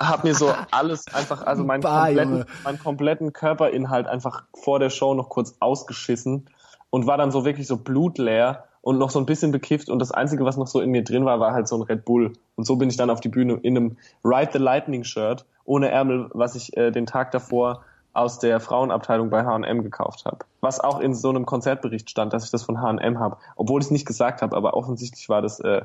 habe 0.05 0.29
mir 0.29 0.35
so 0.35 0.53
alles 0.71 1.07
einfach, 1.15 1.47
also 1.47 1.65
meinen 1.65 1.83
kompletten, 1.83 2.45
meinen 2.65 2.79
kompletten 2.79 3.33
Körperinhalt 3.33 4.07
einfach 4.07 4.45
vor 4.55 4.79
der 4.79 4.91
Show 4.91 5.15
noch 5.15 5.29
kurz 5.29 5.57
ausgeschissen 5.61 6.51
und 6.91 7.07
war 7.07 7.17
dann 7.17 7.31
so 7.31 7.45
wirklich 7.45 7.67
so 7.67 7.77
blutleer 7.77 8.65
und 8.83 8.99
noch 8.99 9.11
so 9.11 9.19
ein 9.21 9.27
bisschen 9.27 9.53
bekifft 9.53 9.89
und 9.89 10.01
das 10.01 10.11
Einzige, 10.11 10.45
was 10.45 10.57
noch 10.57 10.67
so 10.67 10.81
in 10.81 10.91
mir 10.91 11.05
drin 11.05 11.25
war, 11.25 11.41
war 11.41 11.53
halt 11.53 11.69
so 11.69 11.77
ein 11.77 11.83
Red 11.83 12.05
Bull. 12.05 12.33
Und 12.57 12.67
so 12.67 12.77
bin 12.77 12.91
ich 12.91 12.97
dann 12.97 13.11
auf 13.11 13.21
die 13.21 13.29
Bühne 13.29 13.59
in 13.63 13.77
einem 13.77 13.97
Ride 14.25 14.51
the 14.53 14.59
Lightning 14.59 15.05
Shirt 15.05 15.47
ohne 15.65 15.91
Ärmel, 15.91 16.29
was 16.35 16.57
ich 16.57 16.77
äh, 16.77 16.91
den 16.91 17.07
Tag 17.07 17.31
davor 17.31 17.85
aus 18.13 18.41
der 18.41 18.61
Frauenabteilung 18.61 19.31
bei 19.31 19.45
H&M 19.45 19.83
gekauft 19.83 20.25
habe. 20.27 20.39
Was 20.61 20.81
auch 20.81 21.01
in 21.01 21.15
so 21.15 21.31
einem 21.31 21.47
Konzertbericht 21.47 22.11
stand, 22.11 22.33
dass 22.33 22.45
ich 22.45 22.51
das 22.51 22.65
von 22.65 22.83
H&M 22.83 23.19
habe. 23.19 23.39
Obwohl 23.57 23.81
ich 23.81 23.87
es 23.87 23.91
nicht 23.91 24.05
gesagt 24.05 24.43
habe, 24.43 24.55
aber 24.57 24.75
offensichtlich 24.75 25.29
war 25.29 25.41
das 25.41 25.61
äh, 25.61 25.83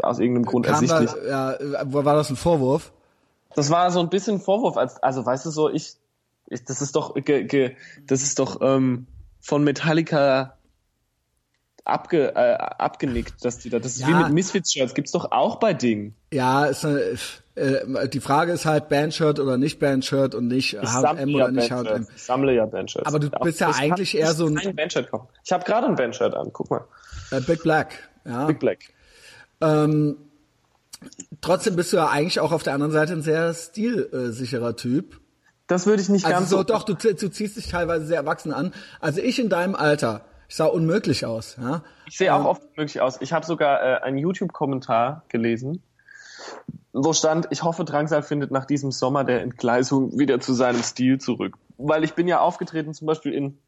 aus 0.00 0.20
irgendeinem 0.20 0.46
Grund 0.46 0.66
Kam 0.66 0.74
ersichtlich. 0.74 1.10
Da, 1.12 1.58
ja, 1.58 1.92
war 1.92 2.14
das 2.14 2.30
ein 2.30 2.36
Vorwurf? 2.36 2.92
Das 3.54 3.70
war 3.70 3.90
so 3.90 4.00
ein 4.00 4.08
bisschen 4.08 4.36
ein 4.36 4.40
Vorwurf, 4.40 4.76
als, 4.76 5.02
also 5.02 5.26
weißt 5.26 5.44
du 5.46 5.50
so, 5.50 5.68
ich, 5.68 5.96
ich 6.46 6.64
das 6.64 6.80
ist 6.80 6.94
doch, 6.94 7.14
ge, 7.14 7.44
ge, 7.44 7.74
das 8.06 8.22
ist 8.22 8.38
doch 8.38 8.60
ähm, 8.60 9.06
von 9.40 9.64
Metallica 9.64 10.55
abge, 11.86 12.34
äh, 12.34 12.54
abgenickt, 12.54 13.44
dass 13.44 13.58
die 13.58 13.70
da. 13.70 13.78
Das 13.78 13.92
ist 13.92 14.00
ja. 14.00 14.08
wie 14.08 14.14
mit 14.14 14.32
Misfits-Shirts, 14.32 14.94
gibt's 14.94 15.12
doch 15.12 15.30
auch 15.32 15.56
bei 15.56 15.74
Dingen. 15.74 16.14
Ja, 16.32 16.66
ist 16.66 16.84
eine, 16.84 17.16
äh, 17.54 18.08
die 18.08 18.20
Frage 18.20 18.52
ist 18.52 18.66
halt 18.66 18.88
Bandshirt 18.88 19.40
oder 19.40 19.56
nicht 19.56 19.78
Bandshirt 19.78 20.34
und 20.34 20.48
nicht 20.48 20.76
H&M 20.78 21.34
oder 21.34 21.46
ja 21.46 21.50
nicht 21.50 21.70
H&M. 21.70 22.06
Ich 22.14 22.22
sammle 22.22 22.54
ja 22.54 22.66
Bandshirts. 22.66 23.06
Aber 23.06 23.18
du 23.18 23.30
bist 23.30 23.60
ja 23.60 23.70
eigentlich 23.70 24.16
eher 24.16 24.34
so 24.34 24.46
ein... 24.46 24.58
ein 24.58 24.76
Bandshirt 24.76 25.10
kaufen. 25.10 25.28
Ich 25.44 25.52
habe 25.52 25.64
gerade 25.64 25.86
ein 25.86 25.94
Bandshirt 25.94 26.34
an, 26.34 26.50
guck 26.52 26.70
mal. 26.70 26.84
Äh, 27.30 27.40
Big 27.40 27.62
Black, 27.62 28.10
ja. 28.24 28.46
Big 28.46 28.58
Black. 28.58 28.80
Ähm, 29.60 30.16
trotzdem 31.40 31.76
bist 31.76 31.92
du 31.92 31.96
ja 31.96 32.08
eigentlich 32.08 32.40
auch 32.40 32.52
auf 32.52 32.62
der 32.62 32.74
anderen 32.74 32.92
Seite 32.92 33.14
ein 33.14 33.22
sehr 33.22 33.54
stilsicherer 33.54 34.76
Typ. 34.76 35.20
Das 35.66 35.86
würde 35.86 36.02
ich 36.02 36.08
nicht 36.08 36.26
also 36.26 36.38
ganz 36.38 36.50
so. 36.50 36.62
Doch, 36.62 36.84
du, 36.84 36.94
du 36.94 37.28
ziehst 37.28 37.56
dich 37.56 37.68
teilweise 37.68 38.06
sehr 38.06 38.18
erwachsen 38.18 38.52
an. 38.52 38.72
Also 39.00 39.20
ich 39.20 39.38
in 39.38 39.48
deinem 39.48 39.74
Alter, 39.74 40.24
ich 40.48 40.56
sah 40.56 40.66
unmöglich 40.66 41.26
aus. 41.26 41.56
Ja? 41.60 41.82
Ich 42.06 42.18
sehe 42.18 42.34
auch 42.34 42.40
ähm, 42.40 42.46
oft 42.46 42.62
unmöglich 42.62 43.00
aus. 43.00 43.20
Ich 43.20 43.32
habe 43.32 43.44
sogar 43.46 43.82
äh, 43.82 44.02
einen 44.02 44.18
YouTube-Kommentar 44.18 45.24
gelesen 45.28 45.82
wo 46.92 47.12
stand, 47.12 47.48
ich 47.50 47.62
hoffe, 47.62 47.84
Drangsal 47.84 48.22
findet 48.22 48.50
nach 48.50 48.64
diesem 48.64 48.90
Sommer 48.90 49.22
der 49.22 49.42
Entgleisung 49.42 50.18
wieder 50.18 50.40
zu 50.40 50.54
seinem 50.54 50.82
Stil 50.82 51.18
zurück. 51.18 51.58
Weil 51.76 52.04
ich 52.04 52.14
bin 52.14 52.26
ja 52.26 52.40
aufgetreten 52.40 52.94
zum 52.94 53.06
Beispiel 53.06 53.34
in 53.34 53.58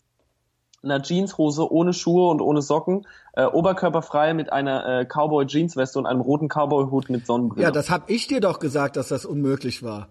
einer 0.82 1.02
Jeanshose 1.02 1.70
ohne 1.70 1.92
Schuhe 1.92 2.30
und 2.30 2.40
ohne 2.40 2.62
Socken, 2.62 3.06
äh, 3.34 3.44
oberkörperfrei 3.44 4.32
mit 4.32 4.50
einer 4.50 5.00
äh, 5.00 5.04
Cowboy-Jeansweste 5.04 5.98
und 5.98 6.06
einem 6.06 6.22
roten 6.22 6.48
Cowboy-Hut 6.48 7.10
mit 7.10 7.26
Sonnenbrille. 7.26 7.64
Ja, 7.64 7.70
das 7.70 7.90
hab 7.90 8.08
ich 8.08 8.28
dir 8.28 8.40
doch 8.40 8.60
gesagt, 8.60 8.96
dass 8.96 9.08
das 9.08 9.26
unmöglich 9.26 9.82
war. 9.82 10.08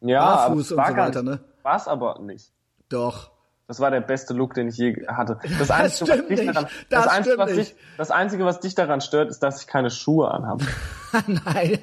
Ja, 0.00 0.24
Barfuß 0.24 0.72
und 0.72 0.86
so 0.86 0.96
weiter, 0.96 1.22
ne? 1.22 1.40
War's 1.62 1.86
aber 1.86 2.18
nicht. 2.20 2.50
Doch. 2.88 3.30
Das 3.70 3.78
war 3.78 3.92
der 3.92 4.00
beste 4.00 4.34
Look, 4.34 4.54
den 4.54 4.66
ich 4.66 4.76
je 4.78 5.06
hatte. 5.06 5.38
Das, 5.60 5.70
Einzige, 5.70 6.10
was 6.10 6.26
dich 6.26 6.44
daran, 6.44 6.64
das, 6.88 7.04
das, 7.04 7.06
Einzige, 7.06 7.38
was 7.38 7.52
dich, 7.52 7.74
das 7.98 8.10
Einzige, 8.10 8.44
was 8.44 8.58
dich 8.58 8.74
daran 8.74 9.00
stört, 9.00 9.30
ist, 9.30 9.44
dass 9.44 9.60
ich 9.60 9.68
keine 9.68 9.90
Schuhe 9.90 10.28
anhabe. 10.28 10.64
Nein. 11.28 11.78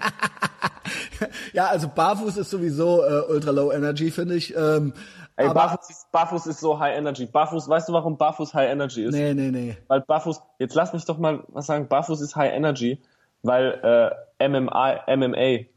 ja, 1.54 1.68
also 1.68 1.88
Barfuß 1.88 2.36
ist 2.36 2.50
sowieso 2.50 3.06
äh, 3.06 3.22
ultra 3.30 3.52
low 3.52 3.72
energy, 3.72 4.12
finde 4.12 4.36
ich. 4.36 4.54
Ähm, 4.54 4.96
Ey, 5.38 5.48
Barfuß 5.48 5.90
ist, 5.90 6.12
Barfuß 6.12 6.48
ist 6.48 6.60
so 6.60 6.78
High 6.78 6.98
Energy. 6.98 7.26
Barfuß, 7.26 7.70
weißt 7.70 7.88
du, 7.88 7.94
warum 7.94 8.18
Barfuß 8.18 8.54
High 8.54 8.70
Energy 8.70 9.06
ist? 9.06 9.14
Nee, 9.14 9.34
nee, 9.34 9.52
nee. 9.52 9.78
Weil 9.88 10.02
Barfuß, 10.02 10.42
jetzt 10.60 10.76
lass 10.76 10.92
mich 10.92 11.06
doch 11.06 11.20
mal 11.20 11.46
was 11.48 11.68
sagen, 11.68 11.88
Barfuß 11.88 12.20
ist 12.20 12.36
High 12.36 12.54
Energy, 12.54 13.02
weil 13.44 14.12
äh, 14.40 14.50
MMA, 14.50 15.06
MMA 15.16 15.68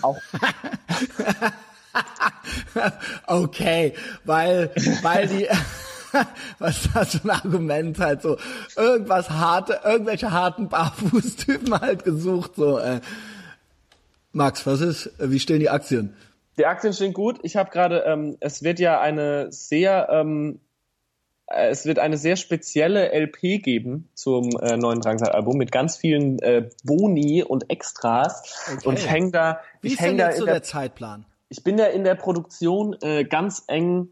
auch 0.00 0.16
okay, 3.26 3.94
weil, 4.24 4.70
weil 5.02 5.26
die, 5.28 5.48
was 6.58 6.84
ist 6.84 6.94
das 6.94 7.16
für 7.16 7.24
ein 7.24 7.30
Argument 7.30 7.98
halt 7.98 8.22
so, 8.22 8.36
irgendwas 8.76 9.30
harte, 9.30 9.80
irgendwelche 9.84 10.32
harten 10.32 10.68
Barfußtypen 10.68 11.80
halt 11.80 12.04
gesucht, 12.04 12.52
so, 12.56 12.78
äh. 12.78 13.00
Max, 14.32 14.66
was 14.66 14.80
ist, 14.80 15.10
wie 15.18 15.40
stehen 15.40 15.60
die 15.60 15.70
Aktien? 15.70 16.14
Die 16.58 16.66
Aktien 16.66 16.92
stehen 16.92 17.12
gut. 17.12 17.38
Ich 17.42 17.56
habe 17.56 17.70
gerade, 17.70 18.00
ähm, 18.00 18.36
es 18.40 18.62
wird 18.62 18.78
ja 18.78 19.00
eine 19.00 19.50
sehr, 19.50 20.08
ähm, 20.10 20.60
äh, 21.46 21.68
es 21.68 21.86
wird 21.86 21.98
eine 21.98 22.18
sehr 22.18 22.36
spezielle 22.36 23.12
LP 23.12 23.62
geben 23.62 24.08
zum 24.14 24.50
äh, 24.60 24.76
neuen 24.76 25.00
Drangsal-Album 25.00 25.56
mit 25.56 25.72
ganz 25.72 25.96
vielen 25.96 26.40
äh, 26.40 26.68
Boni 26.84 27.42
und 27.42 27.70
Extras. 27.70 28.66
Okay. 28.72 28.88
Und 28.88 28.98
ich 28.98 29.08
häng 29.08 29.32
da, 29.32 29.60
wie 29.80 29.88
ich 29.88 29.94
ist 29.94 30.00
häng 30.00 30.08
denn 30.10 30.18
da 30.18 30.26
jetzt 30.28 30.38
so 30.38 30.44
der, 30.44 30.54
der 30.54 30.62
Zeitplan? 30.64 31.24
Ich 31.48 31.64
bin 31.64 31.78
ja 31.78 31.86
in 31.86 32.04
der 32.04 32.14
Produktion 32.14 32.96
äh, 33.02 33.24
ganz 33.24 33.64
eng 33.68 34.10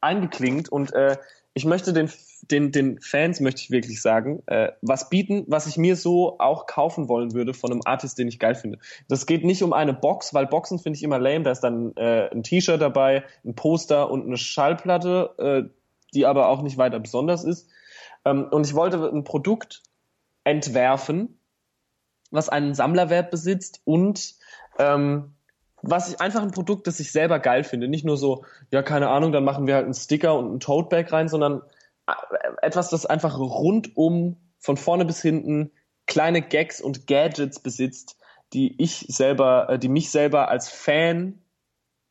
eingeklingt 0.00 0.68
und 0.68 0.92
äh, 0.92 1.16
ich 1.54 1.64
möchte 1.64 1.94
den, 1.94 2.10
den, 2.50 2.70
den 2.70 3.00
Fans, 3.00 3.40
möchte 3.40 3.62
ich 3.62 3.70
wirklich 3.70 4.02
sagen, 4.02 4.42
äh, 4.46 4.72
was 4.82 5.08
bieten, 5.08 5.44
was 5.48 5.66
ich 5.66 5.78
mir 5.78 5.96
so 5.96 6.38
auch 6.38 6.66
kaufen 6.66 7.08
wollen 7.08 7.32
würde 7.32 7.54
von 7.54 7.72
einem 7.72 7.80
Artist, 7.86 8.18
den 8.18 8.28
ich 8.28 8.38
geil 8.38 8.54
finde. 8.54 8.78
Das 9.08 9.24
geht 9.24 9.42
nicht 9.42 9.62
um 9.62 9.72
eine 9.72 9.94
Box, 9.94 10.34
weil 10.34 10.46
Boxen 10.46 10.78
finde 10.78 10.98
ich 10.98 11.02
immer 11.02 11.18
lame. 11.18 11.44
Da 11.44 11.52
ist 11.52 11.60
dann 11.60 11.96
äh, 11.96 12.28
ein 12.30 12.42
T-Shirt 12.42 12.80
dabei, 12.80 13.24
ein 13.44 13.54
Poster 13.54 14.10
und 14.10 14.26
eine 14.26 14.36
Schallplatte, 14.36 15.34
äh, 15.38 15.74
die 16.12 16.26
aber 16.26 16.48
auch 16.48 16.60
nicht 16.60 16.76
weiter 16.76 17.00
besonders 17.00 17.42
ist. 17.42 17.70
Ähm, 18.26 18.48
und 18.50 18.66
ich 18.66 18.74
wollte 18.74 19.02
ein 19.08 19.24
Produkt 19.24 19.82
entwerfen, 20.44 21.40
was 22.30 22.50
einen 22.50 22.74
Sammlerwert 22.74 23.30
besitzt 23.30 23.80
und 23.84 24.34
ähm, 24.78 25.35
was 25.88 26.10
ich 26.10 26.20
einfach 26.20 26.42
ein 26.42 26.50
Produkt, 26.50 26.86
das 26.86 27.00
ich 27.00 27.12
selber 27.12 27.38
geil 27.38 27.64
finde. 27.64 27.88
Nicht 27.88 28.04
nur 28.04 28.16
so, 28.16 28.44
ja, 28.70 28.82
keine 28.82 29.08
Ahnung, 29.08 29.32
dann 29.32 29.44
machen 29.44 29.66
wir 29.66 29.74
halt 29.74 29.84
einen 29.84 29.94
Sticker 29.94 30.38
und 30.38 30.46
einen 30.46 30.60
Toteback 30.60 31.12
rein, 31.12 31.28
sondern 31.28 31.62
äh, 32.06 32.12
etwas, 32.62 32.90
das 32.90 33.06
einfach 33.06 33.38
rundum 33.38 34.36
von 34.58 34.76
vorne 34.76 35.04
bis 35.04 35.22
hinten 35.22 35.70
kleine 36.06 36.42
Gags 36.42 36.80
und 36.80 37.06
Gadgets 37.06 37.60
besitzt, 37.60 38.16
die 38.52 38.80
ich 38.80 39.06
selber, 39.08 39.68
äh, 39.70 39.78
die 39.78 39.88
mich 39.88 40.10
selber 40.10 40.48
als 40.48 40.68
Fan 40.68 41.40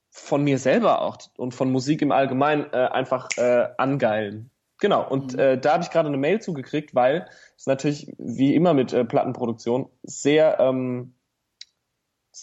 von 0.10 0.44
mir 0.44 0.58
selber 0.58 1.02
auch 1.02 1.18
und 1.38 1.54
von 1.54 1.72
Musik 1.72 2.02
im 2.02 2.12
Allgemeinen 2.12 2.66
äh, 2.72 2.78
einfach 2.78 3.30
äh, 3.38 3.68
angeilen. 3.78 4.50
Genau, 4.80 5.08
und 5.08 5.34
mhm. 5.34 5.40
äh, 5.40 5.58
da 5.58 5.74
habe 5.74 5.84
ich 5.84 5.90
gerade 5.90 6.08
eine 6.08 6.18
Mail 6.18 6.42
zugekriegt, 6.42 6.96
weil 6.96 7.28
es 7.58 7.66
natürlich 7.66 8.14
wie 8.18 8.56
immer 8.56 8.74
mit 8.74 8.94
äh, 8.94 9.06
Plattenproduktion 9.06 9.90
sehr 10.04 10.60
ähm, 10.60 11.14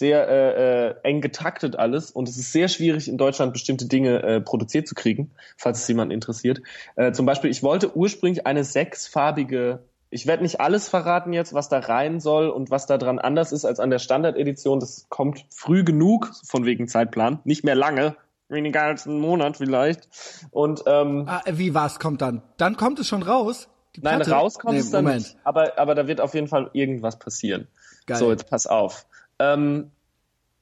sehr 0.03 0.29
äh, 0.29 0.89
äh, 0.89 0.95
eng 1.05 1.21
getaktet 1.21 1.77
alles 1.77 2.11
und 2.11 2.29
es 2.29 2.37
ist 2.37 2.51
sehr 2.51 2.67
schwierig 2.67 3.07
in 3.07 3.19
Deutschland 3.19 3.53
bestimmte 3.53 3.87
Dinge 3.87 4.21
äh, 4.25 4.41
produziert 4.41 4.89
zu 4.89 4.97
kriegen, 4.97 5.31
falls 5.57 5.81
es 5.81 5.87
jemanden 5.87 6.13
interessiert. 6.13 6.61
Äh, 6.97 7.13
zum 7.13 7.25
Beispiel, 7.25 7.51
ich 7.51 7.63
wollte 7.63 7.97
ursprünglich 7.97 8.45
eine 8.45 8.65
sechsfarbige, 8.65 9.85
ich 10.11 10.27
werde 10.27 10.43
nicht 10.43 10.61
alles 10.61 10.89
verraten 10.89 11.33
jetzt, 11.33 11.55
was 11.55 11.69
da 11.69 11.79
rein 11.79 12.19
soll 12.19 12.49
und 12.49 12.73
was 12.73 12.87
da 12.87 12.99
dran 12.99 13.21
anders 13.21 13.53
ist 13.53 13.65
als 13.65 13.79
an 13.79 13.91
der 13.91 14.01
Standardedition. 14.01 14.81
Das 14.81 15.07
kommt 15.09 15.47
früh 15.51 15.85
genug 15.85 16.33
von 16.45 16.65
wegen 16.65 16.89
Zeitplan, 16.89 17.39
nicht 17.45 17.63
mehr 17.63 17.77
lange, 17.77 18.17
weniger 18.49 18.83
als 18.83 19.07
einen 19.07 19.21
Monat 19.21 19.57
vielleicht. 19.59 20.09
Und 20.51 20.83
ähm, 20.87 21.27
ah, 21.29 21.43
wie 21.49 21.75
was 21.75 22.01
kommt 22.01 22.23
dann? 22.23 22.43
Dann 22.57 22.77
kommt 22.77 22.99
es 22.99 23.07
schon 23.07 23.23
raus. 23.23 23.69
Nein, 24.01 24.21
raus 24.23 24.59
kommt 24.59 24.75
nee, 24.75 24.81
es 24.81 24.91
dann 24.91 25.05
Moment. 25.05 25.23
nicht. 25.23 25.37
Aber 25.45 25.79
aber 25.79 25.95
da 25.95 26.09
wird 26.09 26.21
auf 26.21 26.35
jeden 26.35 26.49
Fall 26.49 26.71
irgendwas 26.73 27.21
passieren. 27.21 27.69
Geil. 28.07 28.17
So, 28.17 28.33
jetzt 28.33 28.51
pass 28.51 28.67
auf. 28.67 29.07
Ähm, 29.43 29.91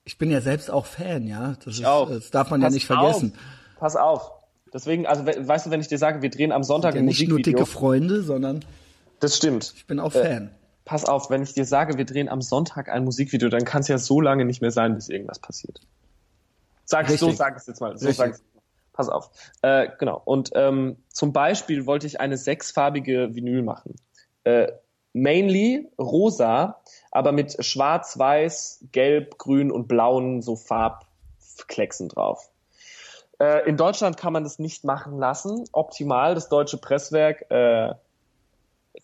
ich 0.04 0.18
bin 0.18 0.30
ja 0.30 0.40
selbst 0.40 0.70
auch 0.70 0.86
Fan, 0.86 1.26
ja. 1.26 1.54
Das, 1.64 1.74
ist, 1.74 1.84
das 1.84 2.30
darf 2.30 2.50
man 2.50 2.60
Pass 2.60 2.72
ja 2.72 2.74
nicht 2.74 2.86
vergessen. 2.86 3.32
Auf. 3.34 3.78
Pass 3.78 3.96
auf. 3.96 4.32
Deswegen, 4.72 5.06
also 5.06 5.26
weißt 5.26 5.66
du, 5.66 5.70
wenn 5.70 5.80
ich 5.80 5.88
dir 5.88 5.98
sage, 5.98 6.22
wir 6.22 6.30
drehen 6.30 6.52
am 6.52 6.62
Sonntag 6.62 6.94
ja 6.94 7.00
ein 7.00 7.06
Musikvideo. 7.06 7.36
Nicht 7.36 7.46
nur 7.46 7.54
dicke 7.54 7.66
Freunde, 7.66 8.22
sondern. 8.22 8.64
Das 9.18 9.36
stimmt. 9.36 9.74
Ich 9.76 9.86
bin 9.86 10.00
auch 10.00 10.14
äh, 10.14 10.22
Fan. 10.22 10.46
Äh, 10.46 10.50
pass 10.84 11.04
auf, 11.04 11.30
wenn 11.30 11.42
ich 11.42 11.52
dir 11.52 11.64
sage, 11.64 11.98
wir 11.98 12.06
drehen 12.06 12.28
am 12.28 12.40
Sonntag 12.40 12.88
ein 12.88 13.04
Musikvideo, 13.04 13.48
dann 13.48 13.64
kann 13.64 13.82
es 13.82 13.88
ja 13.88 13.98
so 13.98 14.20
lange 14.20 14.44
nicht 14.44 14.62
mehr 14.62 14.70
sein, 14.70 14.94
bis 14.94 15.08
irgendwas 15.08 15.38
passiert. 15.38 15.80
Sag 16.84 17.04
Richtig. 17.04 17.20
so, 17.20 17.30
sag 17.32 17.56
es 17.56 17.66
jetzt 17.66 17.80
mal. 17.80 17.96
So 17.96 18.10
sag 18.10 18.34
Pass 18.92 19.08
auf. 19.08 19.30
Äh, 19.62 19.88
genau. 19.98 20.20
Und 20.24 20.50
ähm, 20.54 20.96
zum 21.08 21.32
Beispiel 21.32 21.86
wollte 21.86 22.06
ich 22.06 22.20
eine 22.20 22.36
sechsfarbige 22.36 23.34
Vinyl 23.34 23.62
machen. 23.62 23.94
Äh, 24.44 24.72
mainly 25.12 25.88
rosa, 25.98 26.80
aber 27.10 27.32
mit 27.32 27.64
schwarz, 27.64 28.18
weiß, 28.18 28.86
gelb, 28.92 29.38
grün 29.38 29.70
und 29.70 29.88
blauen 29.88 30.42
so 30.42 30.56
Farbklecksen 30.56 32.08
drauf. 32.08 32.50
Äh, 33.40 33.68
in 33.68 33.76
Deutschland 33.76 34.16
kann 34.16 34.32
man 34.32 34.44
das 34.44 34.58
nicht 34.58 34.84
machen 34.84 35.18
lassen. 35.18 35.64
Optimal, 35.72 36.34
das 36.34 36.48
deutsche 36.48 36.78
Presswerk 36.78 37.50
äh, 37.50 37.94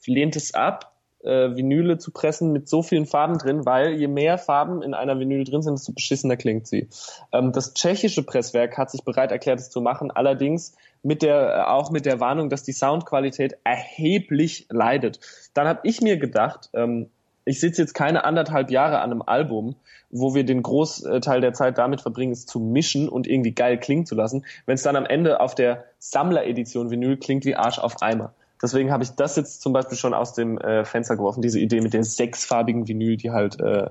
lehnt 0.06 0.36
es 0.36 0.54
ab, 0.54 0.96
äh, 1.22 1.56
Vinyle 1.56 1.98
zu 1.98 2.12
pressen 2.12 2.52
mit 2.52 2.68
so 2.68 2.82
vielen 2.82 3.06
Farben 3.06 3.38
drin, 3.38 3.66
weil 3.66 3.94
je 3.94 4.06
mehr 4.06 4.38
Farben 4.38 4.82
in 4.82 4.94
einer 4.94 5.18
Vinyl 5.18 5.44
drin 5.44 5.62
sind, 5.62 5.78
desto 5.78 5.92
beschissener 5.92 6.36
klingt 6.36 6.66
sie. 6.66 6.88
Ähm, 7.32 7.52
das 7.52 7.74
tschechische 7.74 8.22
Presswerk 8.22 8.78
hat 8.78 8.90
sich 8.90 9.04
bereit 9.04 9.32
erklärt, 9.32 9.58
es 9.58 9.70
zu 9.70 9.80
machen, 9.80 10.10
allerdings 10.10 10.76
mit 11.06 11.22
der, 11.22 11.54
äh, 11.54 11.60
auch 11.70 11.90
mit 11.90 12.04
der 12.04 12.18
Warnung, 12.18 12.50
dass 12.50 12.64
die 12.64 12.72
Soundqualität 12.72 13.56
erheblich 13.62 14.66
leidet. 14.70 15.20
Dann 15.54 15.68
habe 15.68 15.80
ich 15.84 16.00
mir 16.00 16.16
gedacht, 16.16 16.68
ähm, 16.74 17.10
ich 17.44 17.60
sitze 17.60 17.82
jetzt 17.82 17.94
keine 17.94 18.24
anderthalb 18.24 18.72
Jahre 18.72 18.98
an 18.98 19.12
einem 19.12 19.22
Album, 19.22 19.76
wo 20.10 20.34
wir 20.34 20.44
den 20.44 20.64
Großteil 20.64 21.40
der 21.40 21.52
Zeit 21.52 21.78
damit 21.78 22.00
verbringen, 22.00 22.32
es 22.32 22.44
zu 22.44 22.58
mischen 22.58 23.08
und 23.08 23.28
irgendwie 23.28 23.52
geil 23.52 23.78
klingen 23.78 24.04
zu 24.04 24.16
lassen, 24.16 24.44
wenn 24.66 24.74
es 24.74 24.82
dann 24.82 24.96
am 24.96 25.06
Ende 25.06 25.38
auf 25.38 25.54
der 25.54 25.84
Sammleredition 26.00 26.90
Vinyl 26.90 27.16
klingt 27.18 27.44
wie 27.44 27.54
Arsch 27.54 27.78
auf 27.78 28.02
Eimer. 28.02 28.34
Deswegen 28.60 28.90
habe 28.90 29.04
ich 29.04 29.10
das 29.10 29.36
jetzt 29.36 29.62
zum 29.62 29.72
Beispiel 29.72 29.96
schon 29.96 30.12
aus 30.12 30.34
dem 30.34 30.58
äh, 30.58 30.84
Fenster 30.84 31.14
geworfen, 31.14 31.40
diese 31.40 31.60
Idee 31.60 31.82
mit 31.82 31.94
der 31.94 32.02
sechsfarbigen 32.02 32.88
Vinyl, 32.88 33.16
die 33.16 33.30
halt 33.30 33.60
äh, 33.60 33.90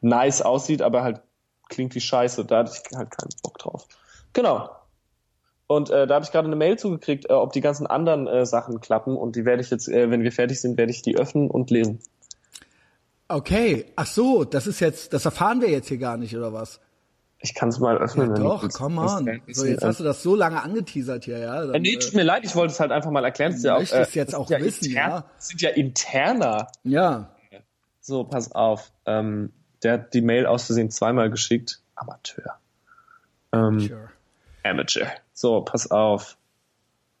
nice 0.00 0.42
aussieht, 0.42 0.82
aber 0.82 1.04
halt 1.04 1.20
klingt 1.68 1.94
wie 1.94 2.00
Scheiße. 2.00 2.44
Da 2.44 2.58
hatte 2.58 2.72
ich 2.74 2.96
halt 2.96 3.10
keinen 3.16 3.30
Bock 3.44 3.58
drauf. 3.58 3.86
Genau. 4.32 4.70
Und 5.74 5.88
äh, 5.88 6.06
da 6.06 6.16
habe 6.16 6.24
ich 6.24 6.32
gerade 6.32 6.46
eine 6.46 6.56
Mail 6.56 6.78
zugekriegt, 6.78 7.30
äh, 7.30 7.32
ob 7.32 7.52
die 7.52 7.62
ganzen 7.62 7.86
anderen 7.86 8.26
äh, 8.26 8.44
Sachen 8.44 8.80
klappen. 8.80 9.16
Und 9.16 9.36
die 9.36 9.46
werde 9.46 9.62
ich 9.62 9.70
jetzt, 9.70 9.88
äh, 9.88 10.10
wenn 10.10 10.22
wir 10.22 10.30
fertig 10.30 10.60
sind, 10.60 10.76
werde 10.76 10.92
ich 10.92 11.00
die 11.00 11.16
öffnen 11.16 11.50
und 11.50 11.70
lesen. 11.70 12.00
Okay, 13.28 13.86
ach 13.96 14.06
so, 14.06 14.44
das 14.44 14.66
ist 14.66 14.80
jetzt, 14.80 15.14
das 15.14 15.24
erfahren 15.24 15.62
wir 15.62 15.70
jetzt 15.70 15.88
hier 15.88 15.96
gar 15.96 16.18
nicht, 16.18 16.36
oder 16.36 16.52
was? 16.52 16.80
Ich 17.38 17.54
kann 17.54 17.70
es 17.70 17.78
mal 17.78 17.96
öffnen. 17.96 18.36
Ja, 18.36 18.42
doch, 18.42 18.68
come 18.68 19.00
on. 19.00 19.40
So, 19.48 19.64
jetzt 19.64 19.82
hast 19.82 19.98
du 19.98 20.04
das 20.04 20.22
so 20.22 20.36
lange 20.36 20.62
angeteasert 20.62 21.24
hier, 21.24 21.38
ja? 21.38 21.64
Dann, 21.64 21.80
nee, 21.80 21.96
tut 21.96 22.12
mir 22.12 22.22
leid, 22.22 22.44
ich 22.44 22.54
wollte 22.54 22.74
es 22.74 22.78
halt 22.78 22.92
einfach 22.92 23.10
mal 23.10 23.24
erklären. 23.24 23.52
Du 23.52 23.68
möchtest 23.68 23.92
ja 23.94 24.02
auch, 24.02 24.06
äh, 24.06 24.18
jetzt 24.18 24.34
auch 24.34 24.50
ja 24.50 24.60
wissen, 24.60 24.84
intern, 24.84 25.10
ja? 25.10 25.24
Das 25.36 25.48
sind 25.48 25.62
ja 25.62 25.70
interner. 25.70 26.66
Ja. 26.84 27.30
So, 28.00 28.24
pass 28.24 28.52
auf. 28.52 28.92
Ähm, 29.06 29.52
der 29.82 29.94
hat 29.94 30.14
die 30.14 30.20
Mail 30.20 30.44
aus 30.44 30.66
Versehen 30.66 30.90
zweimal 30.90 31.30
geschickt. 31.30 31.80
Amateur. 31.94 32.58
Ähm, 33.52 33.60
Amateur. 33.60 34.10
Amateur. 34.62 35.10
So, 35.32 35.62
pass 35.62 35.90
auf. 35.90 36.36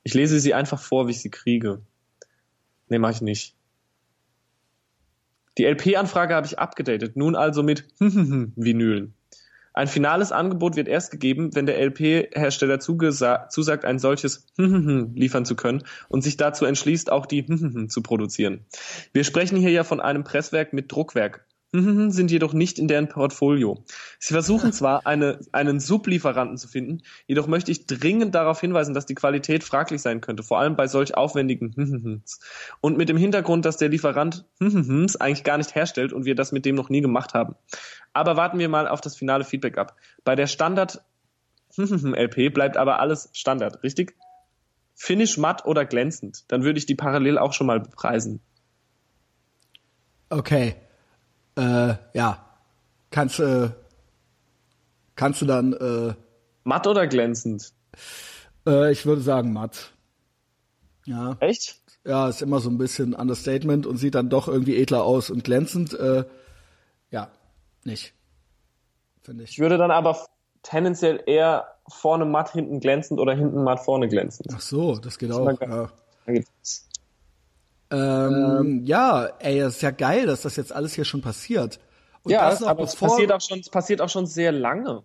Ich 0.04 0.14
lese 0.14 0.40
sie 0.40 0.54
einfach 0.54 0.80
vor, 0.80 1.06
wie 1.06 1.12
ich 1.12 1.20
sie 1.20 1.30
kriege. 1.30 1.82
Nee, 2.88 2.98
mach 2.98 3.10
ich 3.10 3.20
nicht. 3.20 3.54
Die 5.58 5.64
LP-Anfrage 5.64 6.34
habe 6.34 6.46
ich 6.46 6.58
abgedatet, 6.58 7.16
nun 7.16 7.36
also 7.36 7.62
mit 7.62 7.86
Vinylen. 7.98 9.14
Ein 9.74 9.88
finales 9.88 10.32
Angebot 10.32 10.76
wird 10.76 10.88
erst 10.88 11.10
gegeben, 11.10 11.54
wenn 11.54 11.64
der 11.64 11.80
LP-Hersteller 11.80 12.78
zusagt, 12.78 13.84
ein 13.84 13.98
solches 13.98 14.46
liefern 14.56 15.46
zu 15.46 15.56
können 15.56 15.84
und 16.08 16.22
sich 16.22 16.36
dazu 16.36 16.66
entschließt, 16.66 17.10
auch 17.10 17.24
die 17.24 17.46
zu 17.88 18.02
produzieren. 18.02 18.66
Wir 19.12 19.24
sprechen 19.24 19.56
hier 19.56 19.70
ja 19.70 19.84
von 19.84 20.00
einem 20.00 20.24
Presswerk 20.24 20.72
mit 20.72 20.92
Druckwerk. 20.92 21.46
Sind 22.10 22.30
jedoch 22.30 22.52
nicht 22.52 22.78
in 22.78 22.86
deren 22.86 23.08
Portfolio. 23.08 23.82
Sie 24.18 24.34
versuchen 24.34 24.72
zwar, 24.72 25.06
eine, 25.06 25.40
einen 25.52 25.80
Sublieferanten 25.80 26.58
zu 26.58 26.68
finden, 26.68 27.02
jedoch 27.26 27.46
möchte 27.46 27.70
ich 27.70 27.86
dringend 27.86 28.34
darauf 28.34 28.60
hinweisen, 28.60 28.92
dass 28.92 29.06
die 29.06 29.14
Qualität 29.14 29.64
fraglich 29.64 30.02
sein 30.02 30.20
könnte, 30.20 30.42
vor 30.42 30.58
allem 30.58 30.76
bei 30.76 30.86
solch 30.86 31.16
aufwendigen 31.16 32.22
und 32.82 32.98
mit 32.98 33.08
dem 33.08 33.16
Hintergrund, 33.16 33.64
dass 33.64 33.78
der 33.78 33.88
Lieferant 33.88 34.44
eigentlich 34.60 35.44
gar 35.44 35.56
nicht 35.56 35.74
herstellt 35.74 36.12
und 36.12 36.26
wir 36.26 36.34
das 36.34 36.52
mit 36.52 36.66
dem 36.66 36.74
noch 36.74 36.90
nie 36.90 37.00
gemacht 37.00 37.32
haben. 37.32 37.54
Aber 38.12 38.36
warten 38.36 38.58
wir 38.58 38.68
mal 38.68 38.86
auf 38.86 39.00
das 39.00 39.16
finale 39.16 39.44
Feedback 39.44 39.78
ab. 39.78 39.96
Bei 40.24 40.34
der 40.34 40.46
Standard 40.46 41.02
LP 41.78 42.52
bleibt 42.52 42.76
aber 42.76 43.00
alles 43.00 43.30
Standard, 43.32 43.82
richtig? 43.82 44.14
Finish 44.94 45.38
matt 45.38 45.64
oder 45.64 45.86
glänzend, 45.86 46.44
dann 46.48 46.64
würde 46.64 46.78
ich 46.78 46.84
die 46.84 46.94
parallel 46.94 47.38
auch 47.38 47.54
schon 47.54 47.66
mal 47.66 47.80
bepreisen. 47.80 48.40
Okay 50.28 50.76
äh, 51.56 51.94
ja, 52.14 52.44
kannst, 53.10 53.40
äh, 53.40 53.70
kannst 55.16 55.42
du 55.42 55.46
dann 55.46 55.72
äh, 55.72 56.14
matt 56.64 56.86
oder 56.86 57.06
glänzend? 57.06 57.72
Äh, 58.66 58.92
ich 58.92 59.06
würde 59.06 59.22
sagen 59.22 59.52
matt. 59.52 59.92
Ja. 61.04 61.36
Echt? 61.40 61.80
Ja, 62.04 62.28
ist 62.28 62.42
immer 62.42 62.60
so 62.60 62.68
ein 62.68 62.78
bisschen 62.78 63.14
Understatement 63.14 63.86
und 63.86 63.96
sieht 63.96 64.14
dann 64.14 64.28
doch 64.28 64.48
irgendwie 64.48 64.76
edler 64.76 65.04
aus 65.04 65.30
und 65.30 65.44
glänzend. 65.44 65.94
Äh, 65.94 66.24
ja, 67.10 67.28
nicht. 67.84 68.14
Finde 69.22 69.44
ich. 69.44 69.52
Ich 69.52 69.58
würde 69.60 69.78
dann 69.78 69.90
aber 69.90 70.26
tendenziell 70.62 71.22
eher 71.26 71.66
vorne 71.88 72.24
matt, 72.24 72.52
hinten 72.52 72.80
glänzend 72.80 73.20
oder 73.20 73.34
hinten 73.34 73.62
matt, 73.62 73.80
vorne 73.80 74.08
glänzend. 74.08 74.48
Ach 74.52 74.60
so, 74.60 74.96
das 74.96 75.18
geht 75.18 75.30
auch. 75.30 75.60
Ja. 75.60 75.90
Ähm, 77.92 78.82
ja, 78.84 79.26
ey, 79.38 79.60
das 79.60 79.76
ist 79.76 79.82
ja 79.82 79.90
geil, 79.90 80.26
dass 80.26 80.42
das 80.42 80.56
jetzt 80.56 80.72
alles 80.72 80.94
hier 80.94 81.04
schon 81.04 81.20
passiert. 81.20 81.78
Und 82.22 82.32
ja, 82.32 82.48
das 82.48 82.62
aber 82.62 82.84
es 82.84 82.96
passiert 82.96 83.32
auch 83.32 83.40
schon, 83.40 83.60
es 83.60 83.68
passiert 83.68 84.00
auch 84.00 84.08
schon 84.08 84.26
sehr 84.26 84.52
lange. 84.52 85.02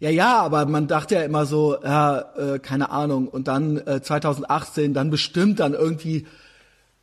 Ja, 0.00 0.10
ja, 0.10 0.40
aber 0.40 0.66
man 0.66 0.86
dachte 0.86 1.16
ja 1.16 1.22
immer 1.22 1.44
so, 1.44 1.76
ja, 1.82 2.20
äh, 2.36 2.58
keine 2.58 2.90
Ahnung. 2.90 3.28
Und 3.28 3.48
dann 3.48 3.78
äh, 3.86 4.00
2018, 4.00 4.94
dann 4.94 5.10
bestimmt 5.10 5.60
dann 5.60 5.74
irgendwie 5.74 6.26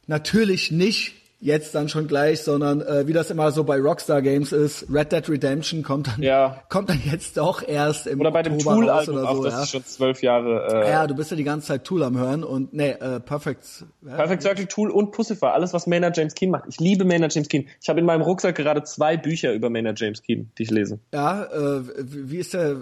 natürlich 0.07 0.72
nicht 0.72 1.13
jetzt 1.45 1.75
dann 1.75 1.89
schon 1.89 2.07
gleich, 2.07 2.41
sondern 2.41 2.81
äh, 2.81 3.07
wie 3.07 3.13
das 3.13 3.29
immer 3.29 3.51
so 3.51 3.63
bei 3.63 3.79
Rockstar 3.79 4.21
Games 4.21 4.51
ist, 4.51 4.87
Red 4.91 5.11
Dead 5.11 5.29
Redemption 5.29 5.83
kommt 5.83 6.07
dann 6.07 6.21
ja. 6.21 6.63
kommt 6.69 6.89
dann 6.89 7.01
jetzt 7.05 7.37
doch 7.37 7.65
erst 7.65 8.07
im 8.07 8.19
oder 8.19 8.31
bei 8.31 8.41
dem 8.41 8.57
Tool 8.57 8.89
Album 8.89 9.17
oder 9.17 9.35
so, 9.35 9.43
das 9.43 9.53
ja. 9.53 9.63
ist 9.63 9.69
schon 9.69 9.85
zwölf 9.85 10.21
Jahre. 10.23 10.83
Äh, 10.85 10.89
ja, 10.89 11.07
du 11.07 11.15
bist 11.15 11.29
ja 11.29 11.37
die 11.37 11.43
ganze 11.43 11.67
Zeit 11.67 11.83
Tool 11.83 12.03
am 12.03 12.17
hören 12.17 12.43
und 12.43 12.73
nee, 12.73 12.89
äh, 12.89 13.19
Perfect. 13.19 13.85
Ja. 14.05 14.15
Perfect 14.15 14.41
Circle 14.41 14.65
Tool 14.65 14.89
und 14.89 15.11
Pussifer, 15.11 15.53
alles 15.53 15.73
was 15.73 15.85
Maynard 15.85 16.17
James 16.17 16.33
Keen 16.33 16.49
macht. 16.49 16.65
Ich 16.67 16.79
liebe 16.79 17.05
Maynard 17.05 17.33
James 17.33 17.47
Keen. 17.47 17.67
Ich 17.79 17.89
habe 17.89 17.99
in 17.99 18.05
meinem 18.05 18.21
Rucksack 18.21 18.55
gerade 18.55 18.83
zwei 18.83 19.15
Bücher 19.15 19.53
über 19.53 19.69
Maynard 19.69 19.99
James 19.99 20.23
Keen, 20.23 20.51
die 20.57 20.63
ich 20.63 20.71
lese. 20.71 20.99
Ja, 21.13 21.43
äh, 21.43 21.81
wie 22.07 22.37
ist 22.37 22.55
der? 22.55 22.75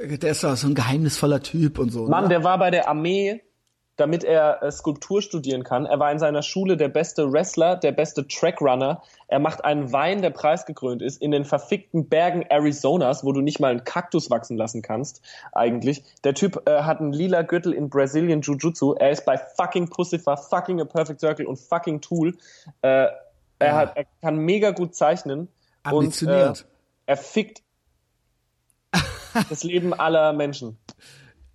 Äh, 0.00 0.18
der 0.18 0.32
ist 0.32 0.40
so 0.40 0.48
ein 0.48 0.74
geheimnisvoller 0.74 1.42
Typ 1.42 1.78
und 1.78 1.90
so. 1.90 2.08
Mann, 2.08 2.24
ne? 2.24 2.30
der 2.30 2.44
war 2.44 2.58
bei 2.58 2.70
der 2.70 2.88
Armee 2.88 3.42
damit 3.98 4.22
er 4.24 4.62
äh, 4.62 4.70
Skulptur 4.70 5.20
studieren 5.20 5.64
kann. 5.64 5.84
Er 5.84 5.98
war 5.98 6.10
in 6.10 6.18
seiner 6.18 6.42
Schule 6.42 6.76
der 6.76 6.88
beste 6.88 7.30
Wrestler, 7.32 7.76
der 7.76 7.92
beste 7.92 8.26
Trackrunner. 8.26 9.02
Er 9.26 9.40
macht 9.40 9.64
einen 9.64 9.92
Wein, 9.92 10.22
der 10.22 10.30
preisgekrönt 10.30 11.02
ist, 11.02 11.20
in 11.20 11.32
den 11.32 11.44
verfickten 11.44 12.08
Bergen 12.08 12.46
Arizonas, 12.48 13.24
wo 13.24 13.32
du 13.32 13.40
nicht 13.40 13.58
mal 13.58 13.72
einen 13.72 13.84
Kaktus 13.84 14.30
wachsen 14.30 14.56
lassen 14.56 14.82
kannst, 14.82 15.20
eigentlich. 15.52 16.04
Der 16.24 16.34
Typ 16.34 16.62
äh, 16.66 16.82
hat 16.82 17.00
einen 17.00 17.12
lila 17.12 17.42
Gürtel 17.42 17.72
in 17.72 17.90
Brazilian 17.90 18.40
Jiu-Jitsu. 18.40 18.94
Er 18.94 19.10
ist 19.10 19.26
bei 19.26 19.36
fucking 19.36 19.90
Pussifer, 19.90 20.36
fucking 20.36 20.80
A 20.80 20.84
Perfect 20.84 21.20
Circle 21.20 21.46
und 21.46 21.58
fucking 21.58 22.00
Tool. 22.00 22.36
Äh, 22.82 23.08
er, 23.58 23.66
ja. 23.66 23.74
hat, 23.74 23.96
er 23.96 24.04
kann 24.22 24.38
mega 24.38 24.70
gut 24.70 24.94
zeichnen. 24.94 25.48
Ambitioniert. 25.82 26.48
Und, 26.48 26.60
äh, 26.60 26.64
er 27.06 27.16
fickt 27.16 27.62
das 29.48 29.64
Leben 29.64 29.92
aller 29.92 30.32
Menschen. 30.32 30.78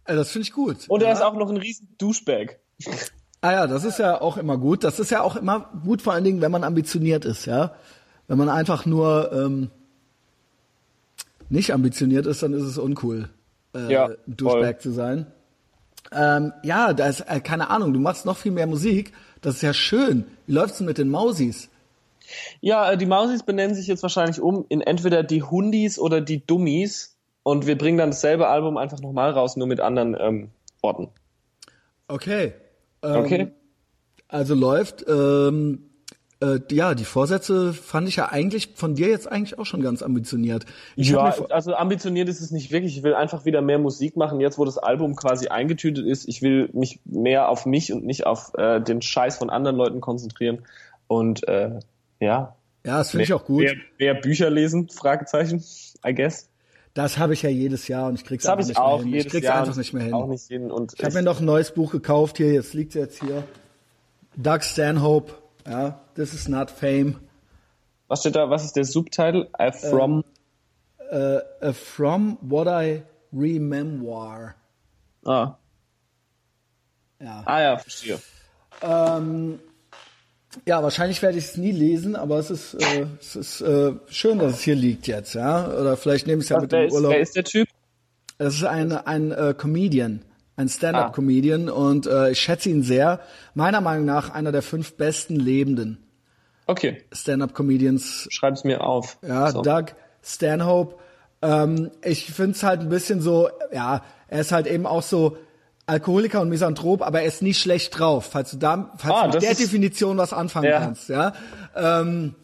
Äh, 0.05 0.15
Das 0.15 0.31
finde 0.31 0.47
ich 0.47 0.53
gut. 0.53 0.89
Und 0.89 1.01
er 1.01 1.09
ja. 1.09 1.13
ist 1.13 1.21
auch 1.21 1.35
noch 1.35 1.49
ein 1.49 1.57
riesen 1.57 1.95
Douchebag. 1.97 2.59
Ah 3.41 3.51
ja, 3.51 3.67
das 3.67 3.83
ist 3.83 3.99
ja 3.99 4.21
auch 4.21 4.37
immer 4.37 4.57
gut. 4.57 4.83
Das 4.83 4.99
ist 4.99 5.11
ja 5.11 5.21
auch 5.21 5.35
immer 5.35 5.71
gut, 5.83 6.01
vor 6.01 6.13
allen 6.13 6.23
Dingen, 6.23 6.41
wenn 6.41 6.51
man 6.51 6.63
ambitioniert 6.63 7.25
ist, 7.25 7.45
ja. 7.45 7.75
Wenn 8.27 8.37
man 8.37 8.49
einfach 8.49 8.85
nur 8.85 9.31
ähm, 9.33 9.69
nicht 11.49 11.73
ambitioniert 11.73 12.25
ist, 12.25 12.41
dann 12.41 12.53
ist 12.53 12.63
es 12.63 12.77
uncool, 12.77 13.29
äh, 13.75 13.91
Ja, 13.91 14.05
ein 14.05 14.37
Douchebag 14.37 14.79
zu 14.79 14.91
sein. 14.91 15.27
Ähm, 16.11 16.53
ja, 16.63 16.93
da 16.93 17.07
ist, 17.07 17.21
äh, 17.21 17.39
keine 17.41 17.69
Ahnung, 17.69 17.93
du 17.93 17.99
machst 17.99 18.25
noch 18.25 18.37
viel 18.37 18.51
mehr 18.51 18.67
Musik. 18.67 19.13
Das 19.41 19.55
ist 19.55 19.61
ja 19.61 19.73
schön. 19.73 20.25
Wie 20.47 20.53
läuft's 20.53 20.77
denn 20.77 20.87
mit 20.87 20.97
den 20.97 21.09
Mausis? 21.09 21.69
Ja, 22.61 22.91
äh, 22.91 22.97
die 22.97 23.05
Mausis 23.05 23.43
benennen 23.43 23.75
sich 23.75 23.87
jetzt 23.87 24.03
wahrscheinlich 24.03 24.39
um 24.39 24.65
in 24.69 24.81
entweder 24.81 25.23
die 25.23 25.43
Hundis 25.43 25.99
oder 25.99 26.21
die 26.21 26.45
Dummies. 26.45 27.12
Und 27.43 27.67
wir 27.67 27.77
bringen 27.77 27.97
dann 27.97 28.11
dasselbe 28.11 28.47
Album 28.47 28.77
einfach 28.77 28.99
nochmal 28.99 29.31
raus, 29.31 29.57
nur 29.57 29.67
mit 29.67 29.81
anderen 29.81 30.15
ähm, 30.19 30.49
Worten. 30.81 31.09
Okay. 32.07 32.53
Ähm, 33.01 33.15
Okay? 33.15 33.51
Also 34.29 34.55
läuft. 34.55 35.05
Ähm, 35.07 35.89
äh, 36.43 36.59
ja, 36.71 36.95
die 36.95 37.05
Vorsätze 37.05 37.71
fand 37.73 38.09
ich 38.09 38.15
ja 38.17 38.29
eigentlich 38.29 38.71
von 38.75 38.95
dir 38.95 39.07
jetzt 39.07 39.31
eigentlich 39.31 39.59
auch 39.59 39.65
schon 39.65 39.81
ganz 39.81 40.01
ambitioniert. 40.01 40.65
Ich 40.95 41.09
ja, 41.09 41.35
also 41.49 41.75
ambitioniert 41.75 42.27
ist 42.27 42.41
es 42.41 42.51
nicht 42.51 42.71
wirklich. 42.71 42.97
Ich 42.97 43.03
will 43.03 43.13
einfach 43.13 43.45
wieder 43.45 43.61
mehr 43.61 43.79
Musik 43.79 44.17
machen, 44.17 44.41
jetzt 44.41 44.57
wo 44.57 44.65
das 44.65 44.77
Album 44.77 45.15
quasi 45.15 45.47
eingetütet 45.47 46.05
ist. 46.05 46.27
Ich 46.27 46.41
will 46.41 46.69
mich 46.73 46.99
mehr 47.05 47.47
auf 47.47 47.65
mich 47.65 47.93
und 47.93 48.05
nicht 48.05 48.25
auf 48.25 48.53
äh, 48.57 48.81
den 48.81 49.01
Scheiß 49.01 49.37
von 49.37 49.49
anderen 49.49 49.77
Leuten 49.77 50.01
konzentrieren. 50.01 50.65
Und 51.07 51.47
äh, 51.47 51.79
ja. 52.19 52.55
ja, 52.85 52.97
das 52.97 53.11
finde 53.11 53.23
ich 53.25 53.33
auch 53.33 53.45
gut. 53.45 53.63
Mehr, 53.63 53.75
mehr 53.99 54.13
Bücher 54.15 54.49
lesen? 54.49 54.89
Fragezeichen, 54.89 55.63
I 56.05 56.13
guess. 56.13 56.49
Das 56.93 57.17
habe 57.17 57.33
ich 57.33 57.41
ja 57.41 57.49
jedes 57.49 57.87
Jahr 57.87 58.07
und 58.07 58.15
ich 58.15 58.23
krieg's 58.23 58.43
Das 58.43 58.51
einfach 58.51 58.61
ich 58.63 58.67
nicht 58.69 58.77
auch 58.77 58.99
mehr 58.99 59.07
hin. 59.07 59.13
Ich 59.15 59.29
krieg's 59.29 59.45
Jahr. 59.45 59.59
einfach 59.61 59.75
nicht 59.75 59.93
mehr 59.93 60.03
hin. 60.03 60.13
Auch 60.13 60.27
nicht 60.27 60.47
hin. 60.47 60.71
Und 60.71 60.93
Ich 60.97 61.03
habe 61.03 61.15
mir 61.15 61.23
noch 61.23 61.39
ein 61.39 61.45
neues 61.45 61.71
Buch 61.73 61.91
gekauft 61.91 62.37
hier, 62.37 62.53
jetzt 62.53 62.73
liegt 62.73 62.93
jetzt 62.93 63.19
hier. 63.23 63.43
Doug 64.35 64.61
Stanhope, 64.63 65.33
ja, 65.67 65.99
This 66.15 66.33
is 66.33 66.47
not 66.47 66.69
fame. 66.71 67.19
was 68.07 68.19
steht 68.21 68.35
da? 68.35 68.49
Was 68.49 68.63
ist 68.63 68.75
der 68.75 68.85
Subtitle? 68.85 69.49
Uh, 69.59 69.71
from 69.71 70.23
Uh, 71.11 71.41
uh, 71.61 71.73
from 71.73 72.37
what 72.41 72.67
I 72.67 73.03
remember. 73.31 74.55
ah. 75.25 75.57
Ja. 77.19 77.43
ah 77.45 77.61
ja, 77.61 77.77
verstehe. 77.77 78.19
Ähm, 78.81 79.59
ja, 80.65 80.81
wahrscheinlich 80.83 81.21
werde 81.21 81.37
ich 81.37 81.45
es 81.45 81.57
nie 81.57 81.71
lesen, 81.71 82.15
aber 82.15 82.37
es 82.39 82.49
ist, 82.49 82.73
äh, 82.75 83.05
es 83.19 83.35
ist 83.35 83.61
äh, 83.61 83.93
schön, 84.07 84.39
dass 84.39 84.53
es 84.53 84.61
hier 84.61 84.75
liegt 84.75 85.07
jetzt, 85.07 85.33
ja. 85.35 85.67
Oder 85.67 85.97
vielleicht 85.97 86.27
nehme 86.27 86.39
ich 86.39 86.45
es 86.45 86.49
ja 86.49 86.57
Was, 86.57 86.63
mit 86.63 86.71
dem 86.71 86.91
Urlaub. 86.91 87.11
wer 87.11 87.19
ist 87.21 87.35
der 87.35 87.43
Typ? 87.43 87.67
Es 88.37 88.55
ist 88.55 88.63
ein, 88.63 88.91
ein 88.91 89.31
äh, 89.31 89.53
Comedian, 89.57 90.23
ein 90.55 90.69
Stand-up-Comedian 90.69 91.69
und 91.69 92.07
äh, 92.07 92.31
ich 92.31 92.39
schätze 92.39 92.69
ihn 92.69 92.83
sehr. 92.83 93.19
Meiner 93.53 93.81
Meinung 93.81 94.05
nach 94.05 94.29
einer 94.31 94.51
der 94.51 94.61
fünf 94.61 94.95
besten 94.97 95.35
lebenden 95.35 95.97
Okay, 96.65 97.03
Stand-up-Comedians. 97.11 98.27
schreib 98.31 98.53
es 98.53 98.63
mir 98.63 98.81
auf. 98.83 99.17
Ja, 99.21 99.51
So. 99.51 99.61
Doug 99.61 99.87
Stanhope. 100.23 100.95
Ähm, 101.41 101.91
ich 102.03 102.25
finde 102.31 102.51
es 102.51 102.63
halt 102.63 102.81
ein 102.81 102.89
bisschen 102.89 103.21
so, 103.21 103.49
ja, 103.73 104.03
er 104.29 104.39
ist 104.41 104.51
halt 104.51 104.67
eben 104.67 104.85
auch 104.85 105.03
so 105.03 105.37
Alkoholiker 105.85 106.41
und 106.41 106.49
Misanthrop, 106.49 107.01
aber 107.01 107.21
er 107.21 107.27
ist 107.27 107.41
nie 107.41 107.53
schlecht 107.53 107.97
drauf, 107.99 108.29
falls 108.31 108.51
du 108.51 108.57
da, 108.57 108.91
falls 108.97 109.13
Ah, 109.15 109.27
du 109.27 109.33
mit 109.33 109.43
der 109.43 109.51
ist- 109.51 109.59
Definition 109.61 110.17
was 110.17 110.31
anfangen 110.33 110.69
Ja. 110.69 110.79
kannst, 110.79 111.09
ja. 111.09 111.33
Ähm, 111.75 112.35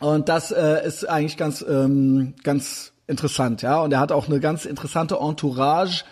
und 0.00 0.28
das 0.28 0.50
äh, 0.50 0.84
ist 0.86 1.08
eigentlich 1.08 1.36
ganz, 1.36 1.64
ähm, 1.68 2.34
ganz 2.42 2.92
interessant, 3.06 3.62
ja. 3.62 3.80
Und 3.80 3.92
er 3.92 4.00
hat 4.00 4.10
auch 4.10 4.26
eine 4.28 4.40
ganz 4.40 4.64
interessante 4.64 5.16
Entourage 5.20 6.04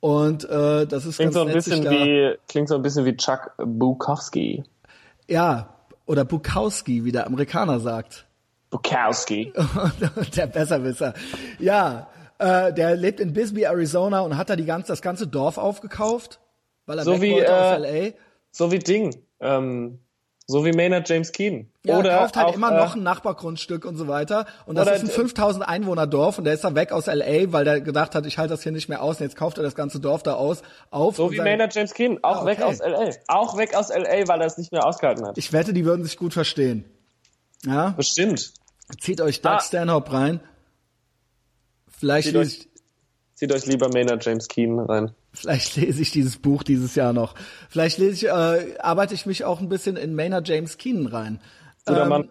und 0.00 0.44
äh, 0.48 0.86
das 0.86 1.04
ist 1.04 1.16
Klingt 1.16 1.32
ganz 1.32 1.34
so 1.34 1.40
ein 1.42 1.46
nett, 1.48 1.56
bisschen 1.56 1.84
wie 1.90 2.34
klingt 2.48 2.68
so 2.68 2.74
ein 2.76 2.82
bisschen 2.82 3.04
wie 3.04 3.16
Chuck 3.16 3.52
Bukowski. 3.58 4.64
ja, 5.28 5.68
oder 6.06 6.24
Bukowski, 6.24 7.04
wie 7.04 7.12
der 7.12 7.26
Amerikaner 7.26 7.80
sagt. 7.80 8.26
Bukowski. 8.70 9.52
der 10.36 10.46
Besserwisser. 10.46 11.14
Ja, 11.58 12.08
äh, 12.38 12.72
der 12.72 12.96
lebt 12.96 13.20
in 13.20 13.32
Bisbee, 13.32 13.64
Arizona 13.64 14.20
und 14.20 14.36
hat 14.36 14.50
da 14.50 14.56
die 14.56 14.64
ganze, 14.64 14.88
das 14.88 15.02
ganze 15.02 15.26
Dorf 15.26 15.58
aufgekauft, 15.58 16.40
weil 16.86 16.98
er 16.98 17.04
So 17.04 17.12
weg 17.14 17.22
wie, 17.22 17.32
wollte 17.32 17.54
aus 17.54 17.80
äh, 17.84 18.06
LA. 18.08 18.12
So 18.50 18.70
wie 18.72 18.78
Ding. 18.78 19.14
Ähm, 19.40 19.98
so 20.46 20.62
wie 20.66 20.72
Maynard 20.72 21.08
James 21.08 21.32
Keen. 21.32 21.70
Ja, 21.86 21.98
Oder 21.98 22.10
er 22.10 22.18
kauft 22.18 22.36
halt 22.36 22.48
auch, 22.48 22.54
immer 22.54 22.70
äh, 22.70 22.76
noch 22.76 22.96
ein 22.96 23.02
Nachbargrundstück 23.02 23.86
und 23.86 23.96
so 23.96 24.08
weiter. 24.08 24.44
Und 24.66 24.76
das 24.76 24.88
ist 24.90 25.00
ein 25.00 25.06
d- 25.06 25.12
5000 25.12 25.66
Einwohner 25.66 26.06
Dorf 26.06 26.36
und 26.36 26.44
der 26.44 26.52
ist 26.52 26.64
da 26.64 26.74
weg 26.74 26.92
aus 26.92 27.06
LA, 27.06 27.50
weil 27.52 27.64
der 27.64 27.80
gedacht 27.80 28.14
hat, 28.14 28.26
ich 28.26 28.36
halte 28.36 28.52
das 28.52 28.62
hier 28.62 28.70
nicht 28.72 28.90
mehr 28.90 29.02
aus. 29.02 29.18
Und 29.20 29.24
jetzt 29.24 29.36
kauft 29.36 29.56
er 29.56 29.64
das 29.64 29.74
ganze 29.74 30.00
Dorf 30.00 30.22
da 30.22 30.34
aus 30.34 30.60
auf. 30.90 31.16
So 31.16 31.32
wie 31.32 31.40
Maynard 31.40 31.74
James 31.74 31.94
Keen. 31.94 32.18
Auch 32.22 32.42
Ah, 32.42 32.46
weg 32.46 32.58
okay. 32.58 32.68
aus 32.68 32.80
L.A. 32.80 33.10
Auch 33.28 33.56
weg 33.56 33.74
aus 33.74 33.88
L.A., 33.88 34.28
weil 34.28 34.40
er 34.40 34.46
es 34.46 34.58
nicht 34.58 34.70
mehr 34.70 34.84
ausgehalten 34.86 35.26
hat. 35.26 35.38
Ich 35.38 35.52
wette, 35.54 35.72
die 35.72 35.86
würden 35.86 36.04
sich 36.04 36.18
gut 36.18 36.34
verstehen. 36.34 36.84
Ja, 37.64 37.94
Bestimmt. 37.96 38.52
zieht 39.00 39.22
euch 39.22 39.40
Doug 39.40 39.52
Ah. 39.52 39.60
Stanhope 39.60 40.12
rein. 40.12 40.40
Vielleicht 41.98 42.28
Zieht 42.28 42.34
lese 42.36 42.46
euch- 42.56 42.58
ich, 42.60 42.68
Zieht 43.34 43.52
euch 43.52 43.66
lieber 43.66 43.88
Maynard 43.92 44.24
James 44.24 44.46
Keen 44.46 44.78
rein. 44.78 45.10
Vielleicht 45.32 45.74
lese 45.76 46.00
ich 46.02 46.12
dieses 46.12 46.36
Buch 46.36 46.62
dieses 46.62 46.94
Jahr 46.94 47.12
noch. 47.12 47.34
Vielleicht 47.68 47.98
lese 47.98 48.12
ich, 48.14 48.24
äh, 48.26 48.78
arbeite 48.78 49.14
ich 49.14 49.26
mich 49.26 49.44
auch 49.44 49.60
ein 49.60 49.68
bisschen 49.68 49.96
in 49.96 50.14
Maynard 50.14 50.48
James 50.48 50.78
Keenan 50.78 51.06
rein. 51.08 51.40
Guter 51.84 52.04
Ähm, 52.04 52.08
Mann. 52.08 52.28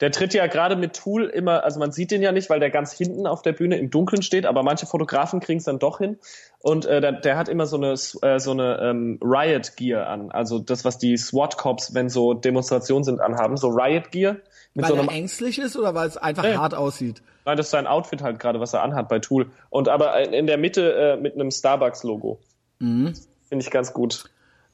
Der 0.00 0.10
tritt 0.10 0.32
ja 0.32 0.46
gerade 0.46 0.76
mit 0.76 0.96
Tool 0.96 1.24
immer, 1.24 1.62
also 1.64 1.78
man 1.78 1.92
sieht 1.92 2.10
den 2.10 2.22
ja 2.22 2.32
nicht, 2.32 2.48
weil 2.48 2.60
der 2.60 2.70
ganz 2.70 2.92
hinten 2.92 3.26
auf 3.26 3.42
der 3.42 3.52
Bühne 3.52 3.78
im 3.78 3.90
Dunkeln 3.90 4.22
steht, 4.22 4.46
aber 4.46 4.62
manche 4.62 4.86
Fotografen 4.86 5.40
kriegen 5.40 5.58
es 5.58 5.64
dann 5.64 5.78
doch 5.78 5.98
hin. 5.98 6.18
Und 6.60 6.86
äh, 6.86 7.00
der, 7.00 7.12
der 7.12 7.36
hat 7.36 7.48
immer 7.48 7.66
so 7.66 7.76
eine 7.76 7.92
äh, 7.92 8.38
so 8.38 8.50
eine 8.52 8.80
ähm, 8.80 9.18
Riot 9.22 9.76
Gear 9.76 10.06
an, 10.06 10.30
also 10.30 10.58
das, 10.58 10.84
was 10.84 10.98
die 10.98 11.16
SWAT 11.16 11.58
Cops, 11.58 11.94
wenn 11.94 12.08
so 12.08 12.34
Demonstrationen 12.34 13.04
sind, 13.04 13.20
anhaben, 13.20 13.56
so 13.56 13.68
Riot 13.68 14.10
Gear 14.10 14.36
mit 14.74 14.84
Weil 14.84 14.92
so 14.92 14.98
einem 14.98 15.08
er 15.08 15.14
ängstlich 15.14 15.58
ist 15.58 15.76
oder 15.76 15.94
weil 15.94 16.08
es 16.08 16.16
einfach 16.16 16.44
Nee. 16.44 16.54
hart 16.54 16.74
aussieht? 16.74 17.22
Nein, 17.44 17.56
das 17.56 17.66
ist 17.66 17.70
sein 17.72 17.86
Outfit 17.86 18.22
halt 18.22 18.38
gerade, 18.38 18.60
was 18.60 18.72
er 18.72 18.82
anhat 18.82 19.08
bei 19.08 19.18
Tool. 19.18 19.50
Und 19.70 19.88
aber 19.88 20.18
in 20.32 20.46
der 20.46 20.58
Mitte 20.58 20.94
äh, 20.94 21.16
mit 21.16 21.34
einem 21.34 21.50
Starbucks-Logo. 21.50 22.38
Mhm. 22.78 23.14
Finde 23.48 23.64
ich 23.64 23.70
ganz 23.70 23.92
gut. 23.92 24.24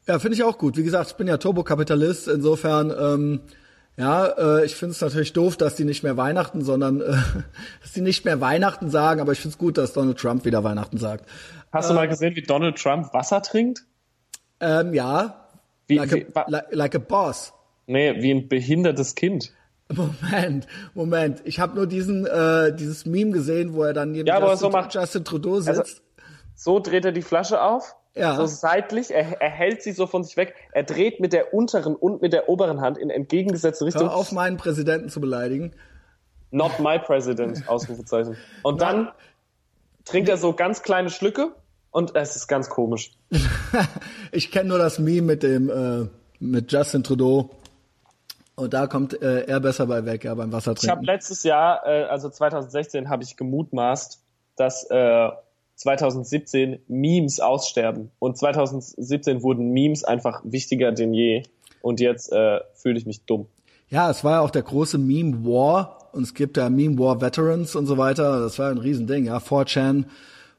Ja, 0.06 0.18
finde 0.18 0.36
ich 0.36 0.42
auch 0.42 0.58
gut. 0.58 0.76
Wie 0.76 0.84
gesagt, 0.84 1.10
ich 1.10 1.16
bin 1.16 1.26
ja 1.26 1.38
Turbokapitalist, 1.38 2.28
insofern, 2.28 2.90
ähm, 2.90 3.40
ja, 3.96 4.26
äh, 4.58 4.64
ich 4.64 4.76
finde 4.76 4.92
es 4.92 5.00
natürlich 5.00 5.32
doof, 5.32 5.56
dass 5.56 5.74
die 5.76 5.84
nicht 5.84 6.02
mehr 6.02 6.16
Weihnachten, 6.16 6.62
sondern 6.62 7.00
äh, 7.00 7.04
dass 7.82 7.92
die 7.94 8.00
nicht 8.02 8.24
mehr 8.24 8.40
Weihnachten 8.40 8.90
sagen, 8.90 9.20
aber 9.20 9.32
ich 9.32 9.38
finde 9.40 9.54
es 9.54 9.58
gut, 9.58 9.78
dass 9.78 9.92
Donald 9.92 10.18
Trump 10.18 10.44
wieder 10.44 10.62
Weihnachten 10.64 10.98
sagt. 10.98 11.26
Hast 11.72 11.90
du 11.90 11.94
mal 11.94 12.08
gesehen, 12.08 12.34
wie 12.36 12.42
Donald 12.42 12.76
Trump 12.78 13.12
Wasser 13.12 13.42
trinkt? 13.42 13.84
Ähm, 14.60 14.94
ja, 14.94 15.48
Wie, 15.86 15.96
like, 15.98 16.12
wie, 16.12 16.26
a, 16.34 16.44
like, 16.48 16.64
like 16.70 16.94
a 16.94 16.98
boss. 16.98 17.52
nee, 17.86 18.14
wie 18.22 18.30
ein 18.32 18.48
behindertes 18.48 19.14
Kind. 19.14 19.52
Moment, 19.94 20.66
Moment. 20.94 21.42
Ich 21.44 21.60
habe 21.60 21.76
nur 21.76 21.86
diesen 21.86 22.26
äh, 22.26 22.74
dieses 22.74 23.06
Meme 23.06 23.30
gesehen, 23.32 23.72
wo 23.74 23.84
er 23.84 23.92
dann 23.92 24.12
neben 24.12 24.26
Ja, 24.26 24.40
Justin, 24.40 24.58
so 24.58 24.70
macht- 24.70 24.94
Justin 24.94 25.24
Trudeau 25.24 25.60
sitzt. 25.60 25.78
Also- 25.78 25.92
So 26.54 26.80
dreht 26.80 27.04
er 27.04 27.12
die 27.12 27.22
Flasche 27.22 27.60
auf. 27.62 27.94
Ja. 28.16 28.34
So 28.36 28.46
seitlich, 28.46 29.12
er, 29.12 29.40
er 29.40 29.50
hält 29.50 29.82
sie 29.82 29.92
so 29.92 30.06
von 30.06 30.24
sich 30.24 30.36
weg. 30.36 30.54
Er 30.72 30.84
dreht 30.84 31.20
mit 31.20 31.32
der 31.32 31.52
unteren 31.52 31.94
und 31.94 32.22
mit 32.22 32.32
der 32.32 32.48
oberen 32.48 32.80
Hand 32.80 32.96
in 32.96 33.10
entgegengesetzte 33.10 33.84
Richtung. 33.84 34.04
Hör 34.04 34.16
auf, 34.16 34.32
meinen 34.32 34.56
Präsidenten 34.56 35.10
zu 35.10 35.20
beleidigen. 35.20 35.72
Not 36.50 36.80
my 36.80 36.98
president, 36.98 37.68
Ausrufezeichen. 37.68 38.36
Und 38.62 38.80
dann 38.80 39.10
trinkt 40.04 40.28
er 40.28 40.38
so 40.38 40.54
ganz 40.54 40.82
kleine 40.82 41.10
Schlücke 41.10 41.54
und 41.90 42.16
es 42.16 42.36
ist 42.36 42.48
ganz 42.48 42.70
komisch. 42.70 43.12
Ich 44.32 44.50
kenne 44.50 44.70
nur 44.70 44.78
das 44.78 44.98
Meme 44.98 45.22
mit 45.22 45.42
dem 45.42 45.70
äh, 45.70 46.08
mit 46.40 46.72
Justin 46.72 47.02
Trudeau. 47.04 47.50
Und 48.54 48.72
da 48.72 48.86
kommt 48.86 49.20
äh, 49.22 49.42
er 49.42 49.60
besser 49.60 49.86
bei 49.86 50.04
weg, 50.04 50.24
ja, 50.24 50.34
beim 50.34 50.48
Ich 50.48 50.54
habe 50.54 50.56
Wassertrinken. 50.56 51.04
letztes 51.04 51.42
Jahr, 51.42 51.86
äh, 51.86 52.04
also 52.04 52.28
2016, 52.30 53.08
habe 53.08 53.22
ich 53.22 53.36
gemutmaßt, 53.36 54.22
dass 54.56 54.84
äh, 54.90 55.28
2017 55.76 56.80
Memes 56.88 57.40
aussterben. 57.40 58.10
Und 58.18 58.36
2017 58.36 59.42
wurden 59.42 59.70
Memes 59.70 60.04
einfach 60.04 60.40
wichtiger 60.44 60.92
denn 60.92 61.14
je. 61.14 61.44
Und 61.82 62.00
jetzt 62.00 62.32
äh, 62.32 62.60
fühle 62.74 62.98
ich 62.98 63.06
mich 63.06 63.24
dumm. 63.24 63.46
Ja, 63.88 64.10
es 64.10 64.24
war 64.24 64.32
ja 64.32 64.40
auch 64.40 64.50
der 64.50 64.62
große 64.62 64.98
Meme 64.98 65.44
War 65.44 66.08
und 66.12 66.24
es 66.24 66.34
gibt 66.34 66.56
ja 66.56 66.68
Meme 66.68 66.98
War 66.98 67.20
Veterans 67.20 67.76
und 67.76 67.86
so 67.86 67.98
weiter. 67.98 68.40
Das 68.40 68.58
war 68.58 68.70
ein 68.70 68.78
Riesending, 68.78 69.26
ja. 69.26 69.36
4chan, 69.36 70.06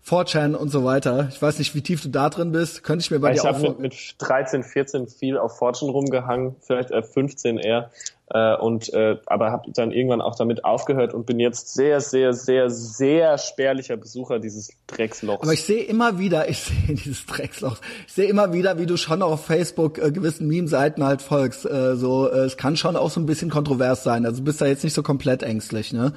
4chan 0.07 0.53
und 0.53 0.69
so 0.69 0.85
weiter. 0.85 1.27
Ich 1.30 1.41
weiß 1.41 1.60
nicht, 1.60 1.76
wie 1.76 1.81
tief 1.81 2.02
du 2.02 2.10
da 2.10 2.30
drin 2.30 2.53
bist. 2.53 2.84
Könnte 2.84 3.03
ich 3.03 3.11
mir 3.11 3.19
bei 3.19 3.34
Ich 3.34 3.41
dir 3.41 3.49
auch 3.49 3.56
habe 3.56 3.69
mit, 3.69 3.80
mit 3.80 4.15
13, 4.19 4.64
14 4.64 5.07
viel 5.07 5.38
auf 5.38 5.57
Fortune 5.57 5.91
rumgehangen, 5.91 6.56
vielleicht 6.61 6.91
äh, 6.91 7.03
15 7.03 7.57
eher. 7.57 7.91
Äh, 8.30 8.58
und 8.58 8.94
äh, 8.94 9.18
aber 9.26 9.52
habe 9.52 9.72
dann 9.72 9.91
irgendwann 9.91 10.20
auch 10.20 10.36
damit 10.36 10.66
aufgehört 10.66 11.14
und 11.14 11.26
bin 11.26 11.40
jetzt 11.40 11.74
sehr, 11.74 12.02
sehr, 12.02 12.34
sehr, 12.34 12.70
sehr 12.70 13.38
spärlicher 13.38 13.95
Besucher 13.95 14.40
dieses 14.40 14.74
Dreckslochs. 14.86 15.44
Aber 15.44 15.54
ich 15.54 15.64
sehe 15.64 15.84
immer 15.84 16.20
wieder, 16.20 16.49
ich 16.49 16.60
sehe 16.88 16.95
dieses 16.95 17.26
Drecksloch, 17.26 17.78
ich 18.06 18.14
sehe 18.14 18.28
immer 18.28 18.52
wieder, 18.52 18.80
wie 18.80 18.86
du 18.86 18.98
schon 18.98 19.22
auf 19.22 19.45
Facebook 19.45 19.98
äh, 19.98 20.12
gewissen 20.12 20.48
Meme-Seiten 20.48 21.06
halt 21.06 21.22
folgst. 21.22 21.66
Äh, 21.66 21.95
so, 21.95 22.30
äh, 22.30 22.40
es 22.40 22.58
kann 22.58 22.76
schon 22.76 22.98
auch 22.98 23.10
so 23.10 23.22
ein 23.22 23.26
bisschen 23.26 23.49
kontrovers 23.49 24.04
sein. 24.04 24.26
Also 24.26 24.40
du 24.40 24.44
bist 24.44 24.60
da 24.60 24.66
jetzt 24.66 24.84
nicht 24.84 24.94
so 24.94 25.04
komplett 25.04 25.44
ängstlich, 25.44 25.94
ne? 25.94 26.14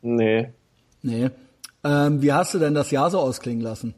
Nee. 0.00 0.50
Nee. 1.02 1.30
Ähm, 1.82 2.22
wie 2.22 2.32
hast 2.32 2.54
du 2.54 2.60
denn 2.60 2.74
das 2.74 2.92
Jahr 2.92 3.10
so 3.10 3.18
ausklingen 3.18 3.62
lassen? 3.62 3.94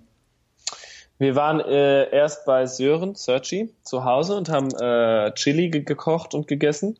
Wir 1.19 1.37
waren 1.37 1.61
äh, 1.61 2.11
erst 2.11 2.45
bei 2.45 2.67
Sören, 2.67 3.15
Searchy, 3.15 3.73
zu 3.83 4.05
Hause 4.05 4.37
und 4.37 4.49
haben 4.49 4.71
äh, 4.75 5.33
Chili 5.35 5.69
ge 5.69 5.83
gekocht 5.83 6.35
und 6.35 6.49
gegessen. 6.49 6.99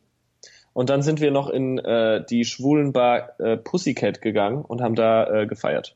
Und 0.75 0.89
dann 0.89 1.01
sind 1.01 1.21
wir 1.21 1.31
noch 1.31 1.49
in 1.49 1.77
äh, 1.79 2.25
die 2.29 2.43
schwulen 2.43 2.91
Bar 2.91 3.39
äh, 3.39 3.55
Pussycat 3.55 4.21
gegangen 4.21 4.61
und 4.61 4.81
haben 4.81 4.95
da 4.95 5.43
äh, 5.43 5.47
gefeiert. 5.47 5.95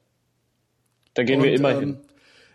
Da 1.15 1.23
gehen 1.23 1.41
Und, 1.41 1.47
wir 1.47 1.53
immer 1.53 1.71
ähm, 1.71 1.79
hin. 1.79 1.97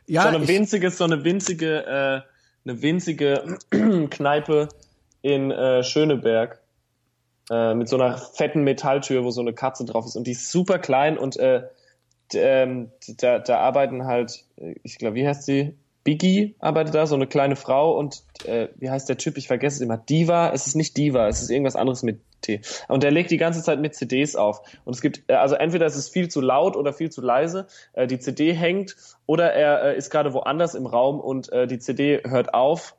Ja, 0.07 0.23
so 0.23 0.29
eine 0.29 0.49
winzige, 0.49 0.91
so 0.91 1.05
eine 1.05 1.23
winzige, 1.23 1.85
äh, 1.85 2.23
eine 2.67 2.81
winzige 2.81 3.59
Kneipe 4.11 4.71
in 5.21 5.51
äh, 5.51 5.83
Schöneberg 5.83 6.61
äh, 7.51 7.75
mit 7.75 7.91
so 7.91 7.97
einer 7.97 8.17
fetten 8.17 8.65
Metalltür, 8.65 9.23
wo 9.23 9.31
so 9.31 9.43
eine 9.43 9.53
Katze 9.53 9.85
drauf 9.85 10.07
ist 10.07 10.17
und 10.17 10.27
die 10.27 10.33
ist 10.33 10.51
super 10.51 10.79
klein 10.79 11.19
und 11.19 11.37
äh, 11.37 11.65
d- 12.33 12.39
ähm, 12.39 12.91
da, 13.19 13.39
da 13.39 13.59
arbeiten 13.59 14.07
halt, 14.07 14.47
äh, 14.57 14.77
ich 14.83 14.97
glaube, 14.97 15.17
wie 15.17 15.29
heißt 15.29 15.45
sie? 15.45 15.75
Biggie 16.05 16.55
arbeitet 16.61 16.95
da, 16.95 17.07
so 17.07 17.15
eine 17.15 17.27
kleine 17.27 17.57
Frau 17.57 17.99
und 17.99 18.23
äh, 18.45 18.69
wie 18.77 18.91
heißt 18.91 19.09
der 19.09 19.17
Typ? 19.17 19.39
Ich 19.39 19.47
vergesse 19.49 19.77
es 19.77 19.81
immer. 19.81 19.97
Diva? 19.97 20.51
Es 20.53 20.67
ist 20.67 20.77
nicht 20.77 20.97
Diva, 20.97 21.29
es 21.29 21.43
ist 21.43 21.51
irgendwas 21.51 21.77
anderes 21.77 22.03
mit 22.03 22.21
T. 22.43 22.61
Und 22.89 23.03
der 23.03 23.11
legt 23.11 23.31
die 23.31 23.39
ganze 23.39 23.63
Zeit 23.63 23.81
mit 23.81 23.95
CDs 23.95 24.37
auf. 24.37 24.61
Und 24.85 24.95
es 24.95 25.01
gibt, 25.01 25.23
äh, 25.29 25.35
also 25.35 25.55
entweder 25.55 25.87
ist 25.87 25.97
es 25.97 26.11
viel 26.11 26.29
zu 26.29 26.41
laut 26.41 26.77
oder 26.77 26.93
viel 26.93 27.11
zu 27.11 27.23
leise, 27.23 27.67
äh, 27.95 28.07
die 28.07 28.19
CD 28.19 28.53
hängt 28.53 28.97
oder 29.27 29.53
er 29.55 29.95
äh, 29.95 29.97
ist 29.97 30.11
gerade 30.11 30.35
woanders 30.35 30.75
im 30.75 30.87
Raum 30.87 31.21
und 31.21 31.51
äh, 31.53 31.67
die 31.67 31.79
CD 31.79 32.21
hört 32.25 32.53
auf 32.53 32.95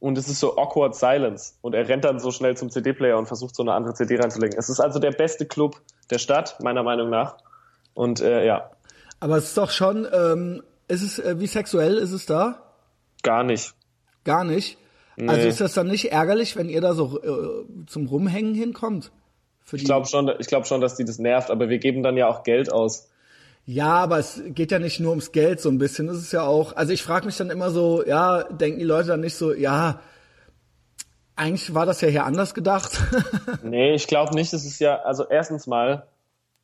und 0.00 0.18
es 0.18 0.28
ist 0.28 0.40
so 0.40 0.56
awkward 0.56 0.96
silence 0.96 1.54
und 1.60 1.74
er 1.74 1.88
rennt 1.88 2.04
dann 2.04 2.18
so 2.18 2.32
schnell 2.32 2.56
zum 2.56 2.70
CD-Player 2.70 3.16
und 3.16 3.26
versucht 3.26 3.54
so 3.54 3.62
eine 3.62 3.72
andere 3.72 3.94
CD 3.94 4.16
reinzulegen. 4.16 4.58
Es 4.58 4.68
ist 4.68 4.80
also 4.80 4.98
der 4.98 5.12
beste 5.12 5.46
Club 5.46 5.80
der 6.10 6.18
Stadt, 6.18 6.58
meiner 6.60 6.82
Meinung 6.82 7.08
nach. 7.08 7.36
Und 7.94 8.20
äh, 8.20 8.44
ja, 8.44 8.70
aber 9.22 9.36
es 9.36 9.44
ist 9.44 9.56
doch 9.56 9.70
schon, 9.70 10.08
ähm, 10.12 10.64
ist 10.92 11.02
es, 11.02 11.18
äh, 11.18 11.40
wie 11.40 11.46
sexuell 11.46 11.96
ist 11.96 12.12
es 12.12 12.26
da? 12.26 12.68
gar 13.22 13.44
nicht. 13.44 13.74
Gar 14.24 14.44
nicht. 14.44 14.78
Also 15.26 15.46
ist 15.46 15.60
das 15.60 15.74
dann 15.74 15.88
nicht 15.88 16.10
ärgerlich, 16.10 16.56
wenn 16.56 16.68
ihr 16.68 16.80
da 16.80 16.94
so 16.94 17.20
äh, 17.22 17.86
zum 17.86 18.06
Rumhängen 18.06 18.54
hinkommt? 18.54 19.12
Ich 19.70 19.84
glaube 19.84 20.06
schon, 20.06 20.30
ich 20.38 20.46
glaube 20.48 20.66
schon, 20.66 20.80
dass 20.80 20.96
die 20.96 21.04
das 21.04 21.18
nervt, 21.18 21.50
aber 21.50 21.68
wir 21.68 21.78
geben 21.78 22.02
dann 22.02 22.16
ja 22.16 22.28
auch 22.28 22.42
Geld 22.42 22.72
aus. 22.72 23.08
Ja, 23.64 23.94
aber 23.94 24.18
es 24.18 24.42
geht 24.48 24.72
ja 24.72 24.78
nicht 24.78 24.98
nur 24.98 25.10
ums 25.10 25.30
Geld 25.30 25.60
so 25.60 25.68
ein 25.68 25.78
bisschen. 25.78 26.08
Es 26.08 26.18
ist 26.18 26.32
ja 26.32 26.42
auch, 26.42 26.74
also 26.74 26.92
ich 26.92 27.02
frage 27.02 27.26
mich 27.26 27.36
dann 27.36 27.50
immer 27.50 27.70
so, 27.70 28.04
ja, 28.04 28.42
denken 28.42 28.80
die 28.80 28.84
Leute 28.84 29.08
dann 29.08 29.20
nicht 29.20 29.36
so, 29.36 29.54
ja, 29.54 30.00
eigentlich 31.36 31.72
war 31.74 31.86
das 31.86 32.00
ja 32.00 32.08
hier 32.08 32.24
anders 32.24 32.54
gedacht. 32.54 33.00
Nee, 33.62 33.94
ich 33.94 34.06
glaube 34.06 34.34
nicht. 34.34 34.52
Es 34.52 34.64
ist 34.64 34.80
ja, 34.80 35.00
also 35.02 35.24
erstens 35.28 35.66
mal 35.66 36.06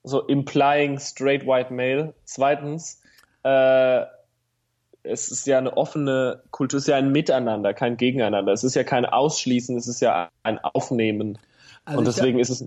so 0.03 0.23
implying 0.23 0.99
straight 0.99 1.47
white 1.47 1.73
male. 1.73 2.15
Zweitens, 2.25 3.01
äh, 3.45 4.05
es 5.09 5.31
ist 5.31 5.47
ja 5.47 5.59
eine 5.59 5.77
offene 5.77 6.43
Kultur, 6.51 6.79
es 6.79 6.85
ist 6.85 6.89
ja 6.89 6.97
ein 6.97 7.11
Miteinander, 7.11 7.75
kein 7.75 7.97
Gegeneinander. 7.97 8.53
Es 8.53 8.65
ist 8.65 8.75
ja 8.75 8.85
kein 8.85 9.07
Ausschließen, 9.07 9.77
es 9.77 9.89
ist 9.89 10.01
ja 10.01 10.31
ein 10.43 10.59
Aufnehmen. 10.59 11.39
Also 11.85 11.99
Und 11.99 12.07
deswegen 12.07 12.39
ist 12.39 12.51
es, 12.51 12.65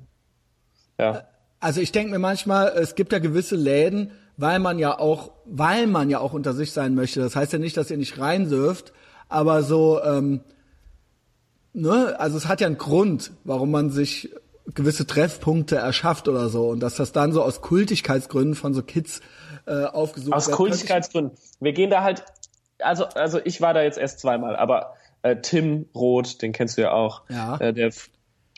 ja. 0.98 1.24
Also 1.60 1.80
ich 1.80 1.92
denke 1.92 2.12
mir 2.12 2.20
manchmal, 2.20 2.70
es 2.70 2.96
gibt 2.96 3.12
ja 3.14 3.20
gewisse 3.20 3.56
Läden, 3.56 4.12
weil 4.38 4.60
man 4.60 4.80
ja 4.80 4.98
auch, 4.98 5.32
weil 5.46 5.86
man 5.86 6.10
ja 6.10 6.20
auch 6.20 6.34
unter 6.34 6.54
sich 6.54 6.72
sein 6.72 6.96
möchte. 6.96 7.20
Das 7.20 7.36
heißt 7.36 7.54
ja 7.54 7.60
nicht, 7.60 7.78
dass 7.78 7.92
ihr 7.92 7.98
nicht 7.98 8.20
rein 8.20 8.50
dürft, 8.50 8.94
aber 9.30 9.62
so, 9.62 10.02
ähm, 10.04 10.42
ne, 11.74 12.20
also 12.20 12.38
es 12.38 12.48
hat 12.48 12.62
ja 12.62 12.68
einen 12.68 12.80
Grund, 12.80 13.32
warum 13.44 13.72
man 13.72 13.92
sich 13.92 14.32
gewisse 14.74 15.06
Treffpunkte 15.06 15.76
erschafft 15.76 16.28
oder 16.28 16.50
so 16.50 16.70
und 16.70 16.80
dass 16.82 16.96
das 16.96 17.12
dann 17.12 17.32
so 17.32 17.44
aus 17.44 17.62
Kultigkeitsgründen 17.62 18.56
von 18.56 18.74
so 18.74 18.82
Kids 18.82 19.22
äh, 19.66 19.86
aufgesucht 19.86 20.34
Aus. 20.34 20.52
Kultigkeitsgründen. 20.52 21.38
Wir 21.60 21.74
gehen 21.74 21.90
da 21.90 22.04
halt, 22.04 22.24
also, 22.80 23.06
also 23.06 23.40
ich 23.44 23.62
war 23.62 23.74
da 23.74 23.82
jetzt 23.82 23.98
erst 23.98 24.20
zweimal, 24.20 24.56
aber 24.56 24.96
äh, 25.24 25.36
Tim 25.38 25.88
Roth, 25.96 26.42
den 26.42 26.52
kennst 26.52 26.78
du 26.78 26.82
ja 26.82 26.92
auch, 26.92 27.22
Ja. 27.30 27.58
äh, 27.58 27.74
der 27.74 27.92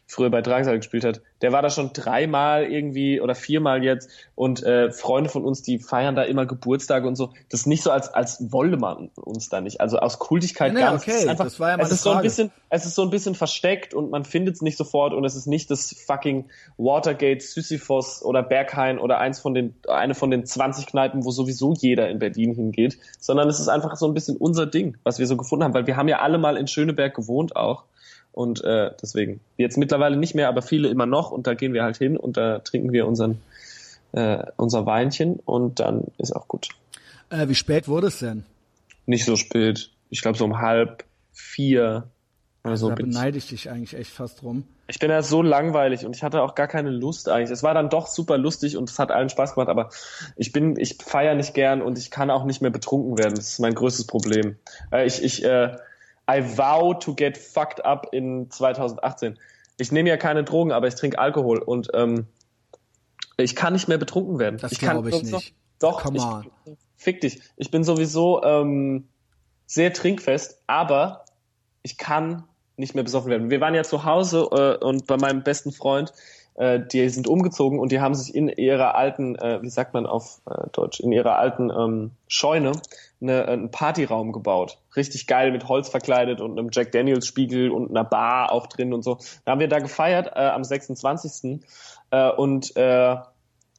früher 0.08 0.30
bei 0.30 0.42
Drangsal 0.42 0.78
gespielt 0.78 1.06
hat, 1.06 1.22
der 1.42 1.52
war 1.52 1.62
da 1.62 1.70
schon 1.70 1.92
dreimal 1.94 2.66
irgendwie 2.66 3.20
oder 3.20 3.36
viermal 3.36 3.84
jetzt 3.84 4.10
und 4.36 4.64
äh, 4.64 4.92
Freunde 4.92 5.30
von 5.30 5.44
uns, 5.44 5.62
die 5.62 5.80
feiern 5.80 6.16
da 6.16 6.24
immer 6.24 6.46
Geburtstage 6.46 7.08
und 7.08 7.16
so. 7.16 7.32
Das 7.50 7.62
ist 7.62 7.66
nicht 7.68 7.84
so, 7.84 7.92
als, 7.92 8.14
als 8.14 8.52
wolle 8.52 8.78
man 8.78 9.10
uns 9.16 9.50
da 9.50 9.62
nicht. 9.62 9.82
Also 9.82 9.98
aus 10.00 10.20
Kultigkeit 10.20 10.74
Nee, 10.74 10.80
nee, 10.80 10.86
gar 10.86 10.94
nicht. 10.94 11.08
Es 11.08 11.14
okay, 11.14 11.24
ist 11.24 11.30
einfach, 11.30 11.46
das 11.46 11.60
war 11.60 11.70
ja 11.70 11.84
es 11.84 11.92
ist 11.92 12.04
so 12.04 12.12
ein 12.12 12.22
bisschen, 12.22 12.52
es 12.70 12.86
ist 12.86 12.96
so 12.96 13.02
ein 13.02 13.10
bisschen 13.10 13.36
versteckt 13.36 13.94
und 13.94 14.12
man 14.12 14.24
findet 14.26 14.56
es 14.56 14.62
nicht 14.62 14.78
sofort 14.78 15.14
und 15.14 15.26
es 15.26 15.36
ist 15.36 15.48
nicht 15.48 15.72
das 15.72 15.96
fucking 16.06 16.50
Watergate, 16.78 17.42
Sisyphos 17.42 18.24
oder 18.24 18.44
Berghain 18.44 19.00
oder 19.00 19.20
eins 19.20 19.40
von 19.40 19.54
den, 19.54 19.76
eine 19.88 20.16
von 20.16 20.32
den 20.32 20.46
20 20.46 20.86
Kneipen, 20.86 21.26
wo 21.26 21.32
sowieso 21.32 21.74
jeder 21.74 22.10
in 22.10 22.20
Berlin 22.20 22.54
hingeht, 22.54 22.98
sondern 23.20 23.50
es 23.50 23.60
ist 23.60 23.68
einfach 23.68 23.96
so 23.96 24.08
ein 24.08 24.14
bisschen 24.14 24.38
unser 24.38 24.66
Ding, 24.66 24.98
was 25.04 25.20
wir 25.20 25.28
so 25.28 25.38
gefunden 25.38 25.64
haben, 25.64 25.74
weil 25.74 25.88
wir 25.88 25.98
haben 25.98 26.08
ja 26.08 26.20
alle 26.20 26.38
mal 26.38 26.58
in 26.58 26.68
Schöneberg 26.68 27.14
gewohnt 27.16 27.56
auch. 27.56 27.86
Und 28.34 28.64
äh, 28.64 28.92
deswegen. 29.02 29.40
Jetzt 29.58 29.78
mittlerweile 29.78 30.18
nicht 30.18 30.36
mehr, 30.36 30.50
aber 30.50 30.62
viele 30.62 30.90
immer 30.90 31.06
noch 31.06 31.32
und 31.32 31.48
da 31.48 31.54
gehen 31.54 31.74
wir 31.74 31.84
halt 31.84 31.98
hin 31.98 32.18
und 32.18 32.36
da 32.36 32.60
trinken 32.60 32.92
wir 32.92 33.08
unseren 33.08 33.40
äh, 34.14 34.44
unser 34.58 34.86
Weinchen 34.86 35.40
und 35.46 35.80
dann 35.80 36.06
ist 36.18 36.36
auch 36.36 36.48
gut. 36.48 36.70
Äh, 37.30 37.48
wie 37.48 37.56
spät 37.56 37.88
wurde 37.88 38.08
es 38.08 38.20
denn? 38.20 38.46
Nicht 39.06 39.26
so 39.26 39.36
spät. 39.36 39.92
Ich 40.10 40.22
glaube 40.22 40.38
so 40.38 40.46
um 40.46 40.60
halb 40.60 41.04
vier 41.32 42.10
oder 42.64 42.78
so 42.78 42.90
da 42.90 42.96
beneide 42.96 43.38
ich 43.38 43.50
dich 43.50 43.70
eigentlich 43.70 44.00
echt 44.00 44.12
fast 44.12 44.42
drum. 44.42 44.64
Ich 44.88 45.00
bin 45.00 45.10
ja 45.10 45.22
so 45.22 45.42
langweilig 45.42 46.06
und 46.06 46.16
ich 46.16 46.24
hatte 46.24 46.42
auch 46.42 46.56
gar 46.56 46.68
keine 46.68 46.92
Lust 46.92 47.28
eigentlich. 47.28 47.52
Es 47.52 47.64
war 47.64 47.74
dann 47.74 47.90
doch 47.90 48.08
super 48.08 48.38
lustig 48.38 48.78
und 48.78 48.90
es 48.90 49.00
hat 49.00 49.12
allen 49.12 49.30
Spaß 49.30 49.56
gemacht, 49.56 49.70
aber 49.70 49.90
ich 50.36 50.52
bin, 50.52 50.78
ich 50.78 50.98
feiere 51.04 51.36
nicht 51.36 51.54
gern 51.54 51.82
und 51.82 51.98
ich 51.98 52.12
kann 52.12 52.30
auch 52.30 52.46
nicht 52.46 52.62
mehr 52.62 52.72
betrunken 52.72 53.18
werden. 53.18 53.36
Das 53.36 53.50
ist 53.50 53.60
mein 53.60 53.74
größtes 53.74 54.08
Problem. 54.08 54.58
Äh, 54.92 55.06
ich, 55.06 55.24
ich, 55.24 55.44
äh, 55.44 55.76
I 56.30 56.42
vow 56.42 56.94
to 56.94 57.14
get 57.16 57.38
fucked 57.38 57.84
up 57.86 58.08
in 58.12 58.50
2018. 58.50 59.38
Ich 59.78 59.92
nehme 59.92 60.10
ja 60.10 60.18
keine 60.18 60.44
Drogen, 60.44 60.72
aber 60.72 60.88
ich 60.88 60.96
trinke 60.96 61.20
Alkohol 61.20 61.60
und 61.60 61.90
ähm, 61.94 62.28
ich 63.38 63.56
kann 63.56 63.74
nicht 63.74 63.88
mehr 63.88 63.98
betrunken 63.98 64.40
werden. 64.40 64.58
Das 64.60 64.72
ich 64.72 64.80
glaube 64.80 65.10
ich 65.10 65.16
sowieso- 65.16 65.38
nicht. 65.38 65.54
Doch, 65.80 66.02
Come 66.04 66.18
ich, 66.18 66.24
on. 66.24 66.46
fick 66.96 67.20
dich. 67.22 67.42
Ich 67.58 67.70
bin 67.72 67.84
sowieso 67.84 68.42
ähm, 68.44 69.08
sehr 69.66 69.92
trinkfest, 69.92 70.62
aber 70.68 71.26
ich 71.82 71.98
kann 71.98 72.44
nicht 72.78 72.96
mehr 72.96 73.04
besoffen 73.04 73.30
werden. 73.30 73.50
Wir 73.50 73.60
waren 73.60 73.76
ja 73.76 73.84
zu 73.84 74.06
Hause 74.06 74.48
äh, 74.52 74.84
und 74.84 75.08
bei 75.08 75.18
meinem 75.18 75.44
besten 75.44 75.74
Freund, 75.74 76.14
äh, 76.56 76.80
die 76.80 77.10
sind 77.10 77.28
umgezogen 77.28 77.80
und 77.80 77.92
die 77.92 78.00
haben 78.00 78.16
sich 78.16 78.34
in 78.34 78.48
ihrer 78.48 78.96
alten, 78.96 79.36
äh, 79.36 79.62
wie 79.62 79.70
sagt 79.70 79.94
man 79.94 80.06
auf 80.06 80.40
äh, 80.50 80.70
Deutsch, 80.72 81.02
in 81.02 81.12
ihrer 81.12 81.38
alten 81.38 81.70
ähm, 81.70 82.12
Scheune 82.28 82.72
eine, 83.24 83.48
einen 83.48 83.72
Partyraum 83.72 84.32
gebaut. 84.32 84.80
Richtig 84.96 85.26
geil 85.28 85.52
mit 85.52 85.68
Holz 85.68 85.90
verkleidet 85.90 86.42
und 86.42 86.60
einem 86.60 86.70
Jack 86.72 86.92
Daniels 86.92 87.26
Spiegel 87.26 87.72
und 87.72 87.90
einer 87.90 88.04
Bar 88.04 88.52
auch 88.52 88.68
drin 88.68 88.94
und 88.94 89.04
so. 89.04 89.18
Da 89.46 89.54
haben 89.54 89.60
wir 89.60 89.68
da 89.68 89.80
gefeiert 89.80 90.28
äh, 90.36 90.40
am 90.40 90.64
26. 90.64 91.62
Äh, 92.12 92.30
und 92.32 92.76
äh, 92.76 93.16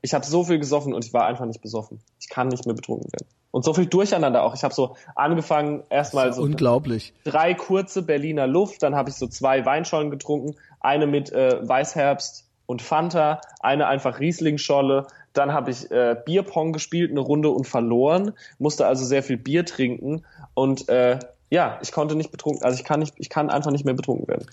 ich 0.02 0.12
habe 0.12 0.26
so 0.26 0.44
viel 0.44 0.58
gesoffen 0.58 0.92
und 0.92 1.04
ich 1.04 1.14
war 1.14 1.26
einfach 1.26 1.46
nicht 1.46 1.62
besoffen. 1.62 2.00
Ich 2.20 2.28
kann 2.28 2.48
nicht 2.48 2.66
mehr 2.66 2.74
betrunken 2.74 3.10
werden. 3.12 3.28
Und 3.50 3.64
so 3.64 3.72
viel 3.72 3.86
Durcheinander 3.86 4.42
auch. 4.42 4.54
Ich 4.54 4.64
habe 4.64 4.74
so 4.74 4.96
angefangen, 5.14 5.84
erstmal 5.88 6.32
so 6.32 6.42
Unglaublich. 6.42 7.14
drei 7.22 7.54
kurze 7.54 8.02
Berliner 8.02 8.48
Luft, 8.48 8.82
dann 8.82 8.96
habe 8.96 9.10
ich 9.10 9.16
so 9.16 9.28
zwei 9.28 9.64
Weinschollen 9.64 10.10
getrunken, 10.10 10.56
eine 10.80 11.06
mit 11.06 11.32
äh, 11.32 11.60
Weißherbst 11.62 12.50
und 12.66 12.82
Fanta, 12.82 13.40
eine 13.60 13.86
einfach 13.86 14.18
Rieslingscholle, 14.18 15.06
dann 15.34 15.52
habe 15.52 15.70
ich 15.70 15.90
äh, 15.90 16.16
Bierpong 16.24 16.72
gespielt, 16.72 17.10
eine 17.10 17.20
Runde 17.20 17.50
und 17.50 17.66
verloren, 17.66 18.32
musste 18.58 18.86
also 18.86 19.04
sehr 19.04 19.22
viel 19.22 19.36
Bier 19.36 19.66
trinken 19.66 20.24
und 20.54 20.88
äh, 20.88 21.18
ja, 21.50 21.78
ich 21.82 21.92
konnte 21.92 22.16
nicht 22.16 22.30
betrunken, 22.30 22.64
also 22.64 22.78
ich 22.78 22.84
kann 22.84 23.00
nicht, 23.00 23.14
ich 23.18 23.28
kann 23.28 23.50
einfach 23.50 23.70
nicht 23.70 23.84
mehr 23.84 23.94
betrunken 23.94 24.26
werden. 24.26 24.46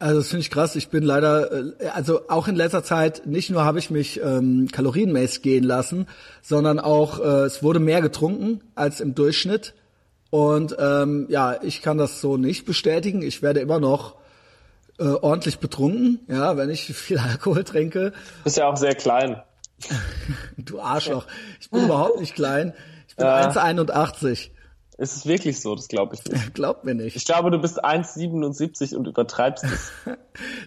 Also 0.00 0.20
das 0.20 0.28
finde 0.28 0.42
ich 0.42 0.50
krass. 0.50 0.76
Ich 0.76 0.90
bin 0.90 1.02
leider, 1.02 1.50
äh, 1.52 1.88
also 1.92 2.28
auch 2.28 2.46
in 2.46 2.54
letzter 2.54 2.84
Zeit, 2.84 3.26
nicht 3.26 3.50
nur 3.50 3.64
habe 3.64 3.78
ich 3.78 3.90
mich 3.90 4.20
ähm, 4.22 4.68
kalorienmäßig 4.70 5.42
gehen 5.42 5.64
lassen, 5.64 6.06
sondern 6.40 6.78
auch, 6.78 7.18
äh, 7.18 7.44
es 7.46 7.62
wurde 7.62 7.80
mehr 7.80 8.00
getrunken 8.00 8.60
als 8.76 9.00
im 9.00 9.14
Durchschnitt. 9.14 9.74
Und 10.30 10.76
ähm, 10.78 11.26
ja, 11.30 11.56
ich 11.62 11.82
kann 11.82 11.98
das 11.98 12.20
so 12.20 12.36
nicht 12.36 12.64
bestätigen. 12.64 13.22
Ich 13.22 13.42
werde 13.42 13.60
immer 13.60 13.80
noch 13.80 14.14
äh, 14.98 15.04
ordentlich 15.04 15.58
betrunken, 15.58 16.20
ja, 16.28 16.56
wenn 16.56 16.70
ich 16.70 16.84
viel 16.94 17.18
Alkohol 17.18 17.64
trinke. 17.64 18.12
Bist 18.44 18.56
ja 18.56 18.68
auch 18.68 18.76
sehr 18.76 18.94
klein. 18.94 19.42
Du 20.56 20.80
Arschloch. 20.80 21.26
Ich 21.60 21.70
bin 21.70 21.84
überhaupt 21.84 22.20
nicht 22.20 22.34
klein. 22.34 22.74
Ich 23.08 23.16
bin 23.16 23.26
Ja. 23.26 23.48
1,81. 23.50 24.50
Ist 24.98 25.14
es 25.16 25.26
wirklich 25.26 25.60
so? 25.60 25.76
Das 25.76 25.86
glaube 25.88 26.16
ich 26.16 26.24
nicht. 26.30 26.54
Glaubt 26.54 26.84
mir 26.84 26.94
nicht. 26.94 27.14
Ich 27.14 27.24
glaube, 27.24 27.50
du 27.52 27.58
bist 27.58 27.84
1,77 27.84 28.96
und 28.96 29.06
übertreibst 29.06 29.64
es. 29.64 29.92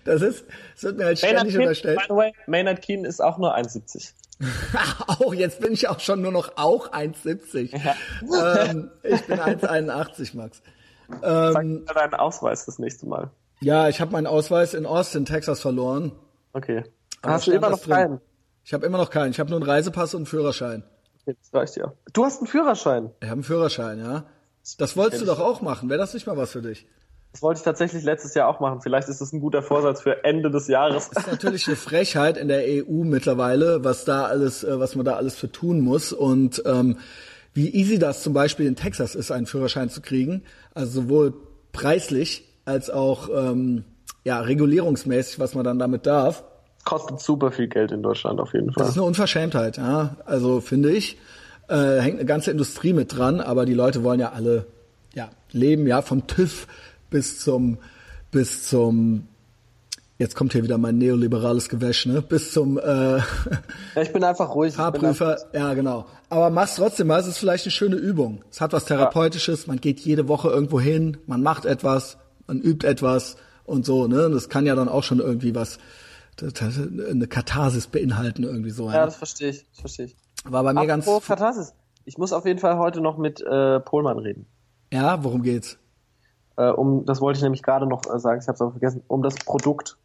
Das 0.04 0.22
ist, 0.22 0.46
es 0.76 0.84
wird 0.84 0.98
mir 0.98 1.06
halt 1.06 1.22
Maynard 1.22 1.40
ständig 1.42 1.54
Keen, 1.54 1.62
unterstellt. 1.62 2.00
by 2.00 2.06
the 2.10 2.16
way, 2.16 2.34
Maynard 2.48 2.82
Keen 2.82 3.06
ist 3.06 3.22
auch 3.22 3.38
nur 3.38 3.56
1,70. 3.56 4.12
auch, 5.08 5.34
jetzt 5.34 5.60
bin 5.62 5.72
ich 5.74 5.88
auch 5.88 6.00
schon 6.00 6.22
nur 6.22 6.32
noch 6.32 6.54
auch 6.58 6.92
1,70. 6.92 7.74
ähm, 8.66 8.92
ich 9.04 9.22
bin 9.28 9.40
1,81, 9.40 10.36
Max. 10.36 10.62
Sag 11.22 11.64
mir 11.66 11.82
deinen 11.86 12.14
Ausweis 12.16 12.66
das 12.66 12.80
nächste 12.80 13.06
Mal. 13.06 13.30
Ja, 13.60 13.88
ich 13.90 14.02
habe 14.02 14.12
meinen 14.14 14.28
Ausweis 14.28 14.74
in 14.74 14.86
Austin, 14.86 15.26
Texas 15.26 15.60
verloren. 15.62 16.12
Okay. 16.54 16.84
Aber 17.22 17.34
Hast 17.34 17.48
du 17.48 17.52
immer 17.52 17.70
das 17.70 17.82
noch 17.88 17.94
keinen? 17.96 18.20
Ich 18.64 18.74
habe 18.74 18.86
immer 18.86 18.98
noch 18.98 19.10
keinen. 19.10 19.32
Ich 19.32 19.40
habe 19.40 19.50
nur 19.50 19.60
einen 19.60 19.70
Reisepass 19.70 20.14
und 20.14 20.20
einen 20.20 20.26
Führerschein. 20.28 20.84
Jetzt 21.26 21.54
reicht 21.54 21.76
ja. 21.76 21.94
Du 22.14 22.26
hast 22.26 22.40
einen 22.40 22.48
Führerschein. 22.48 23.12
Ich 23.20 23.28
habe 23.28 23.34
einen 23.34 23.44
Führerschein, 23.44 24.00
ja. 24.00 24.26
Das 24.78 24.96
wolltest 24.96 25.22
du 25.22 25.26
doch 25.26 25.40
auch 25.40 25.62
machen. 25.62 25.90
Wäre 25.90 26.00
das 26.00 26.14
nicht 26.14 26.28
mal 26.28 26.38
was 26.38 26.52
für 26.52 26.62
dich? 26.62 26.86
Das 27.32 27.42
wollte 27.42 27.60
ich 27.60 27.64
tatsächlich 27.64 28.04
letztes 28.04 28.34
Jahr 28.34 28.48
auch 28.48 28.60
machen. 28.60 28.82
Vielleicht 28.82 29.08
ist 29.08 29.22
das 29.22 29.32
ein 29.32 29.40
guter 29.40 29.64
Vorsatz 29.64 30.02
für 30.02 30.24
Ende 30.24 30.52
des 30.52 30.68
Jahres. 30.68 31.10
Das 31.10 31.26
ist 31.26 31.32
natürlich 31.32 31.68
eine 31.68 31.78
Frechheit 31.78 32.38
in 32.38 32.50
der 32.50 32.64
EU 32.66 33.04
mittlerweile, 33.04 33.84
was 33.84 34.04
da 34.04 34.26
alles, 34.26 34.64
äh, 34.64 34.80
was 34.80 34.96
man 34.96 35.06
da 35.06 35.16
alles 35.16 35.36
für 35.36 35.52
tun 35.52 35.80
muss 35.80 36.12
und 36.12 36.62
ähm, 36.66 36.98
wie 37.54 37.74
easy 37.74 38.00
das 38.00 38.22
zum 38.22 38.34
Beispiel 38.34 38.66
in 38.66 38.76
Texas 38.76 39.16
ist, 39.16 39.32
einen 39.32 39.46
Führerschein 39.46 39.90
zu 39.90 40.02
kriegen. 40.02 40.44
Also 40.74 41.04
sowohl 41.04 41.34
preislich 41.72 42.44
als 42.66 42.90
auch 42.90 43.30
ähm, 43.30 43.86
ja 44.24 44.42
regulierungsmäßig, 44.42 45.40
was 45.40 45.56
man 45.56 45.64
dann 45.64 45.80
damit 45.80 46.06
darf. 46.06 46.44
Kostet 46.92 47.22
super 47.22 47.54
viel 47.54 47.70
Geld 47.70 47.94
in 47.94 48.04
Deutschland 48.04 48.42
auf 48.42 48.54
jeden 48.54 48.74
Fall. 48.74 48.84
Das 48.84 48.90
ist 48.90 48.98
eine 48.98 49.06
Unverschämtheit, 49.06 49.78
ja. 49.78 50.18
Also 50.26 50.60
finde 50.60 50.92
ich, 50.92 51.18
äh, 51.70 52.02
hängt 52.02 52.18
eine 52.18 52.26
ganze 52.26 52.52
Industrie 52.52 52.92
mit 52.92 53.18
dran, 53.18 53.40
aber 53.40 53.66
die 53.66 53.74
Leute 53.74 54.04
wollen 54.04 54.20
ja 54.20 54.34
alle 54.34 54.66
ja 55.14 55.30
leben, 55.54 55.88
ja 55.88 56.02
vom 56.02 56.28
TÜV 56.28 56.68
bis 57.10 57.40
zum 57.40 57.78
bis 58.30 58.68
zum 58.68 59.26
Jetzt 60.18 60.36
kommt 60.36 60.52
hier 60.52 60.64
wieder 60.64 60.78
mein 60.78 60.98
neoliberales 60.98 61.70
Gewäsch, 61.70 62.06
ne? 62.08 62.22
Bis 62.22 62.52
zum 62.52 62.78
äh, 62.78 62.82
ja, 63.96 64.02
ich 64.02 64.12
bin 64.12 64.26
einfach 64.26 64.54
ruhig. 64.54 64.74
Fahrprüfer, 64.74 65.38
ja 65.54 65.74
genau. 65.74 66.08
Aber 66.28 66.50
mach's 66.50 66.76
trotzdem 66.76 67.08
mal, 67.08 67.22
es 67.22 67.28
ist 67.28 67.38
vielleicht 67.38 67.64
eine 67.64 67.72
schöne 67.72 67.96
Übung. 67.96 68.44
Es 68.52 68.60
hat 68.60 68.74
was 68.74 68.84
Therapeutisches, 68.84 69.66
man 69.66 69.80
geht 69.80 70.02
jede 70.02 70.28
Woche 70.28 70.50
irgendwo 70.50 70.82
hin, 70.82 71.16
man 71.26 71.42
macht 71.42 71.64
etwas, 71.64 72.18
man 72.48 72.60
übt 72.60 72.86
etwas 72.86 73.38
und 73.64 73.86
so, 73.86 74.08
ne? 74.08 74.30
Das 74.30 74.50
kann 74.50 74.66
ja 74.66 74.76
dann 74.76 74.90
auch 74.90 75.04
schon 75.04 75.20
irgendwie 75.20 75.56
was, 75.56 75.80
eine 76.42 77.28
Katharsis 77.28 77.88
beinhalten, 77.88 78.44
irgendwie 78.44 78.72
so. 78.72 78.88
Ja, 78.88 78.96
ja 78.96 79.06
das 79.06 79.16
verstehe 79.16 79.50
ich, 79.50 79.66
das 79.70 79.80
verstehe 79.80 80.06
ich. 80.08 80.18
War 80.44 80.64
bei 80.64 80.74
mir 80.74 80.88
ganz. 80.88 81.06
Katharsis. 81.26 81.74
Ich 82.04 82.18
muss 82.18 82.34
auf 82.34 82.46
jeden 82.46 82.60
Fall 82.60 82.78
heute 82.78 83.00
noch 83.00 83.18
mit 83.18 83.42
äh, 83.42 83.80
Pohlmann 83.80 84.18
reden. 84.18 84.48
Ja, 84.92 85.24
worum 85.24 85.44
geht's? 85.44 85.78
Äh, 86.58 86.70
um, 86.70 87.06
das 87.06 87.22
wollte 87.22 87.38
ich 87.38 87.44
nämlich 87.44 87.62
gerade 87.62 87.86
noch 87.86 88.02
äh, 88.12 88.20
sagen, 88.20 88.42
ich 88.42 88.48
habe 88.48 88.56
es 88.56 88.62
aber 88.62 88.72
vergessen, 88.72 89.04
um 89.08 89.22
das 89.22 89.36
Produkt 89.36 89.98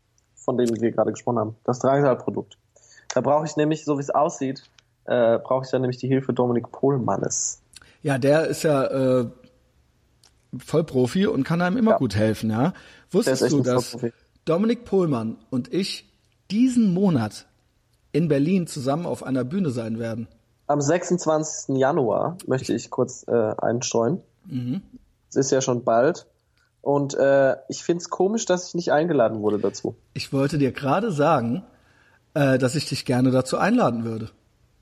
von 0.46 0.56
dem 0.56 0.80
wir 0.80 0.92
gerade 0.92 1.10
gesprochen 1.10 1.38
haben, 1.38 1.56
das 1.64 1.80
Drangsal-Produkt. 1.80 2.56
Da 3.12 3.20
brauche 3.20 3.44
ich 3.44 3.56
nämlich, 3.56 3.84
so 3.84 3.98
wie 3.98 4.02
es 4.02 4.10
aussieht, 4.10 4.62
äh, 5.04 5.38
brauche 5.38 5.64
ich 5.64 5.70
dann 5.70 5.82
nämlich 5.82 5.98
die 5.98 6.06
Hilfe 6.06 6.32
Dominik 6.32 6.70
Pohlmannes. 6.70 7.62
Ja, 8.02 8.16
der 8.16 8.46
ist 8.46 8.62
ja 8.62 8.84
äh, 8.84 9.26
Vollprofi 10.56 11.26
und 11.26 11.42
kann 11.42 11.60
einem 11.60 11.76
immer 11.76 11.92
ja. 11.92 11.98
gut 11.98 12.14
helfen, 12.14 12.50
ja. 12.50 12.72
Wusstest 13.10 13.50
du, 13.50 13.60
dass 13.60 13.98
Dominik 14.44 14.84
Pohlmann 14.84 15.36
und 15.50 15.72
ich 15.74 16.08
diesen 16.50 16.94
Monat 16.94 17.46
in 18.12 18.28
Berlin 18.28 18.66
zusammen 18.66 19.06
auf 19.06 19.22
einer 19.22 19.44
Bühne 19.44 19.70
sein 19.70 19.98
werden? 19.98 20.28
Am 20.66 20.80
26. 20.80 21.76
Januar 21.76 22.38
möchte 22.46 22.74
ich 22.74 22.90
kurz 22.90 23.24
äh, 23.28 23.54
einstreuen. 23.58 24.20
Mhm. 24.46 24.82
Es 25.28 25.36
ist 25.36 25.50
ja 25.50 25.60
schon 25.60 25.84
bald. 25.84 26.26
Und 26.82 27.14
äh, 27.14 27.56
ich 27.68 27.82
finde 27.82 28.02
es 28.02 28.10
komisch, 28.10 28.46
dass 28.46 28.68
ich 28.68 28.74
nicht 28.74 28.92
eingeladen 28.92 29.40
wurde 29.40 29.58
dazu. 29.58 29.96
Ich 30.14 30.32
wollte 30.32 30.56
dir 30.56 30.72
gerade 30.72 31.10
sagen, 31.10 31.64
äh, 32.34 32.58
dass 32.58 32.74
ich 32.74 32.88
dich 32.88 33.04
gerne 33.04 33.30
dazu 33.30 33.58
einladen 33.58 34.04
würde. 34.04 34.30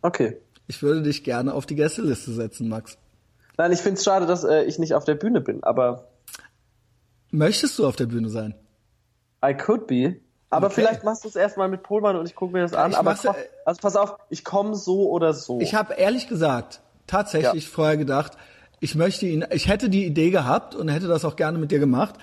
Okay. 0.02 0.36
Ich 0.66 0.82
würde 0.82 1.02
dich 1.02 1.24
gerne 1.24 1.54
auf 1.54 1.66
die 1.66 1.76
Gästeliste 1.76 2.32
setzen, 2.32 2.68
Max. 2.68 2.98
Nein, 3.56 3.72
ich 3.72 3.80
finde 3.80 3.98
es 3.98 4.04
schade, 4.04 4.26
dass 4.26 4.44
äh, 4.44 4.64
ich 4.64 4.78
nicht 4.78 4.94
auf 4.94 5.04
der 5.04 5.14
Bühne 5.14 5.40
bin, 5.40 5.62
aber. 5.62 6.08
Möchtest 7.30 7.78
du 7.78 7.86
auf 7.86 7.96
der 7.96 8.06
Bühne 8.06 8.28
sein? 8.28 8.54
I 9.44 9.54
could 9.54 9.86
be. 9.86 10.16
Aber 10.54 10.66
okay. 10.66 10.76
vielleicht 10.76 11.04
machst 11.04 11.24
du 11.24 11.28
es 11.28 11.36
erstmal 11.36 11.68
mit 11.68 11.82
Pohlmann 11.82 12.16
und 12.16 12.26
ich 12.26 12.34
gucke 12.34 12.52
mir 12.52 12.62
das 12.62 12.74
an. 12.74 12.92
Ich 12.92 12.96
aber 12.96 13.14
komm, 13.14 13.34
also 13.64 13.80
pass 13.80 13.96
auf, 13.96 14.16
ich 14.30 14.44
komme 14.44 14.74
so 14.74 15.10
oder 15.10 15.34
so. 15.34 15.60
Ich 15.60 15.74
habe 15.74 15.94
ehrlich 15.94 16.28
gesagt 16.28 16.80
tatsächlich 17.06 17.64
ja. 17.64 17.70
vorher 17.70 17.96
gedacht, 17.96 18.32
ich 18.80 18.94
möchte 18.94 19.26
ihn, 19.26 19.44
ich 19.50 19.68
hätte 19.68 19.88
die 19.88 20.04
Idee 20.04 20.30
gehabt 20.30 20.74
und 20.74 20.88
hätte 20.88 21.08
das 21.08 21.24
auch 21.24 21.36
gerne 21.36 21.58
mit 21.58 21.70
dir 21.70 21.78
gemacht. 21.78 22.14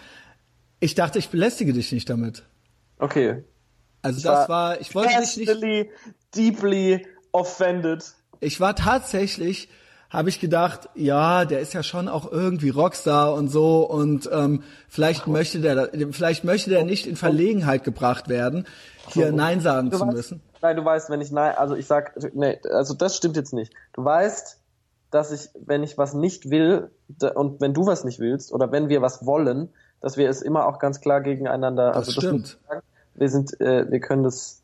Ich 0.80 0.96
dachte, 0.96 1.20
ich 1.20 1.30
belästige 1.30 1.74
dich 1.74 1.92
nicht 1.92 2.10
damit. 2.10 2.44
Okay. 3.00 3.44
Also 4.02 4.18
ich 4.18 4.24
das 4.24 4.48
war, 4.48 4.50
war, 4.50 4.82
ich 4.82 4.96
wollte 4.96 5.20
dich 5.20 5.38
nicht. 5.38 5.90
Deeply 6.36 7.06
offended. 7.32 8.14
Ich 8.40 8.60
war 8.60 8.76
tatsächlich, 8.76 9.70
habe 10.12 10.28
ich 10.28 10.40
gedacht, 10.42 10.90
ja, 10.94 11.46
der 11.46 11.62
ist 11.62 11.74
ja 11.74 11.84
schon 11.84 12.10
auch 12.10 12.30
irgendwie 12.30 12.70
Rockstar 12.70 13.34
und 13.34 13.48
so 13.48 13.90
und 13.90 14.30
ähm, 14.32 14.64
vielleicht 14.90 15.22
Ach, 15.24 15.28
möchte 15.28 15.62
der, 15.62 15.90
vielleicht 16.12 16.44
möchte 16.44 16.70
der 16.70 16.84
nicht 16.84 17.08
in 17.08 17.16
Verlegenheit 17.16 17.86
gebracht 17.86 18.28
werden, 18.28 18.68
hier 19.08 19.32
Nein 19.32 19.62
sagen 19.62 19.90
zu 19.92 20.02
weißt, 20.02 20.12
müssen. 20.12 20.42
Nein, 20.62 20.76
du 20.76 20.84
weißt, 20.84 21.10
wenn 21.10 21.22
ich 21.22 21.32
nein, 21.32 21.56
also 21.56 21.76
ich 21.76 21.88
sag, 21.88 22.14
nee, 22.34 22.60
also 22.70 22.94
das 22.94 23.16
stimmt 23.16 23.38
jetzt 23.38 23.54
nicht. 23.54 23.74
Du 23.94 24.04
weißt, 24.04 24.60
dass 25.12 25.32
ich, 25.32 25.50
wenn 25.66 25.82
ich 25.82 25.98
was 25.98 26.14
nicht 26.14 26.50
will 26.50 26.92
und 27.34 27.62
wenn 27.62 27.74
du 27.74 27.86
was 27.86 28.04
nicht 28.04 28.20
willst 28.20 28.52
oder 28.52 28.72
wenn 28.72 28.90
wir 28.90 29.02
was 29.02 29.26
wollen, 29.26 29.70
dass 30.02 30.18
wir 30.18 30.30
es 30.30 30.42
immer 30.42 30.68
auch 30.68 30.80
ganz 30.80 31.00
klar 31.00 31.22
gegeneinander. 31.22 31.88
Das 31.88 32.10
also 32.10 32.12
stimmt. 32.20 32.60
Das 32.68 32.84
wir 33.16 33.30
sind, 33.30 33.60
äh, 33.62 33.90
wir 33.90 34.00
können 34.02 34.24
das 34.24 34.62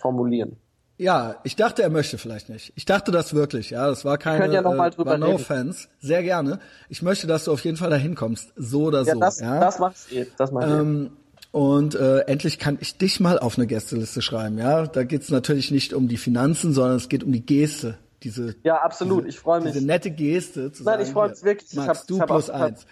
formulieren. 0.00 0.56
Ja, 0.96 1.36
ich 1.42 1.56
dachte, 1.56 1.82
er 1.82 1.90
möchte 1.90 2.18
vielleicht 2.18 2.48
nicht. 2.48 2.72
Ich 2.76 2.84
dachte 2.84 3.10
das 3.10 3.34
wirklich, 3.34 3.70
ja. 3.70 3.88
Das 3.88 4.04
war 4.04 4.16
keine, 4.16 4.52
ja 4.52 4.62
noch 4.62 4.74
mal 4.74 4.90
drüber 4.90 5.12
war 5.12 5.18
no 5.18 5.26
reden. 5.26 5.36
offense. 5.36 5.88
Sehr 6.00 6.22
gerne. 6.22 6.60
Ich 6.88 7.02
möchte, 7.02 7.26
dass 7.26 7.44
du 7.44 7.52
auf 7.52 7.64
jeden 7.64 7.76
Fall 7.76 7.90
dahin 7.90 8.14
kommst. 8.14 8.52
So 8.56 8.84
oder 8.84 9.02
ja, 9.02 9.14
so. 9.14 9.20
Das, 9.20 9.40
ja, 9.40 9.60
das 9.60 9.78
macht's 9.78 10.12
eh. 10.12 10.26
Das 10.36 10.52
macht 10.52 10.68
ähm, 10.68 11.10
und 11.50 11.94
äh, 11.94 12.20
endlich 12.22 12.58
kann 12.58 12.78
ich 12.80 12.98
dich 12.98 13.20
mal 13.20 13.38
auf 13.38 13.58
eine 13.58 13.68
Gästeliste 13.68 14.22
schreiben, 14.22 14.58
ja. 14.58 14.86
Da 14.86 15.04
geht's 15.04 15.30
natürlich 15.30 15.70
nicht 15.70 15.94
um 15.94 16.08
die 16.08 16.16
Finanzen, 16.16 16.72
sondern 16.72 16.96
es 16.96 17.08
geht 17.08 17.22
um 17.22 17.32
die 17.32 17.44
Geste 17.44 17.98
diese 18.24 18.56
ja 18.62 18.76
absolut 18.82 19.20
diese, 19.20 19.28
ich 19.28 19.38
freue 19.38 19.60
mich 19.60 19.72
diese 19.72 19.84
nette 19.84 20.10
Geste 20.10 20.72
zu 20.72 20.82
nein 20.82 20.94
sagen, 20.94 21.02
ich 21.06 21.12
freue 21.12 21.28
mich 21.30 21.42
wirklich 21.44 21.74
Max, 21.74 22.00
ich 22.00 22.06
du 22.06 22.20
hab, 22.20 22.26
plus 22.28 22.50
eins 22.50 22.86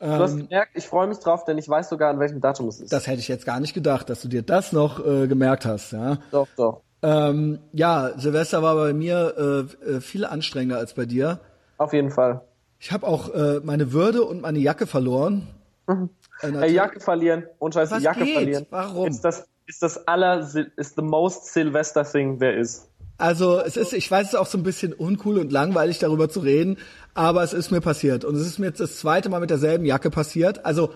du 0.00 0.06
hast 0.06 0.32
ähm, 0.32 0.48
gemerkt 0.48 0.72
ich 0.74 0.86
freue 0.86 1.06
mich 1.06 1.18
drauf 1.18 1.44
denn 1.44 1.56
ich 1.58 1.68
weiß 1.68 1.88
sogar 1.88 2.10
an 2.10 2.18
welchem 2.18 2.40
Datum 2.40 2.68
es 2.68 2.80
ist 2.80 2.92
das 2.92 3.06
hätte 3.06 3.20
ich 3.20 3.28
jetzt 3.28 3.46
gar 3.46 3.60
nicht 3.60 3.74
gedacht 3.74 4.10
dass 4.10 4.20
du 4.20 4.28
dir 4.28 4.42
das 4.42 4.72
noch 4.72 5.04
äh, 5.04 5.26
gemerkt 5.28 5.64
hast 5.64 5.92
ja 5.92 6.18
doch 6.30 6.48
doch 6.56 6.82
ähm, 7.04 7.58
ja 7.72 8.12
Silvester 8.16 8.62
war 8.62 8.74
bei 8.76 8.92
mir 8.92 9.68
äh, 9.84 9.90
äh, 9.96 10.00
viel 10.00 10.24
anstrengender 10.24 10.78
als 10.78 10.94
bei 10.94 11.04
dir. 11.04 11.40
Auf 11.76 11.92
jeden 11.92 12.10
Fall. 12.10 12.40
Ich 12.78 12.92
habe 12.92 13.06
auch 13.06 13.32
äh, 13.34 13.60
meine 13.62 13.92
Würde 13.92 14.24
und 14.24 14.40
meine 14.40 14.58
Jacke 14.58 14.86
verloren. 14.86 15.46
Mhm. 15.86 16.10
äh, 16.42 16.70
Jacke 16.70 17.00
verlieren 17.00 17.44
und 17.58 17.74
scheiße 17.74 17.98
Jacke 17.98 18.24
geht? 18.24 18.34
verlieren. 18.34 18.66
Warum? 18.70 19.08
Ist 19.08 19.20
das 19.22 19.46
ist 19.66 19.82
das 19.82 20.08
aller 20.08 20.40
ist 20.76 20.96
the 20.96 21.02
most 21.02 21.52
Silvester 21.52 22.04
thing 22.04 22.38
there 22.38 22.58
is. 22.58 22.88
Also 23.16 23.60
es 23.60 23.76
ist, 23.76 23.92
ich 23.92 24.10
weiß 24.10 24.28
es 24.28 24.32
ist 24.32 24.38
auch 24.38 24.46
so 24.46 24.58
ein 24.58 24.64
bisschen 24.64 24.92
uncool 24.92 25.38
und 25.38 25.52
langweilig 25.52 25.98
darüber 25.98 26.28
zu 26.28 26.40
reden, 26.40 26.78
aber 27.14 27.42
es 27.42 27.52
ist 27.52 27.70
mir 27.70 27.80
passiert. 27.80 28.24
Und 28.24 28.34
es 28.34 28.46
ist 28.46 28.58
mir 28.58 28.66
jetzt 28.66 28.80
das 28.80 28.96
zweite 28.98 29.28
Mal 29.28 29.40
mit 29.40 29.50
derselben 29.50 29.84
Jacke 29.84 30.10
passiert, 30.10 30.64
also 30.64 30.90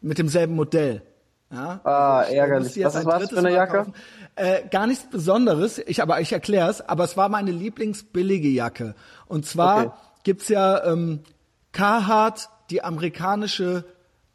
mit 0.00 0.18
demselben 0.18 0.54
Modell. 0.56 1.02
Ja, 1.52 1.80
ah, 1.82 2.18
also 2.18 2.32
ärgerlich. 2.32 2.84
Was 2.84 2.94
ist 2.94 3.06
was 3.06 3.28
für 3.28 3.38
eine 3.38 3.52
Jacke? 3.52 3.92
Äh, 4.36 4.68
gar 4.70 4.86
nichts 4.86 5.10
Besonderes, 5.10 5.78
ich 5.78 6.00
aber 6.00 6.20
ich 6.20 6.32
erkläre 6.32 6.70
es, 6.70 6.80
aber 6.80 7.04
es 7.04 7.16
war 7.16 7.28
meine 7.28 7.50
Lieblingsbillige 7.50 8.48
Jacke. 8.48 8.94
Und 9.26 9.46
zwar 9.46 9.86
okay. 9.86 9.94
gibt's 10.22 10.48
ja 10.48 10.84
ähm, 10.84 11.20
Carhartt, 11.72 12.48
die 12.70 12.84
amerikanische 12.84 13.84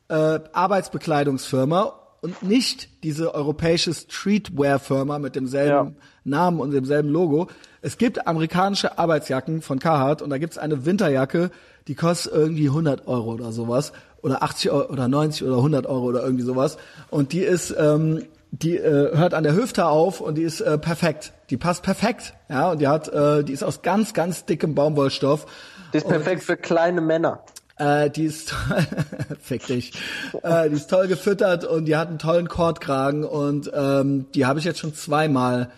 äh, 0.10 0.40
Arbeitsbekleidungsfirma 0.52 1.94
und 2.22 2.44
nicht 2.44 3.04
diese 3.04 3.34
europäische 3.34 3.94
Streetwear-Firma 3.94 5.20
mit 5.20 5.36
demselben 5.36 5.90
ja. 5.90 6.02
Namen 6.24 6.60
und 6.60 6.72
demselben 6.72 7.10
Logo. 7.10 7.48
Es 7.82 7.98
gibt 7.98 8.28
amerikanische 8.28 8.98
Arbeitsjacken 8.98 9.62
von 9.62 9.80
Carhartt 9.80 10.22
und 10.22 10.32
da 10.32 10.38
gibt's 10.38 10.58
eine 10.58 10.86
Winterjacke, 10.86 11.52
die 11.88 11.96
kostet 11.96 12.34
irgendwie 12.34 12.68
100 12.68 13.08
Euro 13.08 13.34
oder 13.34 13.52
sowas 13.52 13.94
oder 14.26 14.42
80 14.42 14.72
Euro 14.72 14.92
oder 14.92 15.08
90 15.08 15.46
oder 15.46 15.58
100 15.58 15.86
Euro 15.86 16.06
oder 16.06 16.24
irgendwie 16.24 16.44
sowas 16.44 16.78
und 17.12 17.32
die 17.32 17.42
ist 17.42 17.74
ähm, 17.78 18.24
die 18.52 18.78
äh, 18.78 19.16
hört 19.16 19.34
an 19.34 19.44
der 19.44 19.56
Hüfte 19.56 19.86
auf 19.86 20.22
und 20.22 20.36
die 20.36 20.44
ist 20.44 20.62
äh, 20.62 20.78
perfekt. 20.78 21.34
Die 21.50 21.58
passt 21.58 21.84
perfekt, 21.84 22.34
ja 22.50 22.72
und 22.72 22.80
die 22.80 22.88
hat 22.88 23.08
äh, 23.10 23.44
die 23.44 23.54
ist 23.54 23.64
aus 23.64 23.82
ganz 23.84 24.14
ganz 24.14 24.46
dickem 24.46 24.74
Baumwollstoff. 24.74 25.46
Die 25.94 25.98
ist 25.98 26.08
perfekt 26.08 26.42
und, 26.42 26.46
für 26.46 26.58
kleine 26.58 27.02
Männer. 27.02 27.44
Äh, 27.78 28.10
die 28.10 28.26
ist 28.26 28.56
fick 29.42 29.68
dich. 29.68 29.94
Äh, 30.42 30.70
die 30.70 30.76
ist 30.76 30.90
toll 30.90 31.08
gefüttert 31.08 31.64
und 31.64 31.86
die 31.86 31.96
hat 31.96 32.08
einen 32.08 32.20
tollen 32.20 32.48
Kordkragen 32.48 33.26
und 33.26 33.70
ähm, 33.74 34.26
die 34.34 34.46
habe 34.46 34.58
ich 34.60 34.66
jetzt 34.66 34.80
schon 34.80 34.96
zweimal. 34.96 35.70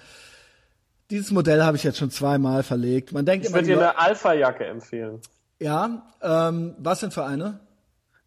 Dieses 1.10 1.32
Modell 1.32 1.64
habe 1.64 1.78
ich 1.78 1.84
jetzt 1.84 1.98
schon 1.98 2.12
zweimal 2.12 2.64
verlegt. 2.64 3.12
Man 3.12 3.26
denkt 3.26 3.46
ich 3.46 3.52
immer. 3.52 3.62
Ich 3.62 3.68
würde 3.68 3.80
dir 3.80 3.90
eine 3.90 4.00
Alpha-Jacke 4.00 4.66
empfehlen. 4.66 5.22
Ja, 5.60 6.04
ähm, 6.22 6.76
was 6.78 7.00
denn 7.00 7.12
für 7.12 7.26
eine? 7.26 7.60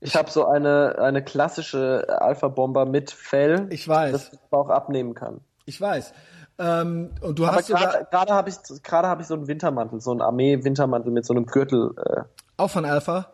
Ich 0.00 0.16
habe 0.16 0.30
so 0.30 0.46
eine 0.46 0.98
eine 0.98 1.22
klassische 1.22 2.06
Alpha-Bomber 2.20 2.86
mit 2.86 3.10
Fell, 3.10 3.66
ich 3.70 3.86
weiß, 3.86 4.12
das 4.12 4.40
man 4.50 4.60
auch 4.62 4.70
abnehmen 4.70 5.14
kann. 5.14 5.40
Ich 5.66 5.80
weiß. 5.80 6.12
Ähm, 6.58 7.10
und 7.20 7.38
du 7.38 7.46
Aber 7.46 7.56
hast 7.56 7.68
gerade 7.68 8.06
gerade 8.10 8.34
habe 8.34 8.50
ich 8.50 8.56
gerade 8.82 9.08
habe 9.08 9.22
ich 9.22 9.28
so 9.28 9.34
einen 9.34 9.46
Wintermantel, 9.46 10.00
so 10.00 10.10
einen 10.10 10.20
Armee-Wintermantel 10.20 11.12
mit 11.12 11.24
so 11.24 11.34
einem 11.34 11.46
Gürtel. 11.46 11.94
Äh, 11.96 12.22
auch 12.56 12.70
von 12.70 12.84
Alpha? 12.84 13.26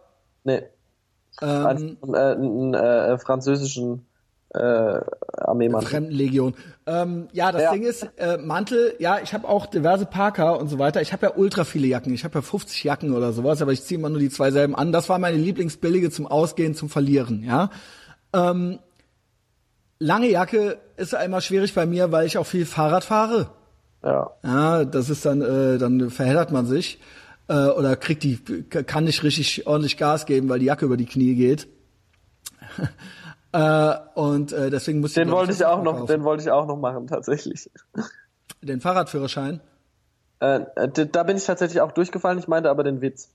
Nee. 0.44 0.62
Ähm, 1.42 1.66
einen, 1.66 2.14
äh, 2.14 2.16
einen 2.16 2.74
äh, 2.74 3.18
französischen 3.18 4.06
äh, 4.54 4.58
Armeemantel. 5.38 5.88
Fremdenlegion. 5.88 6.54
Ähm, 6.86 7.28
ja, 7.32 7.52
das 7.52 7.62
Ja. 7.62 7.72
Ding 7.72 7.82
ist, 7.82 8.08
äh, 8.16 8.38
Mantel, 8.38 8.94
ja, 8.98 9.18
ich 9.22 9.34
habe 9.34 9.48
auch 9.48 9.66
diverse 9.66 10.06
Parker 10.06 10.58
und 10.58 10.68
so 10.68 10.78
weiter. 10.78 11.02
Ich 11.02 11.12
habe 11.12 11.26
ja 11.26 11.32
ultra 11.36 11.64
viele 11.64 11.86
Jacken. 11.88 12.14
Ich 12.14 12.24
habe 12.24 12.36
ja 12.38 12.42
50 12.42 12.84
Jacken 12.84 13.12
oder 13.12 13.32
sowas, 13.32 13.60
aber 13.60 13.72
ich 13.72 13.82
ziehe 13.82 13.98
immer 13.98 14.08
nur 14.08 14.20
die 14.20 14.30
zwei 14.30 14.50
selben 14.50 14.74
an. 14.74 14.92
Das 14.92 15.08
war 15.08 15.18
meine 15.18 15.36
Lieblingsbillige 15.36 16.10
zum 16.10 16.26
Ausgehen, 16.26 16.74
zum 16.74 16.88
Verlieren, 16.88 17.42
ja. 17.42 17.70
Ähm, 18.32 18.78
lange 19.98 20.30
Jacke 20.30 20.78
ist 20.96 21.12
immer 21.14 21.40
schwierig 21.40 21.74
bei 21.74 21.86
mir, 21.86 22.12
weil 22.12 22.26
ich 22.26 22.38
auch 22.38 22.46
viel 22.46 22.66
Fahrrad 22.66 23.04
fahre. 23.04 23.50
Ja. 24.04 24.30
Ja, 24.44 24.84
das 24.84 25.10
ist 25.10 25.24
dann, 25.26 25.42
äh, 25.42 25.78
dann 25.78 26.10
verheddert 26.10 26.52
man 26.52 26.66
sich 26.66 27.00
äh, 27.48 27.66
oder 27.66 27.96
kriegt 27.96 28.22
die, 28.22 28.36
kann 28.68 29.04
nicht 29.04 29.22
richtig 29.22 29.66
ordentlich 29.66 29.96
Gas 29.96 30.26
geben, 30.26 30.48
weil 30.48 30.60
die 30.60 30.66
Jacke 30.66 30.84
über 30.84 30.96
die 30.96 31.06
Knie 31.06 31.34
geht. 31.34 31.66
äh, 33.56 33.96
und 34.14 34.52
äh, 34.52 34.68
deswegen 34.70 35.00
muss 35.00 35.12
ich 35.12 35.14
Den 35.14 35.30
wollte 35.30 35.52
ich 35.52 35.64
auch 35.64 35.82
noch, 35.82 35.94
kaufen. 35.94 36.06
den 36.08 36.24
wollte 36.24 36.42
ich 36.42 36.50
auch 36.50 36.66
noch 36.66 36.76
machen, 36.76 37.06
tatsächlich. 37.06 37.70
den 38.62 38.80
Fahrradführerschein. 38.82 39.60
Äh, 40.40 40.60
äh, 40.76 41.06
da 41.10 41.22
bin 41.22 41.38
ich 41.38 41.44
tatsächlich 41.44 41.80
auch 41.80 41.92
durchgefallen, 41.92 42.38
ich 42.38 42.48
meinte 42.48 42.68
aber 42.68 42.84
den 42.84 43.00
Witz. 43.00 43.30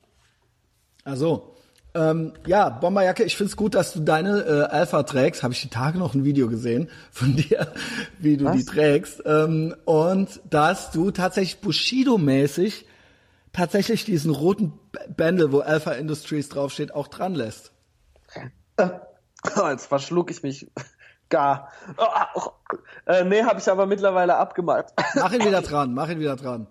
Also, 1.03 1.55
ähm, 1.95 2.33
ja, 2.45 2.69
Bomberjacke, 2.69 3.23
ich 3.23 3.35
find's 3.35 3.55
gut, 3.57 3.73
dass 3.73 3.93
du 3.93 4.01
deine 4.01 4.41
äh, 4.41 4.61
Alpha 4.71 5.01
trägst. 5.03 5.41
Habe 5.41 5.53
ich 5.53 5.61
die 5.61 5.69
Tage 5.69 5.97
noch 5.97 6.13
ein 6.13 6.23
Video 6.23 6.47
gesehen 6.47 6.89
von 7.09 7.35
dir, 7.35 7.73
wie 8.19 8.37
du 8.37 8.45
Was? 8.45 8.57
die 8.57 8.65
trägst. 8.65 9.23
Ähm, 9.25 9.75
und 9.85 10.39
dass 10.49 10.91
du 10.91 11.09
tatsächlich 11.09 11.61
Bushido-mäßig 11.61 12.85
tatsächlich 13.53 14.05
diesen 14.05 14.31
roten 14.31 14.73
Bändel, 15.17 15.51
wo 15.51 15.59
Alpha 15.59 15.93
Industries 15.93 16.47
draufsteht, 16.49 16.93
auch 16.93 17.07
dran 17.07 17.33
lässt. 17.33 17.71
Oh, 19.57 19.67
jetzt 19.69 19.85
verschluck 19.85 20.31
ich 20.31 20.43
mich 20.43 20.69
gar. 21.29 21.69
Oh, 21.97 22.05
oh. 22.35 22.77
Äh, 23.05 23.23
nee, 23.23 23.43
habe 23.43 23.59
ich 23.59 23.69
aber 23.69 23.85
mittlerweile 23.85 24.37
abgemacht. 24.37 24.93
Mach 25.15 25.31
ihn 25.31 25.45
wieder 25.45 25.61
dran, 25.61 25.93
mach 25.93 26.09
ihn 26.09 26.19
wieder 26.19 26.35
dran. 26.35 26.67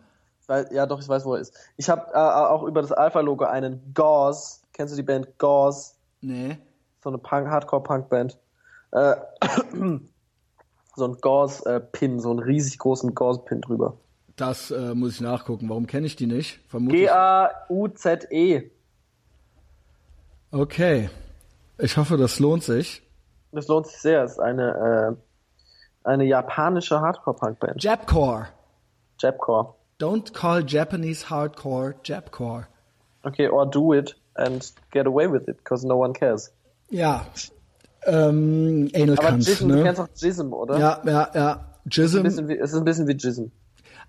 Ja, 0.72 0.84
doch, 0.84 1.00
ich 1.00 1.08
weiß, 1.08 1.24
wo 1.24 1.34
er 1.34 1.40
ist. 1.40 1.54
Ich 1.76 1.88
habe 1.88 2.12
äh, 2.12 2.18
auch 2.18 2.64
über 2.64 2.82
das 2.82 2.90
Alpha-Logo 2.90 3.44
einen 3.44 3.92
Gauze. 3.94 4.60
Kennst 4.72 4.92
du 4.92 4.96
die 4.96 5.04
Band 5.04 5.38
Gauze? 5.38 5.92
Nee. 6.20 6.58
So 7.04 7.10
eine 7.10 7.18
Punk, 7.18 7.48
Hardcore-Punk-Band. 7.48 8.36
Äh, 8.90 9.14
so 10.96 11.04
ein 11.04 11.16
Gauze-Pin, 11.20 12.18
so 12.18 12.30
einen 12.30 12.40
riesig 12.40 12.78
großen 12.78 13.14
Gauze-Pin 13.14 13.60
drüber. 13.60 13.96
Das 14.34 14.72
äh, 14.72 14.94
muss 14.94 15.12
ich 15.14 15.20
nachgucken. 15.20 15.68
Warum 15.68 15.86
kenne 15.86 16.06
ich 16.06 16.16
die 16.16 16.26
nicht? 16.26 16.60
G-A-U-Z-E. 16.72 18.70
Okay. 20.50 21.10
Ich 21.82 21.96
hoffe, 21.96 22.16
das 22.16 22.38
lohnt 22.38 22.62
sich. 22.62 23.02
Das 23.52 23.68
lohnt 23.68 23.86
sich 23.86 23.98
sehr. 23.98 24.22
Es 24.24 24.32
ist 24.32 24.38
eine, 24.40 25.16
äh, 25.16 26.08
eine 26.08 26.24
japanische 26.24 27.00
Hardcore-Punk-Band. 27.00 27.82
Japcore. 27.82 28.48
Japcore. 29.18 29.74
Don't 30.00 30.32
call 30.32 30.64
Japanese 30.66 31.28
hardcore 31.28 31.94
Japcore. 32.04 32.66
Okay, 33.22 33.48
or 33.48 33.66
do 33.66 33.92
it 33.92 34.16
and 34.34 34.72
get 34.92 35.06
away 35.06 35.30
with 35.30 35.46
it, 35.46 35.58
because 35.58 35.86
no 35.86 35.96
one 35.98 36.14
cares. 36.14 36.52
Ja. 36.88 37.26
Ähm, 38.06 38.90
Anal 38.94 39.18
Aber 39.18 39.36
Jism, 39.36 39.68
du 39.68 39.74
ne? 39.76 39.82
kennst 39.82 40.00
auch 40.00 40.08
Jism, 40.16 40.52
oder? 40.54 40.78
Ja, 40.78 41.02
ja, 41.04 41.30
ja. 41.34 41.52
Ein 41.84 41.90
Jism. 41.90 42.22
bisschen 42.22 42.48
wie, 42.48 42.56
es 42.56 42.72
ist 42.72 42.78
ein 42.78 42.84
bisschen 42.84 43.06
wie 43.08 43.12
Jism. 43.12 43.46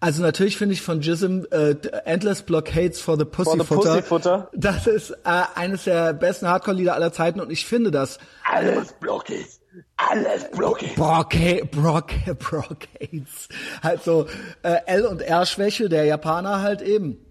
Also 0.01 0.23
natürlich 0.23 0.57
finde 0.57 0.73
ich 0.73 0.81
von 0.81 1.01
Jism 1.01 1.43
äh, 1.51 1.75
Endless 2.05 2.41
Blockades 2.41 2.99
for 2.99 3.19
the 3.19 3.23
Pussyfooter. 3.23 4.01
Pussyfooter. 4.01 4.49
Das 4.51 4.87
ist 4.87 5.11
äh, 5.11 5.43
eines 5.53 5.83
der 5.83 6.13
besten 6.13 6.47
Hardcore-Lieder 6.47 6.95
aller 6.95 7.13
Zeiten 7.13 7.39
und 7.39 7.51
ich 7.51 7.67
finde 7.67 7.91
das 7.91 8.17
Alles 8.43 8.93
Blockades. 8.93 9.61
Alles 9.97 10.49
Blockades. 10.49 10.95
Brocade, 10.95 11.65
Brock, 11.65 12.07
Brocades. 12.39 13.47
Halt 13.83 14.03
so 14.03 14.25
äh, 14.63 14.77
L 14.87 15.05
und 15.05 15.21
R 15.21 15.45
Schwäche 15.45 15.87
der 15.87 16.05
Japaner 16.05 16.63
halt 16.63 16.81
eben. 16.81 17.23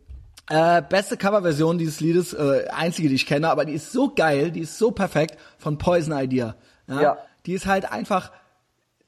Äh, 0.49 0.81
beste 0.89 1.17
Coverversion 1.17 1.77
dieses 1.77 1.99
Liedes, 1.99 2.33
äh, 2.35 2.69
einzige, 2.71 3.09
die 3.09 3.17
ich 3.17 3.27
kenne, 3.27 3.51
aber 3.51 3.65
die 3.65 3.75
ist 3.75 3.91
so 3.91 4.15
geil, 4.15 4.53
die 4.53 4.61
ist 4.61 4.79
so 4.79 4.93
perfekt 4.93 5.37
von 5.59 5.77
Poison 5.77 6.17
Idea. 6.17 6.55
Ja. 6.87 7.03
Ja. 7.03 7.19
Die 7.47 7.55
ist 7.55 7.67
halt 7.67 7.91
einfach 7.91 8.31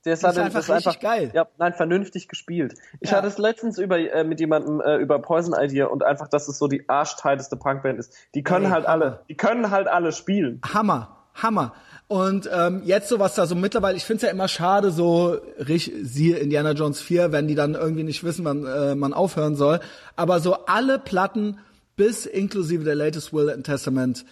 Der 0.05 0.15
ist, 0.15 0.25
Das 0.25 0.33
ist 0.37 0.39
einfach 0.43 0.61
das 0.67 0.71
einfach 0.71 0.99
geil. 0.99 1.31
Ja, 1.33 1.47
nein, 1.59 1.73
vernünftig 1.75 2.29
gespielt. 2.29 2.75
Ich 3.01 3.11
Ja. 3.11 3.19
hatte 3.19 3.29
es 3.29 3.39
letztens 3.39 3.79
über 3.79 3.99
äh, 3.99 4.25
mit 4.25 4.41
jemandem 4.41 4.81
äh, 4.81 4.97
über 4.97 5.21
Poison 5.21 5.55
Idea 5.59 5.87
und 5.87 6.03
einfach, 6.03 6.29
dass 6.29 6.49
es 6.49 6.59
so 6.59 6.67
die 6.69 6.89
arschteilste 6.89 7.57
Punkband 7.57 7.99
ist. 8.01 8.13
Die 8.35 8.43
können 8.43 8.65
Ey, 8.67 8.71
halt 8.73 8.87
Hammer. 8.87 9.05
alle, 9.05 9.21
die 9.29 9.37
können 9.37 9.71
halt 9.71 9.87
alle 9.87 10.11
spielen. 10.13 10.61
Hammer, 10.75 11.17
Hammer. 11.35 11.73
Und 12.09 12.51
ähm, 12.53 12.83
jetzt 12.85 13.09
so 13.09 13.19
was 13.21 13.37
da 13.37 13.47
so 13.47 13.55
mittlerweile, 13.55 13.97
ich 13.97 14.05
finde 14.05 14.17
es 14.17 14.23
ja 14.23 14.29
immer 14.31 14.49
schade, 14.49 14.91
so 14.91 15.39
rich, 15.59 15.91
siehe 16.03 16.37
Indiana 16.37 16.73
Jones 16.73 17.01
4, 17.01 17.33
wenn 17.33 17.49
die 17.49 17.55
dann 17.55 17.75
irgendwie 17.75 18.03
nicht 18.03 18.23
wissen, 18.25 18.45
wann 18.45 18.67
äh, 18.67 18.95
man 18.95 19.15
aufhören 19.15 19.57
soll. 19.57 19.81
Aber 20.17 20.41
so 20.41 20.67
alle 20.67 20.99
Platten 20.99 21.59
bis 21.97 22.27
inklusive 22.27 22.85
der 22.85 22.97
latest 22.97 23.33
Will 23.33 23.49
and 23.51 23.65
Testament, 23.65 24.27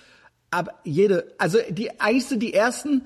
ab 0.50 0.80
jede, 0.84 1.32
also 1.38 1.58
die 1.70 2.00
eigentlich 2.00 2.26
sind 2.26 2.42
die 2.42 2.52
ersten, 2.52 3.02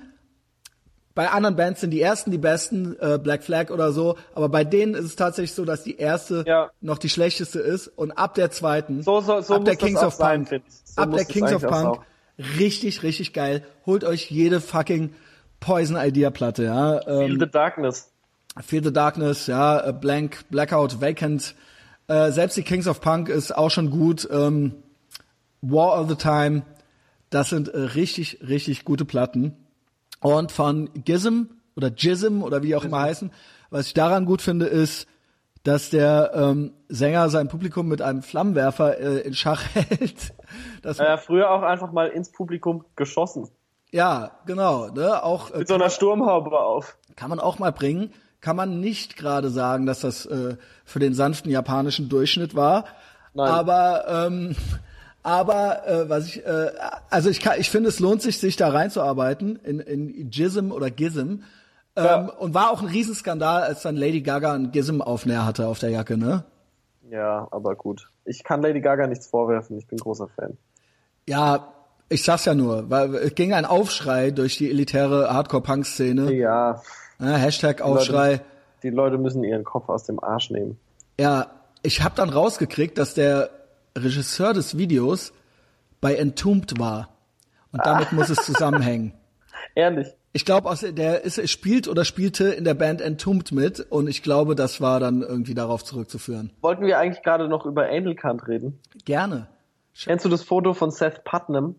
bei 1.14 1.28
anderen 1.30 1.54
Bands 1.56 1.80
sind 1.80 1.90
die 1.90 2.00
ersten 2.00 2.30
die 2.30 2.38
besten, 2.38 2.96
äh, 3.00 3.18
Black 3.22 3.44
Flag 3.44 3.70
oder 3.70 3.92
so, 3.92 4.16
aber 4.34 4.48
bei 4.48 4.64
denen 4.64 4.94
ist 4.94 5.04
es 5.04 5.16
tatsächlich 5.16 5.52
so, 5.54 5.64
dass 5.64 5.82
die 5.84 5.96
erste 5.96 6.44
Ja. 6.46 6.70
noch 6.80 6.98
die 6.98 7.08
schlechteste 7.08 7.60
ist 7.60 7.86
und 7.88 8.12
ab 8.12 8.34
der 8.34 8.50
zweiten, 8.50 9.02
So- 9.02 9.20
so- 9.20 9.40
so 9.40 9.54
ab 9.54 9.64
der 9.64 9.76
Kings 9.76 10.02
of 10.02 10.18
Punk. 10.18 10.48
So 10.84 11.02
ab 11.02 11.12
der 11.12 11.24
Kings 11.24 11.52
of 11.52 11.62
Punk, 11.62 12.00
richtig, 12.58 13.02
richtig 13.02 13.32
geil. 13.32 13.62
Holt 13.86 14.02
euch 14.04 14.30
jede 14.30 14.60
fucking 14.60 15.14
Poison 15.60 15.96
Idea 15.96 16.30
Platte, 16.30 16.64
ja. 16.64 17.00
Feel 17.00 17.30
Ähm, 17.32 17.40
the 17.40 17.46
Darkness. 17.50 18.10
Feel 18.60 18.84
the 18.84 18.92
Darkness, 18.92 19.46
ja, 19.46 19.88
äh, 19.88 19.92
Blank, 19.92 20.44
Blackout, 20.50 21.00
Vacant. 21.00 21.54
Äh, 22.06 22.32
selbst 22.32 22.56
die 22.56 22.62
Kings 22.62 22.86
of 22.86 23.00
Punk 23.00 23.28
ist 23.28 23.56
auch 23.56 23.70
schon 23.70 23.90
gut. 23.90 24.28
Ähm, 24.30 24.74
War 25.62 25.98
of 26.00 26.08
the 26.10 26.16
Time, 26.16 26.62
das 27.30 27.48
sind 27.50 27.68
äh, 27.68 27.78
richtig, 27.78 28.40
richtig 28.46 28.84
gute 28.84 29.04
Platten. 29.06 29.56
Und 30.24 30.52
von 30.52 30.88
Gizm 31.04 31.42
oder 31.76 31.88
Jism 31.88 32.42
oder 32.42 32.62
wie 32.62 32.68
die 32.68 32.76
auch 32.76 32.84
immer 32.84 33.00
heißen, 33.00 33.30
was 33.70 33.88
ich 33.88 33.94
daran 33.94 34.24
gut 34.24 34.40
finde, 34.40 34.66
ist, 34.66 35.06
dass 35.64 35.90
der 35.90 36.32
ähm, 36.34 36.72
Sänger 36.88 37.28
sein 37.30 37.48
Publikum 37.48 37.88
mit 37.88 38.00
einem 38.02 38.22
Flammenwerfer 38.22 38.98
äh, 38.98 39.18
in 39.20 39.34
Schach 39.34 39.62
hält. 39.74 40.32
Das, 40.82 40.98
Äh, 40.98 41.18
früher 41.18 41.50
auch 41.50 41.62
einfach 41.62 41.92
mal 41.92 42.06
ins 42.08 42.30
Publikum 42.32 42.84
geschossen. 42.96 43.48
ja, 43.92 44.32
genau. 44.46 44.88
Ne? 44.88 45.22
Auch 45.22 45.50
äh, 45.50 45.58
Mit 45.58 45.68
so 45.68 45.74
einer 45.74 45.90
Sturmhaube 45.90 46.58
auf. 46.58 46.96
kann 47.16 47.28
man 47.30 47.40
auch 47.40 47.58
mal 47.58 47.72
bringen. 47.72 48.12
Kann 48.40 48.56
man 48.56 48.80
nicht 48.80 49.16
gerade 49.16 49.48
sagen, 49.50 49.86
dass 49.86 50.00
das 50.00 50.26
äh, 50.26 50.56
für 50.84 50.98
den 51.00 51.14
sanften 51.14 51.50
japanischen 51.50 52.08
Durchschnitt 52.08 52.54
war. 52.54 52.84
Nein. 53.34 53.48
Aber 53.50 54.04
ähm, 54.26 54.56
aber 55.24 55.88
äh, 55.88 56.08
was 56.08 56.26
ich 56.28 56.46
äh, 56.46 56.70
also 57.10 57.28
ich 57.30 57.40
kann, 57.40 57.58
ich 57.58 57.68
finde 57.70 57.88
es 57.88 57.98
lohnt 57.98 58.22
sich 58.22 58.38
sich 58.38 58.54
da 58.56 58.68
reinzuarbeiten 58.68 59.56
in 59.64 59.80
in 59.80 60.30
Gizm 60.30 60.70
oder 60.70 60.90
Gizm. 60.92 61.18
Ähm, 61.96 62.04
Ja. 62.04 62.16
Und 62.38 62.54
war 62.54 62.70
auch 62.70 62.82
ein 62.82 62.88
Riesenskandal, 62.88 63.62
als 63.62 63.82
dann 63.82 63.96
Lady 63.96 64.20
Gaga 64.20 64.52
einen 64.52 64.70
Gizm-Aufnäher 64.72 65.44
hatte 65.46 65.66
auf 65.68 65.78
der 65.78 65.90
Jacke, 65.90 66.16
ne? 66.16 66.44
Ja, 67.10 67.46
aber 67.50 67.74
gut. 67.76 68.08
Ich 68.24 68.42
kann 68.44 68.62
Lady 68.62 68.80
Gaga 68.80 69.06
nichts 69.06 69.26
vorwerfen. 69.28 69.78
Ich 69.78 69.86
bin 69.86 69.98
großer 69.98 70.28
Fan. 70.28 70.56
Ja, 71.28 71.68
ich 72.08 72.22
sag's 72.24 72.44
ja 72.46 72.54
nur, 72.54 72.90
weil 72.90 73.14
es 73.14 73.34
ging 73.34 73.52
ein 73.54 73.64
Aufschrei 73.64 74.30
durch 74.32 74.56
die 74.58 74.68
elitäre 74.70 75.32
Hardcore-Punk-Szene. 75.32 76.32
Ja, 76.32 76.82
Ja, 77.20 77.26
Hashtag 77.36 77.80
Aufschrei. 77.80 78.40
die 78.82 78.90
Leute 78.90 79.16
müssen 79.16 79.44
ihren 79.44 79.62
Kopf 79.64 79.88
aus 79.88 80.04
dem 80.04 80.18
Arsch 80.22 80.50
nehmen. 80.50 80.78
Ja, 81.18 81.46
ich 81.82 82.02
habe 82.02 82.14
dann 82.16 82.28
rausgekriegt, 82.30 82.98
dass 82.98 83.14
der 83.14 83.50
Regisseur 83.96 84.52
des 84.52 84.76
Videos 84.76 85.32
bei 86.00 86.16
Entombed 86.16 86.78
war. 86.78 87.10
Und 87.72 87.84
damit 87.84 88.12
muss 88.12 88.30
es 88.30 88.38
zusammenhängen. 88.44 89.14
Ehrlich. 89.74 90.08
Ich 90.32 90.44
glaube, 90.44 90.74
der 90.92 91.22
ist, 91.22 91.48
spielt 91.48 91.86
oder 91.86 92.04
spielte 92.04 92.48
in 92.48 92.64
der 92.64 92.74
Band 92.74 93.00
Entombed 93.00 93.52
mit 93.52 93.78
und 93.78 94.08
ich 94.08 94.22
glaube, 94.22 94.56
das 94.56 94.80
war 94.80 94.98
dann 94.98 95.22
irgendwie 95.22 95.54
darauf 95.54 95.84
zurückzuführen. 95.84 96.52
Wollten 96.60 96.84
wir 96.84 96.98
eigentlich 96.98 97.22
gerade 97.22 97.48
noch 97.48 97.66
über 97.66 97.86
Anal 97.88 98.16
Kant 98.16 98.48
reden? 98.48 98.80
Gerne. 99.04 99.48
Kennst 100.02 100.24
du 100.24 100.28
das 100.28 100.42
Foto 100.42 100.74
von 100.74 100.90
Seth 100.90 101.22
Putnam, 101.22 101.76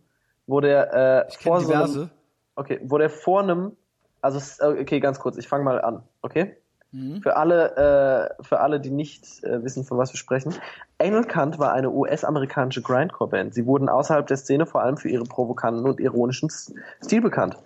wo 0.47 0.61
der 0.61 1.27
äh, 1.27 1.31
vor 1.33 1.57
kenne 1.57 1.65
so 1.65 1.73
einem, 1.73 1.85
diverse. 1.85 2.09
okay, 2.55 2.79
wo 2.83 2.97
der 2.97 3.09
vor 3.09 3.41
einem, 3.41 3.73
also 4.21 4.39
äh, 4.63 4.81
okay, 4.81 5.01
ganz 5.01 5.19
kurz, 5.19 5.37
ich 5.37 5.49
fange 5.49 5.65
mal 5.65 5.81
an, 5.81 6.03
okay? 6.21 6.55
Mhm. 6.95 7.21
Für 7.21 7.35
alle, 7.35 8.29
äh, 8.39 8.43
für 8.43 8.61
alle, 8.61 8.79
die 8.79 8.89
nicht 8.89 9.43
äh, 9.43 9.63
wissen, 9.63 9.83
von 9.83 9.97
was 9.97 10.13
wir 10.13 10.17
sprechen. 10.17 10.55
Anal 10.97 11.25
Kant 11.25 11.59
war 11.59 11.73
eine 11.73 11.91
US-amerikanische 11.91 12.81
Grindcore-Band. 12.81 13.53
Sie 13.53 13.65
wurden 13.65 13.89
außerhalb 13.89 14.25
der 14.25 14.37
Szene 14.37 14.65
vor 14.65 14.81
allem 14.81 14.95
für 14.95 15.09
ihre 15.09 15.25
provokanten 15.25 15.85
und 15.85 15.99
ironischen 15.99 16.49
Stil 16.49 17.21
bekannt 17.21 17.57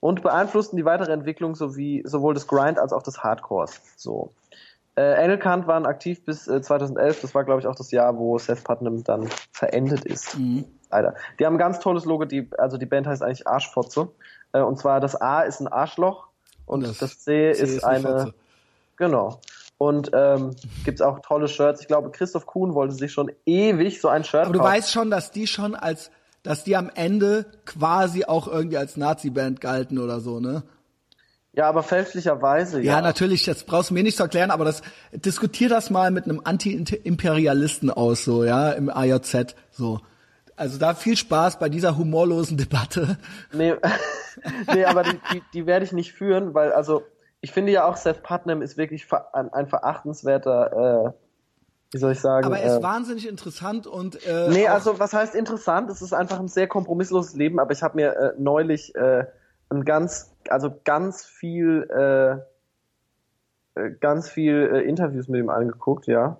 und 0.00 0.22
beeinflussten 0.22 0.76
die 0.76 0.84
weitere 0.84 1.12
Entwicklung 1.12 1.54
sowie 1.54 2.02
sowohl 2.04 2.34
des 2.34 2.46
Grind 2.46 2.78
als 2.78 2.92
auch 2.92 3.02
des 3.02 3.22
Hardcores. 3.22 3.80
So. 3.96 4.32
Äh, 4.96 5.14
Anal 5.14 5.38
Kant 5.38 5.66
waren 5.66 5.86
aktiv 5.86 6.22
bis 6.24 6.46
äh, 6.46 6.60
2011. 6.60 7.22
Das 7.22 7.34
war, 7.34 7.44
glaube 7.44 7.60
ich, 7.60 7.66
auch 7.66 7.74
das 7.74 7.90
Jahr, 7.90 8.18
wo 8.18 8.38
Seth 8.38 8.64
Putnam 8.64 9.02
dann 9.02 9.28
verendet 9.50 10.04
ist. 10.04 10.36
Alter. 10.90 11.14
Die 11.40 11.46
haben 11.46 11.54
ein 11.54 11.58
ganz 11.58 11.80
tolles 11.80 12.04
Logo. 12.04 12.26
Die, 12.26 12.50
also 12.58 12.76
die 12.76 12.86
Band 12.86 13.06
heißt 13.06 13.22
eigentlich 13.22 13.48
Arschfotze. 13.48 14.08
Äh, 14.52 14.60
und 14.60 14.78
zwar 14.78 15.00
das 15.00 15.18
A 15.18 15.40
ist 15.40 15.60
ein 15.60 15.68
Arschloch 15.68 16.28
Und 16.66 16.84
Das 16.84 16.98
das, 16.98 17.20
C 17.20 17.50
ist, 17.50 17.58
C 17.58 17.64
ist 17.64 17.80
die 17.80 17.84
eine. 17.84 18.02
Fotze. 18.02 18.34
Genau. 18.96 19.40
Und 19.78 20.10
ähm, 20.14 20.54
gibt's 20.84 21.00
auch 21.00 21.20
tolle 21.20 21.48
Shirts. 21.48 21.80
Ich 21.80 21.88
glaube, 21.88 22.10
Christoph 22.10 22.46
Kuhn 22.46 22.74
wollte 22.74 22.94
sich 22.94 23.12
schon 23.12 23.30
ewig 23.44 24.00
so 24.00 24.08
ein 24.08 24.24
Shirt 24.24 24.44
Aber 24.44 24.52
du 24.52 24.58
kaufen. 24.60 24.72
weißt 24.72 24.92
schon, 24.92 25.10
dass 25.10 25.30
die 25.30 25.46
schon 25.46 25.74
als, 25.74 26.10
dass 26.42 26.64
die 26.64 26.76
am 26.76 26.90
Ende 26.94 27.46
quasi 27.64 28.24
auch 28.24 28.46
irgendwie 28.46 28.78
als 28.78 28.96
Nazi-Band 28.96 29.60
galten 29.60 29.98
oder 29.98 30.20
so, 30.20 30.40
ne? 30.40 30.62
Ja, 31.56 31.68
aber 31.68 31.84
fälschlicherweise, 31.84 32.80
Ja, 32.80 32.94
ja. 32.94 33.00
natürlich, 33.00 33.44
das 33.44 33.62
brauchst 33.62 33.90
du 33.90 33.94
mir 33.94 34.02
nicht 34.02 34.16
zu 34.16 34.24
erklären, 34.24 34.50
aber 34.50 34.64
das, 34.64 34.82
diskutier 35.12 35.68
das 35.68 35.88
mal 35.88 36.10
mit 36.10 36.24
einem 36.24 36.40
Anti-Imperialisten 36.42 37.90
aus, 37.90 38.24
so, 38.24 38.44
ja, 38.44 38.72
im 38.72 38.90
AJZ, 38.90 39.54
so. 39.70 40.00
Also 40.56 40.78
da 40.78 40.94
viel 40.94 41.16
Spaß 41.16 41.58
bei 41.58 41.68
dieser 41.68 41.96
humorlosen 41.96 42.56
Debatte. 42.56 43.18
Nee, 43.52 43.74
nee 44.74 44.84
aber 44.84 45.04
die, 45.04 45.20
die, 45.32 45.42
die 45.52 45.66
werde 45.66 45.84
ich 45.84 45.92
nicht 45.92 46.12
führen, 46.12 46.54
weil, 46.54 46.72
also, 46.72 47.04
ich 47.44 47.52
finde 47.52 47.72
ja 47.72 47.84
auch, 47.84 47.96
Seth 47.98 48.22
Putnam 48.22 48.62
ist 48.62 48.78
wirklich 48.78 49.06
ein, 49.34 49.52
ein 49.52 49.66
verachtenswerter, 49.66 51.12
äh, 51.12 51.12
wie 51.92 51.98
soll 51.98 52.12
ich 52.12 52.20
sagen? 52.20 52.46
Aber 52.46 52.58
er 52.58 52.72
äh, 52.72 52.76
ist 52.76 52.82
wahnsinnig 52.82 53.28
interessant 53.28 53.86
und 53.86 54.26
äh, 54.26 54.48
Nee, 54.48 54.66
also 54.66 54.98
was 54.98 55.12
heißt 55.12 55.34
interessant? 55.34 55.90
Es 55.90 56.00
ist 56.00 56.14
einfach 56.14 56.40
ein 56.40 56.48
sehr 56.48 56.68
kompromissloses 56.68 57.34
Leben, 57.34 57.60
aber 57.60 57.72
ich 57.72 57.82
habe 57.82 57.96
mir 57.96 58.16
äh, 58.16 58.32
neulich 58.38 58.94
äh, 58.94 59.26
ein 59.68 59.84
ganz, 59.84 60.32
also 60.48 60.74
ganz 60.84 61.26
viel, 61.26 61.86
äh, 61.90 63.78
äh, 63.78 63.90
ganz 64.00 64.30
viel 64.30 64.70
äh, 64.72 64.80
Interviews 64.80 65.28
mit 65.28 65.40
ihm 65.40 65.50
angeguckt, 65.50 66.06
ja. 66.06 66.38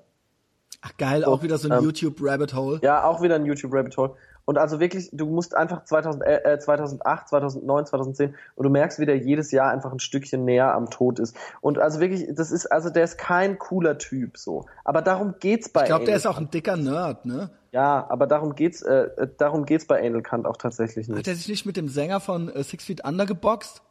ach 0.81 0.97
geil, 0.97 1.22
auch 1.26 1.43
wieder 1.43 1.59
so 1.59 1.68
ein 1.68 1.78
ähm, 1.81 1.85
YouTube 1.85 2.16
Rabbit 2.22 2.55
Hole. 2.55 2.81
Ja, 2.82 3.05
auch 3.05 3.20
wieder 3.20 3.35
ein 3.35 3.44
YouTube 3.44 3.74
Rabbit 3.74 3.94
Hole. 3.98 4.14
Und 4.44 4.58
also 4.58 4.78
wirklich, 4.78 5.08
du 5.12 5.26
musst 5.26 5.56
einfach 5.56 5.84
2000, 5.84 6.24
äh, 6.26 6.58
2008, 6.58 7.28
2009, 7.28 7.86
2010 7.86 8.34
und 8.56 8.64
du 8.64 8.70
merkst, 8.70 8.98
wie 8.98 9.06
der 9.06 9.16
jedes 9.16 9.50
Jahr 9.52 9.70
einfach 9.70 9.92
ein 9.92 10.00
Stückchen 10.00 10.44
näher 10.44 10.74
am 10.74 10.90
Tod 10.90 11.18
ist. 11.18 11.36
Und 11.60 11.78
also 11.78 12.00
wirklich, 12.00 12.26
das 12.34 12.50
ist, 12.50 12.66
also 12.66 12.90
der 12.90 13.04
ist 13.04 13.16
kein 13.16 13.58
cooler 13.58 13.96
Typ 13.98 14.36
so. 14.36 14.66
Aber 14.84 15.00
darum 15.00 15.34
geht's 15.40 15.68
bei 15.68 15.82
Ich 15.82 15.86
glaube, 15.86 16.04
der 16.04 16.16
ist 16.16 16.26
auch 16.26 16.38
ein 16.38 16.50
dicker 16.50 16.76
Nerd, 16.76 17.24
ne? 17.24 17.50
Ja, 17.72 18.06
aber 18.08 18.26
darum 18.26 18.54
geht's, 18.54 18.82
äh, 18.82 19.08
äh, 19.16 19.28
darum 19.36 19.64
geht's 19.64 19.86
bei 19.86 20.06
Anal 20.06 20.22
Kant 20.22 20.46
auch 20.46 20.56
tatsächlich 20.56 21.08
nicht. 21.08 21.18
Hat 21.18 21.26
er 21.26 21.34
sich 21.34 21.48
nicht 21.48 21.66
mit 21.66 21.76
dem 21.76 21.88
Sänger 21.88 22.20
von 22.20 22.48
äh, 22.48 22.62
Six 22.62 22.84
Feet 22.84 23.04
Under 23.04 23.26
geboxt? 23.26 23.82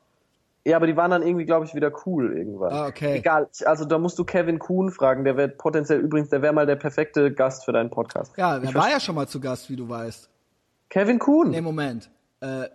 Ja, 0.65 0.77
aber 0.77 0.87
die 0.87 0.95
waren 0.95 1.11
dann 1.11 1.21
irgendwie, 1.23 1.43
glaube 1.43 1.65
ich, 1.65 1.75
wieder 1.75 1.91
cool 2.05 2.37
irgendwann. 2.37 2.71
Ah, 2.71 2.87
okay. 2.87 3.17
Egal, 3.17 3.49
also 3.65 3.83
da 3.83 3.97
musst 3.97 4.17
du 4.17 4.23
Kevin 4.23 4.59
Kuhn 4.59 4.91
fragen, 4.91 5.25
der 5.25 5.35
wäre 5.35 5.49
potenziell 5.49 5.99
übrigens, 5.99 6.29
der 6.29 6.41
wäre 6.41 6.53
mal 6.53 6.65
der 6.65 6.77
perfekte 6.77 7.33
Gast 7.33 7.65
für 7.65 7.73
deinen 7.73 7.89
Podcast. 7.89 8.37
Ja, 8.37 8.57
Ich 8.59 8.69
er 8.69 8.73
war 8.73 8.89
ja 8.89 9.01
schon 9.01 9.15
mal 9.15 9.27
zu 9.27 9.41
Gast, 9.41 9.69
wie 9.69 9.75
du 9.75 9.89
weißt. 9.89 10.29
Kevin 10.93 11.17
Kuhn. 11.17 11.49
Nee, 11.49 11.61
Moment. 11.61 12.11
Äh, 12.39 12.69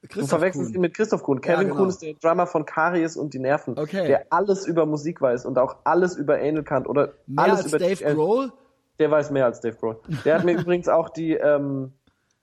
du 0.00 0.08
Christoph 0.08 0.28
verwechselst 0.28 0.68
Kuhn. 0.68 0.74
ihn 0.76 0.80
mit 0.82 0.94
Christoph 0.94 1.24
Kuhn. 1.24 1.40
Kevin 1.40 1.66
genau. 1.66 1.80
Kuhn 1.80 1.88
ist 1.88 2.00
der 2.00 2.14
Drummer 2.14 2.46
von 2.46 2.64
Karies 2.64 3.16
und 3.16 3.34
die 3.34 3.40
Nerven, 3.40 3.76
Okay. 3.76 4.06
der 4.06 4.26
alles 4.30 4.68
über 4.68 4.86
Musik 4.86 5.20
weiß 5.20 5.44
und 5.44 5.58
auch 5.58 5.78
alles 5.82 6.14
über 6.16 6.36
Anal 6.36 6.62
Kant 6.62 6.86
oder 6.88 7.14
Mehr 7.26 7.44
alles 7.44 7.64
als 7.64 7.66
über 7.66 7.78
Dave 7.80 8.04
äh, 8.04 8.14
Grohl? 8.14 8.52
Der 9.00 9.10
weiß 9.10 9.32
mehr 9.32 9.46
als 9.46 9.60
Dave 9.60 9.74
Grohl. 9.74 9.98
Der 10.24 10.36
hat 10.36 10.44
mir 10.44 10.52
übrigens 10.60 10.88
auch 10.88 11.08
die 11.08 11.32
ähm, 11.32 11.92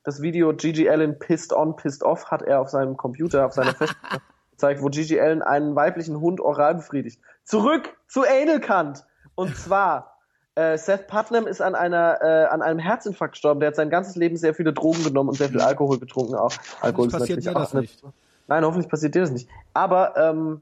das 0.04 0.22
Video 0.22 0.54
Gigi 0.54 0.90
Allen 0.90 1.18
Pissed 1.18 1.54
On, 1.54 1.78
Pissed 1.78 2.04
Off 2.04 2.30
hat 2.30 2.42
er 2.42 2.60
auf 2.60 2.68
seinem 2.68 2.98
Computer, 2.98 3.46
auf 3.46 3.54
seiner 3.54 3.74
Festplatte 3.74 4.22
gezeigt, 4.52 4.82
wo 4.82 4.90
Gigi 4.90 5.22
Allen 5.22 5.42
einen 5.42 5.74
weiblichen 5.74 6.20
Hund 6.20 6.42
oral 6.42 6.76
befriedigt. 6.76 7.22
Zurück 7.46 7.96
zu 8.10 8.24
Anal 8.24 8.60
Kant. 8.60 9.06
Und 9.36 9.56
zwar, 9.56 10.13
äh, 10.56 10.78
Seth 10.78 11.08
Putnam 11.08 11.48
ist 11.48 11.62
an 11.62 11.76
einer 11.76 12.22
äh, 12.22 12.46
an 12.46 12.62
einem 12.62 12.80
Herzinfarkt 12.80 13.34
gestorben. 13.34 13.60
Der 13.60 13.68
hat 13.68 13.76
sein 13.76 13.90
ganzes 13.90 14.16
Leben 14.16 14.38
sehr 14.38 14.54
viele 14.54 14.74
Drogen 14.74 15.04
genommen 15.04 15.30
und 15.30 15.36
sehr 15.36 15.50
viel 15.50 15.62
Alkohol 15.62 16.00
getrunken 16.00 16.36
auch. 16.36 16.52
Alkohol 16.82 17.08
ist 17.08 17.14
passiert 17.14 17.40
natürlich 17.40 17.56
auch 17.56 17.62
das 17.62 17.74
eine- 17.74 17.82
nicht. 17.82 18.04
Nein, 18.48 18.66
hoffentlich 18.66 18.90
passiert 18.90 19.16
dir 19.16 19.22
das 19.22 19.32
nicht. 19.32 19.50
Aber 19.74 20.18
ähm, 20.18 20.62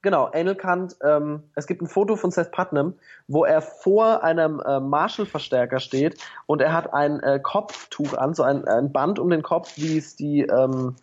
genau, 0.00 0.26
Anal 0.26 0.54
Kant, 0.54 0.96
ähm, 1.02 1.42
es 1.56 1.66
gibt 1.66 1.82
ein 1.82 1.88
Foto 1.88 2.16
von 2.16 2.30
Seth 2.30 2.52
Putnam, 2.52 2.94
wo 3.26 3.44
er 3.44 3.60
vor 3.60 4.22
einem 4.22 4.60
äh, 4.60 4.78
Marshall-Verstärker 4.78 5.80
steht 5.80 6.18
und 6.46 6.62
er 6.62 6.72
hat 6.72 6.94
ein 6.94 7.20
äh, 7.20 7.40
Kopftuch 7.42 8.14
an, 8.14 8.34
so 8.34 8.44
ein, 8.44 8.66
ein 8.66 8.92
Band 8.92 9.18
um 9.18 9.28
den 9.28 9.42
Kopf, 9.42 9.72
wie 9.76 9.98
es 9.98 10.14
die, 10.14 10.42
ähm, 10.42 10.94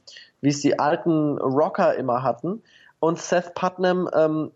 wie 0.41 0.49
es 0.49 0.62
die 0.62 0.80
alten 0.80 1.38
Rocker 1.38 1.95
immer 1.95 2.24
hatten. 2.24 2.64
Und 2.99 3.20
Seth 3.20 3.53
Putnam 3.53 4.10
ähm, 4.14 4.52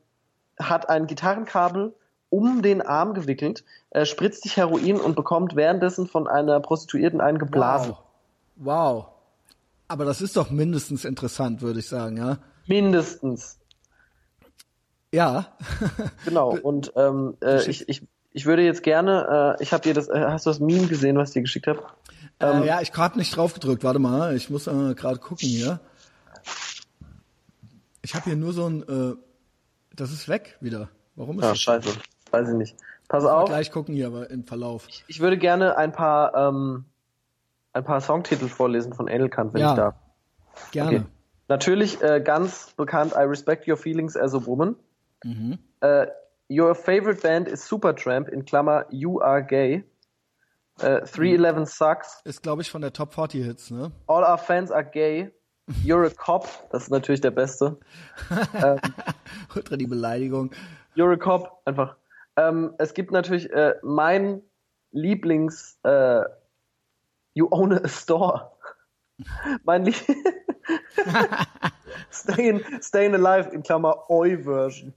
hat 0.57 0.89
ein 0.89 1.05
Gitarrenkabel 1.05 1.93
um 2.29 2.61
den 2.61 2.81
Arm 2.81 3.13
gewickelt, 3.13 3.63
äh, 3.91 4.05
spritzt 4.05 4.43
sich 4.43 4.57
Heroin 4.57 4.99
und 4.99 5.15
bekommt 5.15 5.55
währenddessen 5.55 6.07
von 6.07 6.27
einer 6.27 6.59
Prostituierten 6.59 7.21
einen 7.21 7.37
geblasen. 7.39 7.95
Wow. 8.55 8.97
wow. 8.97 9.05
Aber 9.87 10.05
das 10.05 10.21
ist 10.21 10.37
doch 10.37 10.51
mindestens 10.51 11.05
interessant, 11.05 11.61
würde 11.61 11.79
ich 11.79 11.87
sagen, 11.87 12.17
ja. 12.17 12.37
Mindestens. 12.67 13.57
Ja. 15.11 15.57
Genau, 16.25 16.55
und 16.55 16.93
ähm, 16.95 17.35
äh, 17.41 17.67
ich, 17.67 17.89
ich, 17.89 18.03
ich 18.31 18.45
würde 18.45 18.61
jetzt 18.61 18.83
gerne, 18.83 19.55
äh, 19.59 19.63
ich 19.63 19.73
habe 19.73 19.81
dir 19.81 19.93
das, 19.95 20.07
äh, 20.07 20.25
hast 20.27 20.45
du 20.45 20.51
das 20.51 20.59
Meme 20.59 20.87
gesehen, 20.87 21.17
was 21.17 21.29
ich 21.29 21.33
dir 21.33 21.41
geschickt 21.41 21.65
habe? 21.67 21.83
Ähm, 22.39 22.63
äh, 22.63 22.67
ja, 22.67 22.81
ich 22.81 22.93
habe 22.93 23.17
nicht 23.17 23.35
drauf 23.35 23.53
gedrückt. 23.53 23.83
Warte 23.83 23.99
mal, 23.99 24.35
ich 24.35 24.49
muss 24.49 24.67
äh, 24.67 24.93
gerade 24.93 25.17
gucken 25.17 25.47
hier. 25.47 25.79
Ich 28.01 28.13
habe 28.15 28.25
hier 28.25 28.35
nur 28.35 28.53
so 28.53 28.67
ein. 28.67 28.83
Äh, 28.83 29.15
das 29.95 30.11
ist 30.11 30.29
weg 30.29 30.57
wieder. 30.61 30.89
Warum 31.15 31.39
ist 31.39 31.43
Ja, 31.43 31.49
das? 31.49 31.59
scheiße, 31.59 31.89
weiß 32.31 32.49
ich 32.49 32.55
nicht. 32.55 32.75
Pass 33.07 33.25
auf, 33.25 33.49
gleich 33.49 33.71
gucken 33.71 33.95
hier, 33.95 34.07
aber 34.07 34.29
im 34.29 34.43
Verlauf. 34.43 34.87
ich 35.07 35.19
würde 35.19 35.37
gerne 35.37 35.77
ein 35.77 35.91
paar, 35.91 36.35
ähm, 36.35 36.85
ein 37.73 37.83
paar 37.83 38.01
Songtitel 38.01 38.47
vorlesen 38.47 38.93
von 38.93 39.07
Edelkant, 39.07 39.53
wenn 39.53 39.61
Ja. 39.61 39.71
ich 39.71 39.75
darf. 39.77 39.95
Gerne. 40.71 40.89
Okay. 40.97 41.05
Natürlich 41.47 42.01
äh, 42.03 42.21
ganz 42.21 42.71
bekannt, 42.77 43.13
I 43.15 43.21
Respect 43.23 43.67
Your 43.67 43.77
Feelings 43.77 44.15
as 44.15 44.35
a 44.35 44.45
Woman. 44.45 44.75
Mhm. 45.23 45.57
Äh, 45.81 46.07
your 46.51 46.75
favorite 46.75 47.21
band 47.21 47.47
is 47.47 47.67
Supertramp, 47.67 48.27
in 48.29 48.45
Klammer, 48.45 48.85
You 48.91 49.19
Are 49.21 49.43
Gay. 49.43 49.83
Äh, 50.79 51.01
311 51.05 51.67
Sucks. 51.67 52.21
Ist, 52.23 52.43
glaube 52.43 52.61
ich, 52.61 52.69
von 52.71 52.81
der 52.81 52.93
Top 52.93 53.13
40 53.13 53.43
Hits, 53.43 53.71
ne? 53.71 53.91
All 54.07 54.23
our 54.23 54.37
fans 54.37 54.71
are 54.71 54.83
gay. 54.85 55.31
You're 55.83 56.05
a 56.05 56.09
cop. 56.09 56.47
Das 56.71 56.83
ist 56.83 56.89
natürlich 56.89 57.21
der 57.21 57.31
Beste. 57.31 57.77
Ultra 59.55 59.75
die 59.77 59.87
Beleidigung. 59.87 60.51
You're 60.95 61.13
a 61.13 61.17
cop. 61.17 61.61
Einfach. 61.65 61.95
Ähm, 62.39 62.73
es 62.77 62.93
gibt 62.93 63.11
natürlich 63.11 63.51
äh, 63.51 63.75
mein 63.81 64.41
Lieblings 64.91 65.77
äh, 65.83 66.21
You 67.33 67.47
own 67.51 67.73
a 67.73 67.87
store. 67.87 68.51
mein 69.63 69.83
Lie 69.83 69.93
Stayin, 72.11 72.61
Stayin 72.81 73.13
Alive 73.13 73.49
in 73.49 73.63
Klammer 73.63 74.09
Oi 74.09 74.37
Version. 74.37 74.93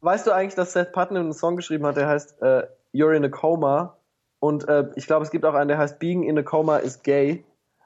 Weißt 0.00 0.26
du 0.26 0.32
eigentlich, 0.32 0.54
dass 0.54 0.72
Seth 0.72 0.92
Putnam 0.92 1.24
einen 1.24 1.32
Song 1.32 1.56
geschrieben 1.56 1.86
hat, 1.86 1.96
der 1.96 2.08
heißt 2.08 2.40
äh, 2.40 2.66
You're 2.92 3.14
in 3.14 3.24
a 3.24 3.28
Coma 3.28 3.96
und 4.38 4.68
äh, 4.68 4.90
ich 4.94 5.06
glaube, 5.06 5.24
es 5.24 5.30
gibt 5.30 5.44
auch 5.44 5.54
einen, 5.54 5.68
der 5.68 5.78
heißt 5.78 5.98
Being 5.98 6.22
in 6.22 6.38
a 6.38 6.42
Coma 6.42 6.76
is 6.76 7.02
gay 7.02 7.44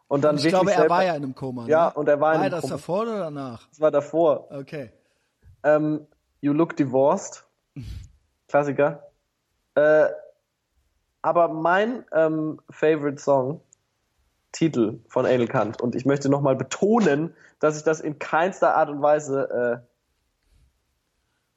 und 0.09 0.25
dann 0.25 0.37
Ich 0.37 0.45
wirklich 0.45 0.61
glaube, 0.61 0.73
er 0.73 0.91
war 0.91 1.05
ja 1.05 1.15
in 1.15 1.23
einem 1.23 1.35
Koma. 1.35 1.65
Ne? 1.65 1.71
Ja, 1.71 1.89
und 1.89 2.09
er 2.09 2.21
war 2.21 2.35
in 2.35 2.39
war 2.39 2.45
einem 2.45 2.51
das 2.51 2.63
Koma. 2.63 2.75
davor 2.75 3.03
oder 3.03 3.19
danach? 3.21 3.67
das 3.69 3.81
war 3.81 3.91
davor. 3.91 4.51
Okay. 4.51 4.91
Ähm, 5.63 6.07
you 6.41 6.53
Look 6.53 6.77
Divorced. 6.77 7.48
Klassiker. 8.49 9.11
Äh, 9.75 10.09
aber 11.23 11.49
mein 11.49 12.05
ähm, 12.13 12.61
Favorite 12.71 13.21
Song, 13.21 13.61
Titel 14.53 15.01
von 15.09 15.27
Anal 15.27 15.47
Kant, 15.47 15.81
und 15.83 15.95
ich 15.95 16.07
möchte 16.07 16.29
nochmal 16.29 16.57
betonen, 16.57 17.35
dass 17.61 17.77
ich 17.77 17.85
das 17.85 18.01
in 18.01 18.19
keinster 18.19 18.75
Art 18.77 18.89
und 18.89 19.03
Weise, 19.03 19.83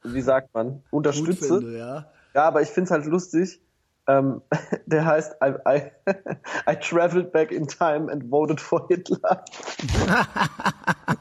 äh, 0.03 0.09
wie 0.11 0.21
sagt 0.21 0.53
man, 0.53 0.83
Gut 0.83 0.83
unterstütze. 0.91 1.59
finde, 1.59 1.77
ja. 1.77 2.11
Ja, 2.33 2.43
aber 2.43 2.61
ich 2.61 2.69
find's 2.69 2.91
halt 2.91 3.05
lustig. 3.05 3.61
Ähm, 4.07 4.41
der 4.85 5.05
heißt 5.05 5.35
I, 5.43 5.53
I, 5.67 5.91
I 6.69 6.75
traveled 6.75 7.31
back 7.31 7.51
in 7.51 7.67
time 7.67 8.11
and 8.11 8.29
voted 8.29 8.59
for 8.59 8.87
Hitler. 8.87 9.45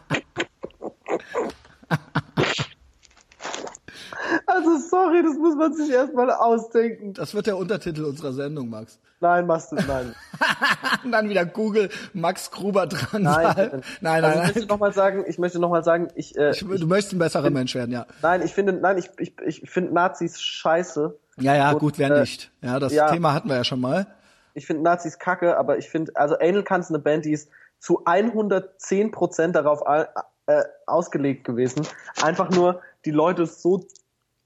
Also 4.46 4.78
sorry, 4.90 5.22
das 5.22 5.36
muss 5.36 5.54
man 5.56 5.72
sich 5.72 5.90
erstmal 5.90 6.30
ausdenken. 6.30 7.14
Das 7.14 7.34
wird 7.34 7.46
der 7.46 7.56
Untertitel 7.56 8.04
unserer 8.04 8.32
Sendung, 8.32 8.68
Max. 8.68 8.98
Nein, 9.20 9.46
machst 9.46 9.70
du 9.70 9.76
nein. 9.76 10.14
Und 11.04 11.12
dann 11.12 11.28
wieder 11.28 11.44
Google 11.44 11.90
Max 12.14 12.50
Gruber 12.50 12.86
dran. 12.86 13.22
Nein, 13.22 13.54
nein, 13.54 13.82
nein. 14.00 14.24
Also 14.24 14.28
ich 14.28 14.36
nein. 14.36 14.46
möchte 14.54 14.66
noch 14.66 14.78
mal 14.78 14.92
sagen, 14.92 15.24
ich 15.26 15.38
möchte 15.38 15.58
noch 15.58 15.70
mal 15.70 15.84
sagen, 15.84 16.08
ich, 16.14 16.36
äh, 16.36 16.50
Ich, 16.50 16.60
du 16.60 16.86
möchtest 16.86 17.12
ein 17.12 17.18
besserer 17.18 17.50
Mensch 17.50 17.74
werden, 17.74 17.92
ja. 17.92 18.06
nein, 18.22 18.42
ich 18.42 18.54
finde, 18.54 18.72
nein, 18.72 18.98
ich, 18.98 19.10
ich, 19.18 19.34
ich 19.42 19.70
finde 19.70 19.92
Nazis 19.92 20.40
scheiße. 20.40 21.18
Ja, 21.38 21.54
ja, 21.54 21.72
Und, 21.72 21.78
gut, 21.78 21.98
wer 21.98 22.10
äh, 22.10 22.20
nicht. 22.20 22.50
Ja, 22.62 22.78
das 22.78 22.92
ja. 22.92 23.10
Thema 23.10 23.34
hatten 23.34 23.48
wir 23.48 23.56
ja 23.56 23.64
schon 23.64 23.80
mal. 23.80 24.06
Ich 24.54 24.66
finde 24.66 24.82
Nazis 24.82 25.18
kacke, 25.18 25.56
aber 25.56 25.78
ich 25.78 25.88
finde, 25.88 26.12
also 26.16 26.36
Anal 26.38 26.64
ist 26.80 26.88
eine 26.88 26.98
Band, 26.98 27.24
die 27.24 27.32
ist 27.32 27.50
zu 27.78 28.02
110 28.04 29.10
Prozent 29.10 29.54
darauf 29.54 29.82
äh, 29.86 30.62
ausgelegt 30.86 31.44
gewesen, 31.44 31.86
einfach 32.22 32.50
nur 32.50 32.80
die 33.04 33.10
Leute 33.10 33.46
so 33.46 33.86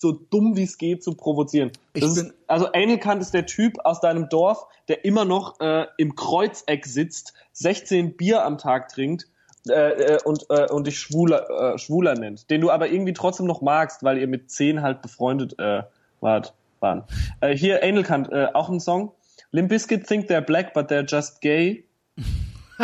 so 0.05 0.13
dumm 0.13 0.55
wie 0.55 0.65
es 0.65 0.77
geht 0.77 1.03
zu 1.03 1.15
provozieren. 1.15 1.73
Ist, 1.95 2.35
also 2.47 2.67
Anal 2.73 2.99
Kant 2.99 3.23
ist 3.23 3.33
der 3.33 3.47
Typ 3.47 3.79
aus 3.85 4.01
deinem 4.01 4.29
Dorf, 4.29 4.67
der 4.89 5.03
immer 5.07 5.25
noch 5.25 5.59
äh, 5.61 5.87
im 5.97 6.15
Kreuzeck 6.15 6.85
sitzt, 6.85 7.33
16 7.55 8.19
Bier 8.19 8.45
am 8.45 8.59
Tag 8.59 8.91
trinkt 8.91 9.29
äh, 9.67 9.73
äh, 9.73 10.19
und, 10.25 10.45
äh, 10.51 10.71
und 10.71 10.87
dich 10.87 10.99
schwuler, 10.99 11.49
äh, 11.75 11.79
schwuler 11.79 12.17
nennt, 12.17 12.51
den 12.51 12.61
du 12.61 12.71
aber 12.71 12.91
irgendwie 12.91 13.15
trotzdem 13.15 13.47
noch 13.47 13.63
magst, 13.63 14.03
weil 14.03 14.19
ihr 14.19 14.29
mit 14.29 14.51
zehn 14.51 14.83
halt 14.83 15.01
befreundet 15.01 15.59
äh, 15.59 15.85
wart, 16.21 16.53
waren. 16.81 17.05
Äh, 17.41 17.57
hier 17.57 17.83
Anal 17.83 18.03
Kant, 18.03 18.31
äh, 18.31 18.49
auch 18.53 18.69
ein 18.69 18.81
Song. 18.81 19.13
Limp 19.53 19.71
Bizkit 19.71 20.07
think 20.07 20.29
they're 20.29 20.43
black, 20.43 20.75
but 20.75 20.91
they're 20.91 21.07
just 21.09 21.41
gay. 21.41 21.85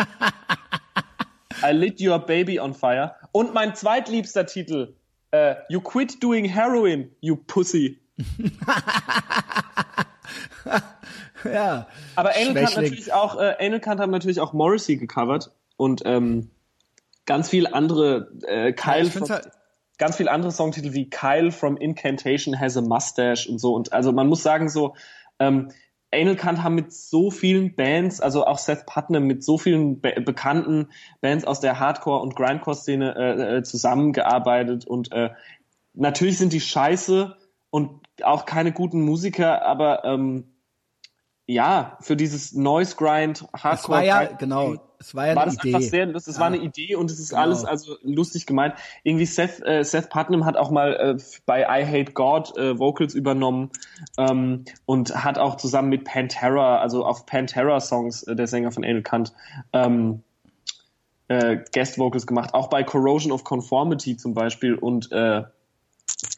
I 1.63 1.71
lit 1.71 2.01
your 2.01 2.17
baby 2.17 2.59
on 2.59 2.73
fire. 2.73 3.13
Und 3.31 3.53
mein 3.53 3.75
zweitliebster 3.75 4.47
Titel, 4.47 4.95
äh, 5.31 5.55
You 5.69 5.81
quit 5.81 6.21
doing 6.21 6.45
heroin, 6.45 7.11
you 7.21 7.35
pussy. 7.35 7.99
ja. 11.43 11.87
Aber 12.15 12.35
Anal 12.35 12.53
Kant 12.53 12.69
Schwächling. 12.69 12.83
natürlich 12.83 13.13
auch, 13.13 13.39
äh, 13.39 13.55
Anal 13.59 13.81
haben 13.99 14.11
natürlich 14.11 14.39
auch 14.39 14.53
Morrissey 14.53 14.97
gecovert 14.97 15.51
und 15.77 16.01
ähm, 16.05 16.51
ganz 17.25 17.49
viel 17.49 17.67
andere 17.67 18.31
äh, 18.47 18.73
Kyle 18.73 19.05
find's 19.05 19.29
from, 19.29 19.29
halt- 19.29 19.51
ganz 19.97 20.17
viel 20.17 20.29
andere 20.29 20.51
Songtitel 20.51 20.93
wie 20.93 21.09
Kyle 21.09 21.51
from 21.51 21.77
Incantation 21.77 22.59
has 22.59 22.77
a 22.77 22.81
mustache 22.81 23.49
und 23.49 23.59
so 23.59 23.73
und 23.73 23.93
also 23.93 24.11
man 24.11 24.27
muss 24.27 24.43
sagen 24.43 24.69
so 24.69 24.95
ähm, 25.39 25.71
Anal 26.13 26.35
Kant 26.35 26.63
haben 26.63 26.75
mit 26.75 26.91
so 26.91 27.31
vielen 27.31 27.75
Bands, 27.75 28.19
also 28.19 28.45
auch 28.45 28.57
Seth 28.57 28.85
Putnam 28.85 29.23
mit 29.23 29.43
so 29.43 29.57
vielen 29.57 30.01
be 30.01 30.13
bekannten 30.21 30.89
Bands 31.21 31.45
aus 31.45 31.61
der 31.61 31.79
Hardcore 31.79 32.21
und 32.21 32.35
Grindcore 32.35 32.75
Szene 32.75 33.15
äh, 33.15 33.57
äh, 33.57 33.63
zusammengearbeitet 33.63 34.85
und 34.85 35.11
äh, 35.13 35.29
natürlich 35.93 36.37
sind 36.37 36.53
die 36.53 36.61
scheiße 36.61 37.37
und 37.69 38.01
auch 38.23 38.45
keine 38.45 38.73
guten 38.73 39.01
Musiker, 39.01 39.63
aber 39.63 40.03
ähm, 40.03 40.50
ja, 41.51 41.97
für 41.99 42.15
dieses 42.15 42.53
Noise 42.53 42.95
Grind, 42.95 43.45
Hardcore. 43.53 43.73
Es 43.73 43.89
war 43.89 44.03
ja, 44.03 44.23
genau, 44.25 44.75
es 44.99 45.13
war 45.13 45.27
ja 45.27 45.35
war 45.35 45.43
eine 45.43 45.51
das 45.53 45.63
Idee. 45.63 45.75
einfach 45.75 45.89
sehr, 45.89 46.05
das, 46.07 46.23
das 46.25 46.39
war 46.39 46.47
eine 46.47 46.57
Idee 46.57 46.95
und 46.95 47.11
es 47.11 47.19
ist 47.19 47.29
Genau. 47.31 47.41
alles 47.41 47.65
also 47.65 47.97
lustig 48.03 48.45
gemeint. 48.45 48.75
Irgendwie 49.03 49.25
Seth, 49.25 49.61
äh, 49.65 49.83
Seth 49.83 50.09
Putnam 50.09 50.45
hat 50.45 50.55
auch 50.55 50.71
mal 50.71 50.93
äh, 50.93 51.23
bei 51.45 51.61
I 51.63 51.85
Hate 51.85 52.13
God 52.13 52.55
äh, 52.57 52.79
Vocals 52.79 53.13
übernommen 53.13 53.69
ähm, 54.17 54.63
und 54.85 55.23
hat 55.23 55.37
auch 55.37 55.57
zusammen 55.57 55.89
mit 55.89 56.05
Pantera, 56.05 56.77
also 56.79 57.05
auf 57.05 57.25
Pantera 57.25 57.81
Songs, 57.81 58.23
äh, 58.23 58.35
der 58.35 58.47
Sänger 58.47 58.71
von 58.71 58.85
Anal 58.85 59.01
Kant, 59.01 59.33
ähm, 59.73 60.23
äh, 61.27 61.57
Guest 61.73 61.97
Vocals 61.99 62.25
gemacht, 62.27 62.53
auch 62.53 62.69
bei 62.69 62.83
Corrosion 62.83 63.33
of 63.33 63.43
Conformity 63.43 64.15
zum 64.15 64.33
Beispiel 64.33 64.75
und 64.75 65.11
äh, 65.11 65.43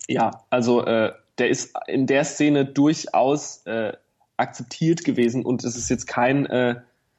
ja, 0.08 0.32
also 0.50 0.84
äh, 0.86 1.12
der 1.38 1.50
ist 1.50 1.76
in 1.88 2.08
der 2.08 2.24
Szene 2.24 2.66
durchaus 2.66 3.66
äh, 3.66 3.94
akzeptiert 4.38 5.04
gewesen 5.04 5.46
und 5.46 5.64
es 5.64 5.76
ist 5.76 5.90
jetzt 5.90 6.08
kein 6.08 6.46
äh, 6.48 6.76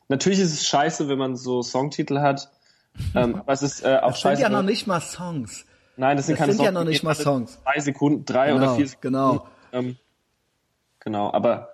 natürlich 0.09 0.41
ist 0.41 0.53
es 0.53 0.67
scheiße, 0.67 1.09
wenn 1.09 1.19
man 1.19 1.37
so 1.37 1.63
Songtitel 1.63 2.21
hat, 2.21 2.51
ähm, 3.15 3.37
aber 3.37 3.53
es 3.53 3.63
ist 3.63 3.85
äh, 3.85 3.97
auch 3.99 4.09
Das 4.13 4.21
sind 4.21 4.31
scheiße. 4.31 4.43
ja 4.43 4.49
noch 4.49 4.63
nicht 4.63 4.87
mal 4.87 5.01
Songs. 5.01 5.65
Nein, 5.97 6.17
das 6.17 6.27
sind 6.27 6.35
das 6.35 6.41
keine 6.41 6.53
sind 6.53 6.61
ja 6.65 6.67
Songs, 6.67 6.75
noch 6.75 6.83
die 6.83 6.89
nicht 6.89 7.01
gehen 7.01 7.07
mal 7.09 7.15
alle 7.15 7.23
Songs. 7.23 7.59
Drei 7.65 7.81
Sekunden, 7.81 8.25
drei 8.25 8.47
Genau, 8.53 8.57
oder 8.65 8.75
vier 8.77 8.87
Sekunden. 8.89 9.03
genau. 9.17 9.47
Ähm, 9.73 9.97
genau, 11.01 11.33
aber 11.33 11.69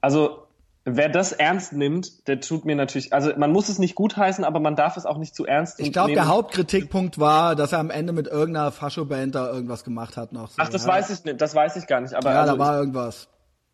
also 0.00 0.44
wer 0.84 1.08
das 1.10 1.32
ernst 1.32 1.72
nimmt, 1.74 2.26
der 2.28 2.40
tut 2.40 2.64
mir 2.64 2.74
natürlich, 2.74 3.12
also 3.12 3.32
man 3.36 3.52
muss 3.52 3.68
es 3.68 3.78
nicht 3.78 3.94
gutheißen, 3.94 4.44
aber 4.44 4.60
man 4.60 4.74
darf 4.76 4.96
es 4.96 5.04
auch 5.04 5.18
nicht 5.18 5.34
zu 5.34 5.44
ernst 5.44 5.78
Ich 5.80 5.92
glaube, 5.92 6.14
der 6.14 6.28
Hauptkritikpunkt 6.28 7.18
war, 7.18 7.54
dass 7.56 7.72
er 7.72 7.78
am 7.80 7.90
Ende 7.90 8.14
mit 8.14 8.26
irgendeiner 8.26 8.72
Fascho-Band 8.72 9.34
da 9.34 9.50
irgendwas 9.52 9.84
gemacht 9.84 10.16
hat 10.16 10.32
noch. 10.32 10.48
So, 10.50 10.54
Ach, 10.58 10.68
das 10.70 10.84
ja. 10.86 10.88
weiß 10.92 11.10
ich 11.10 11.24
nicht, 11.24 11.40
das 11.40 11.54
weiß 11.54 11.76
ich 11.76 11.86
gar 11.86 12.00
nicht, 12.00 12.14
aber 12.14 12.32
Ja, 12.32 12.40
also 12.42 12.54
da 12.54 12.58
war 12.58 12.78
irgendwas. 12.78 13.28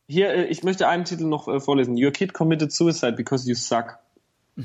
Hier, 0.07 0.31
äh, 0.31 0.45
ich 0.45 0.63
möchte 0.63 0.89
einen 0.89 1.05
Titel 1.05 1.25
noch 1.25 1.49
äh, 1.49 1.61
vorlesen. 1.61 1.97
Your 1.97 2.11
kid 2.11 2.33
committed 2.35 2.73
suicide 2.73 3.13
because 3.13 3.49
you 3.49 3.55
suck. 3.55 3.99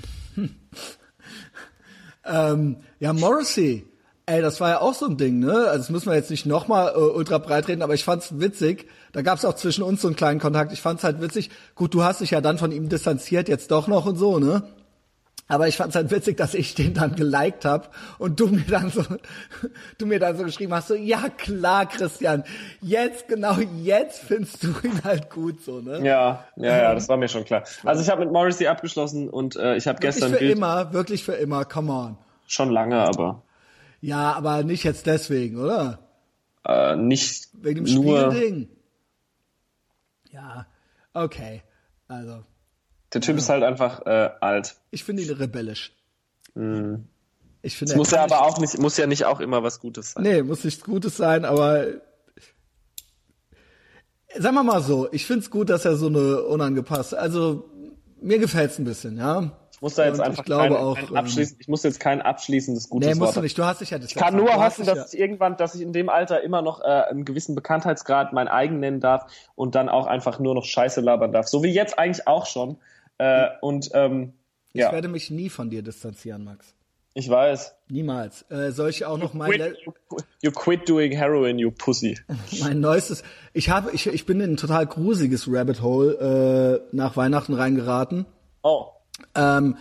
Ähm, 2.30 2.78
ja, 3.00 3.14
Morrissey. 3.14 3.86
Ey, 4.26 4.42
das 4.44 4.62
war 4.62 4.70
ja 4.70 4.82
auch 4.82 4.94
so 4.94 5.08
ein 5.08 5.18
Ding, 5.18 5.40
ne? 5.40 5.52
Also 5.52 5.80
das 5.80 5.90
müssen 5.90 6.10
wir 6.10 6.16
jetzt 6.16 6.30
nicht 6.30 6.46
nochmal 6.46 6.94
äh, 6.96 7.00
ultra 7.00 7.40
breit 7.40 7.68
reden, 7.68 7.82
aber 7.82 7.96
ich 7.96 8.04
fand's 8.04 8.40
witzig. 8.40 8.88
Da 9.12 9.24
gab's 9.24 9.44
auch 9.44 9.56
zwischen 9.56 9.84
uns 9.84 10.02
so 10.02 10.08
einen 10.08 10.16
kleinen 10.16 10.40
Kontakt. 10.40 10.72
Ich 10.72 10.82
fand's 10.82 11.04
halt 11.04 11.20
witzig. 11.20 11.50
Gut, 11.74 11.96
du 11.96 12.04
hast 12.04 12.22
dich 12.22 12.30
ja 12.30 12.40
dann 12.40 12.60
von 12.60 12.72
ihm 12.72 12.90
distanziert, 12.90 13.50
jetzt 13.50 13.72
doch 13.72 13.88
noch 13.88 14.06
und 14.06 14.18
so, 14.18 14.38
ne? 14.38 14.62
Aber 15.52 15.68
ich 15.68 15.78
fand's 15.78 15.96
halt 15.96 16.12
witzig, 16.12 16.38
dass 16.38 16.54
ich 16.54 16.76
den 16.76 16.94
dann 16.94 17.16
geliked 17.16 17.66
hab 17.66 17.94
und 18.20 18.40
du 18.40 18.48
mir 18.48 18.64
dann 18.66 18.92
so, 18.92 19.04
du 19.98 20.06
mir 20.06 20.20
dann 20.20 20.38
so 20.38 20.44
geschrieben 20.44 20.74
hast, 20.74 20.88
so, 20.90 20.94
ja 20.96 21.28
klar, 21.38 21.88
Christian, 21.88 22.44
jetzt, 22.82 23.28
genau 23.28 23.56
jetzt 23.82 24.20
findest 24.20 24.64
du 24.64 24.68
ihn 24.84 25.04
halt 25.04 25.32
gut, 25.32 25.62
so, 25.64 25.82
ne? 25.82 26.06
Ja, 26.06 26.46
ja, 26.56 26.78
ja, 26.84 26.94
das 26.94 27.10
war 27.10 27.18
mir 27.18 27.28
schon 27.28 27.46
klar. 27.46 27.64
Also 27.84 28.02
ich 28.04 28.10
habe 28.10 28.24
mit 28.24 28.32
Morrissey 28.32 28.68
abgeschlossen 28.68 29.28
und 29.28 29.56
äh, 29.56 29.76
ich 29.76 29.88
habe 29.88 29.98
Wirklich 29.98 30.16
gestern 30.16 30.32
für 30.34 30.38
Bild 30.40 30.56
immer, 30.56 30.94
wirklich 30.94 31.24
für 31.24 31.34
immer, 31.34 31.66
come 31.66 31.92
on. 31.92 32.18
schon 32.48 32.70
lange, 32.70 33.00
aber 33.00 33.42
Ja, 34.02 34.34
aber 34.34 34.64
nicht 34.64 34.84
jetzt 34.84 35.08
deswegen, 35.08 35.58
oder? 35.58 35.98
äh, 36.66 36.96
nicht 36.96 37.48
Wegen 37.54 37.86
dem 37.86 37.96
nur. 37.96 38.32
Spielding. 38.32 38.70
Ja, 40.32 40.68
okay. 41.16 41.64
Also, 42.08 42.44
Der 43.14 43.22
Typ 43.22 43.38
ist 43.38 43.50
halt 43.50 43.64
einfach 43.64 44.06
äh, 44.06 44.30
alt. 44.40 44.76
ich 44.92 45.04
finde 45.04 45.24
ihn 45.24 45.32
rebellisch. 45.34 45.94
Ich 46.54 46.62
finde, 46.62 47.04
Es 47.62 47.78
Mhm. 47.94 47.98
muss 47.98 48.12
ja 48.12 48.24
aber 48.24 48.42
auch 48.44 48.60
nicht, 48.60 48.78
muss 48.80 48.98
ja 48.98 49.08
nicht 49.08 49.26
auch 49.26 49.40
immer 49.40 49.64
was 49.64 49.80
Gutes 49.80 50.12
sein. 50.14 50.24
nee, 50.24 50.42
muss 50.44 50.64
nichts 50.64 50.84
Gutes 50.84 51.18
sein, 51.18 51.46
aber 51.46 51.86
sagen 54.38 54.56
wir 54.56 54.64
mal 54.64 54.82
so, 54.82 55.08
ich 55.12 55.26
finde 55.26 55.42
es 55.42 55.50
gut, 55.50 55.70
dass 55.70 55.86
er 55.86 55.96
so 55.96 56.08
eine 56.08 56.44
unangepasste, 56.44 57.18
also 57.20 57.70
mir 58.22 58.40
gefällt's 58.40 58.78
ein 58.80 58.86
bisschen, 58.86 59.18
ja. 59.18 59.52
Ich 59.72 59.82
muss 59.82 59.96
da 59.96 60.06
jetzt 60.06 60.20
Und 60.20 60.26
einfach 60.26 60.40
ich 60.40 60.46
glaube 60.46 60.74
kein, 60.76 60.84
auch, 60.84 60.96
kein 60.96 61.26
ähm, 61.26 61.56
ich 61.58 61.68
muss 61.70 61.84
jetzt 61.84 62.02
kein 62.02 62.22
abschließendes 62.22 62.90
gutes 62.90 63.08
Nee, 63.08 63.16
musst 63.16 63.28
Wort 63.30 63.38
du 63.38 63.42
nicht, 63.42 63.58
du 63.58 63.64
hast 63.64 63.80
dich 63.80 63.92
ja 63.92 63.98
Ich 63.98 64.14
kann 64.14 64.36
nur 64.36 64.54
hoffen, 64.54 64.86
dass 64.86 64.98
dass 64.98 65.14
ich 65.14 65.20
irgendwann, 65.22 65.56
dass 65.56 65.74
ich 65.74 65.82
in 65.82 65.94
dem 65.94 66.10
Alter 66.10 66.42
immer 66.42 66.62
noch 66.62 66.82
äh, 66.82 66.84
einen 66.84 67.24
gewissen 67.24 67.56
Bekanntheitsgrad 67.56 68.34
mein 68.34 68.50
eigen 68.50 68.82
nennen 68.82 69.00
darf 69.00 69.32
und 69.56 69.76
dann 69.76 69.88
auch 69.88 70.06
einfach 70.06 70.38
nur 70.40 70.54
noch 70.54 70.66
Scheiße 70.66 71.00
labern 71.00 71.32
darf. 71.32 71.48
So 71.48 71.64
wie 71.64 71.72
jetzt 71.72 71.98
eigentlich 71.98 72.28
auch 72.28 72.46
schon. 72.46 72.78
Äh, 73.20 73.50
und 73.62 73.90
ähm, 73.94 74.34
Ich 74.74 74.82
ja, 74.82 74.92
werde 74.92 75.08
mich 75.08 75.30
nie 75.30 75.50
von 75.50 75.70
dir 75.70 75.84
distanzieren, 75.84 76.44
Max. 76.44 76.74
ich 77.14 77.30
weiß. 77.30 77.76
Niemals. 77.90 78.50
Äh, 78.50 78.72
soll 78.72 78.90
ich 78.90 79.06
auch 79.06 79.18
noch 79.18 79.34
mein, 79.34 79.52
Quit, 79.52 79.78
you, 79.86 79.92
you 80.42 80.52
quit 80.52 80.88
doing 80.90 81.12
heroin, 81.12 81.60
you 81.60 81.70
pussy. 81.72 82.18
mein 82.62 82.80
neuestes, 82.80 83.24
ich 83.54 83.70
habe, 83.70 83.92
ich, 83.92 84.08
ich 84.08 84.26
bin 84.26 84.40
in 84.40 84.54
ein 84.54 84.58
total 84.58 84.88
gruseliges 84.88 85.48
Rabbit 85.48 85.82
Hole 85.82 86.82
äh, 86.92 86.96
nach 86.96 87.18
Weihnachten 87.18 87.54
reingeraten. 87.54 88.26
Oh. 88.64 88.88
Ähm, 89.36 89.78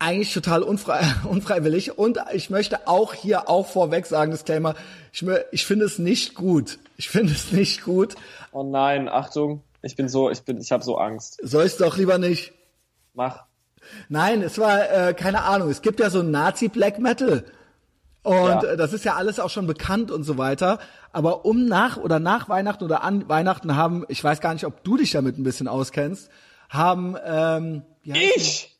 eigentlich 0.00 0.32
total 0.32 0.62
unfrei, 0.62 1.00
unfreiwillig. 1.28 1.98
Und 1.98 2.18
ich 2.32 2.50
möchte 2.50 2.86
auch 2.88 3.14
hier 3.14 3.48
auch 3.48 3.66
vorweg 3.66 4.06
sagen, 4.06 4.30
Disclaimer, 4.30 4.74
ich, 5.12 5.24
ich 5.52 5.66
finde 5.66 5.84
es 5.84 5.98
nicht 5.98 6.34
gut. 6.34 6.78
Ich 6.96 7.08
finde 7.08 7.32
es 7.32 7.52
nicht 7.52 7.82
gut. 7.82 8.16
Oh 8.52 8.64
nein, 8.64 9.08
Achtung. 9.08 9.62
Ich 9.82 9.96
bin 9.96 10.08
so, 10.08 10.30
ich 10.30 10.42
bin, 10.42 10.60
ich 10.60 10.72
habe 10.72 10.82
so 10.84 10.96
Angst. 10.98 11.38
Soll 11.42 11.66
ich 11.66 11.76
doch 11.76 11.96
lieber 11.96 12.18
nicht. 12.18 12.52
Mach. 13.14 13.44
Nein, 14.08 14.42
es 14.42 14.58
war, 14.58 14.90
äh, 14.90 15.14
keine 15.14 15.42
Ahnung, 15.44 15.70
es 15.70 15.82
gibt 15.82 16.00
ja 16.00 16.10
so 16.10 16.22
Nazi-Black 16.22 16.98
Metal. 16.98 17.44
Und 18.22 18.34
Ja. 18.34 18.62
äh, 18.62 18.76
das 18.76 18.92
ist 18.92 19.04
ja 19.04 19.14
alles 19.14 19.38
auch 19.40 19.50
schon 19.50 19.66
bekannt 19.66 20.10
und 20.10 20.24
so 20.24 20.36
weiter. 20.36 20.78
Aber 21.12 21.44
um 21.44 21.66
nach 21.66 21.96
oder 21.96 22.18
nach 22.18 22.48
Weihnachten 22.48 22.84
oder 22.84 23.02
an 23.04 23.28
Weihnachten 23.28 23.76
haben, 23.76 24.04
ich 24.08 24.22
weiß 24.22 24.40
gar 24.40 24.52
nicht, 24.52 24.66
ob 24.66 24.82
du 24.84 24.96
dich 24.96 25.12
damit 25.12 25.38
ein 25.38 25.44
bisschen 25.44 25.68
auskennst, 25.68 26.28
haben, 26.68 27.16
ähm? 27.24 27.82
Ich? 28.02 28.76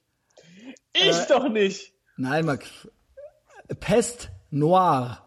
Ich 0.92 1.16
doch 1.28 1.48
nicht. 1.48 1.92
Nein, 2.16 2.44
Max. 2.44 2.66
Pest 3.80 4.30
Noir. 4.50 5.24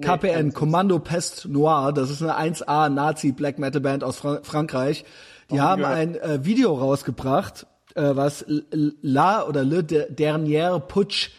KPN, 0.00 0.52
Kommando 0.52 0.98
Pest 0.98 1.46
Noir, 1.48 1.92
das 1.92 2.10
ist 2.10 2.22
eine 2.22 2.36
1A 2.36 2.88
Nazi 2.90 3.32
Black 3.32 3.58
Metal 3.58 3.80
Band 3.80 4.04
aus 4.04 4.18
Fra 4.18 4.40
Frankreich. 4.42 5.04
Die 5.50 5.60
haben 5.60 5.82
gehört. 5.82 5.96
ein 5.96 6.14
äh, 6.16 6.44
Video 6.44 6.74
rausgebracht, 6.74 7.66
äh, 7.94 8.14
was 8.14 8.44
La 8.70 9.44
oder 9.46 9.64
Le 9.64 9.82
De- 9.84 10.12
Dernier 10.12 10.78
Putsch 10.80 11.30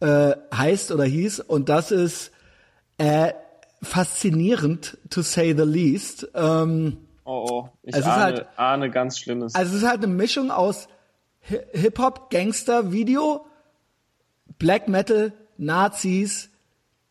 äh, 0.00 0.34
heißt 0.54 0.90
oder 0.92 1.04
hieß 1.04 1.40
und 1.40 1.68
das 1.68 1.92
ist 1.92 2.32
äh, 2.98 3.32
faszinierend, 3.82 4.98
to 5.10 5.22
say 5.22 5.54
the 5.56 5.64
least. 5.64 6.28
Ähm, 6.34 6.98
Oh, 7.24 7.46
oh. 7.48 7.68
Ich 7.82 7.94
Es 7.94 8.00
ist 8.00 8.06
ahne, 8.06 8.22
halt- 8.22 8.46
ahne 8.56 8.90
ganz 8.90 9.18
Schlimmes. 9.20 9.54
also 9.54 9.76
es 9.76 9.82
ist 9.82 9.88
halt 9.88 10.02
eine 10.02 10.12
Mischung 10.12 10.50
aus 10.50 10.88
Hi- 11.48 11.60
Hip-Hop, 11.72 12.28
Gangster-Video, 12.30 13.46
Black 14.58 14.88
Metal, 14.88 15.32
Nazis, 15.56 16.49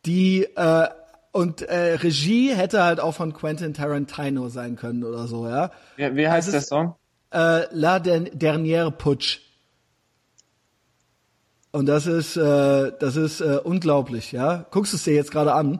die 0.05 0.43
äh, 0.55 0.87
und 1.31 1.61
äh, 1.61 1.93
Regie 1.95 2.53
hätte 2.55 2.83
halt 2.83 2.99
auch 2.99 3.13
von 3.13 3.33
Quentin 3.33 3.73
Tarantino 3.73 4.49
sein 4.49 4.75
können 4.75 5.03
oder 5.03 5.27
so, 5.27 5.47
ja. 5.47 5.71
wie, 5.95 6.15
wie 6.15 6.27
heißt 6.27 6.47
also 6.47 6.51
der 6.51 6.61
Song? 6.61 6.95
Äh, 7.31 7.65
La 7.71 7.99
Der- 7.99 8.21
Dernière 8.33 8.91
Putsch. 8.91 9.39
Und 11.71 11.85
das 11.85 12.07
ist 12.07 12.35
äh, 12.35 12.91
das 12.99 13.15
ist 13.15 13.41
äh, 13.41 13.59
unglaublich, 13.63 14.31
ja. 14.31 14.65
Guckst 14.71 14.93
du 14.93 14.97
es 14.97 15.03
dir 15.03 15.13
jetzt 15.13 15.29
gerade 15.31 15.53
an? 15.53 15.79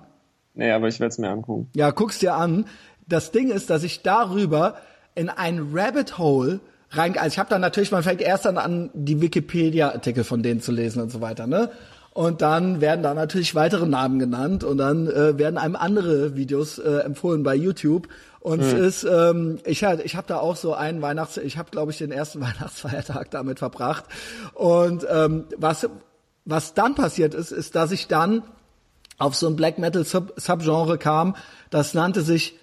Nee, 0.54 0.72
aber 0.72 0.88
ich 0.88 1.00
werde 1.00 1.10
es 1.12 1.18
mir 1.18 1.30
angucken. 1.30 1.70
Ja, 1.76 1.90
guck's 1.91 2.20
dir 2.20 2.36
an. 2.36 2.66
Das 3.08 3.32
Ding 3.32 3.50
ist, 3.50 3.72
dass 3.72 3.82
ich 3.84 4.04
darüber 4.04 4.76
in 5.16 5.30
ein 5.30 5.72
Rabbit 5.74 6.20
Hole 6.20 6.60
rein, 6.91 7.18
also 7.18 7.34
ich 7.34 7.40
habe 7.40 7.50
dann 7.50 7.62
natürlich, 7.62 7.91
man 7.91 8.04
fängt 8.04 8.22
erst 8.22 8.46
dann 8.46 8.58
an, 8.58 8.91
die 8.94 9.20
Wikipedia-Artikel 9.22 10.24
von 10.24 10.44
denen 10.44 10.62
zu 10.62 10.72
lesen 10.72 11.02
und 11.02 11.10
so 11.12 11.22
weiter, 11.22 11.48
ne? 11.48 11.72
Und 12.14 12.41
dann 12.41 12.81
werden 12.81 13.03
da 13.03 13.14
natürlich 13.14 13.56
weitere 13.56 13.86
Namen 13.86 14.19
genannt 14.19 14.64
und 14.64 14.77
dann 14.77 15.07
äh, 15.07 15.38
werden 15.38 15.57
einem 15.57 15.76
andere 15.76 16.36
Videos 16.36 16.80
äh, 16.80 16.99
empfohlen 16.99 17.44
bei 17.44 17.56
YouTube. 17.56 18.07
Und 18.41 18.61
es 18.61 18.73
ist, 18.73 19.03
ähm, 19.03 19.60
ich, 19.65 19.84
ich 19.84 20.15
habe 20.15 20.27
da 20.27 20.40
auch 20.40 20.56
so 20.56 20.73
einen 20.73 21.02
Weihnachts, 21.02 21.38
ich 21.38 21.57
habe 21.57 21.72
glaube 21.72 21.91
ich 21.91 21.98
den 21.98 22.11
ersten 22.11 22.41
Weihnachtsfeiertag 22.41 23.31
damit 23.31 23.60
verbracht. 23.60 24.06
Und 24.53 25.06
ähm, 25.10 25.45
was 25.57 25.88
was 26.45 26.73
dann 26.73 26.95
passiert 26.95 27.36
ist, 27.36 27.52
ist, 27.52 27.76
dass 27.76 27.91
ich 27.91 28.07
dann 28.07 28.44
auf 29.18 29.36
so 29.36 29.48
ein 29.48 29.56
Black 29.56 29.77
Metal 29.77 30.03
Sub 30.03 30.34
Subgenre 30.38 30.98
kam, 30.98 31.36
das 31.69 31.94
nannte 31.94 32.22
sich 32.22 32.57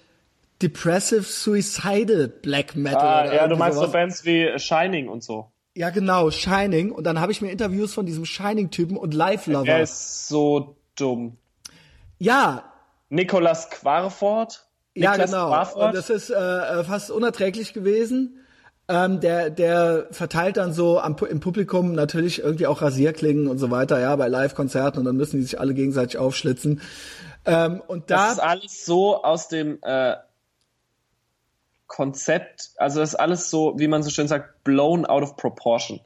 Depressive 0.61 1.21
Suicidal 1.21 2.27
Black 2.27 2.75
Metal. 2.75 3.29
Ah, 3.29 3.33
ja, 3.33 3.47
du 3.47 3.55
meinst 3.55 3.75
so 3.75 3.81
sowas. 3.81 3.93
Bands 3.93 4.25
wie 4.25 4.57
Shining 4.57 5.07
und 5.07 5.23
so. 5.23 5.51
Ja, 5.77 5.91
genau, 5.91 6.31
Shining. 6.31 6.91
Und 6.91 7.03
dann 7.03 7.19
habe 7.19 7.31
ich 7.31 7.39
mir 7.39 7.51
Interviews 7.51 7.93
von 7.93 8.07
diesem 8.07 8.25
Shining-Typen 8.25 8.97
und 8.97 9.13
Live 9.13 9.45
Lover. 9.45 9.67
Er 9.67 9.83
ist 9.83 10.27
so 10.27 10.75
dumm. 10.95 11.37
ja, 12.17 12.63
Nicolas 13.09 13.69
Quarford? 13.69 14.65
ja, 14.95 15.11
Niklas 15.11 15.29
genau. 15.29 15.49
Quarford? 15.49 15.85
Und 15.85 15.95
das 15.95 16.09
ist 16.09 16.31
äh, 16.31 16.83
fast 16.83 17.11
unerträglich 17.11 17.73
gewesen. 17.73 18.43
Ähm, 18.87 19.19
der, 19.19 19.51
der 19.51 20.07
verteilt 20.09 20.57
dann 20.57 20.73
so 20.73 20.99
am, 20.99 21.15
im 21.29 21.41
Publikum 21.41 21.91
natürlich 21.93 22.39
irgendwie 22.39 22.65
auch 22.65 22.81
Rasierklingen 22.81 23.47
und 23.47 23.59
so 23.59 23.69
weiter, 23.69 23.99
ja, 23.99 24.15
bei 24.15 24.29
Live-Konzerten 24.29 24.97
und 24.97 25.05
dann 25.05 25.15
müssen 25.15 25.37
die 25.37 25.43
sich 25.43 25.59
alle 25.59 25.75
gegenseitig 25.75 26.17
aufschlitzen. 26.17 26.81
Ähm, 27.45 27.83
und 27.85 28.09
da 28.09 28.29
das 28.29 28.33
ist 28.33 28.39
alles 28.39 28.85
so 28.85 29.23
aus 29.23 29.47
dem 29.47 29.77
äh, 29.83 30.15
Konzept, 31.87 32.71
also 32.77 32.99
das 32.99 33.09
ist 33.09 33.15
alles 33.15 33.49
so, 33.49 33.73
wie 33.77 33.87
man 33.87 34.03
so 34.03 34.09
schön 34.09 34.27
sagt, 34.27 34.63
blown 34.63 35.05
out 35.05 35.23
of 35.23 35.35
proportion. 35.37 35.99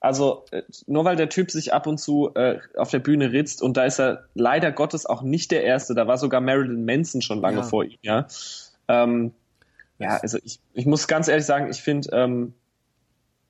Also 0.00 0.44
äh, 0.50 0.62
nur 0.86 1.04
weil 1.06 1.16
der 1.16 1.30
Typ 1.30 1.50
sich 1.50 1.72
ab 1.72 1.86
und 1.86 1.98
zu 1.98 2.30
äh, 2.34 2.58
auf 2.76 2.90
der 2.90 2.98
Bühne 2.98 3.32
ritzt 3.32 3.62
und 3.62 3.76
da 3.78 3.84
ist 3.84 3.98
er 3.98 4.24
leider 4.34 4.70
Gottes 4.70 5.06
auch 5.06 5.22
nicht 5.22 5.50
der 5.50 5.64
Erste, 5.64 5.94
da 5.94 6.06
war 6.06 6.18
sogar 6.18 6.42
Marilyn 6.42 6.84
Manson 6.84 7.22
schon 7.22 7.40
lange 7.40 7.58
Ja. 7.58 7.62
vor 7.62 7.84
ihm, 7.84 7.98
ja. 8.02 8.26
Ähm, 8.86 9.32
ja, 9.98 10.18
also 10.18 10.38
ich, 10.44 10.60
ich 10.74 10.84
muss 10.84 11.06
ganz 11.08 11.28
ehrlich 11.28 11.46
sagen, 11.46 11.70
ich 11.70 11.80
finde, 11.80 12.10
ähm, 12.12 12.52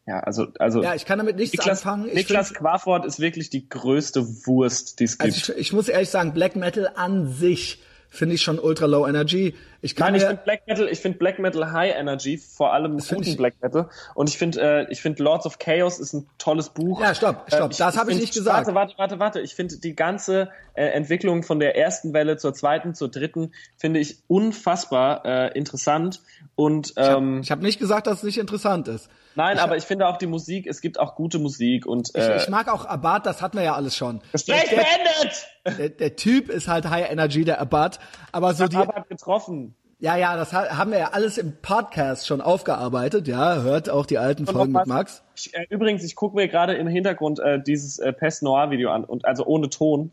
ja, 0.06 0.20
also, 0.20 0.48
also 0.58 0.82
ja, 0.82 0.94
ich 0.94 1.06
kann 1.06 1.18
damit 1.18 1.36
nichts 1.36 1.54
Niklas, 1.56 1.78
anfangen. 1.80 2.06
Ich 2.08 2.14
Niklas 2.14 2.48
find- 2.48 2.60
Quaford 2.60 3.06
ist 3.06 3.18
wirklich 3.18 3.48
die 3.50 3.68
größte 3.68 4.46
Wurst, 4.46 5.00
die 5.00 5.04
es 5.04 5.18
gibt. 5.18 5.34
also 5.34 5.52
ich, 5.54 5.58
ich 5.58 5.72
muss 5.72 5.88
ehrlich 5.88 6.10
sagen, 6.10 6.34
Black 6.34 6.54
Metal 6.56 6.90
an 6.94 7.32
sich 7.32 7.82
finde 8.10 8.34
ich 8.36 8.42
schon 8.42 8.58
ultra 8.60 8.86
low 8.86 9.08
energy. 9.08 9.54
Ich 9.84 9.94
kann 9.94 10.12
Nein, 10.12 10.22
ich 10.22 10.26
finde 10.26 10.42
Black 10.44 10.66
Metal, 10.66 10.88
ich 10.88 10.98
finde 11.00 11.18
Black 11.18 11.38
Metal 11.38 11.72
High 11.72 11.94
Energy, 11.94 12.38
vor 12.38 12.72
allem 12.72 12.96
guten 12.96 13.22
ich- 13.22 13.36
Black 13.36 13.52
Metal. 13.60 13.90
Und 14.14 14.30
ich 14.30 14.38
finde, 14.38 14.60
äh, 14.62 14.90
ich 14.90 15.02
finde 15.02 15.22
Lords 15.22 15.44
of 15.44 15.58
Chaos 15.58 15.98
ist 15.98 16.14
ein 16.14 16.26
tolles 16.38 16.70
Buch. 16.70 17.02
Ja, 17.02 17.14
stopp, 17.14 17.44
stopp, 17.48 17.72
Äh, 17.72 17.76
das 17.76 17.98
hab 17.98 18.08
ich 18.08 18.18
nicht 18.18 18.32
gesagt. 18.32 18.66
Warte, 18.68 18.74
warte, 18.74 18.94
warte, 18.96 19.18
warte. 19.18 19.40
Ich 19.42 19.54
finde 19.54 19.76
die 19.76 19.94
ganze 19.94 20.48
äh, 20.72 20.86
Entwicklung 20.86 21.42
von 21.42 21.60
der 21.60 21.76
ersten 21.76 22.14
Welle 22.14 22.38
zur 22.38 22.54
zweiten, 22.54 22.94
zur 22.94 23.10
dritten, 23.10 23.52
finde 23.76 24.00
ich 24.00 24.20
unfassbar 24.26 25.22
äh, 25.26 25.58
interessant. 25.58 26.22
Und 26.56 26.94
ähm, 26.96 27.40
ich 27.42 27.50
habe 27.50 27.62
nicht 27.62 27.78
gesagt, 27.78 28.06
dass 28.06 28.18
es 28.18 28.22
nicht 28.22 28.38
interessant 28.38 28.88
ist. 28.88 29.10
nein, 29.34 29.58
aber 29.58 29.76
ich 29.76 29.84
finde 29.84 30.06
auch 30.06 30.16
die 30.16 30.26
Musik, 30.26 30.66
es 30.66 30.80
gibt 30.80 30.98
auch 30.98 31.14
gute 31.14 31.38
Musik 31.38 31.84
und 31.84 32.14
äh, 32.14 32.38
Ich 32.38 32.48
mag 32.48 32.72
auch 32.72 32.86
Abad, 32.86 33.26
das 33.26 33.42
hatten 33.42 33.58
wir 33.58 33.64
ja 33.64 33.74
alles 33.74 33.96
schon. 33.96 34.22
Gespräch 34.32 34.70
beendet! 34.70 35.46
der, 35.78 35.88
der 35.88 36.16
Typ 36.16 36.48
ist 36.48 36.68
halt 36.68 36.88
High 36.88 37.10
Energy, 37.10 37.44
der 37.44 37.60
Abad, 37.60 37.98
aber 38.32 38.54
so 38.54 38.66
die, 38.68 38.76
hat 38.76 39.08
getroffen. 39.08 39.73
Ja, 39.98 40.16
ja, 40.16 40.36
das 40.36 40.52
ha- 40.52 40.76
haben 40.76 40.90
wir 40.90 40.98
ja 40.98 41.10
alles 41.12 41.38
im 41.38 41.56
Podcast 41.62 42.26
schon 42.26 42.40
aufgearbeitet, 42.40 43.26
ja, 43.28 43.62
hört 43.62 43.88
auch 43.88 44.06
die 44.06 44.18
alten 44.18 44.46
Folgen 44.46 44.72
mit 44.72 44.86
Max. 44.86 45.22
Ich, 45.36 45.54
äh, 45.54 45.66
übrigens, 45.70 46.02
ich 46.04 46.14
gucke 46.16 46.36
mir 46.36 46.48
gerade 46.48 46.74
im 46.74 46.86
Hintergrund 46.86 47.38
äh, 47.40 47.62
dieses 47.62 47.98
äh, 47.98 48.12
Pest 48.12 48.42
Noir 48.42 48.70
Video 48.70 48.90
an 48.90 49.04
und 49.04 49.24
also 49.24 49.44
ohne 49.46 49.70
Ton. 49.70 50.12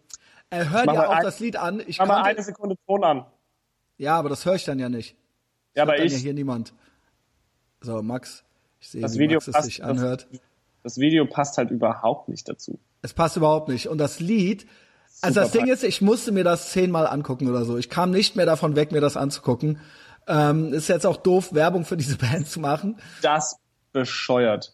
Äh, 0.49 0.65
hör 0.65 0.83
dir 0.85 1.07
auch 1.09 1.13
ein- 1.15 1.23
das 1.23 1.39
Lied 1.39 1.55
an. 1.57 1.81
Ich 1.85 1.99
Mach 1.99 2.07
mal 2.07 2.23
eine 2.23 2.41
Sekunde 2.43 2.75
Ton 2.87 3.03
an. 3.03 3.25
ja, 3.97 4.17
aber 4.17 4.29
das 4.29 4.45
höre 4.45 4.55
ich 4.55 4.65
dann 4.65 4.79
ja 4.79 4.89
nicht. 4.89 5.15
Ja, 5.75 5.83
aber 5.83 5.93
dann 5.97 6.07
ja 6.07 6.13
ich, 6.15 6.21
hier 6.21 6.33
niemand. 6.33 6.73
So, 7.81 8.01
Max, 8.01 8.43
ich 8.79 8.89
sehe, 8.89 9.01
das 9.01 9.15
wie 9.15 9.19
Video 9.19 9.37
Max 9.37 9.47
es 9.47 9.53
passt, 9.53 9.65
sich 9.65 9.77
das, 9.77 9.87
anhört. 9.87 10.27
das 10.83 10.97
Video 10.97 11.25
passt 11.25 11.57
halt 11.57 11.71
überhaupt 11.71 12.29
nicht 12.29 12.47
dazu. 12.47 12.79
Es 13.01 13.13
passt 13.13 13.37
überhaupt 13.37 13.67
nicht. 13.69 13.87
Und 13.87 13.97
das 13.97 14.19
Lied, 14.19 14.67
also 15.21 15.39
das 15.39 15.51
Ding 15.51 15.67
ist, 15.67 15.83
ich 15.83 16.01
musste 16.01 16.31
mir 16.31 16.43
das 16.43 16.71
zehnmal 16.71 17.07
angucken 17.07 17.49
oder 17.49 17.65
so. 17.65 17.77
Ich 17.77 17.89
kam 17.89 18.11
nicht 18.11 18.35
mehr 18.35 18.45
davon 18.45 18.75
weg, 18.75 18.91
mir 18.91 19.01
das 19.01 19.17
anzugucken. 19.17 19.79
Ähm, 20.27 20.73
ist 20.73 20.87
jetzt 20.87 21.05
auch 21.05 21.17
doof, 21.17 21.53
Werbung 21.53 21.85
für 21.85 21.97
diese 21.97 22.17
Band 22.17 22.47
zu 22.47 22.59
machen. 22.59 22.99
Das 23.21 23.57
bescheuert. 23.93 24.73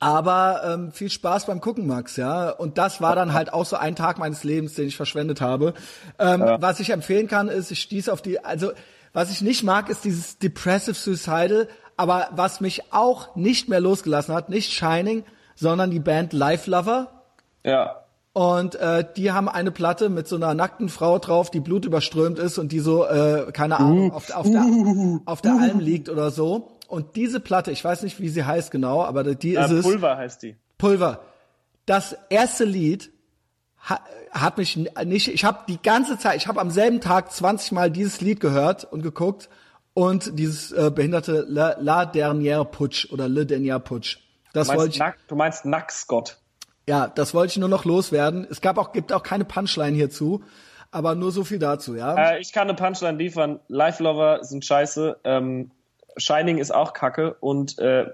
Aber 0.00 0.62
ähm, 0.64 0.90
viel 0.90 1.10
Spaß 1.10 1.46
beim 1.46 1.60
Gucken, 1.60 1.86
Max, 1.86 2.16
ja. 2.16 2.50
Und 2.50 2.76
das 2.76 3.00
war 3.00 3.14
dann 3.14 3.32
halt 3.32 3.52
auch 3.52 3.64
so 3.64 3.76
ein 3.76 3.94
Tag 3.94 4.18
meines 4.18 4.42
Lebens, 4.42 4.74
den 4.74 4.88
ich 4.88 4.96
verschwendet 4.96 5.40
habe. 5.40 5.74
Ähm, 6.18 6.40
Was 6.58 6.80
ich 6.80 6.90
empfehlen 6.90 7.28
kann, 7.28 7.48
ist, 7.48 7.70
ich 7.70 7.80
stieß 7.82 8.08
auf 8.08 8.20
die, 8.20 8.44
also 8.44 8.72
was 9.12 9.30
ich 9.30 9.42
nicht 9.42 9.62
mag, 9.62 9.88
ist 9.88 10.04
dieses 10.04 10.38
Depressive 10.38 10.94
Suicidal, 10.94 11.68
aber 11.96 12.30
was 12.32 12.60
mich 12.60 12.92
auch 12.92 13.36
nicht 13.36 13.68
mehr 13.68 13.78
losgelassen 13.78 14.34
hat, 14.34 14.48
nicht 14.48 14.72
Shining, 14.72 15.24
sondern 15.54 15.92
die 15.92 16.00
Band 16.00 16.32
Life 16.32 16.68
Lover. 16.68 17.22
Ja. 17.62 18.01
Und 18.34 18.76
äh, 18.76 19.04
die 19.16 19.30
haben 19.32 19.48
eine 19.48 19.70
Platte 19.70 20.08
mit 20.08 20.26
so 20.26 20.36
einer 20.36 20.54
nackten 20.54 20.88
Frau 20.88 21.18
drauf, 21.18 21.50
die 21.50 21.60
blutüberströmt 21.60 22.38
ist 22.38 22.56
und 22.58 22.72
die 22.72 22.80
so, 22.80 23.04
äh, 23.06 23.52
keine 23.52 23.78
Ahnung, 23.78 24.10
auf, 24.12 24.30
auf, 24.30 24.50
der, 24.50 24.64
auf 25.26 25.42
der 25.42 25.52
Alm 25.60 25.80
liegt 25.80 26.08
oder 26.08 26.30
so. 26.30 26.70
Und 26.88 27.14
diese 27.16 27.40
Platte, 27.40 27.70
ich 27.70 27.84
weiß 27.84 28.02
nicht, 28.02 28.20
wie 28.20 28.28
sie 28.30 28.44
heißt 28.44 28.70
genau, 28.70 29.02
aber 29.04 29.22
die 29.34 29.52
ist 29.54 29.70
Äh, 29.70 29.74
es. 29.74 29.82
Pulver 29.82 30.16
heißt 30.16 30.42
die. 30.42 30.56
Pulver. 30.78 31.20
Das 31.84 32.16
erste 32.30 32.64
Lied 32.64 33.10
ha, 33.88 34.00
hat 34.30 34.56
mich 34.56 34.76
nicht, 34.76 35.28
ich 35.28 35.44
habe 35.44 35.60
die 35.68 35.80
ganze 35.82 36.16
Zeit, 36.18 36.36
ich 36.36 36.48
habe 36.48 36.60
am 36.60 36.70
selben 36.70 37.00
Tag 37.02 37.30
20 37.32 37.72
Mal 37.72 37.90
dieses 37.90 38.20
Lied 38.22 38.40
gehört 38.40 38.84
und 38.90 39.02
geguckt 39.02 39.50
und 39.94 40.38
dieses 40.38 40.72
äh, 40.72 40.90
behinderte 40.94 41.44
La, 41.48 41.76
La 41.78 42.04
Dernière 42.04 42.64
Putsch 42.64 43.10
oder 43.12 43.28
Le 43.28 43.44
Dernier 43.44 43.78
Putsch. 43.78 44.18
Das 44.54 44.68
Du 44.68 44.74
wollte 44.74 44.82
meinst, 44.84 44.94
ich, 44.94 45.00
Nack, 45.00 45.18
du 45.28 45.36
meinst 45.36 45.64
Nackscott. 45.66 46.38
Ja, 46.88 47.06
das 47.08 47.34
wollte 47.34 47.52
ich 47.52 47.58
nur 47.58 47.68
noch 47.68 47.84
loswerden. 47.84 48.46
Es 48.50 48.60
gab 48.60 48.78
auch, 48.78 48.92
gibt 48.92 49.12
auch 49.12 49.22
keine 49.22 49.44
Punchline 49.44 49.96
hierzu, 49.96 50.42
aber 50.90 51.14
nur 51.14 51.30
so 51.32 51.44
viel 51.44 51.58
dazu, 51.58 51.94
ja. 51.94 52.14
Äh, 52.14 52.40
ich 52.40 52.52
kann 52.52 52.68
eine 52.68 52.74
Punchline 52.74 53.18
liefern. 53.18 53.60
Life 53.68 54.02
Lover 54.02 54.42
sind 54.42 54.64
scheiße. 54.64 55.20
Ähm, 55.24 55.70
Shining 56.16 56.58
ist 56.58 56.72
auch 56.72 56.92
kacke. 56.92 57.36
Und 57.40 57.78
äh, 57.78 58.06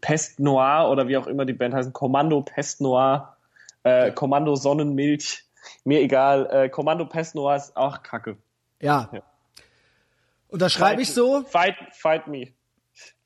Pest 0.00 0.40
Noir 0.40 0.88
oder 0.90 1.08
wie 1.08 1.16
auch 1.16 1.26
immer 1.26 1.44
die 1.44 1.52
Band 1.52 1.74
heißen, 1.74 1.92
Kommando 1.92 2.42
Pest 2.42 2.80
Noir, 2.80 3.36
äh, 3.82 4.12
Kommando 4.12 4.54
Sonnenmilch, 4.54 5.44
mir 5.84 6.00
egal. 6.00 6.48
Äh, 6.50 6.68
Kommando 6.68 7.06
Pest 7.06 7.34
Noir 7.34 7.56
ist 7.56 7.76
auch 7.76 8.02
kacke. 8.02 8.36
ja. 8.80 9.08
ja. 9.12 9.22
Und 10.48 10.62
da 10.62 10.68
schreibe 10.68 11.02
ich 11.02 11.12
so, 11.12 11.42
Fight, 11.42 11.74
fight 11.90 12.28
me. 12.28 12.52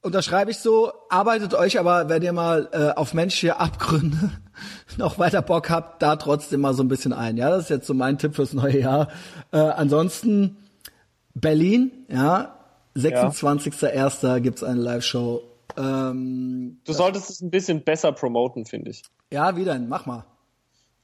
Und 0.00 0.14
da 0.14 0.22
schreibe 0.22 0.50
ich 0.52 0.58
so, 0.58 0.92
arbeitet 1.10 1.54
euch 1.54 1.78
aber, 1.78 2.08
wenn 2.08 2.22
ihr 2.22 2.32
mal 2.32 2.68
äh, 2.72 2.90
auf 2.98 3.14
menschliche 3.14 3.58
Abgründe 3.58 4.30
noch 4.96 5.18
weiter 5.18 5.42
Bock 5.42 5.70
habt, 5.70 6.02
da 6.02 6.16
trotzdem 6.16 6.60
mal 6.60 6.72
so 6.74 6.82
ein 6.84 6.88
bisschen 6.88 7.12
ein. 7.12 7.36
Ja, 7.36 7.50
das 7.50 7.64
ist 7.64 7.70
jetzt 7.70 7.86
so 7.86 7.94
mein 7.94 8.16
Tipp 8.18 8.36
fürs 8.36 8.52
neue 8.52 8.78
Jahr. 8.80 9.08
Äh, 9.52 9.58
ansonsten 9.58 10.56
Berlin, 11.34 11.90
ja, 12.08 12.54
26.01. 12.96 14.40
gibt's 14.40 14.62
eine 14.62 14.80
Live-Show. 14.80 15.42
Ähm, 15.76 16.78
Du 16.84 16.92
solltest 16.92 17.30
es 17.30 17.40
ein 17.40 17.50
bisschen 17.50 17.82
besser 17.84 18.12
promoten, 18.12 18.64
finde 18.66 18.90
ich. 18.90 19.02
ja, 19.32 19.56
wie 19.56 19.64
denn? 19.64 19.88
Mach 19.88 20.06
mal. 20.06 20.24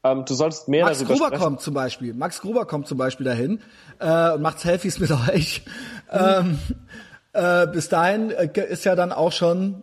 Ähm, 0.02 0.24
du 0.26 0.34
solltest 0.34 0.68
mehr 0.68 0.84
Max 0.84 0.98
darüber 0.98 1.14
Gruber 1.14 1.26
sprechen. 1.28 1.42
kommt 1.42 1.60
zum 1.62 1.74
Beispiel. 1.74 2.14
Max 2.14 2.40
Gruber 2.40 2.66
kommt 2.66 2.86
zum 2.86 2.98
Beispiel 2.98 3.24
dahin 3.24 3.60
äh, 4.00 4.32
und 4.32 4.42
macht 4.42 4.60
Selfies 4.60 4.98
mit 4.98 5.10
euch. 5.28 5.62
Ähm, 6.10 6.58
äh, 7.34 7.66
bis 7.66 7.88
dahin 7.88 8.30
äh, 8.30 8.48
ist 8.68 8.84
ja 8.84 8.94
dann 8.94 9.12
auch 9.12 9.32
schon, 9.32 9.82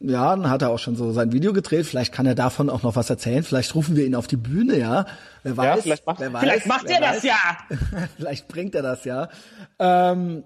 ja, 0.00 0.34
dann 0.34 0.50
hat 0.50 0.62
er 0.62 0.70
auch 0.70 0.78
schon 0.78 0.96
so 0.96 1.12
sein 1.12 1.32
Video 1.32 1.52
gedreht. 1.52 1.86
Vielleicht 1.86 2.12
kann 2.12 2.26
er 2.26 2.34
davon 2.34 2.70
auch 2.70 2.82
noch 2.82 2.96
was 2.96 3.10
erzählen. 3.10 3.42
Vielleicht 3.42 3.74
rufen 3.74 3.96
wir 3.96 4.06
ihn 4.06 4.14
auf 4.14 4.26
die 4.26 4.36
Bühne, 4.36 4.78
ja. 4.78 5.06
Wer 5.42 5.56
weiß, 5.56 5.76
Ja, 5.76 5.82
vielleicht 5.82 6.06
macht, 6.06 6.20
wer 6.20 6.32
weiß, 6.32 6.42
vielleicht 6.42 6.66
macht 6.66 6.88
wer 6.88 6.94
er 6.96 7.00
das 7.00 7.16
weiß. 7.16 7.22
ja. 7.24 8.08
Vielleicht 8.16 8.48
bringt 8.48 8.74
er 8.74 8.82
das 8.82 9.04
ja. 9.04 9.28
Ähm, 9.78 10.44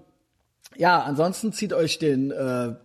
ja, 0.75 1.01
ansonsten 1.01 1.53
zieht 1.53 1.73
euch 1.73 1.99
den 1.99 2.31
äh, 2.31 2.75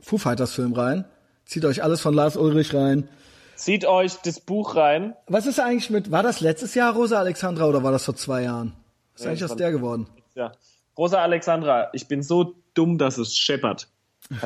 Foo 0.00 0.18
Fighters 0.18 0.52
Film 0.52 0.72
rein. 0.72 1.04
Zieht 1.46 1.64
euch 1.64 1.82
alles 1.82 2.00
von 2.00 2.14
Lars 2.14 2.36
Ulrich 2.36 2.74
rein. 2.74 3.08
Zieht 3.56 3.84
euch 3.86 4.16
das 4.22 4.40
Buch 4.40 4.76
rein. 4.76 5.14
Was 5.26 5.46
ist 5.46 5.60
eigentlich 5.60 5.90
mit, 5.90 6.10
war 6.10 6.22
das 6.22 6.40
letztes 6.40 6.74
Jahr 6.74 6.92
Rosa 6.94 7.18
Alexandra 7.18 7.66
oder 7.66 7.82
war 7.82 7.92
das 7.92 8.04
vor 8.04 8.16
zwei 8.16 8.42
Jahren? 8.42 8.72
Was 9.12 9.22
ist 9.22 9.26
eigentlich 9.26 9.40
das 9.40 9.50
aus 9.52 9.56
der 9.56 9.70
geworden? 9.72 10.08
Ja. 10.34 10.52
Rosa 10.96 11.20
Alexandra, 11.22 11.88
ich 11.92 12.08
bin 12.08 12.22
so 12.22 12.54
dumm, 12.74 12.98
dass 12.98 13.18
es 13.18 13.36
scheppert. 13.36 13.88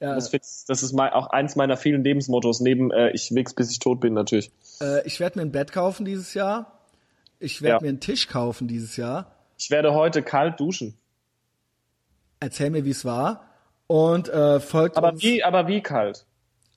Ja. 0.00 0.14
das, 0.14 0.30
das 0.66 0.82
ist 0.82 0.92
mein, 0.94 1.12
auch 1.12 1.26
eins 1.28 1.54
meiner 1.54 1.76
vielen 1.76 2.02
Lebensmottos, 2.02 2.60
neben 2.60 2.90
äh, 2.92 3.10
ich 3.10 3.34
wichs, 3.34 3.52
bis 3.54 3.70
ich 3.70 3.78
tot 3.78 4.00
bin, 4.00 4.14
natürlich. 4.14 4.50
Äh, 4.80 5.06
ich 5.06 5.20
werde 5.20 5.38
mir 5.38 5.44
ein 5.44 5.52
Bett 5.52 5.70
kaufen 5.72 6.04
dieses 6.06 6.32
Jahr. 6.34 6.78
Ich 7.38 7.60
werde 7.60 7.76
Ja. 7.76 7.80
mir 7.82 7.88
einen 7.90 8.00
Tisch 8.00 8.26
kaufen 8.28 8.68
dieses 8.68 8.96
Jahr. 8.96 9.32
Ich 9.58 9.70
werde 9.70 9.92
heute 9.92 10.22
kalt 10.22 10.58
duschen. 10.60 10.94
Erzähl 12.40 12.70
mir, 12.70 12.84
wie 12.84 12.90
es 12.90 13.04
war. 13.04 13.42
und 13.86 14.28
äh, 14.30 14.60
folgt 14.60 14.96
Aber 14.96 15.12
uns, 15.12 15.22
wie, 15.22 15.44
aber 15.44 15.68
wie 15.68 15.82
kalt? 15.82 16.24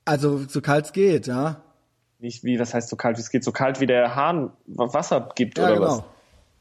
also 0.04 0.38
so 0.46 0.60
kalt 0.60 0.86
es 0.86 0.92
geht, 0.92 1.26
ja. 1.26 1.62
Nicht 2.18 2.44
wie, 2.44 2.58
was 2.60 2.74
heißt 2.74 2.88
so 2.88 2.96
kalt, 2.96 3.16
wie 3.16 3.20
es 3.22 3.30
geht? 3.30 3.44
So 3.44 3.52
kalt, 3.52 3.80
wie 3.80 3.86
der 3.86 4.14
Hahn 4.14 4.52
Wasser 4.66 5.28
gibt 5.34 5.56
Ja, 5.58 5.64
oder 5.64 5.74
genau. 5.74 5.86
was? 5.86 6.02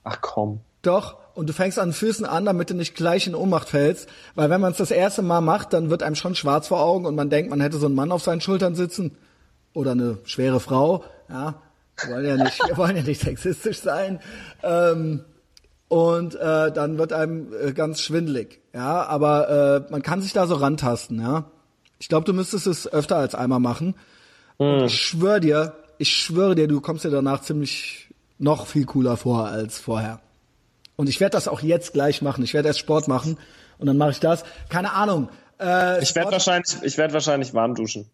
Ach 0.05 0.21
komm. 0.21 0.61
Doch, 0.81 1.17
und 1.39 1.47
du 1.47 1.53
fängst 1.53 1.79
an 1.79 1.89
den 1.89 1.93
Füßen 1.93 2.25
an, 2.25 2.43
damit 2.43 2.69
du 2.69 2.73
nicht 2.73 2.95
gleich 2.95 3.25
in 3.25 3.33
Ohnmacht 3.33 3.69
fällst. 3.69 4.09
Weil 4.35 4.49
wenn 4.49 4.59
man 4.59 4.73
es 4.73 4.77
das 4.77 4.91
erste 4.91 5.21
Mal 5.21 5.39
macht, 5.39 5.71
dann 5.71 5.89
wird 5.89 6.03
einem 6.03 6.15
schon 6.15 6.35
schwarz 6.35 6.67
vor 6.67 6.81
Augen 6.81 7.05
und 7.05 7.15
man 7.15 7.29
denkt, 7.29 7.49
man 7.49 7.61
hätte 7.61 7.77
so 7.77 7.85
einen 7.85 7.95
Mann 7.95 8.11
auf 8.11 8.21
seinen 8.21 8.41
Schultern 8.41 8.75
sitzen. 8.75 9.15
Oder 9.73 9.91
eine 9.91 10.17
schwere 10.25 10.59
Frau. 10.59 11.05
Ja, 11.29 11.61
wir 12.03 12.13
wollen 12.13 12.25
ja 12.25 12.43
nicht, 12.43 12.59
wir 12.67 12.75
wollen 12.77 12.97
ja 12.97 13.03
nicht 13.03 13.21
sexistisch 13.21 13.79
sein. 13.79 14.19
Ähm, 14.63 15.23
und 15.87 16.35
äh, 16.35 16.73
dann 16.73 16.97
wird 16.97 17.13
einem 17.13 17.53
äh, 17.53 17.71
ganz 17.71 18.01
schwindelig. 18.01 18.59
Ja, 18.73 19.05
aber 19.05 19.85
äh, 19.87 19.91
man 19.91 20.01
kann 20.01 20.21
sich 20.21 20.33
da 20.33 20.45
so 20.45 20.55
rantasten, 20.55 21.21
ja. 21.21 21.45
Ich 21.99 22.09
glaube, 22.09 22.25
du 22.25 22.33
müsstest 22.33 22.67
es 22.67 22.91
öfter 22.91 23.15
als 23.15 23.33
einmal 23.33 23.61
machen. 23.61 23.95
Und 24.57 24.87
ich 24.87 24.99
schwöre 24.99 25.39
dir, 25.39 25.73
ich 25.99 26.13
schwöre 26.13 26.55
dir, 26.55 26.67
du 26.67 26.81
kommst 26.81 27.05
dir 27.05 27.11
danach 27.11 27.43
ziemlich 27.43 28.09
noch 28.39 28.67
viel 28.67 28.83
cooler 28.83 29.15
vor 29.15 29.47
als 29.47 29.79
vorher. 29.79 30.19
Und 30.99 31.07
ich 31.07 31.21
werde 31.21 31.31
das 31.31 31.47
auch 31.47 31.61
jetzt 31.61 31.93
gleich 31.93 32.21
machen. 32.21 32.43
Ich 32.43 32.53
werde 32.53 32.67
erst 32.67 32.79
Sport 32.79 33.07
machen 33.07 33.37
und 33.77 33.87
dann 33.87 33.95
mache 33.95 34.11
ich 34.11 34.19
das. 34.19 34.43
Keine 34.67 34.91
Ahnung. 34.91 35.29
Äh, 35.57 36.03
Ich 36.03 36.13
werde 36.13 36.33
wahrscheinlich, 36.33 36.75
ich 36.83 36.97
werde 36.97 37.13
wahrscheinlich 37.13 37.53
warm 37.53 37.73
duschen. 37.73 38.11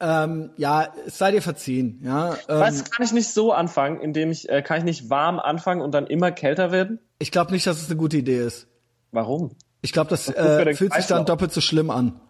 ähm, 0.00 0.50
ja, 0.58 0.88
es 1.06 1.16
sei 1.16 1.30
dir 1.30 1.40
verziehen. 1.40 1.98
Ja, 2.04 2.34
ähm, 2.46 2.60
Weißt, 2.60 2.92
kann 2.92 3.06
ich 3.06 3.12
nicht 3.12 3.30
so 3.32 3.54
anfangen, 3.54 4.02
indem 4.02 4.30
ich, 4.30 4.50
äh, 4.50 4.60
kann 4.60 4.76
ich 4.76 4.84
nicht 4.84 5.08
warm 5.08 5.38
anfangen 5.38 5.80
und 5.80 5.92
dann 5.92 6.06
immer 6.06 6.30
kälter 6.30 6.72
werden? 6.72 6.98
ich 7.18 7.32
glaube 7.32 7.52
nicht, 7.52 7.66
dass 7.66 7.80
es 7.80 7.86
eine 7.88 7.96
gute 7.96 8.18
Idee 8.18 8.40
ist. 8.40 8.66
Warum? 9.12 9.52
Ich 9.80 9.92
glaube, 9.94 10.10
das 10.10 10.26
für 10.26 10.36
äh, 10.36 10.74
fühlt 10.74 10.92
sich 10.92 11.06
dann 11.06 11.24
doppelt 11.24 11.52
so 11.52 11.62
schlimm 11.62 11.88
an. 11.88 12.20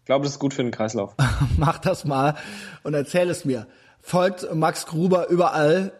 Ich 0.00 0.04
glaube, 0.04 0.24
das 0.24 0.32
ist 0.32 0.38
gut 0.40 0.52
für 0.52 0.62
den 0.62 0.72
Kreislauf. 0.72 1.14
Mach 1.56 1.78
das 1.78 2.04
mal 2.04 2.34
und 2.82 2.92
erzähl 2.92 3.30
es 3.30 3.46
mir. 3.46 3.66
Folgt 4.02 4.54
Max 4.54 4.84
Gruber 4.84 5.28
überall. 5.28 5.92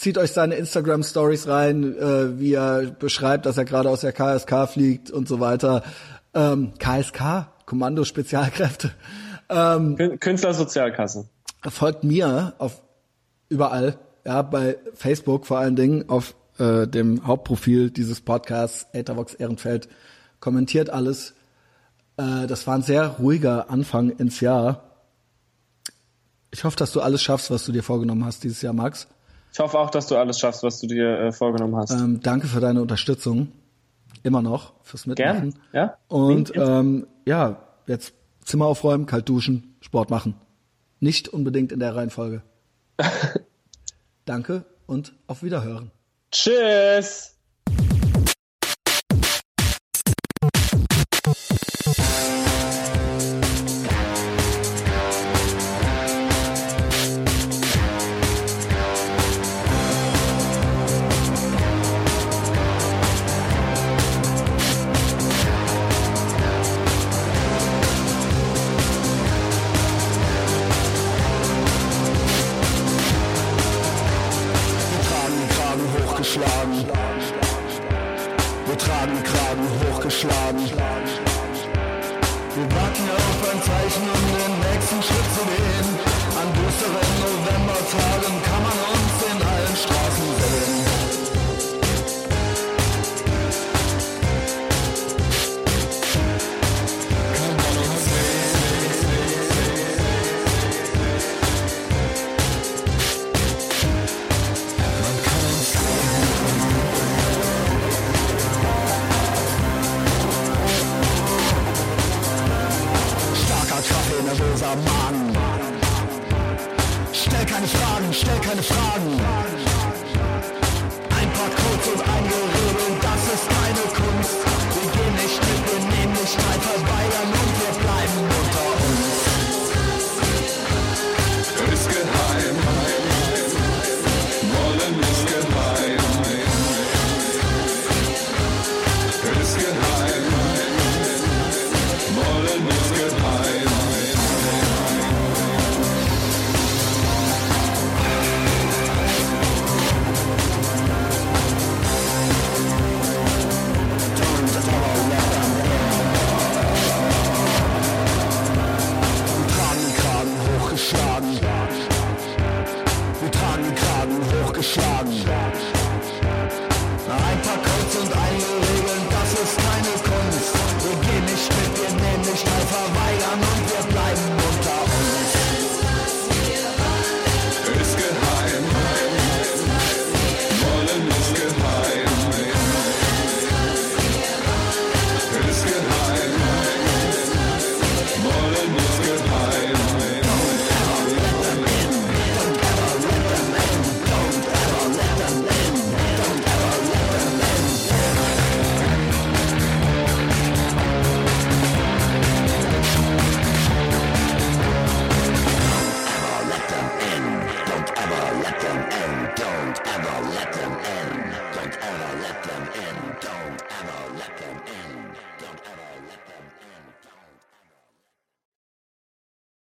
Zieht 0.00 0.16
euch 0.16 0.32
seine 0.32 0.54
Instagram 0.54 1.02
Stories 1.02 1.46
rein, 1.46 1.94
äh, 1.94 2.38
wie 2.40 2.54
er 2.54 2.84
beschreibt, 2.90 3.44
dass 3.44 3.58
er 3.58 3.66
gerade 3.66 3.90
aus 3.90 4.00
der 4.00 4.12
KSK 4.14 4.66
fliegt 4.66 5.10
und 5.10 5.28
so 5.28 5.40
weiter. 5.40 5.82
Ähm, 6.32 6.72
KSK, 6.78 7.48
Kommando 7.66 8.04
Spezialkräfte. 8.04 8.92
Ähm, 9.50 9.96
Kün- 9.96 10.16
Künstlersozialkasse. 10.16 11.28
folgt 11.68 12.02
mir 12.02 12.54
auf 12.56 12.80
überall, 13.50 13.98
ja, 14.24 14.40
bei 14.40 14.78
Facebook 14.94 15.44
vor 15.46 15.58
allen 15.58 15.76
Dingen, 15.76 16.08
auf 16.08 16.34
äh, 16.58 16.86
dem 16.86 17.26
Hauptprofil 17.26 17.90
dieses 17.90 18.22
Podcasts, 18.22 18.86
Ethervox 18.94 19.34
Ehrenfeld, 19.34 19.86
kommentiert 20.40 20.88
alles. 20.88 21.34
Äh, 22.16 22.46
das 22.46 22.66
war 22.66 22.74
ein 22.76 22.82
sehr 22.82 23.06
ruhiger 23.06 23.68
Anfang 23.68 24.08
ins 24.08 24.40
Jahr. 24.40 24.82
Ich 26.50 26.64
hoffe, 26.64 26.76
dass 26.78 26.92
du 26.92 27.02
alles 27.02 27.22
schaffst, 27.22 27.50
was 27.50 27.66
du 27.66 27.72
dir 27.72 27.82
vorgenommen 27.82 28.24
hast 28.24 28.44
dieses 28.44 28.62
Jahr, 28.62 28.72
Max. 28.72 29.06
Ich 29.52 29.58
hoffe 29.58 29.78
auch, 29.78 29.90
dass 29.90 30.06
du 30.06 30.16
alles 30.16 30.38
schaffst, 30.38 30.62
was 30.62 30.80
du 30.80 30.86
dir 30.86 31.18
äh, 31.18 31.32
vorgenommen 31.32 31.76
hast. 31.76 31.90
Ähm, 31.90 32.20
danke 32.22 32.46
für 32.46 32.60
deine 32.60 32.80
Unterstützung. 32.82 33.52
Immer 34.22 34.42
noch 34.42 34.74
fürs 34.82 35.06
Mitmachen. 35.06 35.52
Gern, 35.52 35.62
ja. 35.72 35.96
Und 36.08 36.52
ähm, 36.54 37.06
ja, 37.24 37.62
jetzt 37.86 38.12
Zimmer 38.44 38.66
aufräumen, 38.66 39.06
kalt 39.06 39.28
duschen, 39.28 39.76
Sport 39.80 40.10
machen. 40.10 40.34
Nicht 41.00 41.28
unbedingt 41.28 41.72
in 41.72 41.80
der 41.80 41.96
Reihenfolge. 41.96 42.42
Danke 44.24 44.64
und 44.86 45.14
auf 45.26 45.42
Wiederhören. 45.42 45.90
Tschüss! 46.30 47.39